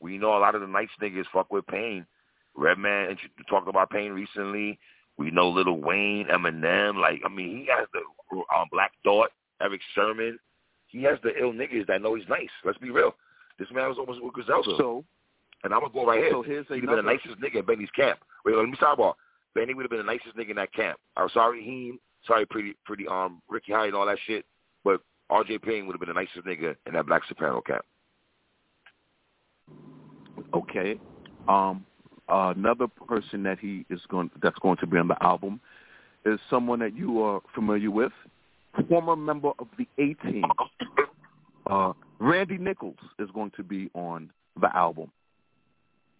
We 0.00 0.18
know 0.18 0.36
a 0.36 0.40
lot 0.40 0.56
of 0.56 0.60
the 0.60 0.66
nice 0.66 0.88
niggas 1.00 1.26
fuck 1.32 1.52
with 1.52 1.66
Payne. 1.68 2.04
Redman 2.54 3.16
talked 3.48 3.68
about 3.68 3.90
Payne 3.90 4.12
recently. 4.12 4.78
We 5.18 5.30
know 5.30 5.48
Lil 5.50 5.78
Wayne, 5.78 6.26
Eminem. 6.26 7.00
Like 7.00 7.20
I 7.24 7.28
mean, 7.28 7.58
he 7.58 7.66
has 7.76 7.86
the 7.92 8.00
um, 8.56 8.68
Black 8.70 8.92
Thought, 9.04 9.30
Erick 9.60 9.80
Sermon. 9.94 10.38
He 10.86 11.02
has 11.04 11.18
the 11.22 11.30
ill 11.40 11.52
niggas 11.52 11.86
that 11.86 12.02
know 12.02 12.14
he's 12.14 12.28
nice. 12.28 12.50
Let's 12.64 12.78
be 12.78 12.90
real. 12.90 13.14
This 13.58 13.68
man 13.72 13.88
was 13.88 13.98
almost 13.98 14.22
with 14.22 14.32
Griselda. 14.32 14.74
So, 14.76 15.04
And 15.64 15.72
I'm 15.72 15.80
gonna 15.80 15.92
go 15.92 16.06
right 16.06 16.18
here. 16.18 16.30
so 16.32 16.42
here's 16.42 16.66
He'd 16.68 16.80
have 16.80 16.88
been 16.88 16.96
the 16.96 17.02
nicest 17.02 17.40
nigga 17.40 17.60
in 17.60 17.64
Benny's 17.64 17.90
camp. 17.90 18.18
Wait, 18.44 18.56
let 18.56 18.66
me 18.66 18.74
sidebar. 18.76 19.14
Benny 19.54 19.74
would 19.74 19.82
have 19.82 19.90
been 19.90 20.04
the 20.04 20.04
nicest 20.04 20.36
nigga 20.36 20.50
in 20.50 20.56
that 20.56 20.72
camp. 20.72 20.98
I'm 21.16 21.28
sorry, 21.30 21.62
Heem. 21.62 21.98
Sorry, 22.26 22.46
pretty, 22.46 22.74
pretty, 22.84 23.06
um, 23.08 23.42
Ricky 23.48 23.72
Hyde 23.72 23.88
and 23.88 23.96
all 23.96 24.06
that 24.06 24.18
shit. 24.26 24.44
But 24.84 25.00
R.J. 25.28 25.58
Payne 25.58 25.86
would 25.86 25.94
have 25.94 26.00
been 26.00 26.08
the 26.08 26.14
nicest 26.14 26.46
nigga 26.46 26.76
in 26.86 26.94
that 26.94 27.06
Black 27.06 27.22
Soprano 27.28 27.60
camp. 27.60 27.84
Okay. 30.54 30.98
Um, 31.48 31.84
another 32.28 32.86
person 32.86 33.42
that 33.44 33.58
he 33.58 33.84
is 33.90 34.00
going 34.08 34.30
that's 34.42 34.58
going 34.60 34.76
to 34.78 34.86
be 34.86 34.98
on 34.98 35.08
the 35.08 35.22
album 35.22 35.60
is 36.24 36.38
someone 36.48 36.78
that 36.80 36.96
you 36.96 37.22
are 37.22 37.40
familiar 37.54 37.90
with, 37.90 38.12
former 38.88 39.16
member 39.16 39.52
of 39.58 39.66
the 39.76 39.86
A 39.98 40.14
Team. 40.30 40.44
Uh, 41.66 41.92
Randy 42.18 42.58
Nichols 42.58 42.96
is 43.18 43.28
going 43.32 43.52
to 43.56 43.62
be 43.62 43.90
on 43.94 44.30
the 44.60 44.74
album. 44.76 45.10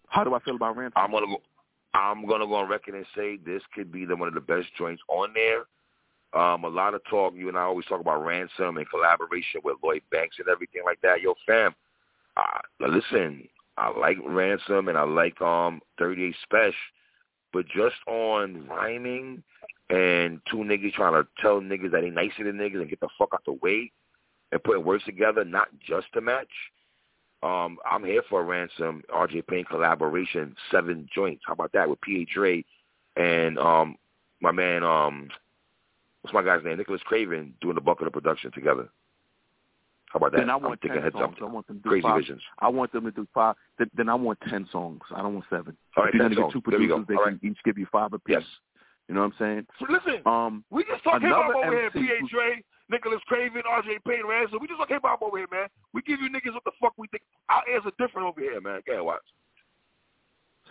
How 0.07 0.23
do 0.23 0.33
I 0.35 0.39
feel 0.39 0.55
about 0.55 0.77
Randy? 0.77 0.93
I'm 0.95 1.11
gonna 1.11 1.27
go. 1.27 1.41
I'm 1.93 2.27
gonna 2.27 2.47
go 2.47 2.55
on 2.55 2.69
record 2.69 2.95
and 2.95 3.05
say 3.15 3.37
this 3.37 3.61
could 3.73 3.91
be 3.91 4.05
the 4.05 4.15
one 4.15 4.27
of 4.27 4.33
the 4.33 4.41
best 4.41 4.67
joints 4.77 5.01
on 5.07 5.29
there. 5.33 5.63
Um, 6.39 6.63
a 6.63 6.67
lot 6.67 6.93
of 6.93 7.01
talk. 7.09 7.33
You 7.35 7.49
and 7.49 7.57
I 7.57 7.61
always 7.61 7.85
talk 7.85 8.01
about 8.01 8.25
ransom 8.25 8.77
and 8.77 8.89
collaboration 8.89 9.61
with 9.63 9.77
Lloyd 9.83 10.01
Banks 10.11 10.37
and 10.39 10.47
everything 10.47 10.81
like 10.85 10.99
that. 11.01 11.21
Yo, 11.21 11.35
fam, 11.45 11.75
uh, 12.37 12.87
listen. 12.87 13.47
I 13.77 13.89
like 13.97 14.17
ransom 14.23 14.87
and 14.87 14.97
I 14.97 15.03
like 15.03 15.41
um 15.41 15.81
38 15.97 16.35
Spesh, 16.51 16.73
but 17.51 17.65
just 17.67 17.95
on 18.07 18.67
rhyming 18.67 19.43
and 19.89 20.39
two 20.49 20.57
niggas 20.57 20.93
trying 20.93 21.13
to 21.13 21.27
tell 21.41 21.59
niggas 21.59 21.91
that 21.91 22.01
they 22.01 22.09
nicer 22.09 22.43
than 22.43 22.57
niggas 22.57 22.81
and 22.81 22.89
get 22.89 22.99
the 22.99 23.09
fuck 23.17 23.29
out 23.33 23.45
the 23.45 23.53
way 23.53 23.91
and 24.51 24.63
putting 24.63 24.83
words 24.83 25.03
together, 25.03 25.43
not 25.43 25.67
just 25.85 26.07
to 26.13 26.21
match. 26.21 26.47
Um, 27.41 27.77
I'm 27.89 28.05
here 28.05 28.23
for 28.29 28.41
a 28.41 28.43
ransom 28.43 29.03
RJ 29.13 29.47
Payne 29.47 29.65
collaboration, 29.65 30.55
seven 30.71 31.09
joints. 31.13 31.43
How 31.45 31.53
about 31.53 31.73
that 31.73 31.89
with 31.89 31.99
PA 32.01 32.23
Dre 32.33 32.63
and 33.15 33.59
um 33.59 33.95
my 34.41 34.51
man 34.51 34.83
um 34.83 35.29
what's 36.21 36.33
my 36.33 36.43
guy's 36.43 36.63
name? 36.63 36.77
Nicholas 36.77 37.01
Craven 37.05 37.53
doing 37.61 37.75
the 37.75 37.81
bulk 37.81 38.01
of 38.01 38.11
production 38.11 38.51
together. 38.51 38.89
How 40.13 40.17
about 40.17 40.31
that? 40.33 40.37
then 40.37 40.49
I 40.51 40.53
I'm 40.55 40.61
want 40.61 40.79
ten 40.81 40.91
heads 41.01 41.15
songs. 41.15 41.37
up. 41.41 41.49
I 41.49 41.51
want 41.51 41.65
them 41.67 41.77
to 41.77 41.83
do 41.83 41.89
Crazy 41.89 42.01
five. 42.03 42.19
visions. 42.21 42.41
I 42.59 42.69
want 42.69 42.91
them 42.93 43.03
to 43.05 43.11
do 43.11 43.27
five. 43.33 43.55
Then, 43.79 43.89
then 43.97 44.09
I 44.09 44.13
want 44.15 44.37
ten 44.47 44.67
songs. 44.71 45.01
I 45.13 45.23
don't 45.23 45.33
want 45.33 45.45
seven. 45.49 45.75
All 45.97 46.03
right, 46.05 46.13
if 46.13 46.19
you're 46.19 46.29
10 46.29 46.37
gonna 46.37 46.41
songs. 46.51 46.53
get 46.53 46.63
two 46.63 46.71
There 46.71 46.79
we 46.79 46.87
go. 46.87 46.95
producers, 46.97 47.07
they 47.09 47.15
All 47.31 47.37
can 47.39 47.49
each 47.51 47.57
give 47.65 47.77
you 47.79 47.87
five 47.91 48.13
apiece. 48.13 48.35
Yes. 48.37 48.43
You 49.09 49.15
know 49.15 49.21
what 49.21 49.33
I'm 49.33 49.39
saying? 49.39 49.65
So 49.79 49.85
listen, 49.89 50.21
Um, 50.25 50.63
we 50.69 50.83
just 50.85 51.03
talk 51.03 51.19
hip 51.21 51.31
hop 51.33 51.49
another 51.49 51.65
over 51.65 51.75
here. 51.75 51.89
MC 51.93 52.07
PA 52.07 52.15
who- 52.21 52.27
Dre, 52.29 52.63
Nicholas 52.89 53.21
Craven, 53.27 53.63
RJ 53.65 53.99
Payne, 54.07 54.25
Ransom. 54.25 54.59
We 54.61 54.67
just 54.67 54.77
talk 54.79 54.89
hip 54.89 55.01
hop 55.03 55.21
over 55.23 55.35
here, 55.37 55.47
man. 55.51 55.67
We 55.93 56.01
give 56.03 56.21
you 56.21 56.29
niggas 56.29 56.53
what 56.53 56.63
the 56.63 56.71
fuck 56.79 56.93
we 56.97 57.07
think. 57.07 57.23
Our 57.49 57.63
ears 57.67 57.81
are 57.85 57.91
different 57.97 58.27
over 58.27 58.39
here, 58.39 58.61
man. 58.61 58.81
Can't 58.85 59.03
watch. 59.03 59.23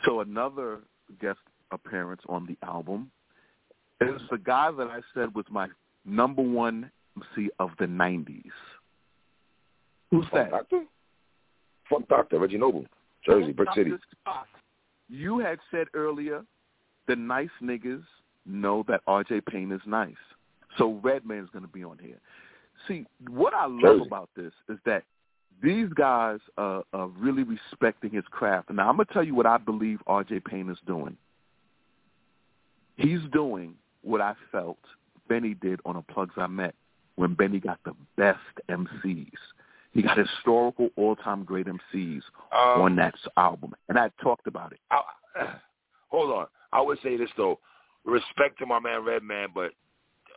So 0.05 0.20
another 0.20 0.81
guest 1.20 1.39
appearance 1.73 2.23
on 2.28 2.47
the 2.47 2.56
album 2.66 3.10
is 4.01 4.20
the 4.31 4.39
guy 4.39 4.70
that 4.70 4.89
I 4.89 5.01
said 5.14 5.35
was 5.35 5.44
my 5.51 5.69
number 6.05 6.43
one 6.43 6.90
MC 7.16 7.51
of 7.59 7.70
the 7.78 7.86
'90s. 7.86 8.51
Who's 10.12 10.24
Fuck 10.26 10.34
that? 10.34 10.51
Doctor? 10.51 10.84
Fuck 11.89 12.09
Doctor, 12.09 12.39
Reggie 12.39 12.59
Noble. 12.59 12.84
Jersey, 13.24 13.52
Brick 13.52 13.70
City. 13.74 13.93
Scott. 14.22 14.47
You 15.09 15.39
had 15.39 15.59
said 15.70 15.86
earlier, 15.94 16.44
the 17.09 17.16
nice 17.16 17.51
niggas 17.62 18.05
know 18.44 18.84
that 18.89 19.01
R.J. 19.06 19.40
Payne 19.43 19.72
is 19.72 19.80
nice. 19.86 20.14
So 20.76 21.01
Redman's 21.02 21.48
going 21.51 21.64
to 21.64 21.70
be 21.70 21.82
on 21.82 21.98
here. 21.98 22.18
See, 22.86 23.06
what 23.28 23.55
I 23.55 23.66
love 23.66 23.80
Jersey. 23.80 24.06
about 24.06 24.28
this 24.36 24.52
is 24.68 24.78
that 24.84 25.05
these 25.62 25.89
guys 25.94 26.40
are, 26.59 26.82
are 26.93 27.09
really 27.09 27.44
respecting 27.44 28.10
his 28.10 28.24
craft. 28.30 28.70
Now, 28.70 28.89
I'm 28.89 28.97
going 28.97 29.06
to 29.06 29.12
tell 29.12 29.24
you 29.24 29.34
what 29.34 29.47
I 29.47 29.56
believe 29.56 30.01
R.J. 30.06 30.40
Payne 30.40 30.68
is 30.68 30.78
doing. 30.86 31.16
He's 32.97 33.20
doing 33.32 33.74
what 34.02 34.20
I 34.20 34.34
felt 34.51 34.78
Benny 35.28 35.55
did 35.55 35.80
on 35.86 35.97
a 35.97 36.02
Plugs 36.02 36.34
I 36.36 36.48
Met 36.48 36.74
when 37.14 37.34
Benny 37.34 37.60
got 37.60 37.78
the 37.84 37.94
best 38.16 38.40
MCs. 38.68 39.30
He 39.93 40.02
got 40.02 40.16
historical 40.16 40.89
all-time 40.97 41.44
great 41.44 41.66
MCs 41.66 42.23
Um, 42.52 42.81
on 42.82 42.97
that 42.97 43.14
album, 43.36 43.74
and 43.89 43.98
I 43.98 44.10
talked 44.23 44.47
about 44.47 44.73
it. 44.73 44.81
I, 44.90 45.02
hold 46.09 46.31
on. 46.32 46.47
I 46.73 46.81
would 46.81 46.98
say 47.02 47.16
this 47.16 47.31
though. 47.36 47.59
Respect 48.05 48.59
to 48.59 48.66
my 48.66 48.81
man 48.81 49.05
Redman, 49.05 49.48
but 49.55 49.73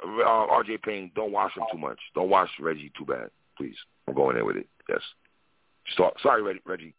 uh, 0.04 0.08
RJ 0.28 0.84
Payne, 0.84 1.12
don't 1.16 1.32
wash 1.32 1.56
him 1.56 1.64
too 1.72 1.78
much. 1.78 1.98
Don't 2.14 2.30
wash 2.30 2.50
Reggie 2.60 2.92
too 2.98 3.06
bad, 3.06 3.30
please. 3.58 3.76
I'm 4.08 4.14
going 4.14 4.36
there 4.36 4.46
with 4.46 4.58
it. 4.58 4.68
Yes. 4.88 5.00
Start, 5.94 6.14
sorry, 6.22 6.44
Reggie. 6.44 6.62
Reggie. 6.66 6.94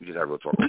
We 0.00 0.06
just 0.06 0.16
had 0.16 0.24
a 0.24 0.26
real 0.26 0.38
talk. 0.38 0.54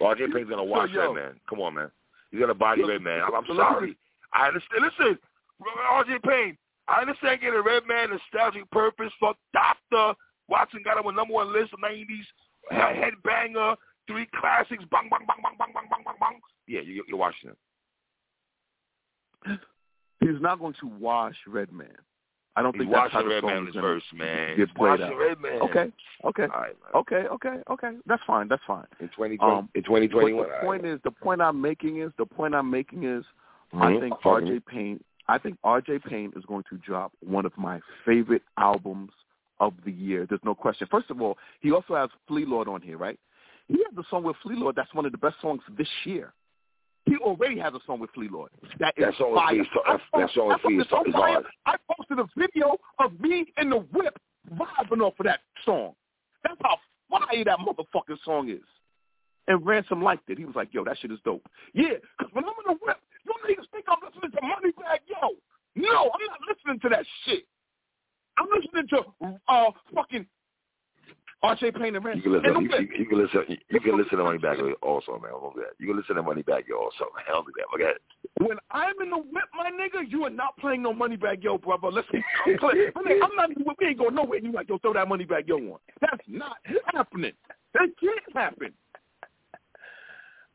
RJ 0.00 0.32
Payne's 0.34 0.50
gonna 0.50 0.64
wash 0.64 0.90
so, 0.92 1.14
Redman. 1.14 1.40
Come 1.48 1.60
on, 1.60 1.74
man. 1.74 1.90
He's 2.30 2.40
gonna 2.40 2.54
body 2.54 2.84
Redman. 2.84 3.22
I'm, 3.22 3.34
I'm 3.34 3.44
sorry. 3.56 3.96
I 4.32 4.48
understand. 4.48 4.84
Listen, 4.84 5.18
RJ 5.92 6.22
Payne. 6.22 6.58
I 6.88 7.00
understand 7.00 7.40
getting 7.40 7.58
a 7.58 7.62
Redman 7.62 8.10
nostalgic 8.10 8.70
purpose. 8.70 9.12
Fuck 9.20 9.36
Doctor 9.52 10.18
Watson 10.48 10.82
got 10.84 10.98
him 10.98 11.06
a 11.06 11.12
number 11.12 11.34
one 11.34 11.52
list 11.52 11.72
of 11.72 11.80
'90s 11.80 12.26
headbanger, 12.72 13.76
three 14.06 14.26
classics. 14.38 14.84
Bang, 14.90 15.08
bang, 15.10 15.26
bang, 15.26 15.38
bang, 15.42 15.56
bang, 15.58 15.72
bang, 15.74 15.86
bang, 15.90 16.02
bang, 16.04 16.14
bang. 16.20 16.40
Yeah, 16.66 16.80
you, 16.80 17.04
you're 17.08 17.18
watching 17.18 17.50
him. 17.50 17.56
He's 20.20 20.40
not 20.40 20.58
going 20.58 20.74
to 20.80 20.86
wash 20.86 21.36
Redman. 21.46 21.88
I 22.56 22.62
don't 22.62 22.74
He's 22.74 22.82
think 22.82 22.92
that's 22.92 23.12
how 23.12 23.22
the 23.22 23.40
song 23.42 23.68
is 23.68 23.74
verse, 23.74 24.02
man. 24.14 24.56
Get 24.56 24.74
played 24.74 25.02
out. 25.02 25.14
Redman. 25.14 25.60
Okay, 25.62 25.92
okay, 26.24 26.46
right, 26.46 26.74
okay, 26.94 27.24
okay, 27.30 27.56
okay. 27.70 27.90
That's 28.06 28.22
fine. 28.26 28.48
That's 28.48 28.62
fine. 28.66 28.86
In 28.98 29.08
2020, 29.08 29.38
um, 29.40 29.68
in 29.74 29.82
2021. 29.82 30.48
the 30.48 30.54
point 30.64 30.82
right. 30.82 30.92
is, 30.92 31.00
the 31.04 31.10
point 31.10 31.42
I'm 31.42 31.60
making 31.60 32.00
is, 32.00 32.12
the 32.16 32.24
point 32.24 32.54
I'm 32.54 32.70
making 32.70 33.04
is, 33.04 33.24
mm-hmm. 33.74 33.82
I 33.82 34.00
think 34.00 34.14
R.J. 34.24 34.60
Payne. 34.60 35.00
I 35.28 35.38
think 35.38 35.58
R.J. 35.64 36.00
Payne 36.08 36.32
is 36.36 36.44
going 36.46 36.64
to 36.70 36.76
drop 36.78 37.12
one 37.20 37.46
of 37.46 37.52
my 37.56 37.80
favorite 38.04 38.42
albums 38.58 39.10
of 39.58 39.74
the 39.84 39.92
year. 39.92 40.26
There's 40.28 40.40
no 40.44 40.54
question. 40.54 40.86
First 40.90 41.10
of 41.10 41.20
all, 41.20 41.36
he 41.60 41.72
also 41.72 41.94
has 41.96 42.10
Flee 42.28 42.44
Lord 42.44 42.68
on 42.68 42.80
here, 42.80 42.98
right? 42.98 43.18
He 43.68 43.78
has 43.84 43.96
a 43.98 44.08
song 44.08 44.22
with 44.22 44.36
Flee 44.42 44.54
Lord 44.56 44.76
that's 44.76 44.92
one 44.94 45.06
of 45.06 45.12
the 45.12 45.18
best 45.18 45.36
songs 45.40 45.62
this 45.76 45.88
year. 46.04 46.32
He 47.06 47.16
already 47.16 47.58
has 47.58 47.72
a 47.74 47.80
song 47.86 48.00
with 48.00 48.10
Flee 48.10 48.28
Lord. 48.30 48.50
That 48.78 48.94
is 48.96 49.14
fire. 49.18 49.56
With 49.56 49.66
Flee, 50.12 50.22
that 50.22 50.30
song 50.34 50.48
with 50.48 50.60
Flee 50.60 50.76
is, 50.78 50.86
fire. 51.12 51.42
I 51.64 51.76
posted 51.90 52.18
a 52.18 52.28
video 52.36 52.76
of 52.98 53.18
me 53.20 53.46
in 53.58 53.70
the 53.70 53.78
whip 53.78 54.18
vibing 54.52 55.00
off 55.00 55.14
of 55.18 55.26
that 55.26 55.40
song. 55.64 55.94
That's 56.42 56.56
how 56.62 56.78
fire 57.08 57.44
that 57.44 57.58
motherfucking 57.58 58.18
song 58.24 58.50
is. 58.50 58.62
And 59.48 59.64
Ransom 59.64 60.02
liked 60.02 60.28
it. 60.28 60.38
He 60.38 60.44
was 60.44 60.56
like, 60.56 60.68
yo, 60.72 60.84
that 60.84 60.98
shit 60.98 61.12
is 61.12 61.18
dope. 61.24 61.46
Yeah, 61.72 61.94
because 62.18 62.32
when 62.34 62.44
I'm 62.44 62.50
in 62.66 62.74
the 62.74 62.78
whip, 62.84 62.96
you 63.26 63.34
niggas 63.48 63.68
think 63.72 63.84
I'm 63.88 63.98
listening 64.04 64.30
to 64.30 64.40
Moneybagg 64.40 65.02
Yo. 65.08 65.34
No, 65.74 66.10
I'm 66.14 66.26
not 66.26 66.40
listening 66.48 66.80
to 66.80 66.88
that 66.90 67.04
shit. 67.24 67.44
I'm 68.38 68.46
listening 68.54 68.88
to 68.88 69.38
uh 69.48 69.70
fucking 69.94 70.26
R.J. 71.42 71.72
Payne 71.72 71.94
and 71.94 72.04
Ransom. 72.04 72.32
You 72.32 72.40
can 72.40 72.48
listen. 72.48 72.62
You, 72.64 72.78
you, 72.80 72.88
you 72.98 73.06
can 73.06 73.18
listen. 73.18 73.44
You, 73.48 73.56
you 73.70 73.80
can 73.80 73.96
listen 73.96 74.18
to 74.18 74.24
Moneybagg 74.24 74.58
Yo 74.58 74.72
also, 74.82 75.18
man. 75.22 75.32
Don't 75.32 75.54
do 75.54 75.60
that. 75.60 75.74
You 75.78 75.88
can 75.88 75.96
listen 75.96 76.16
to 76.16 76.22
Moneybagg 76.22 76.66
Yo 76.66 76.76
also. 76.78 77.06
Hell 77.26 77.42
do 77.42 77.52
that. 77.56 77.66
Look 77.70 77.86
at 77.86 77.96
it. 77.96 78.02
When 78.40 78.58
I'm 78.70 78.94
in 79.02 79.10
the 79.10 79.18
whip, 79.18 79.44
my 79.54 79.70
nigga, 79.70 80.10
you 80.10 80.24
are 80.24 80.30
not 80.30 80.56
playing 80.58 80.82
no 80.82 80.94
Moneybagg 80.94 81.44
Yo, 81.44 81.58
brother. 81.58 81.88
Listen, 81.88 82.24
I'm, 82.46 82.58
playing, 82.58 82.90
I'm 82.96 83.36
not. 83.36 83.50
We 83.78 83.86
ain't 83.86 83.98
going 83.98 84.14
nowhere. 84.14 84.38
You 84.38 84.52
like, 84.52 84.68
yo, 84.68 84.78
throw 84.78 84.94
that 84.94 85.08
Moneybagg 85.08 85.46
Yo 85.46 85.56
on. 85.56 85.78
That's 86.00 86.22
not 86.26 86.56
happening. 86.92 87.32
That 87.74 87.88
can't 88.00 88.34
happen. 88.34 88.72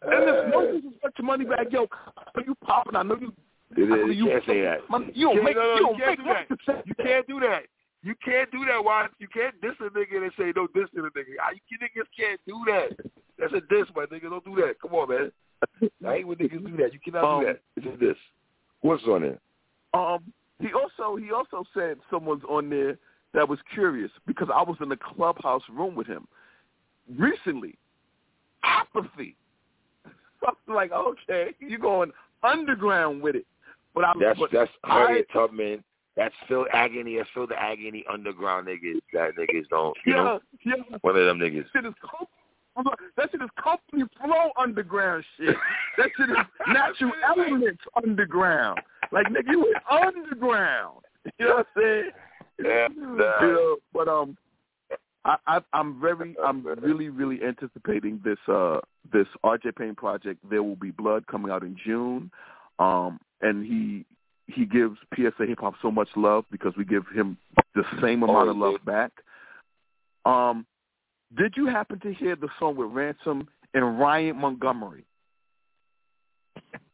And 0.04 0.12
there's 0.28 0.52
no 0.52 0.72
disrespect 0.72 1.18
to 1.18 1.24
Moneybagg 1.24 1.72
Yo. 1.72 1.88
Are 2.36 2.44
you 2.46 2.56
popping? 2.64 2.96
I 2.96 3.04
know 3.04 3.18
you. 3.20 3.34
It 3.78 3.84
I 3.84 3.96
know 3.96 4.10
is, 4.10 4.18
you 4.18 4.26
can't 4.28 4.46
say 4.46 4.62
that. 4.62 4.80
You 5.14 5.28
don't 5.28 5.44
make. 5.44 5.56
no, 5.56 5.62
no, 5.62 5.76
you 5.76 5.82
don't 5.82 5.98
you 5.98 6.04
can't 6.04 6.20
make 6.20 6.50
do 6.50 6.56
that. 6.68 6.86
You 6.86 6.96
can't 6.96 7.28
do 7.28 7.40
that. 7.40 7.62
You 8.04 8.16
can't 8.26 8.52
do 8.52 8.66
that. 8.66 8.84
Why? 8.84 9.08
You 9.20 9.28
can't 9.28 9.60
diss 9.62 9.74
a 9.80 9.84
nigga 9.84 10.24
and 10.24 10.32
say 10.38 10.52
no 10.56 10.68
diss 10.68 10.90
to 10.96 11.04
the 11.04 11.10
nigga. 11.10 11.38
I, 11.42 11.54
you 11.70 11.78
niggas 11.78 12.08
can't 12.18 12.40
do 12.48 12.60
that. 12.68 13.12
That's 13.38 13.54
a 13.54 13.62
diss, 13.74 13.88
my 13.96 14.06
nigga. 14.06 14.30
Don't 14.30 14.44
do 14.44 14.56
that. 14.56 14.76
Come 14.82 14.94
on, 14.96 15.10
man. 15.10 15.32
I 16.06 16.16
hate 16.16 16.28
when 16.28 16.38
niggas 16.38 16.66
do 16.66 16.78
that. 16.78 16.94
You 16.94 17.00
cannot 17.04 17.24
Um, 17.24 17.42
do 17.42 17.48
that. 17.48 17.60
It's 17.78 17.86
a 17.86 17.98
diss. 18.06 18.18
What's 18.82 19.04
on 19.04 19.22
there? 19.22 19.40
Um, 19.94 20.34
he 20.60 20.70
also 20.74 21.16
he 21.18 21.32
also 21.32 21.64
said 21.74 21.98
someone's 22.10 22.44
on 22.50 22.70
there 22.70 22.98
that 23.34 23.48
was 23.48 23.60
curious 23.74 24.12
because 24.26 24.50
I 24.54 24.64
was 24.64 24.78
in 24.82 24.90
the 24.90 24.98
clubhouse 24.98 25.64
room 25.72 25.96
with 25.96 26.08
him 26.08 26.28
recently. 27.18 27.78
Apathy. 28.64 29.36
I'm 30.68 30.76
like, 30.76 30.92
okay, 30.92 31.54
you're 31.60 31.80
going 31.80 32.12
underground 32.44 33.22
with 33.22 33.36
it, 33.36 33.46
but 33.94 34.06
I'm 34.06 34.20
That's 34.20 34.40
but 34.40 34.52
that's 34.52 34.72
I, 34.84 35.00
Harriet 35.00 35.28
Tubman. 35.32 35.84
That's 36.18 36.36
Phil 36.48 36.66
Agony. 36.74 37.18
That's 37.18 37.30
Phil 37.34 37.48
the 37.48 37.62
Agony 37.62 38.04
underground 38.12 38.68
niggas. 38.68 39.00
That 39.14 39.32
niggas 39.38 39.70
don't. 39.70 39.96
You 40.06 40.14
yeah, 40.14 40.24
know, 40.24 40.40
yeah. 40.66 40.98
one 41.02 41.16
of 41.16 41.26
them 41.26 41.40
niggas. 41.40 41.66
Shit 41.74 41.86
is 41.86 41.94
that 43.18 43.30
shit 43.32 43.42
is 43.42 43.50
company 43.62 44.04
flow 44.20 44.52
underground 44.58 45.24
shit. 45.38 45.56
That 45.98 46.10
shit 46.18 46.30
is 46.30 46.38
natural 46.68 47.12
elements 47.28 47.84
underground. 48.02 48.80
Like 49.12 49.28
nigga, 49.28 49.52
you 49.52 49.60
went 49.60 50.06
underground. 50.06 51.00
You 51.38 51.48
know 51.48 51.56
what 51.56 51.68
I'm 51.76 51.82
saying? 51.82 52.10
Yeah, 52.64 52.88
You 52.98 53.18
know, 53.18 53.78
but 53.94 54.08
um, 54.08 54.38
I, 55.26 55.36
I 55.46 55.60
I'm 55.74 56.00
very 56.02 56.36
I'm 56.44 56.66
really 56.66 57.10
really 57.10 57.44
anticipating 57.44 58.20
this 58.24 58.40
uh 58.48 58.80
this 59.12 59.28
RJ 59.46 59.76
Payne 59.76 59.96
project. 59.96 60.40
There 60.50 60.64
will 60.64 60.76
be 60.76 60.92
blood 60.92 61.28
coming 61.28 61.52
out 61.52 61.64
in 61.64 61.76
June, 61.86 62.32
um, 62.80 63.20
and 63.42 63.66
he 63.66 64.06
he 64.48 64.66
gives 64.66 64.98
PSA 65.16 65.46
Hip 65.48 65.60
Hop 65.60 65.76
so 65.82 65.92
much 65.92 66.10
love 66.16 66.46
because 66.52 66.74
we 66.78 66.86
give 66.86 67.04
him 67.14 67.38
the 67.76 67.84
same 68.02 68.24
amount 68.24 68.50
of 68.50 68.58
love 68.58 68.84
back. 68.86 69.12
Um, 70.26 70.66
did 71.38 71.54
you 71.56 71.68
happen 71.68 72.00
to 72.02 72.14
hear 72.14 72.36
the 72.36 72.50
song 72.60 72.76
with 72.76 72.90
Ransom 72.92 73.48
and 73.74 74.00
Ryan 74.00 74.38
Montgomery? 74.38 75.06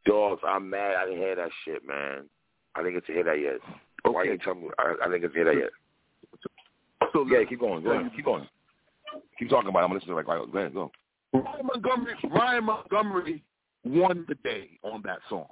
Dogs, 0.06 0.42
I'm 0.48 0.70
mad. 0.70 0.96
I 0.96 1.06
didn't 1.06 1.20
hear 1.20 1.36
that 1.36 1.50
shit, 1.66 1.86
man. 1.86 2.30
I 2.76 2.84
didn't 2.84 2.96
get 2.96 3.08
to 3.08 3.14
hear 3.14 3.24
that 3.24 3.40
yet. 3.42 3.60
Why 4.04 4.22
Okay. 4.22 4.32
you 4.32 4.38
tell 4.38 4.56
me? 4.56 4.70
I, 4.78 4.96
I 5.02 5.06
didn't 5.08 5.22
get 5.22 5.34
to 5.34 5.34
hear 5.34 5.46
that 5.46 5.56
yet. 5.60 5.70
So 7.18 7.26
Yeah, 7.28 7.44
keep 7.48 7.60
going. 7.60 7.84
Go 7.84 7.92
ahead. 7.92 8.12
Keep 8.16 8.26
going. 8.26 8.48
Keep 9.40 9.50
talking 9.50 9.70
about 9.70 9.80
it. 9.80 9.86
I'm 9.86 9.94
listening 9.94 10.16
to 10.16 10.20
it 10.20 10.28
like, 10.28 10.52
go 10.52 10.60
ahead, 10.60 10.74
go. 10.74 10.92
Ryan 11.34 11.66
Montgomery, 11.66 12.14
Ryan 12.30 12.64
Montgomery 12.64 13.44
won 13.84 14.26
the 14.28 14.36
day 14.36 14.70
on 14.84 15.02
that 15.06 15.20
song. 15.30 15.48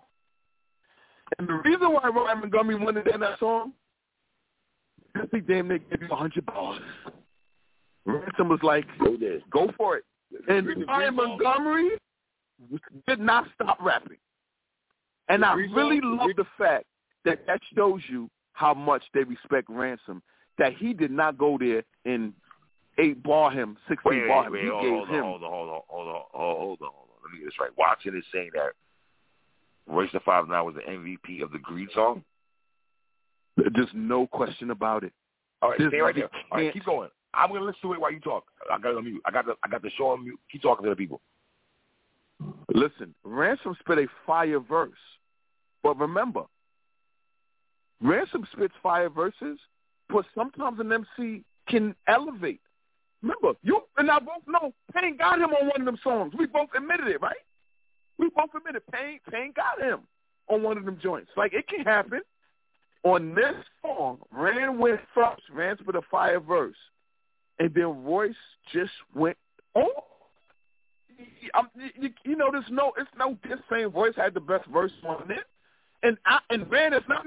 And 1.40 1.48
the 1.48 1.54
reason 1.54 1.92
why 1.92 2.08
Ryan 2.10 2.40
Montgomery 2.42 2.76
won 2.76 2.96
the 2.96 3.02
day 3.02 3.12
on 3.14 3.20
that 3.22 3.40
song, 3.40 3.74
because 5.14 5.28
he 5.32 5.40
damn 5.40 5.68
near 5.68 5.80
gave 5.80 6.02
you 6.02 6.08
a 6.12 6.16
hundred 6.16 6.46
dollars. 6.46 6.82
Ransom 8.06 8.50
was 8.50 8.60
like, 8.62 8.86
Go 9.00 9.18
there. 9.18 9.40
go 9.52 9.72
for 9.78 9.98
it. 9.98 10.04
And 10.48 10.86
Ryan 10.88 11.16
Montgomery 11.16 11.92
did 13.08 13.20
not 13.20 13.48
stop 13.56 13.78
rapping. 13.82 14.18
And 15.30 15.44
I 15.44 15.54
really 15.54 16.00
love 16.02 16.30
the 16.38 16.46
fact 16.58 16.86
that 17.26 17.46
that 17.48 17.60
shows 17.76 18.02
you 18.08 18.30
how 18.54 18.74
much 18.74 19.04
they 19.14 19.24
respect 19.24 19.68
Ransom, 19.70 20.22
that 20.57 20.73
he 20.73 20.94
did 20.94 21.11
not 21.11 21.38
go 21.38 21.57
there 21.57 21.84
and 22.06 22.34
eight 22.98 23.22
bar 23.23 23.52
him, 23.52 23.77
sixteen 23.88 24.22
Wait, 24.22 24.27
bar 24.27 24.44
wait, 24.44 24.48
him. 24.48 24.53
wait. 24.53 24.61
he 24.64 24.68
Hold, 24.69 24.82
gave 24.84 24.91
hold 24.91 25.10
on, 25.10 25.15
him 25.15 25.23
hold 25.23 25.44
on, 25.44 25.52
hold 25.52 25.69
on, 25.69 25.82
hold 25.90 26.07
on, 26.07 26.22
hold 26.32 26.52
on, 26.53 26.57
hold 26.57 26.82
on. 26.82 26.90
Let 27.23 27.34
me 27.34 27.40
get 27.40 27.45
this 27.45 27.60
right. 27.60 27.72
Watson 27.77 28.18
is 28.18 28.23
saying 28.34 28.52
that 28.53 28.72
Royce 29.88 30.11
the 30.14 30.19
Five 30.22 30.48
Nine 30.48 30.65
was 30.65 30.76
the 30.76 30.82
MVP 30.82 31.44
of 31.44 31.52
the 31.52 31.60
Greed 31.60 31.90
song. 31.94 32.23
There's 33.57 33.90
no 33.94 34.27
question 34.27 34.72
about 34.72 35.03
it. 35.03 35.14
All 35.61 35.69
right, 35.72 35.80
stay 35.88 35.99
right 35.99 36.14
there. 36.14 36.30
All 36.52 36.57
right, 36.60 36.73
keep 36.73 36.86
going. 36.86 37.10
I'm 37.34 37.49
gonna 37.49 37.65
listen 37.65 37.82
to 37.84 37.94
it 37.94 38.02
while 38.02 38.11
you 38.11 38.19
talk. 38.19 38.45
I 38.72 38.77
got 38.77 38.91
it 38.91 38.98
on 38.98 39.03
mute. 39.06 39.22
I 39.26 39.32
got 39.32 39.45
the 39.45 39.56
I 39.64 39.68
got 39.68 39.82
the 39.82 39.90
show 39.98 40.07
on 40.10 40.23
mute. 40.23 40.40
Keep 40.52 40.61
talking 40.61 40.84
to 40.84 40.90
the 40.90 40.95
people. 40.95 41.22
Listen, 42.73 43.14
Ransom 43.23 43.76
spit 43.80 43.98
a 43.99 44.07
fire 44.26 44.60
verse. 44.60 44.91
But 45.84 45.98
remember, 45.99 46.44
Ransom 48.02 48.48
spits 48.52 48.73
fire 48.82 49.10
verses, 49.10 49.60
but 50.10 50.26
sometimes 50.36 50.80
an 50.80 50.91
MC 50.91 51.44
can 51.68 51.95
elevate. 52.07 52.61
Remember, 53.22 53.53
you 53.64 53.82
and 53.98 54.10
I 54.11 54.19
both 54.19 54.44
know 54.48 54.73
Payne 54.94 55.18
got 55.18 55.40
him 55.40 55.52
on 55.52 55.68
one 55.68 55.82
of 55.82 55.86
them 55.86 55.98
songs. 56.03 56.34
We 56.38 56.45
both 56.45 56.69
admitted 56.76 57.07
it, 57.07 57.22
right? 57.22 57.36
We 58.18 58.30
both 58.30 58.49
admitted 58.56 58.84
Payne, 58.91 59.19
Payne 59.32 59.53
got 59.56 59.82
him 59.82 60.02
on 60.48 60.61
one 60.61 60.77
of 60.77 60.86
them 60.86 60.99
joints. 61.02 61.32
Like, 61.36 61.53
it 61.53 61.68
can 61.68 61.84
happen. 61.84 62.22
On 63.03 63.36
this 63.36 63.56
song, 63.82 64.19
Ran 64.32 64.80
went 64.80 64.99
first, 65.14 65.41
Ran 65.52 65.77
spit 65.80 65.95
a 65.95 66.02
fire 66.10 66.40
verse. 66.40 66.76
And 67.60 67.73
then 67.73 68.03
Royce 68.03 68.36
just 68.72 68.91
went, 69.14 69.38
oh, 69.76 70.03
I'm, 71.53 71.68
you, 71.95 72.10
you 72.23 72.36
know, 72.36 72.49
there's 72.52 72.65
no, 72.69 72.91
it's 72.98 73.10
no 73.18 73.38
this 73.48 73.60
same 73.72 73.90
voice 73.91 74.14
had 74.15 74.34
the 74.34 74.40
best 74.40 74.65
verse 74.68 74.91
on 75.07 75.30
it, 75.32 75.45
and 76.03 76.18
I, 76.26 76.40
and 76.49 76.69
man, 76.69 76.94
it's 76.94 77.07
not. 77.07 77.26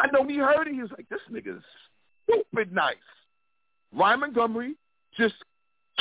I 0.00 0.06
know 0.12 0.20
when 0.22 0.30
he 0.30 0.38
heard 0.38 0.66
it. 0.66 0.74
He 0.74 0.80
was 0.82 0.90
like, 0.92 1.08
"This 1.08 1.20
nigga's 1.30 1.62
stupid 2.24 2.72
nice." 2.72 2.96
Ryan 3.92 4.20
Montgomery 4.20 4.74
just 5.16 5.34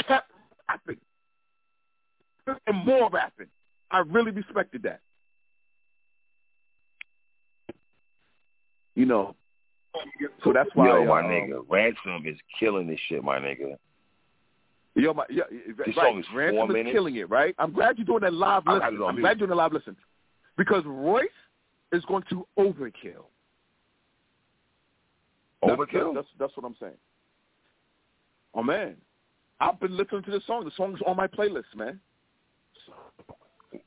kept 0.08 0.32
rapping 0.70 0.98
and 2.68 2.86
more 2.86 3.10
rapping. 3.10 3.48
I 3.92 4.00
really 4.00 4.32
respected 4.32 4.84
that. 4.84 5.02
You 8.96 9.06
know, 9.06 9.36
so 10.44 10.54
that's 10.54 10.70
why. 10.74 10.88
Yo, 10.88 11.06
my 11.06 11.22
uh, 11.22 11.24
nigga, 11.24 11.66
Ransom 11.70 12.24
is 12.26 12.38
killing 12.60 12.88
this 12.88 13.00
shit, 13.08 13.24
my 13.24 13.40
nigga. 13.40 13.78
Yo, 14.96 15.14
my, 15.14 15.24
yeah, 15.30 15.44
This 15.50 15.96
right. 15.96 15.96
song 15.96 16.20
is 16.20 16.26
Ransom 16.34 16.58
four 16.58 16.70
is 16.70 16.74
minutes. 16.74 16.94
killing 16.94 17.16
it, 17.16 17.30
right? 17.30 17.56
I'm 17.58 17.72
glad 17.72 17.98
you're 17.98 18.06
doing 18.06 18.22
that 18.22 18.34
live 18.34 18.64
listen. 18.66 18.82
had 18.82 18.94
it 18.94 19.02
on 19.02 19.16
I'm 19.16 19.22
glad 19.22 19.40
you're 19.40 19.48
doing 19.48 19.58
a 19.58 19.62
live 19.62 19.72
listen. 19.72 19.96
Because 20.58 20.84
Royce 20.86 21.28
is 21.94 22.04
going 22.06 22.24
to 22.30 22.46
overkill. 22.58 23.29
That's- 25.62 25.78
Overkill. 25.80 26.14
That's, 26.16 26.28
that's 26.40 26.56
what 26.56 26.66
I'm 26.66 26.76
saying. 26.80 26.94
Oh 28.54 28.64
man, 28.64 28.96
I've 29.60 29.80
been 29.80 29.96
listening 29.96 30.24
to 30.24 30.32
this 30.32 30.46
song. 30.48 30.66
The 30.66 30.72
song's 30.76 31.00
on 31.06 31.16
my 31.18 31.28
playlist, 31.28 31.76
man. 31.76 32.00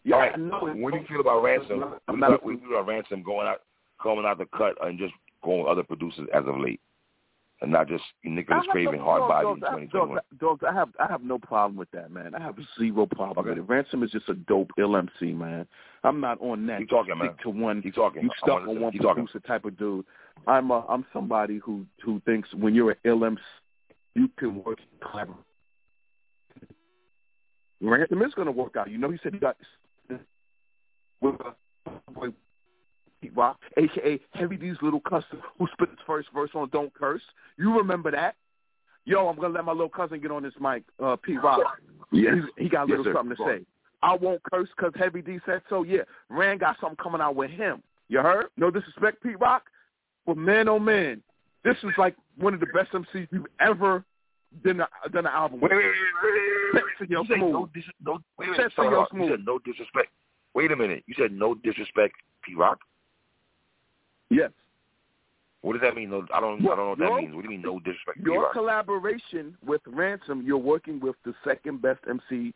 Yeah, 0.05 0.17
right. 0.17 0.33
I 0.35 0.37
know 0.37 0.67
it. 0.67 0.77
What 0.77 0.93
do 0.93 1.01
you 1.01 1.07
feel 1.09 1.21
about 1.21 1.43
Ransom? 1.43 1.95
I'm 2.09 2.21
not 2.21 2.45
what 2.45 2.45
do 2.45 2.53
you 2.53 2.59
feel 2.61 2.79
about 2.79 2.87
Ransom 2.89 3.23
going 3.23 3.47
out, 3.47 3.63
coming 4.03 4.25
out 4.25 4.39
the 4.39 4.47
cut, 4.57 4.75
and 4.85 4.99
just 4.99 5.15
going 5.43 5.61
with 5.61 5.69
other 5.69 5.83
producers 5.83 6.29
as 6.33 6.45
of 6.47 6.59
late, 6.61 6.81
and 7.63 7.71
not 7.73 7.89
just 7.89 8.03
Nicholas 8.25 8.65
Craven, 8.71 8.97
no- 8.99 9.05
hard 9.05 9.29
body 9.29 9.47
in 9.49 9.61
dogs, 9.61 9.63
I 9.67 9.71
have- 9.71 9.91
2021? 9.91 10.17
Dogs, 10.17 10.41
dogs, 10.41 10.65
I 10.69 10.73
have 10.75 10.89
I 10.99 11.07
have 11.11 11.23
no 11.23 11.39
problem 11.39 11.77
with 11.77 11.91
that, 11.93 12.11
man. 12.11 12.35
I 12.35 12.41
have 12.41 12.57
zero 12.79 13.07
problem 13.07 13.39
Okay. 13.39 13.51
with 13.51 13.59
it. 13.59 13.73
Ransom 13.73 14.03
is 14.03 14.11
just 14.11 14.29
a 14.29 14.35
dope 14.35 14.71
LMC, 14.79 15.33
man. 15.35 15.67
I'm 16.05 16.21
not 16.21 16.39
on 16.41 16.67
that 16.67 16.81
Keep 16.81 16.89
talking, 16.91 17.15
stick 17.17 17.23
man. 17.31 17.37
to 17.43 17.51
one 17.51 17.81
Keep 17.83 17.95
talking. 17.95 18.23
you 18.25 18.31
stuck 18.39 18.63
on 18.69 18.81
one 18.81 18.93
Keep 18.93 19.03
talking. 19.03 19.27
producer 19.27 19.47
type 19.47 19.65
of 19.65 19.77
dude. 19.79 20.05
I'm 20.47 20.71
a, 20.71 20.85
I'm 20.89 21.07
somebody 21.13 21.59
who 21.59 21.87
who 22.03 22.21
thinks 22.21 22.53
when 22.55 22.75
you're 22.75 22.91
an 22.93 22.97
ill 23.05 23.25
MC, 23.25 23.41
you 24.15 24.29
can 24.37 24.63
work 24.65 24.79
clever. 25.01 25.35
Ransom 27.81 28.23
is 28.23 28.35
going 28.35 28.47
to 28.47 28.53
work 28.53 28.77
out. 28.77 28.91
You 28.91 28.99
know, 28.99 29.11
he 29.11 29.19
said 29.23 29.35
he 29.35 29.41
got 29.41 29.57
with 31.21 31.37
Pete 31.39 32.35
Rock, 33.31 33.59
aka 33.77 34.19
Heavy 34.33 34.57
D's 34.57 34.77
little 34.83 35.01
cousin, 35.01 35.39
who 35.59 35.67
spit 35.73 35.91
his 35.91 35.99
first 36.07 36.29
verse 36.35 36.51
on 36.55 36.69
"Don't 36.71 36.93
Curse." 36.95 37.23
You 37.59 37.77
remember 37.77 38.11
that? 38.11 38.37
Yo, 39.05 39.29
I'm 39.29 39.37
gonna 39.37 39.55
let 39.55 39.65
my 39.65 39.73
little 39.73 39.89
cousin 39.89 40.21
get 40.21 40.31
on 40.31 40.43
this 40.43 40.55
mic, 40.61 40.85
uh, 41.03 41.17
Pete 41.17 41.43
Rock. 41.43 41.61
Yes. 42.13 42.35
He's- 42.35 42.49
he 42.57 42.69
got 42.69 42.85
a 42.85 42.91
little 42.91 43.05
sir. 43.05 43.13
something 43.15 43.37
to 43.37 43.45
say. 43.45 43.67
I 44.03 44.15
won't 44.15 44.43
curse 44.53 44.69
because 44.77 44.93
Heavy 44.97 45.23
D 45.23 45.39
said 45.47 45.63
so. 45.69 45.83
Yeah, 45.83 46.03
Rand 46.29 46.61
got 46.61 46.79
something 46.81 46.97
coming 46.97 47.21
out 47.21 47.35
with 47.37 47.51
him. 47.51 47.83
You 48.09 48.21
heard? 48.21 48.47
No 48.57 48.71
disrespect, 48.71 49.23
Pete 49.23 49.39
Rock, 49.41 49.65
but 50.27 50.37
man, 50.37 50.69
oh 50.69 50.79
man, 50.79 51.23
this 51.65 51.77
is 51.85 51.93
like 51.99 52.15
one 52.37 52.53
of 52.55 52.61
the 52.61 52.67
best 52.67 52.93
MCs 52.93 53.29
you've 53.31 53.47
ever 53.61 54.05
done 54.65 54.81
a, 54.81 55.09
done 55.09 55.25
an 55.27 55.33
album 55.33 55.61
Wait, 55.61 55.71
with. 55.73 55.79
wait, 55.79 55.87
wait, 55.87 55.95
wait, 56.23 56.33
wait, 56.33 56.75
wait, 56.75 56.85
wait. 57.01 57.11
You 57.11 57.25
said 57.29 57.39
no, 57.41 57.71
dis- 57.73 57.85
no, 58.05 58.19
wait 58.39 58.49
a 58.49 58.51
minute. 58.53 58.57
Set 58.57 58.73
for 58.73 58.85
Stop, 58.85 58.91
your 58.91 59.07
stop. 59.07 59.19
You 59.21 59.29
said 59.31 59.45
no 59.47 59.59
disrespect. 59.61 60.11
Wait 60.55 60.71
a 60.73 60.77
minute. 60.77 61.03
You 61.07 61.15
said 61.19 61.33
no 61.33 61.55
disrespect, 61.55 62.15
P 62.45 62.55
Rock. 62.55 62.79
Yes. 64.33 64.51
What 65.61 65.75
does 65.75 65.83
that 65.83 65.95
mean? 65.95 66.11
No, 66.11 66.27
I 66.35 66.41
don't. 66.41 66.61
I 66.61 66.65
don't 66.75 66.77
know 66.77 66.89
what 66.91 66.99
that 66.99 67.15
means. 67.17 67.35
What 67.35 67.43
do 67.45 67.53
you 67.53 67.59
mean 67.59 67.63
no 67.63 67.79
disrespect, 67.79 68.19
Your 68.19 68.43
Rock? 68.45 68.53
collaboration 68.53 69.57
with 69.65 69.81
Ransom, 69.87 70.43
you're 70.43 70.57
working 70.59 70.99
with 70.99 71.15
the 71.25 71.35
second 71.45 71.81
best 71.83 72.01
MC 72.09 72.53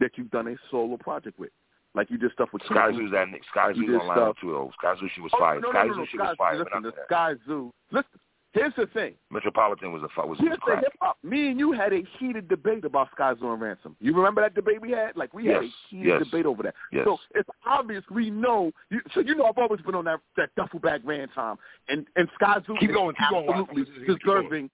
that 0.00 0.10
you've 0.16 0.30
done 0.30 0.48
a 0.48 0.56
solo 0.70 0.96
project 0.98 1.38
with. 1.38 1.50
Like 1.94 2.10
you 2.10 2.18
did 2.18 2.32
stuff 2.32 2.48
with 2.52 2.62
Sky 2.64 2.90
Zoo's 2.92 3.12
that. 3.12 3.28
Sky 3.52 3.72
did 3.72 3.88
online 3.94 4.16
stuff. 4.18 4.36
too. 4.40 4.50
Though. 4.50 4.72
Sky 4.78 4.94
Zoo, 5.00 5.08
she 5.14 5.20
was 5.20 5.30
Oh, 5.34 5.38
fired. 5.38 5.62
no, 5.62 5.70
Sky 5.70 5.84
no, 5.86 5.94
no, 5.94 5.94
Zoo, 6.04 6.06
she 6.10 6.16
Sky, 6.18 6.24
was 6.26 6.36
fired. 6.36 6.58
Listen, 6.58 6.82
the. 6.82 6.92
Sky 7.06 7.34
Zoo. 7.46 7.72
Listen, 7.92 8.20
here's 8.54 8.72
the 8.76 8.86
thing. 8.86 9.14
Metropolitan 9.30 9.92
was 9.92 10.02
a 10.02 10.08
fu- 10.08 10.26
was, 10.26 10.38
was 10.38 10.38
Here's 10.40 10.52
the 10.54 10.60
crap. 10.60 10.80
hip 10.84 10.92
hop. 11.00 11.18
Me 11.22 11.48
and 11.48 11.58
you 11.58 11.72
had 11.72 11.92
a 11.92 12.02
heated 12.18 12.48
debate 12.48 12.84
about 12.84 13.10
Sky 13.10 13.34
Zoo 13.38 13.52
and 13.52 13.60
Ransom. 13.60 13.96
You 14.00 14.14
remember 14.16 14.40
that 14.40 14.54
debate 14.54 14.80
we 14.80 14.90
had? 14.92 15.16
Like 15.16 15.34
we 15.34 15.46
had 15.46 15.64
a 15.64 15.68
heated 15.90 16.06
yes, 16.06 16.24
debate 16.24 16.46
over 16.46 16.62
that. 16.62 16.74
yes. 16.92 17.04
So 17.04 17.18
it's 17.34 17.48
obvious 17.66 18.02
we 18.10 18.30
know. 18.30 18.70
You, 18.90 19.00
so 19.12 19.20
you 19.20 19.34
know 19.34 19.44
I've 19.44 19.58
always 19.58 19.80
been 19.82 19.94
on 19.94 20.04
that 20.06 20.20
that 20.36 20.50
duffel 20.56 20.78
bag 20.78 21.02
ran 21.04 21.28
time, 21.28 21.56
and 21.88 22.06
and 22.16 22.28
Sky 22.34 22.56
Zoo 22.66 22.76
Keep 22.80 22.90
is 22.90 22.96
going, 22.96 23.14
keep 23.16 23.30
going, 23.30 23.46
Watson. 23.46 23.66
absolutely 23.68 24.06
Keep 24.06 24.22
going. 24.24 24.42
deserving. 24.42 24.70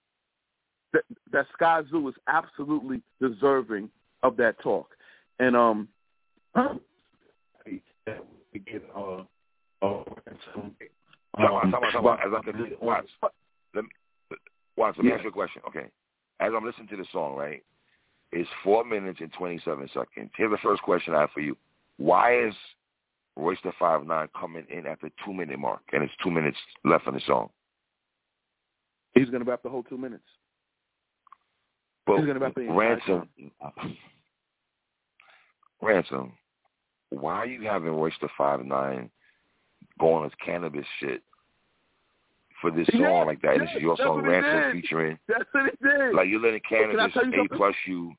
That 0.93 1.03
that 1.31 1.45
Sky 1.53 1.81
Zoo 1.89 2.07
is 2.07 2.15
absolutely 2.27 3.01
deserving 3.19 3.89
of 4.23 4.37
that 4.37 4.59
talk, 4.61 4.89
and 5.39 5.55
um. 5.55 5.87
Uh, 6.53 6.75
uh, 8.07 8.11
watch. 12.81 13.05
Let 13.73 13.83
me, 13.85 13.89
watch. 14.75 14.95
Let 14.97 15.03
me 15.03 15.09
Yeah. 15.09 15.15
ask 15.15 15.23
you 15.23 15.29
a 15.29 15.33
question. 15.33 15.61
Okay. 15.67 15.89
As 16.39 16.53
I'm 16.55 16.65
listening 16.65 16.87
to 16.89 16.97
the 16.97 17.05
song, 17.11 17.35
right? 17.35 17.63
It's 18.31 18.49
four 18.63 18.83
minutes 18.85 19.19
and 19.19 19.31
27 19.33 19.89
seconds. 19.89 20.31
Here's 20.35 20.51
the 20.51 20.57
first 20.59 20.81
question 20.81 21.13
I 21.13 21.21
have 21.21 21.31
for 21.31 21.41
you. 21.41 21.57
Why 21.97 22.35
is 22.39 22.55
Royce 23.35 23.61
the 23.63 23.73
Five 23.73 24.05
Nine 24.05 24.29
coming 24.39 24.65
in 24.69 24.87
at 24.87 25.01
the 25.01 25.11
two 25.23 25.33
minute 25.33 25.59
mark, 25.59 25.81
and 25.91 26.01
it's 26.03 26.13
two 26.23 26.31
minutes 26.31 26.57
left 26.83 27.07
on 27.07 27.13
the 27.13 27.19
song? 27.21 27.49
He's 29.13 29.29
going 29.29 29.43
to 29.43 29.49
wrap 29.49 29.63
the 29.63 29.69
whole 29.69 29.83
two 29.83 29.97
minutes. 29.97 30.23
But 32.07 32.17
He's 32.17 32.25
gonna 32.25 32.39
wrap 32.39 32.55
the 32.55 32.67
ransom, 32.67 33.29
ransom. 35.81 36.33
Why 37.09 37.35
are 37.35 37.45
you 37.45 37.61
having 37.67 37.89
Royce 37.91 38.13
the 38.21 38.29
Five 38.37 38.65
Nine 38.65 39.11
going 39.99 40.25
as 40.25 40.31
cannabis 40.43 40.85
shit 40.99 41.21
for 42.61 42.71
this 42.71 42.87
song 42.87 43.01
Yeah, 43.01 43.23
like 43.23 43.41
that? 43.41 43.55
And 43.55 43.61
this 43.63 43.69
is 43.75 43.81
your 43.81 43.97
song, 43.97 44.21
Ransom 44.21 44.81
featuring. 44.81 45.17
That's 45.27 45.43
what 45.51 45.71
he 45.71 45.87
did. 45.87 46.15
Like 46.15 46.27
you're 46.29 46.39
letting 46.39 46.61
Can 46.67 46.99
I 46.99 47.09
cannabis 47.09 47.15
you 47.33 47.43
A 47.43 47.57
plus 47.57 47.75
you, 47.87 48.13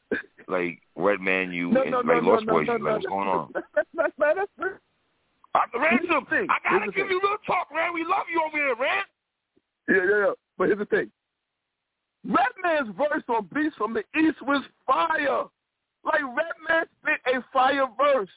like 0.48 0.80
Redman 0.96 1.52
you, 1.52 1.70
no, 1.70 1.82
and 1.82 1.90
no, 1.92 1.98
like 1.98 2.22
no, 2.22 2.30
Lost 2.30 2.46
Boys 2.46 2.66
you. 2.66 2.72
Like 2.72 2.82
what's 2.82 3.06
going 3.06 3.28
on? 3.28 3.50
That's, 3.54 3.66
that's, 3.74 4.12
that's, 4.18 4.38
that's, 4.58 4.72
Uh, 5.54 5.78
Ransom, 5.78 6.08
Here's 6.08 6.24
the 6.24 6.30
thing. 6.30 6.46
I 6.50 6.78
gotta 6.78 6.92
give 6.92 7.08
you 7.08 7.20
little 7.22 7.38
talk, 7.46 7.68
man. 7.74 7.94
We 7.94 8.04
love 8.04 8.26
you 8.32 8.42
over 8.46 8.56
here, 8.56 8.76
man. 8.76 9.04
yeah, 9.88 9.96
yeah, 9.96 10.26
yeah. 10.26 10.32
But 10.58 10.66
here's 10.68 10.78
the 10.78 10.86
thing. 10.86 11.10
Redman's 12.24 12.94
verse 12.96 13.24
on 13.28 13.48
Beast 13.52 13.76
from 13.76 13.94
the 13.94 14.04
East 14.18 14.40
was 14.42 14.64
fire. 14.86 15.44
Like 16.04 16.22
Red 16.22 16.52
Redman 16.68 16.86
spit 17.02 17.34
a 17.34 17.44
fire 17.52 17.86
verse. 17.98 18.30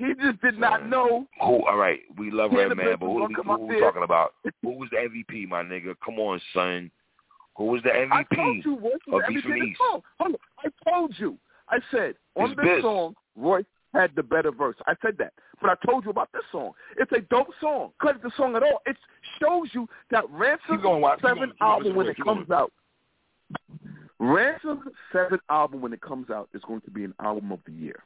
He 0.00 0.14
just 0.14 0.40
did 0.40 0.58
not 0.58 0.88
know. 0.88 1.26
Who? 1.42 1.66
All 1.66 1.76
right, 1.76 2.00
we 2.16 2.30
love 2.30 2.52
the 2.52 2.56
Redman, 2.56 2.96
but 2.98 3.06
who, 3.06 3.26
who, 3.26 3.34
come 3.34 3.68
we 3.68 3.78
talking 3.78 4.02
about? 4.02 4.32
Who 4.62 4.70
was 4.70 4.88
the 4.90 4.96
MVP, 4.96 5.46
my 5.46 5.62
nigga? 5.62 5.94
Come 6.02 6.18
on, 6.18 6.40
son. 6.54 6.90
Who 7.56 7.64
was 7.64 7.82
the 7.82 7.90
MVP? 7.90 8.10
I 8.10 8.34
told 8.34 8.64
you 8.64 8.78
Royce 8.78 8.94
of 9.06 9.12
was 9.12 9.22
Beast 9.28 9.42
from 9.42 9.52
everything 9.52 9.62
in 9.62 9.68
East. 9.68 9.80
Hold 9.82 10.02
on. 10.20 10.34
I 10.64 10.90
told 10.90 11.14
you. 11.18 11.36
I 11.68 11.78
said 11.90 12.14
on 12.34 12.50
It's 12.50 12.56
this 12.56 12.66
Biz. 12.76 12.82
song, 12.82 13.14
Royce 13.36 13.64
had 13.92 14.12
the 14.16 14.22
better 14.22 14.50
verse. 14.50 14.76
I 14.86 14.94
said 15.02 15.16
that. 15.18 15.34
But 15.60 15.70
I 15.70 15.86
told 15.86 16.04
you 16.04 16.10
about 16.10 16.30
this 16.32 16.44
song. 16.50 16.72
It's 16.96 17.12
a 17.12 17.20
dope 17.20 17.50
song. 17.60 17.90
Cut 18.00 18.22
the 18.22 18.30
song 18.38 18.56
at 18.56 18.62
all. 18.62 18.80
It 18.86 18.96
shows 19.38 19.68
you 19.72 19.86
that 20.10 20.24
Ransom's 20.30 20.60
Keep 20.70 20.82
going, 20.82 21.02
Watts. 21.02 21.20
Keep 21.20 21.28
seventh 21.28 21.38
going. 21.38 21.50
Keep 21.50 21.58
going. 21.60 21.70
album 21.70 21.96
when 21.96 22.06
it 22.06 22.16
comes 22.24 22.50
out. 22.50 22.72
Ransom's 24.18 24.94
seventh 25.12 25.42
album 25.50 25.82
when 25.82 25.92
it 25.92 26.00
comes 26.00 26.30
out 26.30 26.48
is 26.54 26.62
going 26.66 26.80
to 26.82 26.90
be 26.90 27.04
an 27.04 27.14
album 27.20 27.52
of 27.52 27.60
the 27.66 27.72
year. 27.72 28.02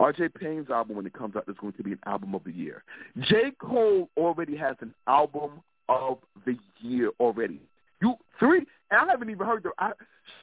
RJ 0.00 0.34
Payne's 0.34 0.70
album 0.70 0.96
when 0.96 1.06
it 1.06 1.12
comes 1.12 1.36
out 1.36 1.44
is 1.48 1.56
going 1.60 1.72
to 1.74 1.82
be 1.82 1.92
an 1.92 2.00
album 2.06 2.34
of 2.34 2.44
the 2.44 2.52
year. 2.52 2.82
J. 3.22 3.52
Cole 3.60 4.08
already 4.16 4.56
has 4.56 4.76
an 4.80 4.94
album 5.06 5.62
of 5.88 6.18
the 6.46 6.56
year 6.80 7.10
already. 7.20 7.60
You 8.00 8.14
three, 8.38 8.64
and 8.90 9.00
I 9.00 9.10
haven't 9.10 9.30
even 9.30 9.46
heard 9.46 9.64
the 9.64 9.70
I, 9.78 9.92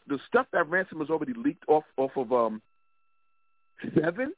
the 0.07 0.19
stuff 0.27 0.47
that 0.51 0.69
Ransom 0.69 0.99
has 0.99 1.09
already 1.09 1.33
leaked 1.33 1.63
off 1.67 1.83
off 1.97 2.11
of 2.15 2.31
um 2.33 2.61
seven. 3.99 4.33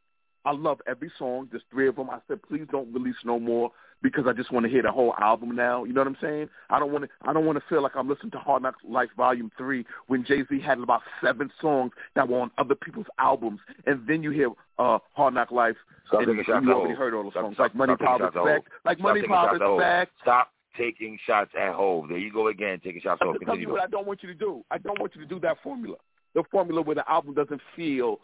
I 0.46 0.52
love 0.52 0.80
every 0.88 1.12
song. 1.18 1.50
There's 1.52 1.64
three 1.72 1.90
of 1.90 1.98
them. 1.98 2.10
I 2.10 2.20
said, 2.28 2.42
please 2.42 2.66
don't 2.72 2.94
release 2.94 3.18
no 3.26 3.38
more 3.38 3.72
because 4.02 4.26
I 4.28 4.34
just 4.34 4.52
want 4.52 4.66
to 4.66 4.72
hear 4.72 4.82
the 4.82 4.92
whole 4.92 5.14
album 5.20 5.56
now. 5.56 5.84
You 5.84 5.94
know 5.94 6.02
what 6.02 6.08
I'm 6.08 6.18
saying? 6.22 6.50
I 6.70 6.80
don't 6.80 6.92
want 6.92 7.06
to. 7.06 7.10
I 7.28 7.34
don't 7.34 7.46
want 7.46 7.58
to 7.58 7.64
feel 7.68 7.82
like 7.82 7.94
I'm 7.96 8.08
listening 8.08 8.32
to 8.32 8.40
Hard 8.40 8.64
Knocks 8.64 8.84
Life 8.88 9.10
Volume 9.18 9.52
Three 9.58 9.86
when 10.08 10.24
Jay 10.26 10.44
Z 10.50 10.60
had 10.60 10.80
about 10.80 11.02
seven 11.24 11.52
songs 11.62 11.92
that 12.16 12.28
were 12.28 12.40
on 12.40 12.52
other 12.58 12.76
people's 12.76 13.08
albums, 13.20 13.60
and 13.86 14.06
then 14.08 14.24
you 14.24 14.32
hear 14.32 14.50
uh, 14.78 15.00
Hard 15.14 15.34
Knock 15.34 15.52
Life, 15.52 15.76
Stop 16.08 16.22
and 16.22 16.38
you 16.38 16.74
already 16.74 16.96
heard 16.96 17.14
all 17.14 17.24
the 17.24 17.32
songs 17.32 17.56
stop- 17.56 17.66
like 17.66 17.76
Money, 17.76 17.96
Power, 17.96 18.30
Respect, 18.34 18.68
like 18.86 19.00
Money, 19.00 19.24
Power, 19.24 19.50
shots 19.50 19.56
at 19.56 19.62
Hov. 19.62 19.80
Respect. 19.80 20.12
Stop 20.22 20.52
taking 20.78 21.18
shots 21.26 21.52
at 21.60 21.74
Hov. 21.74 22.10
There 22.10 22.18
you 22.18 22.32
go 22.32 22.48
again, 22.48 22.80
taking 22.84 23.02
shots 23.02 23.20
at 23.22 23.28
I'm 23.28 23.34
just 23.34 23.46
telling 23.46 23.62
you 23.62 23.70
what 23.70 23.82
I 23.82 23.88
don't 23.88 24.08
want 24.08 24.22
you 24.22 24.30
to 24.30 24.36
do. 24.36 24.64
I 24.72 24.78
don't 24.78 25.00
want 25.00 25.16
you 25.16 25.22
to 25.22 25.28
do 25.28 25.40
that 25.42 25.58
formula. 25.64 25.98
The 26.36 26.44
formula 26.52 26.82
where 26.82 26.96
the 26.96 27.10
album 27.10 27.34
doesn't 27.34 27.62
feel 27.76 28.20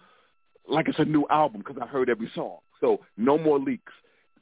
like 0.68 0.88
it's 0.88 1.00
a 1.00 1.06
new 1.06 1.26
album 1.30 1.62
because 1.66 1.82
I 1.82 1.88
heard 1.88 2.10
every 2.10 2.30
song. 2.36 2.58
So 2.80 3.00
no 3.18 3.38
more 3.38 3.60
leaks. 3.60 3.92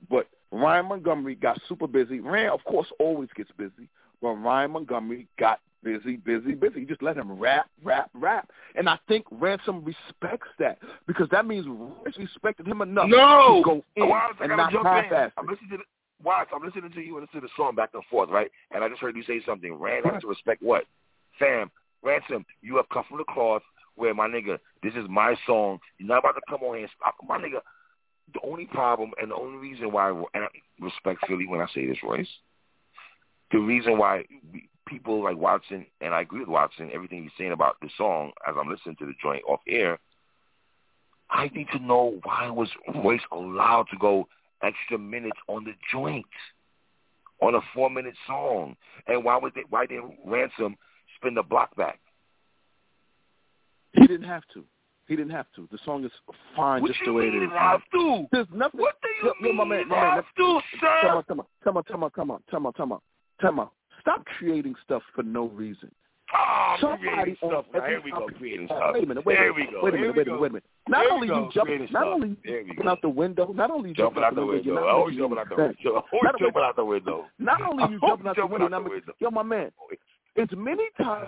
But 0.10 0.28
Ryan 0.52 0.88
Montgomery 0.88 1.36
got 1.36 1.60
super 1.68 1.88
busy. 1.88 2.20
Ryan, 2.20 2.50
of 2.50 2.64
course, 2.66 2.88
always 3.00 3.30
gets 3.36 3.52
busy. 3.58 3.88
But 4.22 4.34
Ryan 4.34 4.72
Montgomery 4.72 5.28
got 5.40 5.60
busy, 5.84 6.18
busy, 6.18 6.54
busy. 6.54 6.82
You 6.82 6.86
just 6.86 7.02
let 7.02 7.18
him 7.18 7.40
rap, 7.40 7.70
rap, 7.84 8.10
rap. 8.14 8.50
And 8.76 8.88
I 8.88 9.00
think 9.08 9.26
Ransom 9.32 9.84
respects 9.84 10.50
that 10.60 10.78
because 11.08 11.28
that 11.32 11.46
means 11.46 11.66
Royce 11.68 12.18
respected 12.18 12.68
him 12.68 12.82
enough 12.82 13.08
No. 13.10 13.58
to 13.58 13.64
go 13.64 13.84
in 13.96 14.10
Watts, 14.10 14.38
and 14.42 14.50
not 14.50 14.72
jump 14.72 14.86
in. 14.86 14.92
half-ass 14.92 15.32
I'm 15.38 15.48
listening 15.48 15.72
to 15.72 15.78
the 15.78 15.84
Watts, 16.24 16.52
I'm 16.54 16.64
listening 16.64 16.92
to 16.92 17.02
you 17.02 17.18
and 17.18 17.26
listen 17.26 17.42
to 17.42 17.48
the 17.48 17.54
song 17.58 17.74
back 17.74 17.90
and 17.94 18.04
forth, 18.06 18.30
right? 18.30 18.52
And 18.70 18.84
I 18.84 18.90
just 18.90 19.02
heard 19.02 19.16
you 19.16 19.24
say 19.24 19.42
something. 19.44 19.74
Rand 19.74 20.06
has 20.06 20.22
to 20.22 20.28
respect 20.28 20.62
what? 20.62 20.84
Fam, 21.40 21.72
Ransom, 22.04 22.46
you 22.62 22.76
have 22.76 22.88
come 22.90 23.04
from 23.10 23.18
the 23.18 23.24
cloth 23.34 23.64
where 23.96 24.14
my 24.14 24.28
nigga, 24.28 24.60
this 24.84 24.94
is 24.94 25.06
my 25.10 25.36
song. 25.48 25.80
You're 25.98 26.10
not 26.10 26.20
about 26.20 26.34
to 26.34 26.42
come 26.48 26.62
on 26.62 26.76
here 26.76 26.84
and 26.84 26.92
stop 27.00 27.16
my 27.28 27.40
nigga. 27.40 27.62
The 28.34 28.40
only 28.44 28.66
problem 28.66 29.12
and 29.22 29.32
the 29.32 29.36
only 29.36 29.58
reason 29.58 29.92
why 29.92 30.10
and 30.10 30.44
I 30.44 30.48
respect 30.80 31.28
Philly 31.28 31.48
when 31.48 31.62
I 31.62 31.68
say 31.74 31.86
this, 31.86 31.98
Royce. 32.04 32.28
The 33.52 33.60
reason 33.60 33.98
why 33.98 34.24
people 34.88 35.24
like 35.24 35.38
Watson, 35.38 35.86
and 36.00 36.14
I 36.14 36.22
agree 36.22 36.40
with 36.40 36.50
Watson, 36.50 36.90
everything 36.94 37.24
he's 37.24 37.32
saying 37.38 37.52
about 37.52 37.76
the 37.82 37.90
song 37.98 38.32
as 38.48 38.56
I'm 38.58 38.70
listening 38.70 38.96
to 38.98 39.06
the 39.06 39.14
joint 39.22 39.44
off 39.48 39.60
air. 39.68 40.00
I 41.30 41.50
need 41.50 41.68
to 41.72 41.80
know 41.80 42.20
why 42.24 42.50
was 42.50 42.70
Royce 42.96 43.22
allowed 43.32 43.88
to 43.92 43.98
go 43.98 44.28
extra 44.62 44.98
minutes 44.98 45.40
on 45.48 45.64
the 45.64 45.74
joint, 45.92 46.26
on 47.42 47.56
a 47.56 47.62
four 47.74 47.90
minute 47.90 48.16
song, 48.28 48.76
and 49.08 49.24
why 49.24 49.38
was 49.38 49.54
it? 49.56 49.66
Why 49.70 49.86
didn't 49.86 50.14
Ransom 50.26 50.76
spin 51.16 51.36
the 51.36 51.44
block 51.44 51.76
back? 51.76 52.00
He 53.94 54.08
didn't 54.08 54.28
have 54.28 54.44
to. 54.54 54.64
He 55.12 55.18
didn't 55.18 55.34
have 55.34 55.48
to. 55.58 55.68
The 55.74 55.78
song 55.84 56.06
is 56.06 56.12
fine 56.56 56.82
what 56.82 56.88
just 56.88 57.02
the 57.04 57.12
way 57.12 57.26
it 57.26 57.36
is. 57.44 57.50
Have 57.52 57.82
to? 57.92 58.28
There's 58.32 58.48
nothing. 58.56 58.80
What 58.80 58.96
do 59.04 59.10
you 59.10 59.26
yo, 59.28 59.34
mean? 59.42 59.58
Yo, 59.58 59.66
my 59.66 59.76
man, 59.76 59.90
my 59.90 59.98
have 59.98 60.14
man, 60.14 60.24
to, 60.38 60.60
sir? 60.80 61.00
Come 61.02 61.18
on, 61.18 61.24
come 61.24 61.40
on, 61.42 61.46
come 61.62 61.76
on, 61.76 61.84
come 61.84 62.32
on, 62.32 62.42
come 62.50 62.66
on, 62.66 62.72
come 62.72 62.92
on, 62.94 63.00
come 63.42 63.60
on. 63.60 63.70
Stop 64.00 64.24
creating 64.40 64.74
stuff 64.86 65.04
for 65.14 65.24
no 65.24 65.50
reason. 65.50 65.92
Oh, 66.34 66.78
Somebody 66.80 67.10
creating 67.10 67.36
stuff. 67.46 67.66
Now, 67.74 67.86
here 67.86 68.02
we 68.06 68.12
go, 68.12 68.26
creating 68.38 68.70
uh, 68.72 68.76
stuff. 68.78 68.92
Wait 68.94 69.04
a 69.04 69.08
minute, 69.08 69.26
wait 69.26 69.38
a 69.38 69.54
minute, 69.54 69.84
wait 69.84 69.94
a 69.96 69.98
minute, 69.98 70.16
wait 70.16 70.28
a 70.28 70.30
minute, 70.32 70.40
wait 70.40 70.50
a 70.52 70.54
minute. 70.54 70.64
Not 70.88 71.04
There 71.04 71.12
only 71.12 71.28
you 71.28 71.34
go, 71.34 71.52
jump, 71.54 71.68
creating 71.68 71.88
not 71.92 72.08
only 72.08 72.30
you 72.30 72.38
There 72.46 72.64
we 72.64 72.68
jumping 72.70 72.88
out 72.88 73.02
the 73.02 73.10
window, 73.10 73.52
not 73.52 73.70
only 73.70 73.94
Jumping 73.94 74.24
out 74.24 74.36
the 74.36 74.46
window. 74.46 74.88
Always 74.88 75.18
jumping 75.18 75.40
out 75.40 75.50
the 75.50 75.56
window. 75.58 76.06
Always 76.14 76.32
jumping 76.40 76.64
out 76.64 76.76
the 76.78 76.86
window. 76.86 77.26
Not 77.38 77.62
only 77.62 77.84
you 77.92 78.00
jumping 78.00 78.28
out 78.28 78.38
the 78.38 78.46
window, 78.48 78.66
out 78.68 78.72
not 78.72 78.84
the 78.86 78.90
making, 78.92 79.04
window. 79.08 79.14
yo, 79.20 79.30
my 79.30 79.44
man, 79.44 79.72
as 80.38 80.48
many 80.56 80.86
times 80.98 81.28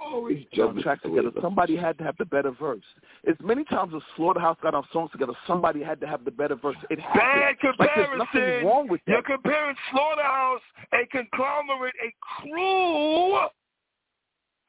Always 0.00 0.44
put 0.54 0.60
on 0.60 0.66
jumping 0.66 0.82
tracks 0.82 1.02
together, 1.02 1.30
somebody 1.42 1.76
had 1.76 1.98
to 1.98 2.04
have 2.04 2.16
the 2.18 2.24
better 2.24 2.50
verse. 2.52 2.82
As 3.28 3.34
many 3.42 3.64
times 3.64 3.92
as 3.94 4.02
Slaughterhouse 4.16 4.56
got 4.62 4.74
our 4.74 4.84
songs 4.92 5.10
together, 5.10 5.32
somebody 5.46 5.82
had 5.82 6.00
to 6.00 6.06
have 6.06 6.24
the 6.24 6.30
better 6.30 6.54
verse. 6.54 6.76
It 6.90 6.98
Bad 6.98 7.56
happened. 7.60 7.74
Like 7.78 7.90
there's 7.96 8.08
nothing 8.18 8.26
comparison. 8.32 8.66
wrong 8.66 8.88
with 8.88 9.00
You're 9.06 9.22
comparing 9.22 9.76
Slaughterhouse, 9.90 10.60
a 10.92 11.06
conglomerate, 11.06 11.94
a 12.04 12.14
crew, 12.20 13.36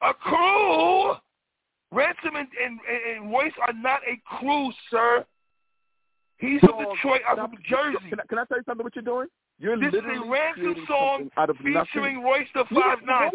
a 0.02 0.14
crew. 0.14 1.14
Ransom 1.92 2.36
and, 2.36 2.48
and, 2.64 2.78
and 3.16 3.32
Royce 3.32 3.52
are 3.66 3.72
not 3.72 4.00
a 4.06 4.20
crew, 4.38 4.72
sir. 4.90 5.24
He's 6.38 6.60
from 6.60 6.78
Detroit. 6.78 7.20
I'm 7.28 7.36
from 7.36 7.52
Jersey. 7.68 7.98
Can 8.08 8.20
I, 8.20 8.26
can 8.26 8.38
I 8.38 8.44
tell 8.44 8.58
you 8.58 8.62
something? 8.64 8.84
What 8.84 8.96
you're 8.96 9.02
doing? 9.02 9.26
You're 9.58 9.78
This 9.78 9.92
is 9.92 10.00
a 10.00 10.30
ransom 10.30 10.86
song 10.88 11.18
something 11.18 11.30
out 11.36 11.50
of 11.50 11.56
featuring 11.56 11.74
nothing. 11.74 12.22
Royce 12.22 12.46
the 12.54 12.64
Five 12.74 12.98
Nine. 13.04 13.30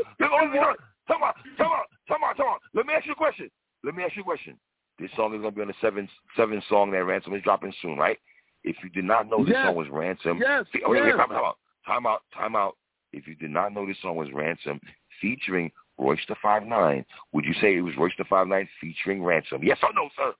On, 1.09 1.13
Come 1.15 1.23
on, 1.23 1.33
come 1.57 1.67
on, 1.71 1.83
come 2.07 2.23
on, 2.23 2.35
come 2.35 2.47
on. 2.47 2.59
Let 2.73 2.85
me 2.85 2.93
ask 2.93 3.05
you 3.05 3.11
a 3.13 3.15
question. 3.15 3.49
Let 3.83 3.95
me 3.95 4.03
ask 4.03 4.15
you 4.15 4.21
a 4.21 4.25
question. 4.25 4.57
This 4.99 5.11
song 5.15 5.33
is 5.35 5.41
gonna 5.41 5.51
be 5.51 5.61
on 5.61 5.67
the 5.67 5.73
seven 5.81 6.07
seven 6.37 6.61
song 6.69 6.91
that 6.91 7.03
Ransom 7.03 7.33
is 7.33 7.43
dropping 7.43 7.73
soon, 7.81 7.97
right? 7.97 8.17
If 8.63 8.77
you 8.83 8.89
did 8.89 9.03
not 9.05 9.27
know 9.29 9.43
this 9.43 9.53
Yes. 9.53 9.65
song 9.67 9.75
was 9.75 9.89
Ransom, 9.89 10.39
Yes, 10.39 10.65
Fe- 10.71 10.79
wait, 10.85 11.01
wait, 11.01 11.07
yes. 11.09 11.17
time 11.17 11.31
out, 11.33 11.57
time 11.85 12.05
out, 12.07 12.23
time 12.33 12.55
out. 12.55 12.77
If 13.13 13.27
you 13.27 13.35
did 13.35 13.51
not 13.51 13.73
know 13.73 13.85
this 13.85 13.99
song 14.01 14.15
was 14.15 14.31
Ransom 14.31 14.79
featuring 15.21 15.71
Royce 15.97 16.25
the 16.27 16.35
Five 16.41 16.63
Nine, 16.65 17.05
would 17.33 17.45
you 17.45 17.53
say 17.55 17.75
it 17.75 17.81
was 17.81 17.95
Royce 17.97 18.13
the 18.17 18.23
Five 18.25 18.47
Nine 18.47 18.67
featuring 18.81 19.23
Ransom? 19.23 19.63
Yes 19.63 19.77
or 19.83 19.93
no, 19.93 20.09
sir? 20.15 20.33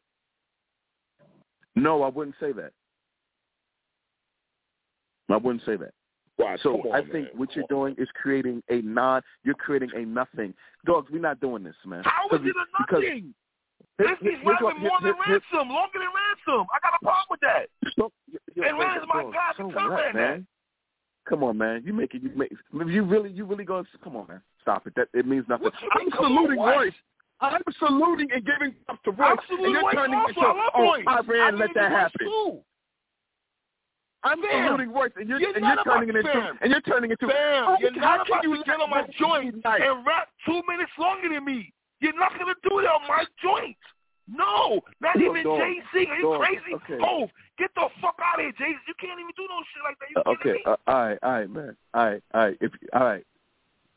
No, 1.75 2.01
I 2.03 2.09
wouldn't 2.09 2.35
say 2.39 2.51
that. 2.53 2.71
I 5.29 5.37
wouldn't 5.37 5.63
say 5.65 5.75
that. 5.75 5.93
So 6.61 6.81
on, 6.81 6.91
I 6.93 7.01
man. 7.01 7.11
think 7.11 7.27
what 7.35 7.55
you're 7.55 7.65
doing 7.69 7.95
is 7.97 8.07
creating 8.21 8.61
a 8.69 8.81
non. 8.81 9.21
You're 9.43 9.55
creating 9.55 9.89
a 9.95 10.05
nothing. 10.05 10.53
Dogs, 10.85 11.09
we're 11.11 11.19
not 11.21 11.39
doing 11.39 11.63
this, 11.63 11.75
man. 11.85 12.03
How 12.03 12.27
is 12.35 12.41
it 12.43 12.55
a 12.55 12.91
nothing? 12.93 13.33
This 13.97 14.07
is 14.21 14.33
rapping 14.45 14.81
more 14.81 14.99
than 15.01 15.13
Ransom, 15.25 15.69
longer 15.69 15.99
than 15.99 16.09
Ransom. 16.11 16.67
I 16.73 16.79
got 16.83 16.93
a 17.01 17.03
problem 17.03 17.25
with 17.29 17.39
that. 17.41 17.69
So, 17.97 18.11
y- 18.31 18.37
y- 18.57 18.67
And 18.67 18.77
Ren 18.77 18.97
is 18.97 19.03
my 19.07 19.23
guy, 19.23 19.51
so 19.57 19.67
what, 19.67 20.13
man? 20.13 20.45
Come 21.29 21.43
on, 21.43 21.57
man. 21.57 21.81
You 21.85 21.93
make 21.93 22.13
it. 22.13 22.21
You 22.21 22.29
make. 22.35 22.51
You 22.73 23.03
really, 23.03 23.31
you 23.31 23.45
really 23.45 23.63
going. 23.63 23.85
to 23.85 23.97
Come 24.03 24.17
on, 24.17 24.27
man. 24.27 24.41
Stop 24.61 24.85
it. 24.87 24.93
That 24.95 25.07
it 25.13 25.25
means 25.25 25.45
nothing. 25.47 25.69
I'm 25.93 26.09
saluting? 26.11 26.57
Royce. 26.59 26.91
I'm 27.39 27.61
saluting 27.79 28.29
and 28.33 28.45
giving 28.45 28.75
up 28.89 29.01
to 29.03 29.11
Royce. 29.11 29.37
Absolutely, 29.39 29.65
and 29.65 29.73
you're 29.83 29.91
turning 29.93 30.19
into, 30.27 30.39
oh, 30.41 30.97
I 31.07 31.19
ran, 31.27 31.57
let 31.57 31.69
that 31.75 31.91
happen. 31.91 32.27
too. 32.27 32.59
I'm 34.25 34.41
Fam, 34.41 34.65
saluting 34.65 34.91
Royce, 34.91 35.11
and 35.15 35.29
you're, 35.29 35.39
you're 35.39 35.55
and 35.55 35.63
you're 35.63 35.83
turning 35.85 36.09
it 36.09 36.15
into, 36.17 36.57
and 36.61 36.71
you're 36.71 36.81
turning 36.81 37.11
it 37.11 37.21
into. 37.21 37.31
Fam, 37.31 37.65
Oh, 37.69 37.77
you're 37.79 37.93
how 38.01 38.17
not 38.17 38.25
can 38.27 38.33
about 38.33 38.43
you 38.43 38.57
to 38.57 38.63
get 38.65 38.81
on 38.81 38.89
my 38.89 39.05
joint 39.19 39.63
nice? 39.63 39.81
and 39.85 40.05
rap 40.05 40.29
two 40.45 40.61
minutes 40.67 40.91
longer 40.97 41.29
than 41.29 41.45
me. 41.45 41.71
You're 42.01 42.17
not 42.17 42.33
gonna 42.37 42.57
do 42.63 42.81
that 42.81 42.89
on 42.89 43.07
my 43.07 43.23
joint. 43.41 43.77
No, 44.27 44.81
not 44.99 45.21
even 45.21 45.43
Jay 45.45 45.77
Z. 45.93 46.07
Are 46.09 46.15
you 46.17 46.23
dog, 46.23 46.41
crazy? 46.41 46.73
okay. 46.73 46.97
Hov, 46.99 47.29
get 47.59 47.69
the 47.75 47.87
fuck 48.01 48.17
out 48.17 48.39
of 48.39 48.45
here, 48.45 48.51
Jay 48.57 48.73
Z. 48.73 48.79
You 48.89 48.95
can't 48.99 49.19
even 49.21 49.31
do 49.37 49.45
no 49.47 49.61
shit 49.69 49.83
like 49.85 49.97
that. 50.01 50.09
You 50.09 50.17
Uh, 50.25 50.33
okay, 50.33 50.53
me? 50.53 50.63
uh, 50.65 50.75
all 50.87 51.05
right, 51.05 51.19
all 51.21 51.31
right, 51.31 51.49
man. 51.49 51.77
All 51.93 52.05
right, 52.09 52.23
all 52.33 52.41
right. 52.41 52.57
If 52.59 52.71
all 52.93 53.03
right, 53.05 53.23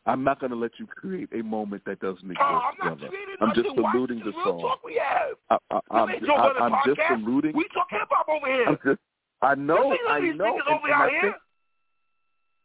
I'm 0.04 0.22
not 0.24 0.40
going 0.40 0.50
to 0.50 0.56
let 0.56 0.72
you 0.78 0.86
create 0.86 1.28
a 1.32 1.42
moment 1.42 1.82
that 1.86 2.00
doesn't 2.00 2.24
exist, 2.30 2.40
oh, 2.40 2.60
I'm 2.68 2.76
not 2.78 2.98
creating 3.08 3.36
I'm 3.40 3.54
just 3.54 3.68
saluting 3.74 4.18
the 4.20 4.32
real 4.32 4.44
song. 4.44 4.60
talk 4.60 4.84
we 4.84 5.00
have. 5.02 5.36
I, 5.50 5.56
I, 5.70 5.76
This 5.76 5.82
I'm, 5.90 6.08
ain't 6.10 6.20
ju- 6.20 6.26
Joe 6.26 6.36
I, 6.36 6.64
I'm 6.64 6.72
just 6.84 7.00
saluting. 7.08 7.52
We 7.56 7.64
talk 7.72 7.88
hip 7.90 8.08
hop 8.10 8.28
over 8.28 8.46
here. 8.46 8.68
I'm 8.68 8.78
just, 8.84 9.00
I 9.42 9.54
know, 9.54 9.96
I 10.08 10.20
know. 10.20 10.58
And, 10.68 10.80
and 10.84 10.94
I 10.94 11.20
think, 11.20 11.34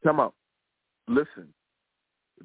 come 0.03 0.19
on, 0.19 0.31
listen. 1.07 1.53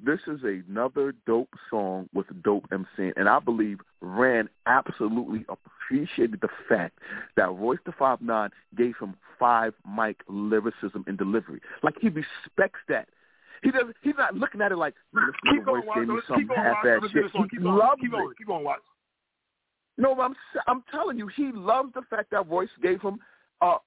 This 0.05 0.21
is 0.29 0.41
another 0.45 1.13
dope 1.27 1.53
song 1.71 2.09
with 2.15 2.27
dope 2.45 2.67
MC, 2.71 3.13
and 3.17 3.29
I 3.29 3.41
believe 3.41 3.79
Rand 4.01 4.49
absolutely 4.67 5.45
appreciated 5.49 6.41
the 6.41 6.49
fact 6.69 6.99
that 7.37 7.53
Royce 7.53 7.81
the 7.85 7.91
Five 7.99 8.21
Nine 8.21 8.51
gave 8.77 8.95
him 9.01 9.17
five 9.41 9.75
mic 9.97 10.21
lyricism 10.29 11.05
and 11.09 11.19
delivery. 11.19 11.61
Like 11.83 11.95
he 12.01 12.11
respects 12.11 12.79
that. 12.89 13.09
He 13.63 13.73
doesn't. 13.73 13.97
He's 14.03 14.15
not 14.17 14.37
looking 14.37 14.61
at 14.61 14.71
it 14.71 14.77
like 14.77 14.95
"Man, 15.13 15.27
this 15.27 15.53
Keep 15.53 15.65
going, 15.65 15.83
Royce 15.85 15.97
gave 15.97 16.09
me 16.09 16.21
some 16.29 16.39
keep 16.39 16.49
going, 16.49 16.61
Watch. 16.61 16.77
half-ass 16.85 17.11
shit. 17.11 17.25
on. 17.35 17.49
He 17.51 17.57
Keep 17.57 17.65
loves 17.65 18.01
Keep 18.01 18.13
it. 18.13 18.39
Keep 18.39 18.47
going, 18.47 18.65
Watch. 18.65 18.81
No, 19.97 20.15
I'm 20.21 20.37
I'm 20.69 20.85
telling 20.93 21.19
you, 21.19 21.27
he 21.27 21.51
loves 21.53 21.93
the 21.95 22.03
fact 22.03 22.31
that 22.31 22.49
Royce 22.49 22.69
gave 22.81 23.03
him 23.03 23.19
uh, 23.61 23.79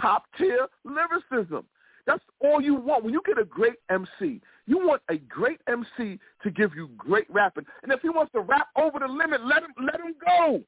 top 0.00 0.24
tier 0.36 0.66
lyricism. 0.84 1.64
That's 2.06 2.22
all 2.40 2.60
you 2.60 2.74
want. 2.74 3.04
When 3.04 3.12
you 3.12 3.22
get 3.26 3.38
a 3.38 3.44
great 3.44 3.76
MC, 3.90 4.40
you 4.66 4.78
want 4.78 5.02
a 5.08 5.18
great 5.18 5.60
MC 5.68 6.18
to 6.42 6.50
give 6.50 6.74
you 6.74 6.90
great 6.96 7.26
rapping. 7.30 7.64
And 7.82 7.92
if 7.92 8.00
he 8.00 8.08
wants 8.08 8.32
to 8.32 8.40
rap 8.40 8.68
over 8.76 8.98
the 8.98 9.06
limit, 9.06 9.44
let 9.44 9.62
him 9.62 9.70
let 9.84 10.00
him 10.00 10.14
go. 10.24 10.62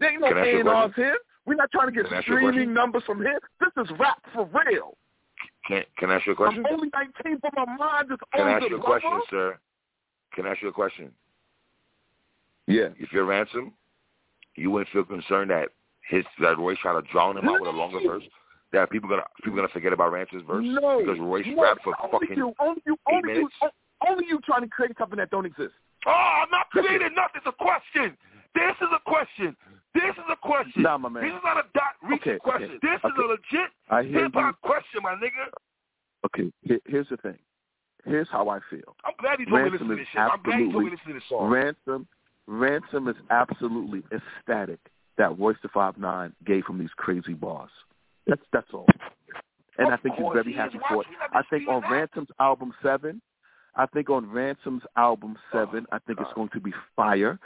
There 0.00 0.10
ain't 0.10 0.20
no 0.20 0.28
Can 0.28 0.38
I 0.38 0.40
ask 0.40 0.48
you 0.48 0.68
a 0.68 0.74
A&Rs 0.74 0.92
here. 0.96 1.16
We're 1.44 1.54
not 1.54 1.70
trying 1.70 1.88
to 1.88 1.92
get 1.92 2.06
Can 2.06 2.14
I 2.14 2.18
ask 2.18 2.28
you 2.28 2.36
a 2.36 2.40
question? 2.40 2.52
streaming 2.52 2.74
numbers 2.74 3.02
from 3.06 3.20
here. 3.20 3.38
This 3.60 3.84
is 3.84 3.90
rap 3.98 4.22
for 4.32 4.48
real. 4.66 4.96
Can 5.66 5.84
Can 5.98 6.10
I 6.10 6.16
ask 6.16 6.26
you 6.26 6.32
a 6.32 6.36
question? 6.36 6.64
I'm 6.66 6.74
only 6.74 6.88
19, 7.24 7.38
but 7.42 7.52
my 7.54 7.64
mind 7.76 8.10
is 8.10 8.18
Can 8.34 8.46
I 8.46 8.52
ask 8.52 8.68
you 8.68 8.76
a 8.76 8.82
question, 8.82 9.20
sir? 9.30 9.58
Can 10.34 10.46
I 10.46 10.50
ask 10.50 10.62
you 10.62 10.68
a 10.68 10.72
question? 10.72 11.10
Yeah. 12.66 12.88
If 12.98 13.12
you're 13.12 13.24
ransom, 13.24 13.72
you 14.56 14.70
wouldn't 14.70 14.90
feel 14.90 15.04
concerned 15.04 15.50
that 15.50 15.68
his 16.08 16.24
that 16.40 16.58
Royce 16.58 16.78
tried 16.78 17.00
to 17.00 17.12
drown 17.12 17.36
him 17.36 17.48
out 17.48 17.60
with 17.60 17.68
a 17.68 17.76
longer 17.76 18.00
verse. 18.04 18.24
That 18.72 18.90
people 18.90 19.08
gonna 19.08 19.24
people 19.44 19.56
gonna 19.56 19.68
forget 19.68 19.92
about 19.92 20.12
Ransom's 20.12 20.44
verse 20.46 20.64
No, 20.66 21.00
because 21.00 21.18
Royce 21.20 21.44
no, 21.46 21.62
rapped 21.62 21.82
for 21.84 21.94
only 22.02 22.26
fucking. 22.26 22.36
you, 22.36 22.54
only 22.58 22.80
you, 22.86 22.94
eight 23.10 23.14
only 23.14 23.32
you, 23.34 23.48
minutes. 23.50 23.54
only 24.08 24.24
you 24.26 24.40
trying 24.46 24.62
to 24.62 24.68
create 24.68 24.92
something 24.98 25.18
that 25.18 25.30
don't 25.30 25.44
exist. 25.46 25.74
Oh, 26.06 26.10
I'm 26.10 26.50
not 26.50 26.70
creating 26.70 27.14
nothing. 27.14 27.42
It's 27.44 27.46
a 27.46 27.52
question. 27.52 28.16
This 28.54 28.74
is 28.80 28.88
a 28.94 29.00
question. 29.08 29.56
This 29.94 30.16
is 30.16 30.24
a 30.30 30.36
question. 30.36 30.82
Nah, 30.82 30.96
my 30.96 31.10
man. 31.10 31.22
This 31.24 31.32
is 31.34 31.40
not 31.44 31.58
a 31.58 31.64
dot 31.74 31.94
reaching 32.02 32.32
Okay, 32.32 32.38
question. 32.38 32.70
okay, 32.70 32.78
This 32.82 32.98
is 33.04 33.12
a 33.18 33.22
legit 33.28 33.70
I 33.90 34.02
hear 34.02 34.22
hip 34.24 34.32
hop 34.34 34.56
you. 34.62 34.68
question, 34.68 35.00
my 35.02 35.14
nigga. 35.14 35.52
Okay, 36.24 36.50
here's 36.86 37.08
the 37.10 37.18
thing. 37.18 37.38
Here's 38.06 38.28
how 38.32 38.48
I 38.48 38.58
feel. 38.70 38.96
I'm 39.04 39.12
glad 39.20 39.38
he 39.38 39.44
told 39.44 39.62
me 39.64 39.70
to 39.70 39.70
Ransom 39.70 39.88
listen 39.88 39.98
this 39.98 40.08
shit. 40.12 40.20
I'm 40.20 40.42
glad 40.42 40.60
he 40.60 40.72
told 40.72 40.84
me 40.84 40.90
listen 40.90 41.06
to 41.08 41.12
this 41.14 41.22
song. 41.28 41.50
Ransom. 41.50 42.06
Ransom 42.46 43.08
is 43.08 43.16
absolutely 43.30 44.02
ecstatic 44.10 44.80
that 45.18 45.38
Royce 45.38 45.56
the 45.62 45.68
Five 45.68 45.98
Nine 45.98 46.32
gave 46.44 46.66
him 46.66 46.78
these 46.78 46.90
crazy 46.96 47.34
bars. 47.34 47.70
That's 48.26 48.42
that's 48.52 48.68
all. 48.72 48.86
And 49.78 49.88
I 49.88 49.96
think 49.96 50.16
he's 50.16 50.26
very 50.32 50.52
happy 50.52 50.78
for 50.88 51.02
it. 51.02 51.08
I 51.32 51.42
think 51.50 51.68
on? 51.68 51.82
Ransom's 51.90 52.28
album 52.38 52.72
Seven, 52.82 53.20
I 53.74 53.86
think 53.86 54.10
on 54.10 54.30
Ransom's 54.30 54.82
album 54.96 55.36
Seven, 55.50 55.86
I 55.92 55.98
think 56.00 56.20
it's 56.20 56.32
going 56.34 56.50
to 56.50 56.60
be 56.60 56.72
fire. 56.94 57.38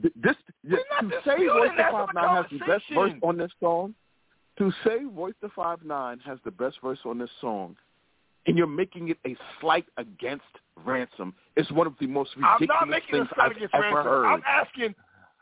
Th- 0.00 0.14
This 0.22 0.36
to 0.64 1.10
say 1.26 1.46
Royce 1.46 1.70
the. 1.76 1.84
Five 1.92 2.08
Nine 2.14 2.34
has 2.36 2.46
the 2.50 2.58
best 2.66 2.84
verse 2.94 3.12
on 3.22 3.36
this 3.36 3.50
song. 3.60 3.94
To 4.58 4.72
say 4.84 4.98
Royce 5.04 5.34
the 5.42 5.50
Five 5.54 5.82
Nine 5.84 6.18
has 6.24 6.38
the 6.44 6.50
best 6.50 6.76
verse 6.82 6.98
on 7.04 7.18
this 7.18 7.30
song, 7.40 7.76
and 8.46 8.56
you're 8.56 8.66
making 8.66 9.08
it 9.10 9.18
a 9.26 9.36
slight 9.60 9.84
against 9.98 10.44
Ransom 10.84 11.34
is 11.56 11.70
one 11.70 11.86
of 11.86 11.94
the 12.00 12.06
most 12.06 12.30
I'm 12.36 12.42
ridiculous 12.60 12.80
not 12.80 12.88
making 12.88 13.14
a 13.14 13.18
things 13.18 13.28
slight 13.34 13.52
I've 13.52 13.70
ever 13.74 13.94
Ransom. 13.94 14.04
heard. 14.04 14.24
I'm 14.26 14.42
asking, 14.46 14.94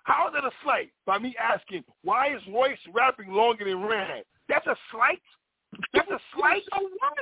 how 0.02 0.28
is 0.28 0.34
it 0.36 0.44
a 0.44 0.50
slight? 0.64 0.90
By 1.06 1.18
me 1.18 1.34
asking, 1.40 1.84
why 2.02 2.34
is 2.34 2.42
Royce 2.52 2.78
rapping 2.92 3.30
longer 3.32 3.64
than 3.64 3.80
Rand? 3.82 4.24
That's 4.50 4.66
a 4.66 4.76
slight? 4.90 5.22
That's 5.94 6.10
a 6.10 6.18
slight? 6.36 6.62
So 6.74 6.82
what? 6.98 7.14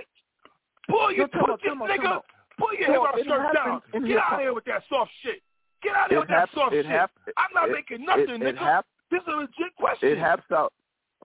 Pull 0.89 1.13
your, 1.13 1.29
Yo, 1.33 1.47
put 1.47 1.61
this 1.63 1.71
on, 1.71 1.89
nigga, 1.89 2.17
on. 2.17 2.21
pull 2.59 2.73
your 2.75 3.07
hop 3.07 3.19
it 3.19 3.27
shirt 3.27 3.55
down. 3.55 3.83
Get 4.09 4.17
out 4.19 4.33
of 4.35 4.41
here 4.41 4.55
with 4.55 4.65
that 4.65 4.83
soft 4.89 5.11
shit. 5.23 5.43
Get 5.83 5.95
out 5.95 6.07
of 6.07 6.11
here 6.11 6.19
It 6.19 6.21
with 6.21 6.29
that 6.31 6.49
soft 6.55 6.75
it 6.75 6.85
shit. 6.85 6.87
hap- 6.91 7.11
I'm 7.37 7.53
not 7.55 7.69
it- 7.69 7.73
making 7.73 8.05
nothing, 8.07 8.41
it, 8.43 8.57
nigga. 8.57 8.59
hap- 8.59 8.87
this 9.11 9.21
is 9.23 9.29
a 9.29 9.37
legit 9.37 9.77
question. 9.79 10.09
it 10.09 10.19
happens 10.19 10.51
out. 10.51 10.73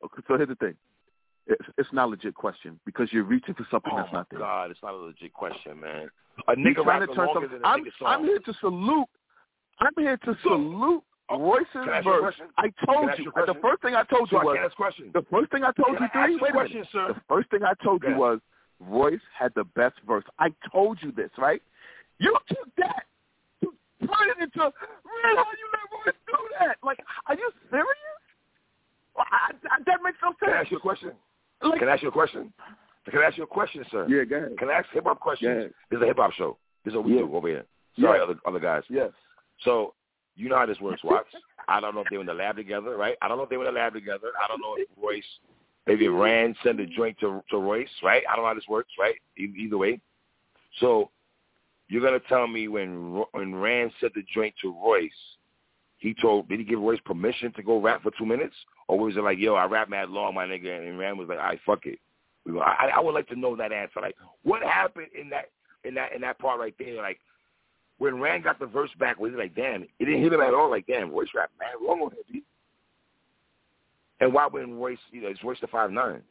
Okay, 0.03 0.21
so 0.27 0.35
here's 0.35 0.49
the 0.49 0.55
thing. 0.55 0.75
It's, 1.47 1.65
it's 1.77 1.89
not 1.93 2.05
a 2.07 2.11
legit 2.11 2.35
question 2.35 2.80
because 2.85 3.11
you're 3.11 3.23
reaching 3.23 3.53
for 3.53 3.65
something 3.71 3.91
oh 3.93 3.97
that's 3.97 4.13
not 4.13 4.27
there. 4.30 4.39
God, 4.39 4.71
it's 4.71 4.80
not 4.84 4.93
a 4.93 4.97
legit 4.97 5.34
question, 5.34 5.80
man. 5.80 6.09
A 6.47 6.55
nigga 6.55 6.84
trying 6.84 7.01
to 7.07 7.07
turn 7.07 7.27
longer 7.27 7.47
some, 7.47 7.51
than 7.51 7.63
a 7.63 7.67
I'm. 7.67 7.85
I'm 8.05 8.23
here 8.25 8.39
to 8.39 8.53
salute. 8.59 9.07
I'm 9.80 9.91
here 9.97 10.17
to 10.17 10.38
salute 10.41 11.03
Can 11.38 11.89
I 11.89 11.97
ask 11.97 12.05
you 12.05 12.14
a 12.14 12.22
verse. 12.22 12.35
I 12.57 12.69
told 12.85 13.10
you. 13.19 13.31
The 13.35 13.55
first 13.61 13.81
thing 13.81 13.95
I 13.95 14.03
told 14.03 14.30
So 14.30 14.35
you 14.41 14.49
I 14.49 14.64
was 14.65 14.72
the 15.14 15.26
first 15.31 15.51
thing 15.51 15.64
I 15.64 15.72
told 15.72 15.97
Can 15.97 16.10
you 16.14 16.22
I 16.22 16.26
three. 16.26 16.38
Wait 16.41 16.51
question, 16.53 16.76
minute. 16.77 16.88
sir? 16.91 17.07
The 17.14 17.22
first 17.27 17.49
thing 17.49 17.64
I 17.64 17.73
told 17.84 18.03
you 18.03 18.15
was 18.15 18.39
Royce 18.80 19.19
had 19.38 19.53
the 19.55 19.64
best 19.76 19.95
verse. 20.07 20.23
I 20.39 20.49
told 20.72 20.97
you 21.01 21.11
this, 21.11 21.30
right? 21.38 21.61
You 22.19 22.35
took 22.49 22.68
that 22.77 23.05
to 23.61 23.73
turn 24.01 24.30
it 24.38 24.41
into 24.43 24.60
man. 24.60 24.72
How 25.23 25.45
you 25.57 25.68
let 25.72 26.05
Royce 26.05 26.15
do 26.27 26.38
that? 26.60 26.77
Like, 26.84 26.99
are 27.27 27.35
you 27.35 27.49
serious? 27.69 27.88
Well, 29.15 29.26
I, 29.31 29.51
I, 29.72 29.84
that 29.85 29.99
makes 30.03 30.18
no 30.23 30.34
Can 30.39 30.49
I 30.49 30.51
sense. 30.53 30.61
ask 30.65 30.72
you 30.72 30.77
a 30.77 30.81
question? 30.81 31.11
Like, 31.61 31.80
Can 31.80 31.88
I 31.89 31.93
ask 31.93 32.01
you 32.03 32.10
a 32.10 32.11
question? 32.11 32.51
Can 33.10 33.19
I 33.19 33.23
ask 33.26 33.38
you 33.38 33.43
a 33.43 33.47
question, 33.47 33.84
sir? 33.91 34.07
yeah, 34.10 34.23
go 34.23 34.38
ahead. 34.38 34.57
Can 34.57 34.69
I 34.69 34.73
ask 34.73 34.89
hip 34.93 35.03
hop 35.05 35.19
questions? 35.19 35.72
This 35.91 35.97
is 35.97 36.03
a 36.03 36.05
hip 36.07 36.18
hop 36.18 36.31
show. 36.34 36.57
This 36.85 36.91
is 36.93 36.95
what 36.97 37.05
we 37.05 37.14
Yeah. 37.15 37.19
do 37.22 37.35
over 37.35 37.47
here. 37.47 37.65
Sorry, 37.99 38.18
Yeah. 38.18 38.23
other 38.23 38.35
other 38.45 38.60
guys. 38.60 38.84
Yes. 38.89 39.11
So 39.64 39.93
you 40.35 40.49
know 40.49 40.57
how 40.57 40.65
this 40.65 40.80
works, 40.80 41.03
Watts. 41.03 41.30
I 41.68 41.80
don't 41.80 41.95
know 41.95 42.01
if 42.01 42.07
they 42.10 42.18
were 42.18 42.22
in 42.22 42.27
the 42.27 42.34
lab 42.34 42.55
together, 42.55 42.97
right? 42.97 43.15
I 43.22 43.27
don't 43.27 43.38
know 43.38 43.43
if 43.43 43.49
they 43.49 43.57
were 43.57 43.68
in 43.68 43.73
the 43.73 43.80
lab 43.80 43.93
together. 43.93 44.27
I 44.43 44.47
don't 44.47 44.61
know 44.61 44.76
if 44.77 44.88
Royce, 45.01 45.23
maybe 45.88 46.07
Rand 46.07 46.55
sent 46.64 46.80
a 46.80 46.85
joint 46.85 47.18
to 47.19 47.43
to 47.49 47.57
Royce, 47.57 47.88
right? 48.03 48.23
I 48.30 48.35
don't 48.35 48.43
know 48.43 48.49
how 48.49 48.55
this 48.55 48.68
works, 48.68 48.91
right? 48.99 49.15
Either 49.38 49.77
way. 49.77 49.99
So 50.80 51.10
you're 51.88 52.01
gonna 52.01 52.19
tell 52.27 52.47
me 52.47 52.68
when 52.68 53.23
when 53.31 53.55
Rand 53.55 53.91
sent 53.99 54.14
the 54.14 54.23
joint 54.34 54.53
to 54.61 54.73
Royce, 54.73 55.11
he 55.97 56.14
told 56.14 56.49
did 56.49 56.60
he 56.60 56.65
give 56.65 56.80
Royce 56.80 56.99
permission 57.05 57.53
to 57.53 57.64
go 57.64 57.80
rap 57.80 58.03
for 58.03 58.11
two 58.18 58.26
minutes, 58.26 58.55
or 58.88 58.99
was 58.99 59.15
it 59.15 59.23
like, 59.23 59.38
yo, 59.38 59.55
I 59.55 59.65
rap 59.65 59.89
mad 59.89 60.10
long, 60.10 60.34
my 60.34 60.45
nigga, 60.45 60.88
and 60.88 60.99
Rand 60.99 61.18
was 61.18 61.30
like, 61.30 61.39
I 61.39 61.60
fuck 61.65 61.85
it. 61.85 61.99
I, 62.47 62.91
I 62.95 62.99
would 62.99 63.14
like 63.14 63.27
to 63.30 63.39
know 63.39 63.55
that 63.55 63.72
answer. 63.72 64.01
Like, 64.01 64.18
what 64.43 64.61
happened 64.64 65.07
in 65.19 65.30
that 65.30 65.45
in 65.84 65.93
that 65.95 66.14
in 66.14 66.22
that 66.22 66.39
part 66.39 66.60
right 66.60 66.76
there? 66.77 66.95
Like, 66.95 67.19
when 68.03 68.19
Rand 68.19 68.43
got 68.43 68.59
the 68.59 68.65
verse 68.65 68.89
back, 68.99 69.17
was 69.17 69.31
like, 69.38 69.55
damn, 69.55 69.84
it 69.84 69.89
didn't 69.99 70.21
hit 70.21 70.34
him 70.34 70.41
at 70.41 70.53
all? 70.53 70.69
Like, 70.69 70.85
damn, 70.88 71.09
Royce 71.09 71.30
rap 71.34 71.49
mad 71.57 71.69
wrong 71.81 72.01
on 72.01 72.11
him, 72.11 72.17
B. 72.31 72.43
And 74.19 74.34
why 74.34 74.45
wouldn't 74.45 74.73
Royce, 74.77 74.97
you 75.11 75.21
know, 75.21 75.30
it's 75.30 75.41
Royce 75.43 75.59
the 75.61 75.67
five 75.67 75.89
nine? 75.89 76.21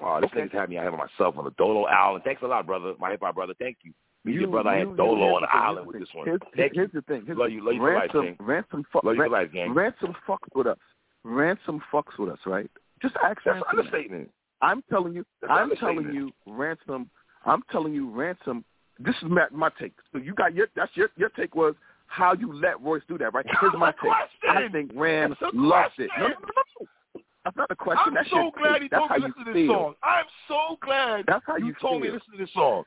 Oh, 0.00 0.20
this 0.20 0.30
Okay. 0.30 0.42
nigga's 0.42 0.52
had 0.52 0.68
me 0.70 0.78
out 0.78 0.82
here 0.82 0.90
by 0.92 0.98
myself 0.98 1.36
on 1.36 1.44
the 1.44 1.50
Dolo 1.52 1.84
Island. 1.84 2.24
Thanks 2.24 2.42
a 2.42 2.46
lot, 2.46 2.66
brother. 2.66 2.94
My 2.98 3.10
hip 3.10 3.20
hop 3.22 3.34
brother. 3.34 3.54
Thank 3.58 3.78
you. 3.82 3.92
Me, 4.24 4.34
your 4.34 4.48
brother, 4.48 4.70
I 4.70 4.80
you- 4.80 4.88
had 4.88 4.96
Dolo 4.96 5.34
on 5.34 5.42
the 5.42 5.52
island 5.52 5.86
with 5.86 5.98
this 5.98 6.08
one. 6.14 6.26
Here's, 6.26 6.40
Thank 6.56 6.74
here's 6.74 6.92
you. 6.94 7.00
the 7.00 7.06
thing. 7.06 7.26
Here's 7.26 7.36
Love 7.38 7.50
you- 7.50 7.60
love 7.64 7.74
you 7.74 7.80
for 7.80 7.94
life, 7.94 8.10
ransom, 8.14 8.36
ransom, 8.46 8.84
fuck, 8.92 9.02
Love 9.04 9.16
you 9.16 9.22
for 9.22 9.28
life, 9.28 9.52
gang. 9.52 9.74
ransom 9.74 10.14
fucks 10.26 10.54
with 10.54 10.66
us. 10.68 10.78
Ransom 11.24 11.82
fucks 11.92 12.16
with 12.18 12.30
us, 12.30 12.38
right? 12.46 12.70
Just 13.00 13.16
ask 13.16 13.42
That's 13.42 13.46
ransom. 13.46 13.64
that. 13.72 13.78
understatement. 13.78 14.30
I'm 14.60 14.82
telling 14.82 15.12
you, 15.12 15.24
That's 15.40 15.52
I'm 15.52 15.74
telling 15.76 16.12
you, 16.12 16.32
ransom. 16.46 17.10
I'm 17.44 17.62
telling 17.70 17.92
you, 17.94 18.08
ransom. 18.10 18.64
This 18.98 19.14
is 19.22 19.28
my, 19.28 19.46
my 19.50 19.70
take. 19.80 19.92
So 20.12 20.18
you 20.18 20.34
got 20.34 20.54
your 20.54 20.68
that's 20.76 20.90
your 20.94 21.08
your 21.16 21.30
take 21.30 21.54
was 21.54 21.74
how 22.06 22.34
you 22.34 22.52
let 22.52 22.80
Royce 22.80 23.02
do 23.08 23.16
that, 23.18 23.32
right? 23.32 23.46
Here's 23.60 23.72
my 23.78 23.92
take. 24.02 24.12
I 24.48 24.68
think 24.70 24.90
Rand 24.94 25.34
a 25.40 25.46
lost 25.54 25.94
it. 25.98 26.10
No, 26.18 26.28
no, 26.28 26.34
no. 26.34 27.20
That's 27.44 27.56
not 27.56 27.70
a 27.70 27.76
question. 27.76 28.04
I'm 28.08 28.14
that's 28.14 28.30
so 28.30 28.52
glad 28.56 28.74
take. 28.74 28.82
he 28.82 28.88
told 28.88 29.10
me 29.10 29.18
to 29.18 29.26
listen 29.26 29.44
to 29.46 29.52
this 29.52 29.68
song. 29.68 29.94
I'm 30.02 30.24
so 30.46 30.78
glad 30.80 31.24
That's 31.26 31.44
how 31.46 31.56
you, 31.56 31.66
you 31.66 31.74
told 31.80 32.00
me 32.02 32.08
to 32.08 32.14
listen 32.14 32.32
to 32.32 32.38
this 32.38 32.52
song. 32.52 32.84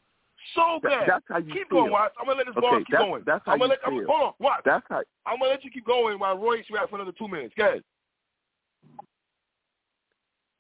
So 0.54 0.80
That- 0.84 0.90
glad. 0.90 1.08
that's 1.10 1.26
how 1.28 1.38
you 1.40 1.52
keep 1.52 1.70
feel. 1.70 1.80
going, 1.82 1.92
Watts. 1.92 2.14
I'm 2.20 2.28
gonna 2.28 2.38
let 2.38 2.46
this 2.48 2.56
Okay, 2.56 2.62
ball 2.62 2.78
keep 2.78 2.88
that's- 2.92 3.08
going. 3.10 3.24
that's 3.26 3.46
how 3.46 3.52
I'm 3.54 3.60
gonna 3.60 3.74
you 3.74 3.80
let. 3.84 3.94
I'm, 3.94 4.00
feel. 4.00 4.08
hold 4.08 4.22
on, 4.22 4.34
Watts. 4.40 4.62
That's 4.64 4.86
how. 4.88 5.02
I'm 5.26 5.40
gonna 5.40 5.52
let 5.52 5.64
you 5.66 5.72
keep 5.72 5.86
going 5.86 6.20
while 6.20 6.38
Royce 6.38 6.64
rap 6.72 6.90
for 6.90 6.96
another 6.98 7.12
two 7.18 7.28
minutes. 7.28 7.54
Go 7.58 7.68
ahead. 7.68 7.84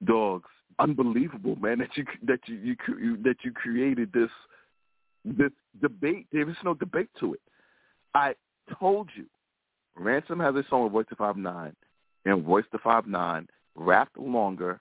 dogs 0.03 0.49
unbelievable 0.79 1.55
man 1.55 1.77
that 1.79 1.95
you 1.95 2.03
that 2.23 2.39
you, 2.47 2.55
you, 2.57 2.75
you 2.99 3.17
that 3.23 3.37
you 3.43 3.51
created 3.51 4.11
this 4.11 4.29
this 5.25 5.51
debate 5.81 6.27
there 6.31 6.49
is 6.49 6.55
no 6.63 6.73
debate 6.73 7.09
to 7.19 7.33
it 7.33 7.41
i 8.13 8.33
told 8.79 9.09
you 9.15 9.25
ransom 9.97 10.39
has 10.39 10.55
a 10.55 10.63
song 10.69 10.83
with 10.83 10.93
Royce 10.93 11.05
the 11.09 11.15
Five 11.15 11.37
Nine 11.37 11.75
and 12.25 12.45
Royce 12.47 12.65
the 12.71 12.77
Five 12.79 13.07
Nine 13.07 13.47
rapped 13.75 14.17
longer 14.17 14.79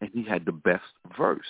and 0.00 0.10
he 0.12 0.22
had 0.22 0.44
the 0.44 0.52
best 0.52 0.82
verse 1.16 1.40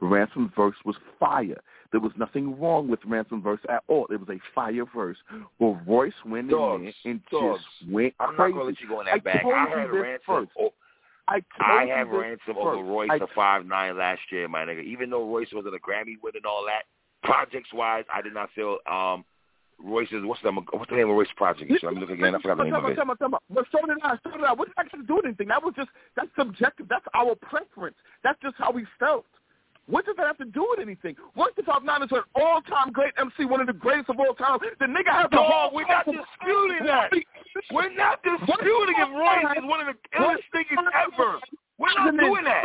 ransom's 0.00 0.50
verse 0.56 0.74
was 0.84 0.96
fire 1.20 1.60
there 1.92 2.00
was 2.00 2.12
nothing 2.18 2.58
wrong 2.60 2.88
with 2.88 2.98
ransom's 3.06 3.42
verse 3.44 3.60
at 3.68 3.82
all 3.88 4.06
it 4.10 4.18
was 4.18 4.28
a 4.28 4.40
fire 4.54 4.84
verse 4.94 5.16
well 5.58 5.80
royce 5.86 6.12
went 6.26 6.50
Dogs, 6.50 6.80
in 6.80 6.84
there 6.84 7.12
and 7.12 7.20
dogs. 7.30 7.62
just 7.62 7.92
went 7.92 8.14
I'm 8.20 8.34
crazy 8.34 8.52
not 8.54 8.58
gonna 8.58 8.68
let 8.70 8.80
you 8.80 8.88
go 8.88 9.00
in 9.00 9.06
I 9.08 9.12
that 9.14 9.24
bag. 9.24 9.42
told 9.42 9.54
I 9.54 9.68
had 9.68 9.88
this 9.88 9.94
ransom. 9.94 10.20
first. 10.26 10.50
o- 10.58 10.74
I, 11.26 11.40
I 11.60 11.86
have 11.86 12.08
ransom 12.08 12.38
first. 12.54 12.58
over 12.58 12.82
Royce 12.82 13.08
I 13.10 13.18
to 13.18 13.26
five 13.34 13.64
nine 13.64 13.96
last 13.96 14.20
year, 14.30 14.46
my 14.46 14.64
nigga. 14.66 14.82
Even 14.84 15.08
though 15.08 15.26
Royce 15.26 15.48
was 15.54 15.64
in 15.66 15.72
a 15.72 15.78
Grammy 15.78 16.16
win 16.22 16.32
and 16.36 16.44
all 16.44 16.64
that, 16.66 16.82
projects 17.24 17.72
wise, 17.72 18.04
I 18.12 18.22
did 18.22 18.34
not 18.34 18.50
feel 18.54 18.78
um 18.90 19.24
Royce's 19.82 20.22
what's 20.24 20.40
the 20.42 20.52
what's 20.52 20.90
the 20.90 20.96
name 20.96 21.10
of 21.10 21.16
Royce's 21.16 21.32
project? 21.36 21.70
Let 21.82 21.94
me 21.94 22.00
look 22.00 22.10
again. 22.10 22.34
I 22.34 22.40
forgot 22.40 22.58
the 22.58 22.64
name 22.64 22.74
of 22.74 22.84
it. 22.84 22.94
Tell 22.94 23.06
me, 23.06 23.14
tell 23.18 23.28
me, 23.28 23.38
But 23.50 23.66
so 23.72 23.84
did 23.86 23.98
I. 24.02 24.16
So 24.22 24.30
did 24.30 24.44
I. 24.44 24.52
What 24.52 24.68
did 24.68 24.74
that 24.76 24.86
have 24.90 25.00
to 25.00 25.06
do 25.06 25.16
with 25.16 25.26
anything? 25.26 25.48
That 25.48 25.62
was 25.62 25.74
just 25.76 25.90
that's 26.16 26.28
subjective. 26.38 26.86
That's 26.88 27.04
our 27.14 27.34
preference. 27.34 27.96
That's 28.22 28.40
just 28.40 28.54
how 28.56 28.70
we 28.70 28.86
felt. 28.98 29.26
What 29.86 30.06
does 30.06 30.16
that 30.16 30.26
have 30.26 30.38
to 30.38 30.46
do 30.46 30.66
with 30.70 30.80
anything? 30.80 31.14
Royce 31.36 31.52
the 31.56 31.62
Five 31.62 31.84
Nine 31.84 32.02
is 32.02 32.08
an 32.12 32.22
all-time 32.34 32.90
great 32.90 33.12
MC, 33.18 33.44
one 33.44 33.60
of 33.60 33.66
the 33.66 33.74
greatest 33.74 34.08
of 34.08 34.18
all 34.18 34.32
time. 34.32 34.58
The 34.80 34.86
nigga 34.86 35.12
has 35.12 35.26
the 35.30 35.36
whole. 35.36 35.74
we're 35.74 35.86
not 35.86 36.06
disputing 36.06 36.86
that. 36.86 37.12
We're 37.70 37.92
not 37.92 38.22
disputing 38.24 38.96
if 38.96 39.08
Royce 39.12 39.58
is 39.58 39.64
one 39.68 39.86
of 39.86 39.92
the 39.92 40.18
illest 40.18 40.48
niggas 40.56 40.80
ever. 41.04 41.38
We're 41.76 41.92
not 41.92 42.16
doing 42.16 42.44
that. 42.44 42.64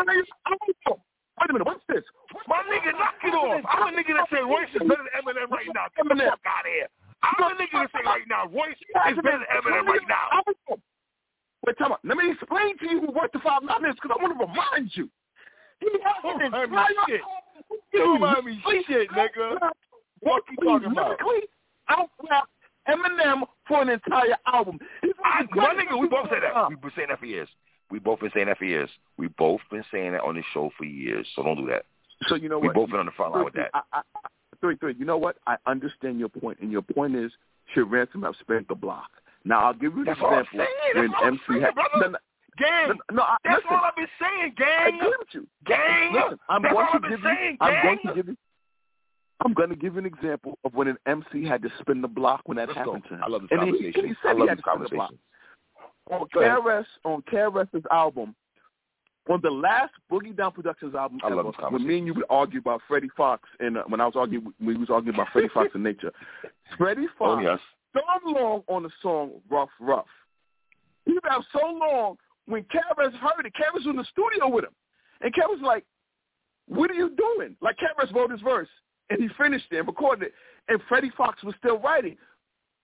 Wait 1.40 1.49
a 1.49 1.53
minute. 1.53 1.66
What's 1.66 1.84
this? 1.88 2.03
My 2.48 2.61
nigga, 2.68 2.91
knock 2.99 3.16
it 3.24 3.34
off. 3.34 3.64
I'm 3.70 3.94
a 3.94 3.98
nigga 3.98 4.20
that 4.20 4.28
say 4.30 4.44
Royce 4.44 4.68
is 4.76 4.84
better 4.84 5.03
than 5.07 5.16
Eminem 5.16 5.49
right 5.49 5.68
now. 5.74 5.88
Get 5.95 6.03
the 6.03 6.16
fuck 6.16 6.44
out 6.44 6.68
of 6.68 6.72
here. 6.72 6.88
I'm 7.24 7.40
a 7.40 7.56
nigga 7.56 7.88
that 7.88 7.91
say 7.95 8.03
right 8.06 8.28
now 8.28 8.45
Royce 8.48 8.76
is 8.76 9.16
better 9.24 9.40
than 9.40 9.48
Eminem 9.48 9.88
right 9.88 10.07
now. 10.07 10.44
Wait, 11.66 11.78
tell 11.78 11.90
me. 11.90 11.95
Let 12.03 12.18
me 12.18 12.32
explain 12.32 12.78
to 12.78 12.86
you 12.90 13.02
who 13.02 13.14
Royce 13.16 13.32
the 13.34 13.40
Five 13.40 13.64
Nine 13.64 13.86
is, 13.86 13.95
because 13.95 14.11
I 14.11 14.22
want 14.22 14.38
to 14.38 14.45
remind 14.45 14.91
you. 14.95 15.10
He 15.80 15.88
has 16.03 16.20
Don't 16.24 16.41
an 16.44 16.52
remind 16.52 16.91
me 16.91 17.03
shit. 17.07 17.22
Don't 17.94 18.20
remind 18.20 18.45
me 18.45 18.61
shit, 18.88 19.10
nigga. 19.11 19.72
What 20.20 20.44
you 20.52 20.57
talking 20.66 20.91
about? 20.91 21.18
Out-rap 21.88 22.48
Eminem 22.88 23.44
for 23.68 23.82
an 23.82 23.90
entire 23.90 24.38
album. 24.45 24.80
I, 25.24 25.44
my 25.56 25.74
nigga, 25.74 25.99
we 25.99 26.07
both 26.07 26.30
say 26.30 26.40
that. 26.41 26.70
We've 26.70 26.82
been 26.82 26.91
saying 26.95 27.07
that 27.10 27.20
for 27.20 27.26
years. 27.26 27.49
We 27.91 27.99
both 27.99 28.20
been 28.20 28.32
saying 28.34 28.48
that 28.48 28.57
for 28.57 28.66
years. 28.66 28.90
We 29.18 29.28
both 29.30 29.61
been 29.72 29.84
saying 29.91 30.11
that 30.14 30.22
on 30.22 30.36
this 30.36 30.45
show 30.53 30.70
for 30.78 30.86
years. 30.86 31.28
So 31.36 31.44
don't 31.44 31.57
do 31.57 31.68
that. 31.68 31.86
So 32.28 32.36
you 32.36 32.49
know 32.49 32.60
We 32.60 32.68
what? 32.68 32.76
both 32.76 32.90
been 32.91 32.99
on 32.99 33.06
the 33.06 33.11
front 33.14 33.34
line 33.34 33.45
with 33.45 33.53
that. 33.56 33.70
I, 33.74 33.82
I, 33.94 34.02
I, 34.16 34.28
three, 34.61 34.76
three. 34.76 34.95
You 34.98 35.06
know 35.06 35.18
what? 35.18 35.38
I 35.48 35.56
understand 35.66 36.20
your 36.20 36.30
point, 36.30 36.60
and 36.61 36.72
your 36.72 36.82
point 36.82 37.16
is 37.16 37.32
should 37.74 37.90
Ransom 37.90 38.24
have 38.24 38.36
spent 38.40 38.68
the 38.68 38.76
block? 38.76 39.10
Now 39.45 39.66
I'll 39.66 39.74
give 39.74 39.94
you 39.94 39.99
an 40.02 40.06
That's 40.06 40.20
example 40.20 40.66
when 40.95 41.11
MC 41.24 41.40
saying, 41.49 41.61
had. 41.61 41.76
brother. 41.76 42.10
No, 42.11 42.18
Gang. 42.57 42.90
no, 42.90 43.16
no, 43.16 43.22
I, 43.24 43.38
That's 43.45 43.64
listen, 43.64 43.78
all 43.78 43.86
I've 43.86 43.95
been 43.95 44.07
saying, 44.20 44.53
gang. 44.57 44.68
I 44.78 44.88
agree 44.90 45.16
with 45.18 45.28
you. 45.32 45.48
Gang. 45.66 46.14
Listen, 46.14 46.40
I'm 46.49 46.61
That's 46.61 46.74
going 46.74 46.86
all 46.86 46.91
to 46.91 46.95
I've 46.98 47.02
been 47.03 47.11
give 47.11 47.20
saying. 47.24 47.57
I'm 47.61 47.74
going 47.84 47.99
gang. 48.03 48.11
to 48.11 48.16
give 48.16 48.28
you. 48.28 48.38
I'm 49.45 49.53
going 49.53 49.70
to 49.70 49.76
give 49.78 49.94
you 49.94 49.99
an 49.99 50.06
example 50.06 50.60
of 50.66 50.74
when 50.74 50.90
an 50.90 50.98
MC 51.06 51.45
had 51.45 51.61
to 51.61 51.70
spin 51.80 52.02
the 52.02 52.10
block 52.10 52.41
when 52.45 52.57
that 52.57 52.68
Let's 52.68 52.78
happened 52.80 53.03
go. 53.03 53.10
to 53.10 53.16
him. 53.16 53.24
I 53.24 53.30
love 53.30 53.41
this 53.44 53.52
and 53.52 53.60
conversation. 53.61 54.06
he 54.06 54.11
I 54.11 54.16
said 54.22 54.34
he 54.34 54.40
love 54.41 54.49
had 54.49 54.57
this 54.57 54.66
to 54.66 54.72
spin 54.72 54.84
the 54.84 54.90
block. 54.90 55.14
On. 56.10 56.27
KRS, 56.36 56.86
on 57.06 57.22
KRS's 57.31 57.84
album, 57.91 58.36
on 59.30 59.40
the 59.44 59.49
last 59.52 59.94
Boogie 60.11 60.36
Down 60.36 60.52
Productions 60.52 60.95
album, 60.95 61.19
I 61.23 61.30
love 61.30 61.53
ever, 61.60 61.69
when 61.69 61.86
me 61.86 61.99
and 61.99 62.07
you 62.07 62.14
would 62.15 62.26
argue 62.30 62.60
about 62.60 62.81
Freddie 62.88 63.10
Foxxx, 63.15 63.48
and 63.60 63.77
uh, 63.77 63.84
when 63.88 64.02
I 64.02 64.06
was 64.06 64.15
arguing, 64.15 64.45
when 64.60 64.68
we 64.68 64.77
was 64.77 64.90
arguing 64.90 65.15
about 65.15 65.27
Freddie 65.31 65.49
Foxxx 65.53 65.76
and 65.76 65.84
Nature, 65.84 66.11
Freddie 66.77 67.06
Oh, 67.19 67.38
Fox 67.38 67.44
yes. 67.45 67.60
so 67.94 68.02
long 68.31 68.64
on 68.68 68.84
the 68.84 68.90
song 69.02 69.34
Rough 69.49 69.69
Rough. 69.80 70.06
He 71.06 71.14
got 71.23 71.44
so 71.52 71.60
long 71.65 72.18
when 72.48 72.64
KRS 72.64 73.14
heard 73.14 73.45
it. 73.45 73.53
KRS 73.53 73.73
was 73.76 73.86
in 73.86 73.95
the 73.95 74.06
studio 74.06 74.48
with 74.49 74.64
him, 74.65 74.73
and 75.22 75.34
KRS 75.34 75.49
was 75.49 75.61
like, 75.64 75.86
"What 76.68 76.90
are 76.90 76.95
you 76.95 77.10
doing?" 77.11 77.56
Like 77.61 77.77
KRS 77.77 78.14
wrote 78.15 78.31
his 78.31 78.41
verse, 78.41 78.69
and 79.11 79.22
he 79.22 79.27
finished 79.38 79.65
it 79.72 79.77
and 79.77 79.88
recorded 79.88 80.27
it, 80.27 80.34
and 80.69 80.81
Freddie 80.90 81.11
Foxxx 81.15 81.44
was 81.44 81.53
still 81.60 81.77
writing. 81.80 82.18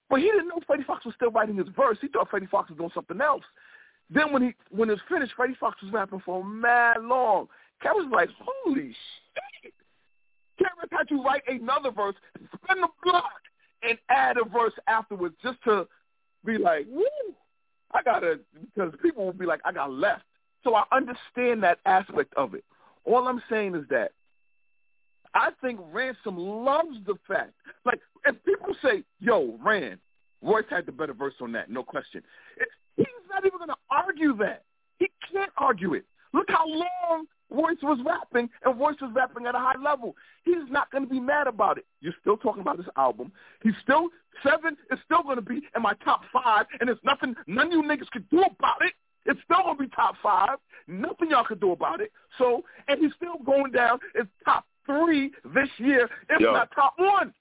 But 0.09 0.19
he 0.19 0.25
didn't 0.25 0.47
know 0.47 0.59
Freddie 0.67 0.83
Foxxx 0.83 1.05
was 1.05 1.15
still 1.15 1.31
writing 1.31 1.57
his 1.57 1.67
verse. 1.75 1.97
He 1.99 2.07
thought 2.07 2.29
Freddie 2.29 2.47
Foxxx 2.47 2.69
was 2.69 2.77
doing 2.77 2.91
something 2.93 3.21
else. 3.21 3.43
Then 4.09 4.31
when 4.31 4.43
he 4.43 4.55
when 4.69 4.89
it 4.89 4.93
was 4.93 5.01
finished, 5.09 5.33
Freddie 5.35 5.57
Foxxx 5.59 5.81
was 5.83 5.91
rapping 5.91 6.21
for 6.23 6.43
mad 6.43 6.97
long. 7.01 7.47
Cat 7.81 7.95
was 7.95 8.07
like, 8.11 8.29
holy 8.39 8.95
shit. 9.63 9.73
Cameron 10.57 10.89
had 10.91 11.07
to 11.09 11.21
write 11.21 11.43
another 11.47 11.91
verse, 11.91 12.15
spin 12.35 12.81
the 12.81 12.87
block, 13.03 13.41
and 13.83 13.97
add 14.09 14.37
a 14.37 14.47
verse 14.47 14.73
afterwards 14.87 15.35
just 15.43 15.61
to 15.65 15.87
be 16.45 16.57
like, 16.57 16.85
woo, 16.89 17.03
I 17.91 18.01
gotta, 18.03 18.39
because 18.73 18.93
people 19.01 19.25
will 19.25 19.33
be 19.33 19.45
like, 19.45 19.59
I 19.65 19.71
got 19.71 19.91
left. 19.91 20.23
So 20.63 20.75
I 20.75 20.83
understand 20.91 21.61
that 21.63 21.79
aspect 21.85 22.33
of 22.35 22.53
it. 22.53 22.63
All 23.03 23.27
I'm 23.27 23.41
saying 23.49 23.75
is 23.75 23.83
that 23.89 24.11
I 25.33 25.49
think 25.61 25.79
Ransom 25.91 26.37
loves 26.37 26.97
the 27.05 27.15
fact, 27.27 27.51
like, 27.85 27.99
if 28.25 28.43
people 28.43 28.75
say, 28.83 29.03
yo, 29.19 29.57
Rand, 29.63 29.99
Royce 30.41 30.65
had 30.69 30.85
the 30.85 30.91
better 30.91 31.13
verse 31.13 31.33
on 31.41 31.51
that, 31.53 31.69
no 31.69 31.83
question. 31.83 32.21
It, 32.57 32.67
he's 32.97 33.05
not 33.29 33.45
even 33.45 33.57
going 33.57 33.69
to 33.69 33.75
argue 33.89 34.35
that. 34.37 34.63
He 34.99 35.07
can't 35.31 35.51
argue 35.57 35.93
it. 35.93 36.05
Look 36.33 36.49
how 36.49 36.67
long 36.67 37.25
Royce 37.49 37.81
was 37.81 37.99
rapping, 38.05 38.49
and 38.63 38.79
Royce 38.79 38.99
was 39.01 39.11
rapping 39.13 39.45
at 39.45 39.55
a 39.55 39.59
high 39.59 39.79
level. 39.81 40.15
He's 40.43 40.69
not 40.69 40.91
going 40.91 41.03
to 41.03 41.09
be 41.09 41.19
mad 41.19 41.47
about 41.47 41.77
it. 41.77 41.85
You're 42.01 42.15
still 42.21 42.37
talking 42.37 42.61
about 42.61 42.77
this 42.77 42.87
album. 42.97 43.31
He's 43.63 43.73
still 43.81 44.09
seven 44.43 44.75
is 44.91 44.99
still 45.05 45.23
going 45.23 45.37
to 45.37 45.41
be 45.41 45.61
in 45.75 45.81
my 45.81 45.93
top 46.03 46.21
five, 46.33 46.65
and 46.79 46.89
there's 46.89 46.99
nothing 47.03 47.35
none 47.47 47.67
of 47.67 47.73
you 47.73 47.83
niggas 47.83 48.09
can 48.11 48.25
do 48.31 48.39
about 48.39 48.81
it. 48.81 48.93
It's 49.25 49.39
still 49.43 49.63
going 49.63 49.77
to 49.77 49.83
be 49.83 49.89
top 49.89 50.15
five. 50.21 50.57
Nothing 50.87 51.31
y'all 51.31 51.45
can 51.45 51.57
do 51.57 51.71
about 51.71 52.01
it. 52.01 52.11
So, 52.37 52.63
and 52.87 52.99
he's 52.99 53.13
still 53.15 53.37
going 53.43 53.71
down 53.71 53.99
as 54.19 54.27
top 54.43 54.65
three 54.85 55.31
this 55.53 55.69
year, 55.77 56.09
if 56.29 56.39
Yo, 56.39 56.53
not 56.53 56.69
top 56.75 56.93
one. 56.97 57.33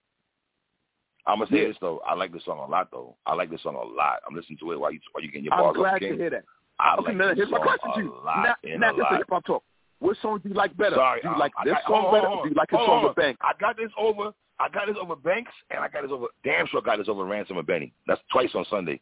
I'm 1.27 1.39
gonna 1.39 1.51
say 1.51 1.63
yeah. 1.63 1.69
this 1.69 1.77
though. 1.81 2.01
I 2.07 2.15
like 2.15 2.33
this 2.33 2.45
song 2.45 2.59
a 2.59 2.71
lot 2.71 2.89
though. 2.91 3.17
I 3.27 3.35
like 3.35 3.51
this 3.51 3.63
song 3.63 3.77
a 3.77 3.79
lot. 3.79 4.21
I'm 4.29 4.35
listening 4.35 4.59
to 4.61 4.73
it 4.73 4.81
while 4.81 4.93
you 4.93 5.01
while 5.13 5.25
you 5.25 5.31
getting 5.31 5.45
your 5.45 5.53
bars 5.53 5.75
I'm 5.75 5.81
glad 5.81 5.99
to 6.01 6.17
hear 6.17 6.31
that. 6.31 6.45
I 6.79 6.97
okay, 6.97 7.09
like 7.09 7.17
now, 7.17 7.35
here's 7.35 7.51
my 7.51 7.59
question 7.59 7.91
to 7.95 8.01
you. 8.01 8.15
Now, 8.25 8.55
now 8.79 8.93
this 8.97 9.07
hip 9.11 9.27
hop 9.31 9.45
talk. 9.47 9.63
What 10.01 10.17
song 10.21 10.41
do 10.43 10.49
you 10.51 10.55
like 10.55 10.77
better? 10.77 10.97
Sorry, 10.97 11.23
do 11.23 11.29
you 11.29 11.39
like 11.39 11.53
this 11.65 11.73
got, 11.73 11.83
song 11.85 12.05
oh, 12.09 12.13
better? 12.13 12.29
Do 12.43 12.49
you 12.51 12.55
like 12.55 12.69
oh, 12.73 12.87
song 12.87 13.05
with 13.05 13.17
Banks? 13.17 13.41
I 13.43 13.53
got 13.59 13.77
this 13.77 13.91
over. 13.97 14.33
I 14.61 14.69
got 14.69 14.87
this 14.87 14.97
over 15.01 15.17
Banks, 15.17 15.53
and 15.71 15.81
I 15.81 15.89
got 15.89 16.03
this 16.03 16.11
over. 16.13 16.27
Damn 16.45 16.67
sure 16.67 16.83
got 16.83 16.99
this 16.99 17.09
over 17.09 17.25
Ransom 17.25 17.57
and 17.57 17.67
Benny. 17.67 17.93
That's 18.07 18.21
twice 18.31 18.51
on 18.55 18.67
Sunday. 18.69 19.01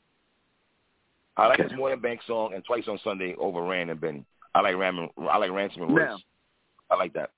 I 1.36 1.47
like 1.49 1.59
okay. 1.59 1.69
this 1.70 1.77
more 1.77 1.90
than 1.90 2.01
Banks 2.01 2.27
song, 2.27 2.53
and 2.55 2.65
twice 2.65 2.85
on 2.89 3.01
Sunday 3.03 3.35
over 3.39 3.62
Ran 3.62 3.90
and 3.90 4.01
Benny. 4.01 4.24
I 4.55 4.61
like 4.61 4.77
Ram. 4.77 5.09
I 5.31 5.39
like 5.39 5.51
Ransom 5.51 5.82
and 5.82 5.97
Royce. 5.97 6.07
Now, 6.07 6.19
I 6.90 6.97
like 6.97 7.15
that. 7.15 7.31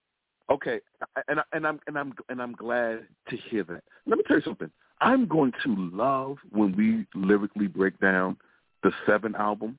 Okay, 0.50 0.80
and 1.28 1.40
and 1.52 1.66
I'm 1.66 1.80
and 1.86 1.98
I'm 1.98 2.14
and 2.28 2.42
I'm 2.42 2.52
glad 2.52 3.06
to 3.30 3.36
hear 3.36 3.64
that. 3.64 3.82
Let 4.06 4.18
me 4.18 4.24
tell 4.26 4.36
you 4.36 4.42
something. 4.42 4.70
I'm 5.00 5.26
going 5.26 5.52
to 5.64 5.90
love 5.92 6.36
when 6.50 6.76
we 6.76 7.06
lyrically 7.18 7.66
break 7.66 7.98
down 8.00 8.36
the 8.82 8.92
Seven 9.06 9.34
album 9.36 9.78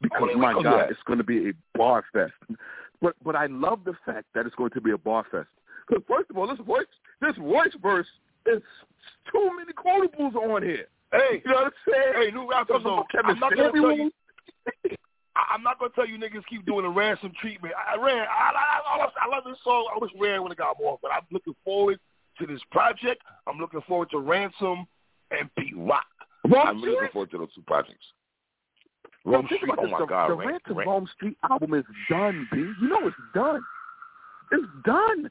because 0.00 0.28
mean, 0.28 0.40
my 0.40 0.52
God, 0.52 0.64
that. 0.64 0.90
it's 0.90 1.02
going 1.06 1.18
to 1.18 1.24
be 1.24 1.50
a 1.50 1.52
bar 1.76 2.04
fest. 2.12 2.32
But 3.00 3.14
but 3.24 3.34
I 3.34 3.46
love 3.46 3.80
the 3.84 3.94
fact 4.06 4.26
that 4.34 4.46
it's 4.46 4.54
going 4.54 4.70
to 4.70 4.80
be 4.80 4.92
a 4.92 4.98
bar 4.98 5.24
fest. 5.30 5.48
Because 5.88 6.04
first 6.08 6.30
of 6.30 6.38
all, 6.38 6.46
this 6.46 6.64
voice 6.64 6.86
this 7.20 7.36
voice 7.36 7.74
verse 7.82 8.06
is 8.46 8.62
too 9.32 9.50
many 9.56 9.72
quotables 9.72 10.34
on 10.34 10.62
here. 10.62 10.86
Hey, 11.12 11.42
you 11.44 11.50
know 11.50 11.56
what 11.56 11.64
I'm 11.66 11.72
saying? 11.92 12.12
Hey, 12.14 12.30
new 12.30 12.48
rappers 12.48 12.82
though. 12.84 13.04
I'm 13.24 13.38
not 13.38 13.54
gonna 13.54 13.72
tell 13.72 13.96
you. 13.96 14.10
I'm 15.34 15.62
not 15.62 15.78
gonna 15.78 15.92
tell 15.94 16.06
you 16.06 16.18
niggas 16.18 16.44
keep 16.48 16.66
doing 16.66 16.84
the 16.84 16.90
ransom 16.90 17.32
treatment. 17.40 17.74
I 17.74 17.96
ran. 17.96 18.18
I, 18.18 18.52
I, 18.54 19.04
I, 19.04 19.08
I 19.22 19.34
love 19.34 19.44
this 19.46 19.56
song. 19.64 19.88
I 19.94 19.98
wish 19.98 20.10
ran 20.20 20.42
when 20.42 20.52
it 20.52 20.58
got 20.58 20.78
more, 20.78 20.98
but 21.00 21.10
I'm 21.10 21.22
looking 21.30 21.54
forward 21.64 21.98
to 22.38 22.46
this 22.46 22.60
project. 22.70 23.22
I'm 23.46 23.58
looking 23.58 23.80
forward 23.82 24.10
to 24.10 24.18
Ransom 24.18 24.86
and 25.30 25.54
Pete 25.56 25.74
Rock. 25.76 26.04
Rome 26.44 26.66
I'm 26.66 26.82
really 26.82 26.96
looking 26.96 27.08
forward 27.12 27.30
to 27.30 27.38
those 27.38 27.54
two 27.54 27.62
projects. 27.62 28.04
Rome 29.24 29.46
Street, 29.46 29.62
oh 29.78 29.86
my 29.86 30.00
the, 30.00 30.06
God, 30.06 30.30
the 30.30 30.34
Ransom 30.34 30.78
Rome 30.78 31.08
Street 31.14 31.36
album 31.48 31.74
is 31.74 31.84
done, 32.10 32.48
B. 32.50 32.58
You 32.58 32.88
know 32.88 33.06
it's 33.06 33.16
done. 33.34 33.62
It's 34.50 34.66
done. 34.84 35.30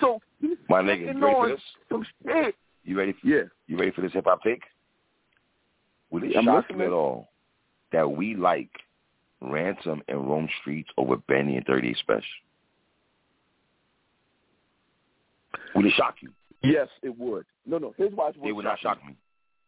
So 0.00 0.20
he's 0.40 0.56
my 0.68 0.80
nigga, 0.80 1.14
you 1.14 1.20
ready 1.20 1.34
for 1.34 1.48
this? 1.48 1.60
Some 1.90 2.06
shit. 2.24 2.54
You 2.84 2.98
ready? 2.98 3.12
For, 3.12 3.26
yeah. 3.26 3.42
You 3.66 3.76
ready 3.76 3.90
for 3.90 4.00
this 4.00 4.12
hip 4.12 4.24
hop 4.26 4.42
take? 4.42 4.62
Would 6.10 6.24
it 6.24 6.36
I'm 6.36 6.44
shock 6.44 6.66
you 6.70 6.82
at 6.82 6.92
all 6.92 7.28
that 7.92 8.10
we 8.10 8.34
like 8.34 8.70
Ransom 9.42 10.02
and 10.08 10.28
Rome 10.28 10.48
Streetz 10.64 10.86
over 10.96 11.16
Benny 11.16 11.56
and 11.56 11.66
38 11.66 11.96
Spesh? 12.08 12.22
Would 15.74 15.86
it 15.86 15.92
shock 15.96 16.16
you? 16.20 16.30
Yes, 16.62 16.88
it 17.02 17.16
would. 17.18 17.44
No, 17.66 17.78
no. 17.78 17.94
Here's 17.96 18.12
why 18.12 18.28
it 18.30 18.36
would, 18.38 18.48
it 18.48 18.52
would 18.52 18.64
not 18.64 18.78
shock 18.80 18.98
me. 19.06 19.14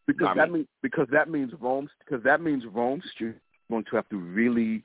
Because 0.07 0.29
I 0.31 0.35
that 0.35 0.47
mean, 0.49 0.53
means 0.53 0.67
because 0.83 1.09
that 1.13 1.31
means 1.31 1.53
Rome 1.61 1.89
because 2.07 2.23
that 2.25 2.41
means 2.41 2.63
Rome 2.73 3.03
Street 3.15 3.31
is 3.31 3.35
going 3.71 3.85
to 3.91 3.97
have 3.97 4.09
to 4.11 4.17
really 4.19 4.83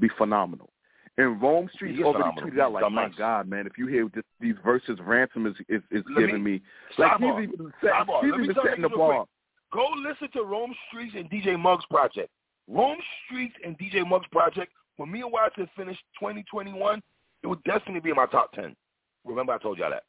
be 0.00 0.08
phenomenal. 0.16 0.70
And 1.18 1.40
Rome 1.42 1.68
Street 1.74 2.02
already 2.02 2.18
phenomenal. 2.36 2.50
tweeted 2.50 2.60
out 2.60 2.72
like. 2.72 2.90
"My 2.90 3.10
God, 3.18 3.48
man! 3.48 3.66
If 3.66 3.76
you 3.76 3.86
hear 3.86 4.08
this, 4.14 4.24
these 4.40 4.54
verses, 4.64 4.98
ransom 5.04 5.46
is 5.46 5.54
is, 5.68 5.82
is 5.90 6.02
Let 6.16 6.20
giving 6.20 6.42
me- 6.42 6.52
me 6.52 6.62
like 6.96 7.18
he's 7.18 7.28
even 7.52 7.72
set, 7.82 7.92
he's 8.22 8.32
even 8.42 8.54
setting 8.64 8.82
the 8.82 8.88
bar. 8.88 9.26
Go 9.72 9.86
listen 10.08 10.28
to 10.32 10.42
Rome 10.42 10.74
Streetz 10.92 11.18
and 11.18 11.30
DJ 11.30 11.58
Muggs 11.58 11.84
project. 11.90 12.30
Rome 12.68 12.98
Streetz 13.30 13.52
and 13.64 13.78
DJ 13.78 14.06
Muggs 14.06 14.26
project. 14.32 14.72
When 14.96 15.10
me 15.10 15.22
and 15.22 15.32
Watson 15.32 15.68
finished 15.76 16.02
2021, 16.20 17.02
it 17.42 17.46
would 17.46 17.62
definitely 17.64 18.00
be 18.00 18.10
in 18.10 18.16
my 18.16 18.26
top 18.26 18.52
10. 18.52 18.76
Remember 19.24 19.52
I 19.52 19.58
told 19.58 19.78
y'all 19.78 19.90
that. 19.90 20.04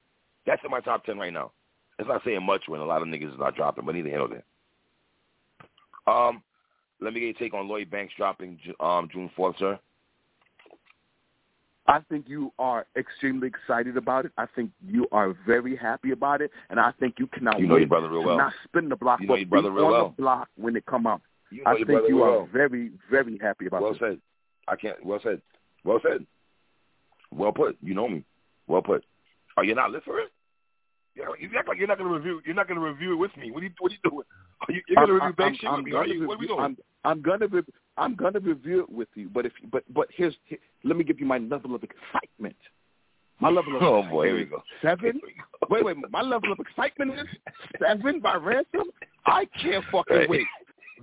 That's 0.45 0.61
in 0.63 0.71
my 0.71 0.81
top 0.81 1.05
10 1.05 1.17
right 1.17 1.33
now. 1.33 1.51
It's 1.99 2.07
not 2.07 2.21
saying 2.25 2.43
much 2.43 2.63
when 2.67 2.81
a 2.81 2.85
lot 2.85 3.01
of 3.01 3.07
niggas 3.07 3.33
is 3.33 3.39
not 3.39 3.55
dropping, 3.55 3.85
but 3.85 3.95
neither 3.95 4.09
here 4.09 4.17
nor 4.19 4.27
there. 4.27 4.43
Um, 6.05 6.43
let 6.99 7.13
me 7.13 7.19
get 7.21 7.25
your 7.27 7.33
take 7.35 7.53
on 7.53 7.67
Lloyd 7.67 7.89
Banks 7.89 8.13
dropping 8.17 8.59
um, 8.79 9.07
June 9.11 9.29
4th, 9.37 9.57
sir. 9.59 9.79
I 11.85 11.99
think 12.09 12.29
you 12.29 12.51
are 12.59 12.85
extremely 12.95 13.47
excited 13.47 13.97
about 13.97 14.25
it. 14.25 14.31
I 14.37 14.45
think 14.55 14.71
you 14.87 15.05
are 15.11 15.35
very 15.45 15.75
happy 15.75 16.11
about 16.11 16.41
it, 16.41 16.49
and 16.69 16.79
I 16.79 16.91
think 16.99 17.15
you 17.19 17.27
cannot 17.27 17.59
You 17.59 17.67
know 17.67 17.73
wait 17.75 17.81
your 17.81 17.89
brother 17.89 18.09
real 18.09 18.23
well. 18.23 18.37
not 18.37 18.53
spin 18.63 18.87
the 18.87 18.95
block, 18.95 19.19
You 19.19 19.27
know 19.27 19.33
but 19.33 19.39
your 19.39 19.49
brother 19.49 19.69
be 19.69 19.75
real 19.75 19.85
on 19.85 19.91
well. 19.91 20.13
the 20.15 20.21
block 20.21 20.47
when 20.55 20.75
it 20.77 20.85
come 20.85 21.05
out. 21.07 21.21
You 21.53 21.63
know 21.63 21.71
I 21.71 21.75
think 21.75 21.87
brother 21.87 22.07
you 22.07 22.23
are 22.23 22.31
well. 22.39 22.49
very, 22.51 22.91
very 23.11 23.37
happy 23.41 23.67
about 23.67 23.81
Well 23.81 23.91
this. 23.93 23.99
said. 23.99 24.19
I 24.67 24.75
can't. 24.75 25.03
Well 25.05 25.19
said. 25.23 25.41
Well 25.83 25.99
said. 26.01 26.25
Well 27.31 27.51
put. 27.51 27.77
You 27.81 27.93
know 27.93 28.07
me. 28.07 28.23
Well 28.67 28.81
put. 28.81 29.03
Are 29.57 29.63
you 29.63 29.75
not 29.75 29.91
lit 29.91 30.03
for 30.03 30.19
it? 30.19 30.29
You, 31.15 31.25
know, 31.25 31.35
you 31.39 31.49
act 31.57 31.67
like 31.67 31.77
you're 31.77 31.87
not 31.87 31.99
going 31.99 32.09
to 32.09 32.15
review. 32.15 32.41
You're 32.43 32.55
not 32.55 32.67
going 32.67 32.79
to 32.79 32.85
review 32.85 33.13
it 33.13 33.17
with 33.17 33.35
me. 33.37 33.51
What 33.51 33.61
are 33.61 33.65
you? 33.67 33.71
What 33.79 33.91
are 33.91 33.95
you 34.03 34.09
doing? 34.09 34.25
Are 34.67 34.73
you, 34.73 34.81
you're 34.87 34.95
going 35.05 35.07
to 35.19 35.25
review 35.25 35.45
I'm- 35.45 35.55
shit 35.59 35.69
I'm 35.69 35.75
with 35.83 35.85
me? 35.85 35.91
Are 35.93 36.07
you? 36.07 36.27
What 36.27 36.35
are 36.35 36.39
we 36.39 36.47
doing? 36.47 36.59
I'm, 36.59 36.77
I'm 37.05 37.21
gonna 37.21 37.47
re- 37.47 37.61
I'm 37.97 38.15
gonna 38.15 38.39
review 38.39 38.79
it 38.83 38.89
with 38.89 39.09
you, 39.15 39.29
but 39.29 39.45
if 39.45 39.51
but 39.71 39.83
but 39.93 40.07
here's 40.15 40.33
here, 40.45 40.57
let 40.85 40.95
me 40.97 41.03
give 41.03 41.19
you 41.19 41.25
my 41.25 41.37
level 41.37 41.75
of 41.75 41.83
excitement. 41.83 42.55
My 43.41 43.49
level 43.49 43.75
of 43.75 43.83
Oh, 43.83 44.03
boy, 44.09 44.27
here 44.27 44.35
we 44.37 44.45
go. 44.45 44.63
seven. 44.81 45.19
Wait, 45.69 45.83
wait, 45.83 45.97
my 46.09 46.21
level 46.21 46.51
of 46.53 46.59
excitement 46.59 47.11
is 47.19 47.27
seven 47.79 48.21
by 48.21 48.35
ransom. 48.35 48.83
I 49.25 49.45
can't 49.61 49.83
fucking 49.91 50.27
wait. 50.29 50.47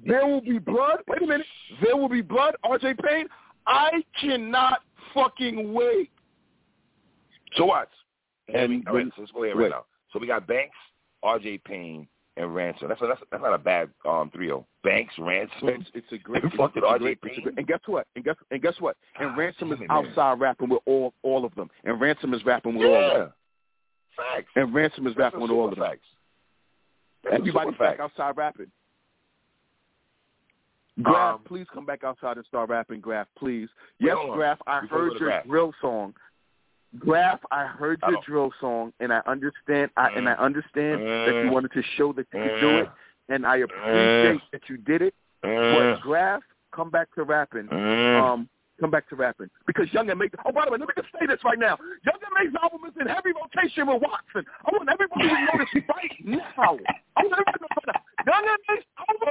There 0.06 0.26
will 0.26 0.40
be 0.40 0.58
blood. 0.58 0.98
Wait 1.08 1.22
a 1.22 1.26
minute. 1.26 1.46
There 1.82 1.96
will 1.96 2.08
be 2.08 2.22
blood. 2.22 2.54
R.J. 2.64 2.94
Payne. 3.02 3.26
I 3.66 4.02
cannot 4.20 4.80
fucking 5.14 5.72
wait. 5.72 6.10
So 7.56 7.66
what? 7.66 7.88
And 8.48 8.72
And 8.72 8.88
all 8.88 8.94
right, 8.96 9.06
so 9.14 9.20
let's 9.22 9.32
go 9.32 9.44
ahead 9.44 9.56
wait. 9.56 9.64
right 9.64 9.70
now. 9.70 9.84
So 10.12 10.18
we 10.18 10.26
got 10.26 10.46
Banks, 10.46 10.76
R.J. 11.22 11.58
Payne, 11.58 12.06
and 12.36 12.54
Ransom. 12.54 12.88
That's 12.88 13.00
a, 13.02 13.06
that's, 13.06 13.20
a, 13.20 13.24
that's 13.30 13.42
not 13.42 13.52
a 13.54 13.58
bad 13.58 13.90
um 14.08 14.30
trio. 14.34 14.66
Banks, 14.82 15.14
Ransom. 15.18 15.68
It's, 15.68 15.90
it's 15.94 16.12
a 16.12 16.18
great. 16.18 16.42
It's 16.52 16.54
R.J. 16.58 16.98
great, 16.98 17.20
Payne. 17.22 17.42
great- 17.42 17.58
and 17.58 17.66
guess 17.66 17.80
what? 17.86 18.06
And 18.16 18.24
guess 18.24 18.36
and 18.50 18.62
guess 18.62 18.74
what? 18.80 18.96
And 19.18 19.30
God 19.30 19.38
Ransom 19.38 19.72
is 19.72 19.78
damn 19.78 19.84
it, 19.84 19.88
man. 19.92 20.06
outside 20.06 20.40
rapping 20.40 20.68
with 20.70 20.80
all 20.86 21.12
all 21.22 21.44
of 21.44 21.54
them. 21.54 21.68
And 21.84 22.00
Ransom 22.00 22.32
is 22.34 22.44
rapping 22.44 22.76
with 22.76 22.86
all 22.88 23.10
of 23.12 23.18
them. 23.18 23.32
Facts. 24.16 24.48
And 24.56 24.72
Ransom 24.74 25.06
is 25.06 25.12
That's 25.14 25.18
rapping 25.34 25.40
with 25.42 25.50
all 25.50 25.68
super 25.68 25.72
of 25.72 25.78
them. 25.78 25.88
facts. 25.90 26.06
That's 27.24 27.36
Everybody's 27.36 27.76
back 27.78 28.00
outside 28.00 28.36
rapping. 28.36 28.70
Grafh, 31.02 31.34
Um, 31.36 31.40
please 31.44 31.66
come 31.72 31.84
back 31.86 32.04
outside 32.04 32.36
and 32.36 32.46
start 32.46 32.68
rapping, 32.70 33.00
Grafh, 33.00 33.26
please. 33.38 33.68
Yes. 33.98 34.16
Grafh, 34.32 34.58
I 34.66 34.80
heard 34.80 35.12
your 35.12 35.28
Grafh. 35.30 35.46
drill 35.46 35.72
song. 35.80 36.14
Grafh, 36.98 37.40
I 37.52 37.66
heard 37.66 38.00
your 38.02 38.12
don't- 38.12 38.24
drill 38.24 38.52
song, 38.60 38.92
and 39.00 39.12
I 39.12 39.20
understand. 39.26 39.90
I, 39.96 40.08
and 40.10 40.28
I 40.28 40.32
understand 40.34 41.02
that 41.02 41.34
you 41.44 41.50
Mm. 41.50 41.52
wanted 41.52 41.72
to 41.72 41.82
show 41.96 42.12
that 42.14 42.26
you 42.32 42.40
could 42.42 42.60
do 42.60 42.68
it, 42.78 42.90
and 43.28 43.46
I 43.46 43.58
appreciate 43.58 44.40
that 44.52 44.68
you 44.68 44.76
did 44.76 45.02
it. 45.02 45.14
But 45.42 46.00
Grafh, 46.00 46.42
come 46.72 46.90
back 46.90 47.08
to 47.14 47.22
rapping. 47.22 47.72
Um, 47.72 48.48
come 48.80 48.90
back 48.90 49.08
to 49.10 49.14
rapping 49.16 49.50
because 49.66 49.92
Young 49.92 50.10
M.A. 50.10 50.24
Oh, 50.44 50.52
by 50.52 50.64
the 50.64 50.72
way, 50.72 50.78
let 50.78 50.88
me 50.88 50.94
just 50.96 51.08
say 51.18 51.26
this 51.26 51.38
right 51.44 51.58
now. 51.58 51.78
Young 52.04 52.18
and 52.24 52.32
Make's 52.50 52.56
album 52.62 52.80
is 52.88 52.96
in 53.00 53.06
heavy 53.06 53.30
rotation 53.32 53.86
with 53.86 54.02
Watson. 54.02 54.44
I 54.66 54.70
want 54.72 54.88
everybody 54.90 55.28
to 55.28 55.34
know 55.34 55.58
this 55.64 55.84
right 55.88 56.12
now. 56.24 56.78
I 57.16 57.22
want 57.22 57.32
everybody 57.32 57.58
to 57.58 57.66
know 57.70 57.82
that 57.86 58.02
Young 58.26 58.48
and 58.48 58.58
Make's 58.68 58.86
album 58.98 59.28